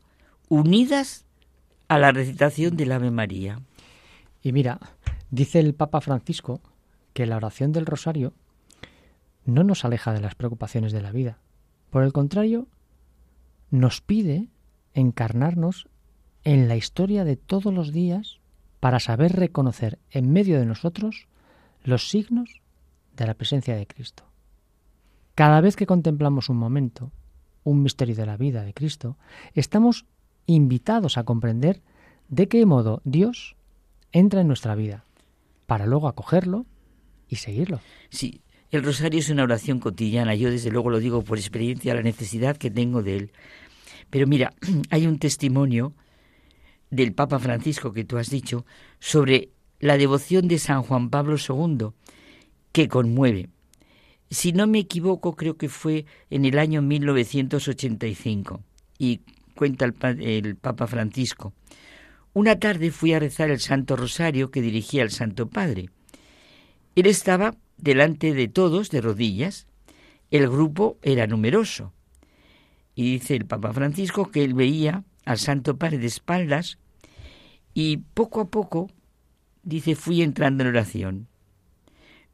unidas 0.48 1.26
a 1.90 2.00
la 2.00 2.14
recitación 2.14 2.78
del 2.78 2.94
Ave 2.94 3.12
María. 3.12 3.60
Y 4.42 4.54
mira, 4.54 4.80
dice 5.30 5.60
el 5.60 5.74
Papa 5.74 6.00
Francisco 6.00 6.62
que 7.16 7.26
la 7.26 7.38
oración 7.38 7.72
del 7.72 7.86
rosario 7.86 8.34
no 9.46 9.64
nos 9.64 9.86
aleja 9.86 10.12
de 10.12 10.20
las 10.20 10.36
preocupaciones 10.36 10.92
de 10.92 11.02
la 11.02 11.14
vida. 11.14 11.40
Por 11.90 12.04
el 12.04 12.12
contrario, 12.12 12.68
nos 13.72 14.02
pide 14.02 14.50
encarnarnos 14.94 15.88
en 16.44 16.68
la 16.68 16.76
historia 16.76 17.24
de 17.24 17.38
todos 17.38 17.74
los 17.74 17.94
días 17.94 18.40
para 18.82 19.00
saber 19.00 19.32
reconocer 19.32 19.98
en 20.12 20.34
medio 20.34 20.60
de 20.60 20.66
nosotros 20.66 21.30
los 21.86 22.10
signos 22.10 22.62
de 23.16 23.28
la 23.28 23.34
presencia 23.34 23.78
de 23.78 23.88
Cristo. 23.88 24.26
Cada 25.36 25.62
vez 25.62 25.78
que 25.78 25.88
contemplamos 25.88 26.50
un 26.50 26.58
momento, 26.58 27.14
un 27.64 27.82
misterio 27.82 28.16
de 28.16 28.26
la 28.26 28.36
vida 28.36 28.64
de 28.64 28.74
Cristo, 28.74 29.16
estamos 29.54 30.06
invitados 30.48 31.18
a 31.18 31.24
comprender 31.24 31.82
de 32.28 32.50
qué 32.50 32.66
modo 32.66 33.02
Dios 33.06 33.56
entra 34.12 34.42
en 34.42 34.48
nuestra 34.48 34.76
vida, 34.76 35.06
para 35.66 35.86
luego 35.86 36.10
acogerlo 36.10 36.66
y 37.30 37.38
seguirlo. 37.38 37.80
Sí, 38.10 38.42
el 38.72 38.84
rosario 38.84 39.20
es 39.20 39.30
una 39.30 39.44
oración 39.44 39.80
cotidiana, 39.80 40.36
yo 40.36 40.50
desde 40.50 40.72
luego 40.72 40.90
lo 40.90 41.00
digo 41.00 41.24
por 41.24 41.38
experiencia, 41.38 41.94
la 41.94 42.02
necesidad 42.02 42.58
que 42.58 42.72
tengo 42.72 43.04
de 43.04 43.18
él. 43.18 43.32
Pero 44.10 44.28
mira, 44.28 44.54
hay 44.90 45.08
un 45.08 45.20
testimonio 45.20 45.94
del 46.90 47.14
Papa 47.14 47.40
Francisco 47.40 47.92
que 47.92 48.04
tú 48.04 48.18
has 48.18 48.30
dicho 48.30 48.66
sobre 49.00 49.50
la 49.80 49.98
devoción 49.98 50.48
de 50.48 50.60
San 50.60 50.84
Juan 50.84 51.10
Pablo 51.10 51.38
II, 51.38 51.90
que 52.72 52.88
conmueve. 52.88 53.50
Si 54.30 54.52
no 54.52 54.68
me 54.68 54.80
equivoco, 54.80 55.36
creo 55.36 55.58
que 55.58 55.70
fue 55.70 56.06
en 56.30 56.46
el 56.46 56.58
año 56.58 56.82
1985, 56.82 58.62
y 58.98 59.22
cuenta 59.56 59.86
el, 59.86 60.22
el 60.22 60.56
Papa 60.56 60.88
Francisco. 60.88 61.54
Una 62.34 62.60
tarde 62.60 62.92
fui 62.92 63.14
a 63.14 63.20
rezar 63.20 63.50
el 63.50 63.60
Santo 63.60 63.96
Rosario 63.96 64.52
que 64.52 64.62
dirigía 64.62 65.04
el 65.04 65.12
Santo 65.12 65.48
Padre. 65.48 65.90
Él 66.96 67.06
estaba 67.08 67.56
delante 67.78 68.34
de 68.34 68.48
todos, 68.48 68.90
de 68.90 69.02
rodillas. 69.02 69.68
El 70.32 70.50
grupo 70.50 70.98
era 71.02 71.28
numeroso. 71.28 71.94
Y 72.96 73.14
dice 73.14 73.36
el 73.36 73.46
Papa 73.46 73.74
Francisco 73.74 74.32
que 74.32 74.44
él 74.44 74.54
veía 74.54 75.04
al 75.26 75.38
Santo 75.38 75.78
Padre 75.78 75.98
de 75.98 76.08
espaldas 76.08 76.78
y 77.74 77.98
poco 77.98 78.40
a 78.40 78.50
poco, 78.50 78.90
dice, 79.64 79.96
fui 79.96 80.22
entrando 80.22 80.64
en 80.64 80.70
oración. 80.70 81.28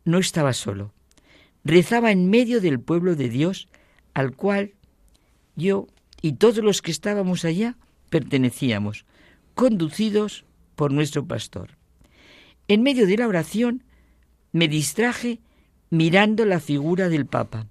No 0.05 0.19
estaba 0.19 0.53
solo. 0.53 0.93
Rezaba 1.63 2.11
en 2.11 2.29
medio 2.29 2.61
del 2.61 2.79
pueblo 2.79 3.15
de 3.15 3.29
Dios 3.29 3.67
al 4.13 4.35
cual 4.35 4.73
yo 5.55 5.87
y 6.21 6.33
todos 6.33 6.57
los 6.57 6.81
que 6.81 6.91
estábamos 6.91 7.45
allá 7.45 7.77
pertenecíamos, 8.09 9.05
conducidos 9.55 10.45
por 10.75 10.91
nuestro 10.91 11.25
pastor. 11.25 11.77
En 12.67 12.83
medio 12.83 13.07
de 13.07 13.17
la 13.17 13.27
oración 13.27 13.83
me 14.51 14.67
distraje 14.67 15.39
mirando 15.89 16.45
la 16.45 16.59
figura 16.59 17.09
del 17.09 17.25
Papa. 17.25 17.67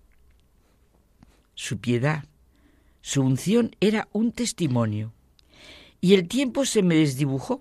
Su 1.55 1.79
piedad, 1.79 2.25
su 3.01 3.23
unción 3.23 3.77
era 3.81 4.09
un 4.13 4.33
testimonio 4.33 5.13
y 6.01 6.15
el 6.15 6.29
tiempo 6.29 6.65
se 6.65 6.83
me 6.83 6.95
desdibujó 6.95 7.61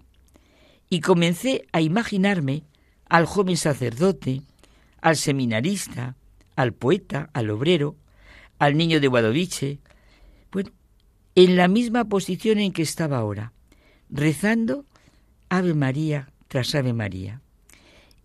y 0.90 1.02
comencé 1.02 1.68
a 1.72 1.82
imaginarme 1.82 2.64
al 3.08 3.26
joven 3.26 3.58
sacerdote, 3.58 4.42
al 5.02 5.18
seminarista, 5.18 6.16
al 6.56 6.74
poeta, 6.74 7.30
al 7.34 7.50
obrero, 7.50 7.96
al 8.58 8.78
niño 8.78 9.00
de 9.00 9.08
Guadoviche, 9.08 9.80
bueno, 10.52 10.72
en 11.36 11.56
la 11.56 11.68
misma 11.68 12.06
posición 12.06 12.60
en 12.60 12.74
que 12.74 12.82
estaba 12.82 13.18
ahora, 13.18 13.54
rezando 14.10 14.86
Ave 15.50 15.74
María 15.74 16.32
tras 16.48 16.76
Ave 16.76 16.94
María. 16.94 17.42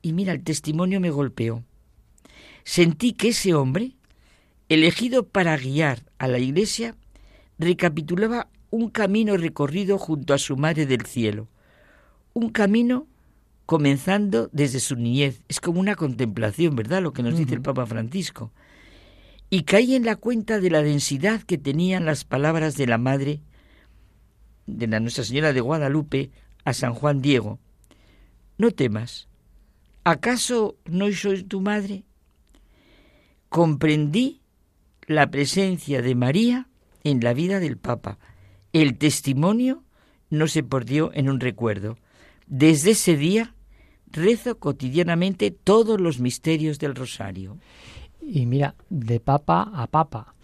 Y 0.04 0.12
mira, 0.12 0.34
el 0.34 0.44
testimonio 0.44 1.00
me 1.00 1.08
golpeó. 1.08 1.64
Sentí 2.62 3.14
que 3.14 3.28
ese 3.28 3.54
hombre, 3.54 3.96
elegido 4.68 5.26
para 5.26 5.56
guiar 5.56 6.02
a 6.18 6.28
la 6.28 6.38
iglesia, 6.38 6.94
recapitulaba 7.58 8.48
un 8.68 8.90
camino 8.90 9.38
recorrido 9.38 9.96
junto 9.96 10.34
a 10.34 10.38
su 10.38 10.58
Madre 10.58 10.84
del 10.84 11.06
Cielo, 11.06 11.48
un 12.34 12.50
camino 12.50 13.06
comenzando 13.64 14.50
desde 14.52 14.78
su 14.78 14.94
niñez. 14.96 15.42
Es 15.48 15.58
como 15.58 15.80
una 15.80 15.94
contemplación, 15.94 16.76
¿verdad? 16.76 17.00
Lo 17.00 17.14
que 17.14 17.22
nos 17.22 17.38
dice 17.38 17.54
el 17.54 17.62
Papa 17.62 17.86
Francisco. 17.86 18.52
Y 19.48 19.62
caí 19.62 19.94
en 19.94 20.04
la 20.04 20.16
cuenta 20.16 20.60
de 20.60 20.68
la 20.68 20.82
densidad 20.82 21.40
que 21.40 21.56
tenían 21.56 22.04
las 22.04 22.24
palabras 22.24 22.76
de 22.76 22.86
la 22.86 22.98
Madre 22.98 23.40
de 24.66 24.86
la 24.86 25.00
Nuestra 25.00 25.24
Señora 25.24 25.54
de 25.54 25.62
Guadalupe 25.62 26.30
a 26.66 26.74
San 26.74 26.92
Juan 26.92 27.22
Diego. 27.22 27.58
No 28.58 28.70
temas. 28.70 29.28
¿Acaso 30.04 30.76
no 30.84 31.10
soy 31.12 31.44
tu 31.44 31.60
madre? 31.60 32.04
Comprendí 33.48 34.42
la 35.06 35.30
presencia 35.30 36.02
de 36.02 36.14
María 36.14 36.68
en 37.02 37.20
la 37.20 37.34
vida 37.34 37.60
del 37.60 37.78
Papa 37.78 38.18
el 38.74 38.98
testimonio 38.98 39.84
no 40.30 40.48
se 40.48 40.64
perdió 40.64 41.12
en 41.14 41.30
un 41.30 41.40
recuerdo. 41.40 41.96
Desde 42.46 42.90
ese 42.90 43.16
día 43.16 43.54
rezo 44.10 44.58
cotidianamente 44.58 45.52
todos 45.52 46.00
los 46.00 46.18
misterios 46.18 46.78
del 46.80 46.96
rosario. 46.96 47.56
Y 48.20 48.46
mira, 48.46 48.74
de 48.90 49.20
papa 49.20 49.70
a 49.72 49.86
papa, 49.86 50.34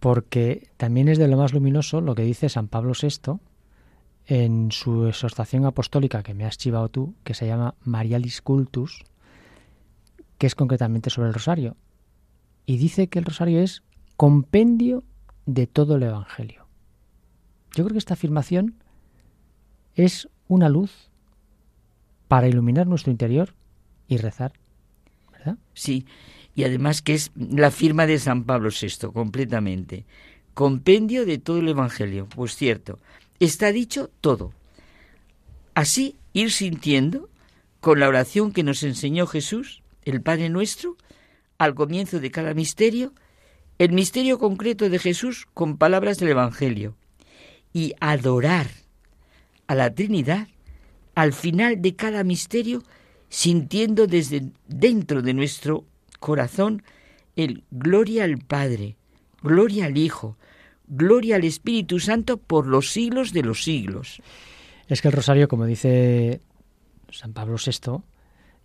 porque 0.00 0.68
también 0.76 1.08
es 1.08 1.18
de 1.18 1.28
lo 1.28 1.36
más 1.36 1.52
luminoso 1.52 2.00
lo 2.00 2.16
que 2.16 2.22
dice 2.22 2.48
San 2.48 2.66
Pablo 2.66 2.94
VI 3.00 3.38
en 4.28 4.70
su 4.72 5.06
exhortación 5.06 5.64
apostólica 5.64 6.22
que 6.22 6.34
me 6.34 6.44
has 6.44 6.58
chivado 6.58 6.90
tú, 6.90 7.14
que 7.24 7.32
se 7.32 7.46
llama 7.46 7.74
Marialis 7.82 8.42
Cultus, 8.42 9.04
que 10.36 10.46
es 10.46 10.54
concretamente 10.54 11.08
sobre 11.08 11.28
el 11.28 11.34
rosario. 11.34 11.76
Y 12.66 12.76
dice 12.76 13.08
que 13.08 13.18
el 13.18 13.24
rosario 13.24 13.60
es 13.60 13.82
compendio 14.18 15.02
de 15.46 15.66
todo 15.66 15.96
el 15.96 16.02
Evangelio. 16.02 16.66
Yo 17.74 17.84
creo 17.84 17.94
que 17.94 17.98
esta 17.98 18.14
afirmación 18.14 18.74
es 19.94 20.28
una 20.46 20.68
luz 20.68 21.10
para 22.28 22.48
iluminar 22.48 22.86
nuestro 22.86 23.10
interior 23.10 23.54
y 24.08 24.18
rezar, 24.18 24.52
¿verdad? 25.32 25.56
Sí, 25.72 26.04
y 26.54 26.64
además 26.64 27.00
que 27.00 27.14
es 27.14 27.32
la 27.34 27.70
firma 27.70 28.04
de 28.06 28.18
San 28.18 28.44
Pablo 28.44 28.68
VI, 28.68 29.10
completamente. 29.10 30.04
Compendio 30.52 31.24
de 31.24 31.38
todo 31.38 31.60
el 31.60 31.68
Evangelio. 31.68 32.28
Pues 32.28 32.56
cierto, 32.56 32.98
está 33.40 33.72
dicho 33.72 34.10
todo. 34.20 34.52
Así 35.74 36.16
ir 36.32 36.50
sintiendo, 36.52 37.28
con 37.80 38.00
la 38.00 38.08
oración 38.08 38.52
que 38.52 38.64
nos 38.64 38.82
enseñó 38.82 39.26
Jesús, 39.26 39.82
el 40.04 40.20
Padre 40.20 40.48
nuestro, 40.48 40.96
al 41.58 41.74
comienzo 41.74 42.20
de 42.20 42.30
cada 42.30 42.54
misterio, 42.54 43.12
el 43.78 43.92
misterio 43.92 44.38
concreto 44.38 44.88
de 44.88 44.98
Jesús 44.98 45.46
con 45.54 45.76
palabras 45.76 46.18
del 46.18 46.30
Evangelio 46.30 46.96
y 47.72 47.94
adorar 48.00 48.68
a 49.68 49.74
la 49.74 49.94
Trinidad 49.94 50.48
al 51.14 51.32
final 51.32 51.82
de 51.82 51.94
cada 51.94 52.24
misterio, 52.24 52.82
sintiendo 53.28 54.06
desde 54.06 54.50
dentro 54.66 55.22
de 55.22 55.34
nuestro 55.34 55.84
corazón 56.18 56.82
el 57.36 57.64
gloria 57.70 58.24
al 58.24 58.38
Padre, 58.38 58.96
gloria 59.42 59.86
al 59.86 59.96
Hijo, 59.98 60.36
gloria 60.88 61.36
al 61.36 61.44
Espíritu 61.44 62.00
Santo 62.00 62.36
por 62.36 62.66
los 62.66 62.92
siglos 62.92 63.32
de 63.32 63.42
los 63.42 63.62
siglos. 63.62 64.20
Es 64.88 65.02
que 65.02 65.08
el 65.08 65.14
rosario, 65.14 65.48
como 65.48 65.66
dice 65.66 66.40
San 67.10 67.32
Pablo 67.32 67.56
VI, 67.64 68.02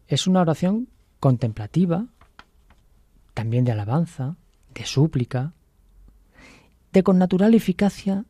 es 0.08 0.28
una 0.28 0.42
oración 0.42 0.90
contemplativa, 1.20 2.08
también 3.34 3.66
de 3.66 3.72
alabanza, 3.72 4.36
de 4.74 4.86
súplica, 4.86 5.54
de 6.92 7.04
con 7.04 7.18
natural 7.18 7.54
eficacia 7.54 8.26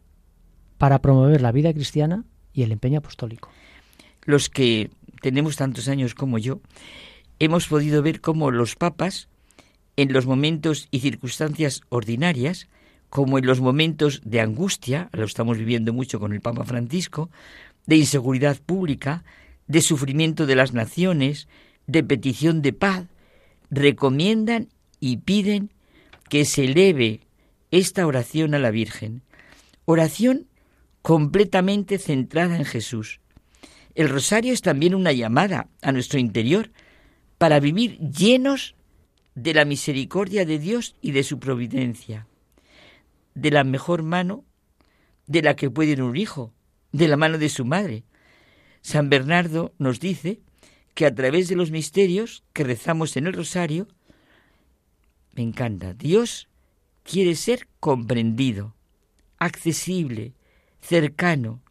para 0.77 1.01
promover 1.01 1.41
la 1.41 1.51
vida 1.51 1.73
cristiana 1.73 2.23
y 2.53 2.63
el 2.63 2.71
empeño 2.71 2.99
apostólico. 2.99 3.49
Los 4.23 4.49
que 4.49 4.91
tenemos 5.21 5.55
tantos 5.55 5.87
años 5.87 6.15
como 6.15 6.37
yo, 6.37 6.61
hemos 7.39 7.67
podido 7.67 8.01
ver 8.01 8.21
cómo 8.21 8.51
los 8.51 8.75
papas, 8.75 9.29
en 9.95 10.13
los 10.13 10.25
momentos 10.25 10.87
y 10.91 11.01
circunstancias 11.01 11.81
ordinarias, 11.89 12.67
como 13.13 13.37
en 13.37 13.45
los 13.45 13.61
momentos 13.61 14.21
de 14.25 14.41
angustia, 14.41 15.09
lo 15.11 15.25
estamos 15.25 15.59
viviendo 15.59 15.93
mucho 15.93 16.19
con 16.19 16.33
el 16.33 16.41
Papa 16.41 16.63
Francisco, 16.63 17.29
de 17.85 17.97
inseguridad 17.97 18.57
pública, 18.59 19.23
de 19.67 19.81
sufrimiento 19.81 20.47
de 20.47 20.55
las 20.55 20.73
naciones, 20.73 21.47
de 21.85 22.03
petición 22.03 22.63
de 22.63 22.73
paz, 22.73 23.05
recomiendan 23.69 24.69
y 24.99 25.17
piden 25.17 25.69
que 26.27 26.43
se 26.43 26.63
eleve 26.63 27.19
esta 27.69 28.07
oración 28.07 28.55
a 28.55 28.59
la 28.59 28.71
Virgen. 28.71 29.21
Oración 29.85 30.47
completamente 31.03 31.99
centrada 31.99 32.57
en 32.57 32.65
Jesús. 32.65 33.19
El 33.93 34.09
rosario 34.09 34.53
es 34.53 34.63
también 34.63 34.95
una 34.95 35.11
llamada 35.11 35.67
a 35.83 35.91
nuestro 35.91 36.17
interior 36.17 36.71
para 37.37 37.59
vivir 37.59 37.99
llenos 37.99 38.73
de 39.35 39.53
la 39.53 39.65
misericordia 39.65 40.47
de 40.47 40.57
Dios 40.57 40.95
y 40.99 41.11
de 41.11 41.21
su 41.21 41.37
providencia, 41.37 42.25
de 43.35 43.51
la 43.51 43.63
mejor 43.63 44.03
mano 44.03 44.45
de 45.27 45.41
la 45.41 45.55
que 45.55 45.69
puede 45.69 45.91
ir 45.91 46.03
un 46.03 46.15
hijo, 46.15 46.53
de 46.91 47.07
la 47.07 47.17
mano 47.17 47.37
de 47.37 47.49
su 47.49 47.65
madre. 47.65 48.03
San 48.81 49.09
Bernardo 49.09 49.73
nos 49.77 49.99
dice 49.99 50.41
que 50.93 51.05
a 51.05 51.15
través 51.15 51.47
de 51.47 51.55
los 51.55 51.71
misterios 51.71 52.43
que 52.53 52.63
rezamos 52.63 53.17
en 53.17 53.27
el 53.27 53.33
rosario, 53.33 53.87
me 55.33 55.41
encanta, 55.41 55.93
Dios 55.93 56.49
quiere 57.03 57.35
ser 57.35 57.67
comprendido, 57.79 58.75
accesible, 59.39 60.33
cercano, 60.81 61.61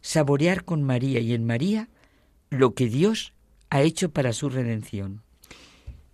saborear 0.00 0.64
con 0.64 0.82
María 0.82 1.20
y 1.20 1.32
en 1.32 1.44
María 1.44 1.88
lo 2.50 2.74
que 2.74 2.86
Dios 2.86 3.32
ha 3.70 3.82
hecho 3.82 4.10
para 4.10 4.32
su 4.32 4.48
redención. 4.48 5.22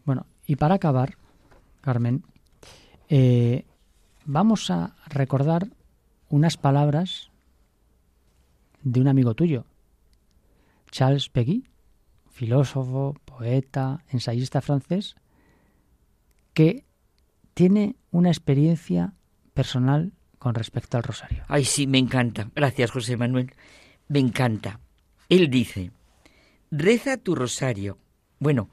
Bueno, 0.04 0.26
y 0.46 0.56
para 0.56 0.76
acabar, 0.76 1.18
Carmen, 1.80 2.24
eh, 3.08 3.64
vamos 4.28 4.70
a 4.70 4.94
recordar 5.06 5.68
unas 6.28 6.58
palabras 6.58 7.30
de 8.82 9.00
un 9.00 9.08
amigo 9.08 9.34
tuyo, 9.34 9.64
Charles 10.90 11.30
Peguy, 11.30 11.64
filósofo, 12.30 13.16
poeta, 13.24 14.04
ensayista 14.10 14.60
francés, 14.60 15.16
que 16.52 16.84
tiene 17.54 17.96
una 18.10 18.28
experiencia 18.28 19.14
personal 19.54 20.12
con 20.38 20.54
respecto 20.54 20.98
al 20.98 21.04
rosario. 21.04 21.44
Ay, 21.48 21.64
sí, 21.64 21.86
me 21.86 21.98
encanta. 21.98 22.50
Gracias, 22.54 22.90
José 22.90 23.16
Manuel. 23.16 23.54
Me 24.08 24.18
encanta. 24.18 24.78
Él 25.30 25.48
dice, 25.48 25.90
reza 26.70 27.16
tu 27.16 27.34
rosario. 27.34 27.96
Bueno, 28.40 28.68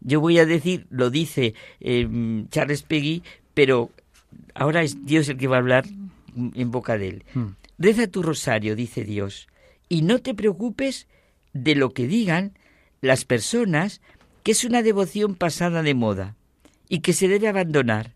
yo 0.00 0.20
voy 0.20 0.38
a 0.38 0.46
decir, 0.46 0.86
lo 0.88 1.10
dice 1.10 1.54
em, 1.80 2.48
Charles 2.48 2.82
Peggy, 2.82 3.22
pero 3.52 3.90
ahora 4.54 4.82
es 4.82 5.04
Dios 5.04 5.28
el 5.28 5.36
que 5.36 5.48
va 5.48 5.56
a 5.56 5.60
hablar 5.60 5.86
en 6.36 6.70
boca 6.70 6.98
de 6.98 7.08
él. 7.08 7.24
Hmm. 7.34 7.56
Reza 7.78 8.06
tu 8.06 8.22
rosario, 8.22 8.76
dice 8.76 9.04
Dios, 9.04 9.48
y 9.88 10.02
no 10.02 10.20
te 10.20 10.34
preocupes 10.34 11.08
de 11.52 11.74
lo 11.74 11.92
que 11.92 12.06
digan 12.06 12.58
las 13.00 13.24
personas, 13.24 14.00
que 14.42 14.52
es 14.52 14.64
una 14.64 14.82
devoción 14.82 15.34
pasada 15.34 15.82
de 15.82 15.94
moda 15.94 16.36
y 16.88 17.00
que 17.00 17.12
se 17.12 17.28
debe 17.28 17.48
abandonar. 17.48 18.14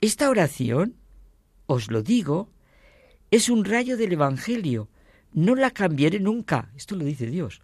Esta 0.00 0.28
oración 0.28 0.94
os 1.66 1.90
lo 1.90 2.02
digo, 2.02 2.50
es 3.30 3.48
un 3.48 3.64
rayo 3.64 3.96
del 3.96 4.12
Evangelio. 4.12 4.88
No 5.32 5.54
la 5.54 5.70
cambiaré 5.70 6.20
nunca. 6.20 6.70
Esto 6.76 6.94
lo 6.94 7.04
dice 7.04 7.26
Dios. 7.26 7.60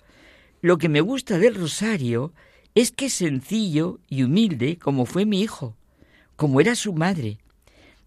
Lo 0.63 0.79
que 0.79 0.89
me 0.89 1.01
gusta 1.01 1.39
del 1.39 1.55
rosario 1.55 2.33
es 2.75 2.91
que 2.91 3.07
es 3.07 3.15
sencillo 3.15 4.01
y 4.09 4.23
humilde 4.23 4.79
como 4.79 5.07
fue 5.07 5.25
mi 5.25 5.41
hijo, 5.41 5.77
como 6.37 6.61
era 6.61 6.75
su 6.75 6.93
madre. 6.93 7.39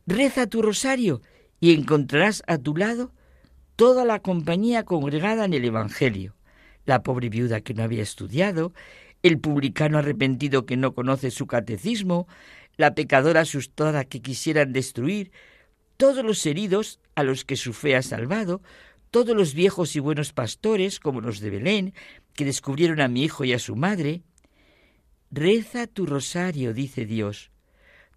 Reza 0.06 0.48
tu 0.48 0.62
rosario 0.62 1.22
y 1.60 1.74
encontrarás 1.74 2.44
a 2.48 2.58
tu 2.58 2.76
lado 2.76 3.14
toda 3.76 4.04
la 4.04 4.20
compañía 4.20 4.84
congregada 4.84 5.46
en 5.46 5.54
el 5.54 5.64
Evangelio. 5.64 6.36
La 6.86 7.04
pobre 7.04 7.30
viuda 7.30 7.62
que 7.62 7.74
no 7.74 7.84
había 7.84 8.04
estudiado, 8.04 8.74
el 9.22 9.40
publicano 9.40 9.98
arrepentido 9.98 10.66
que 10.66 10.76
no 10.76 10.94
conoce 10.94 11.32
su 11.32 11.48
catecismo, 11.48 12.28
la 12.76 12.94
pecadora 12.94 13.42
asustada 13.42 14.04
que 14.04 14.22
quisieran 14.22 14.74
destruir, 14.74 15.32
todos 15.96 16.26
los 16.26 16.46
heridos 16.46 17.00
a 17.16 17.24
los 17.24 17.46
que 17.46 17.56
su 17.56 17.72
fe 17.72 17.96
ha 17.96 18.02
salvado, 18.02 18.62
todos 19.10 19.36
los 19.36 19.54
viejos 19.54 19.96
y 19.96 20.00
buenos 20.00 20.34
pastores, 20.34 21.00
como 21.00 21.22
los 21.22 21.40
de 21.40 21.50
Belén, 21.50 21.94
que 22.34 22.44
descubrieron 22.44 23.00
a 23.00 23.08
mi 23.08 23.24
hijo 23.24 23.46
y 23.46 23.54
a 23.54 23.60
su 23.60 23.78
madre. 23.78 24.24
Reza 25.32 25.88
tu 25.88 26.06
rosario, 26.06 26.74
dice 26.74 27.06
Dios. 27.06 27.52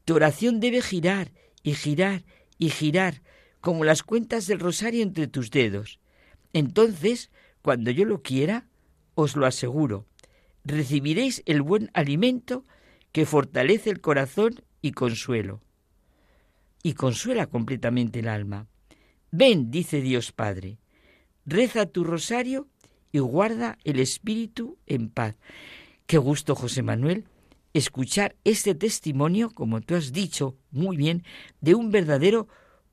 Tu 0.04 0.14
oración 0.14 0.58
debe 0.58 0.82
girar 0.82 1.30
y 1.66 1.74
girar 1.74 2.24
y 2.58 2.70
girar, 2.70 3.22
como 3.60 3.82
las 3.82 4.04
cuentas 4.04 4.46
del 4.46 4.60
rosario 4.60 5.02
entre 5.02 5.26
tus 5.26 5.50
dedos. 5.50 5.98
Entonces, 6.52 7.32
cuando 7.60 7.90
yo 7.90 8.04
lo 8.04 8.22
quiera, 8.22 8.68
os 9.16 9.34
lo 9.34 9.46
aseguro, 9.46 10.06
recibiréis 10.64 11.42
el 11.44 11.62
buen 11.62 11.90
alimento 11.92 12.64
que 13.10 13.26
fortalece 13.26 13.90
el 13.90 14.00
corazón 14.00 14.62
y 14.80 14.92
consuelo 14.92 15.60
y 16.84 16.92
consuela 16.94 17.46
completamente 17.46 18.20
el 18.20 18.28
alma. 18.28 18.68
Ven, 19.32 19.72
dice 19.72 20.00
Dios 20.00 20.30
Padre, 20.30 20.78
reza 21.46 21.86
tu 21.86 22.04
rosario 22.04 22.68
y 23.10 23.18
guarda 23.18 23.76
el 23.82 23.98
espíritu 23.98 24.78
en 24.86 25.08
paz. 25.08 25.34
Qué 26.06 26.18
gusto, 26.18 26.54
José 26.54 26.82
Manuel, 26.84 27.24
escuchar 27.76 28.36
este 28.44 28.74
testimonio, 28.74 29.50
como 29.50 29.80
tú 29.80 29.94
has 29.94 30.12
dicho 30.12 30.56
muy 30.70 30.96
bien, 30.96 31.24
de 31.60 31.74
un 31.74 31.90
verdadero 31.90 32.48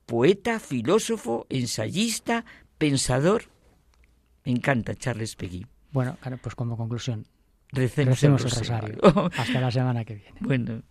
poeta, 0.05 0.60
filósofo, 0.60 1.45
ensayista, 1.49 2.45
pensador. 2.77 3.45
Me 4.45 4.51
encanta 4.51 4.93
Charles 4.95 5.35
Peggy. 5.35 5.65
Bueno, 5.91 6.18
pues 6.41 6.55
como 6.55 6.76
conclusión, 6.76 7.26
recemos, 7.72 8.23
el 8.23 8.39
rosario. 8.39 8.97
Hasta 9.38 9.61
la 9.61 9.72
semana 9.72 10.03
que 10.05 10.15
viene. 10.15 10.38
Bueno. 10.41 10.84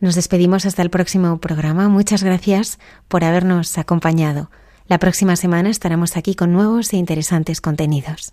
Nos 0.00 0.14
despedimos 0.14 0.64
hasta 0.64 0.80
el 0.80 0.88
próximo 0.88 1.38
programa. 1.38 1.88
Muchas 1.88 2.22
gracias 2.22 2.78
por 3.06 3.22
habernos 3.22 3.76
acompañado. 3.76 4.50
La 4.86 4.98
próxima 4.98 5.36
semana 5.36 5.68
estaremos 5.68 6.16
aquí 6.16 6.34
con 6.34 6.52
nuevos 6.52 6.92
e 6.94 6.96
interesantes 6.96 7.60
contenidos. 7.60 8.32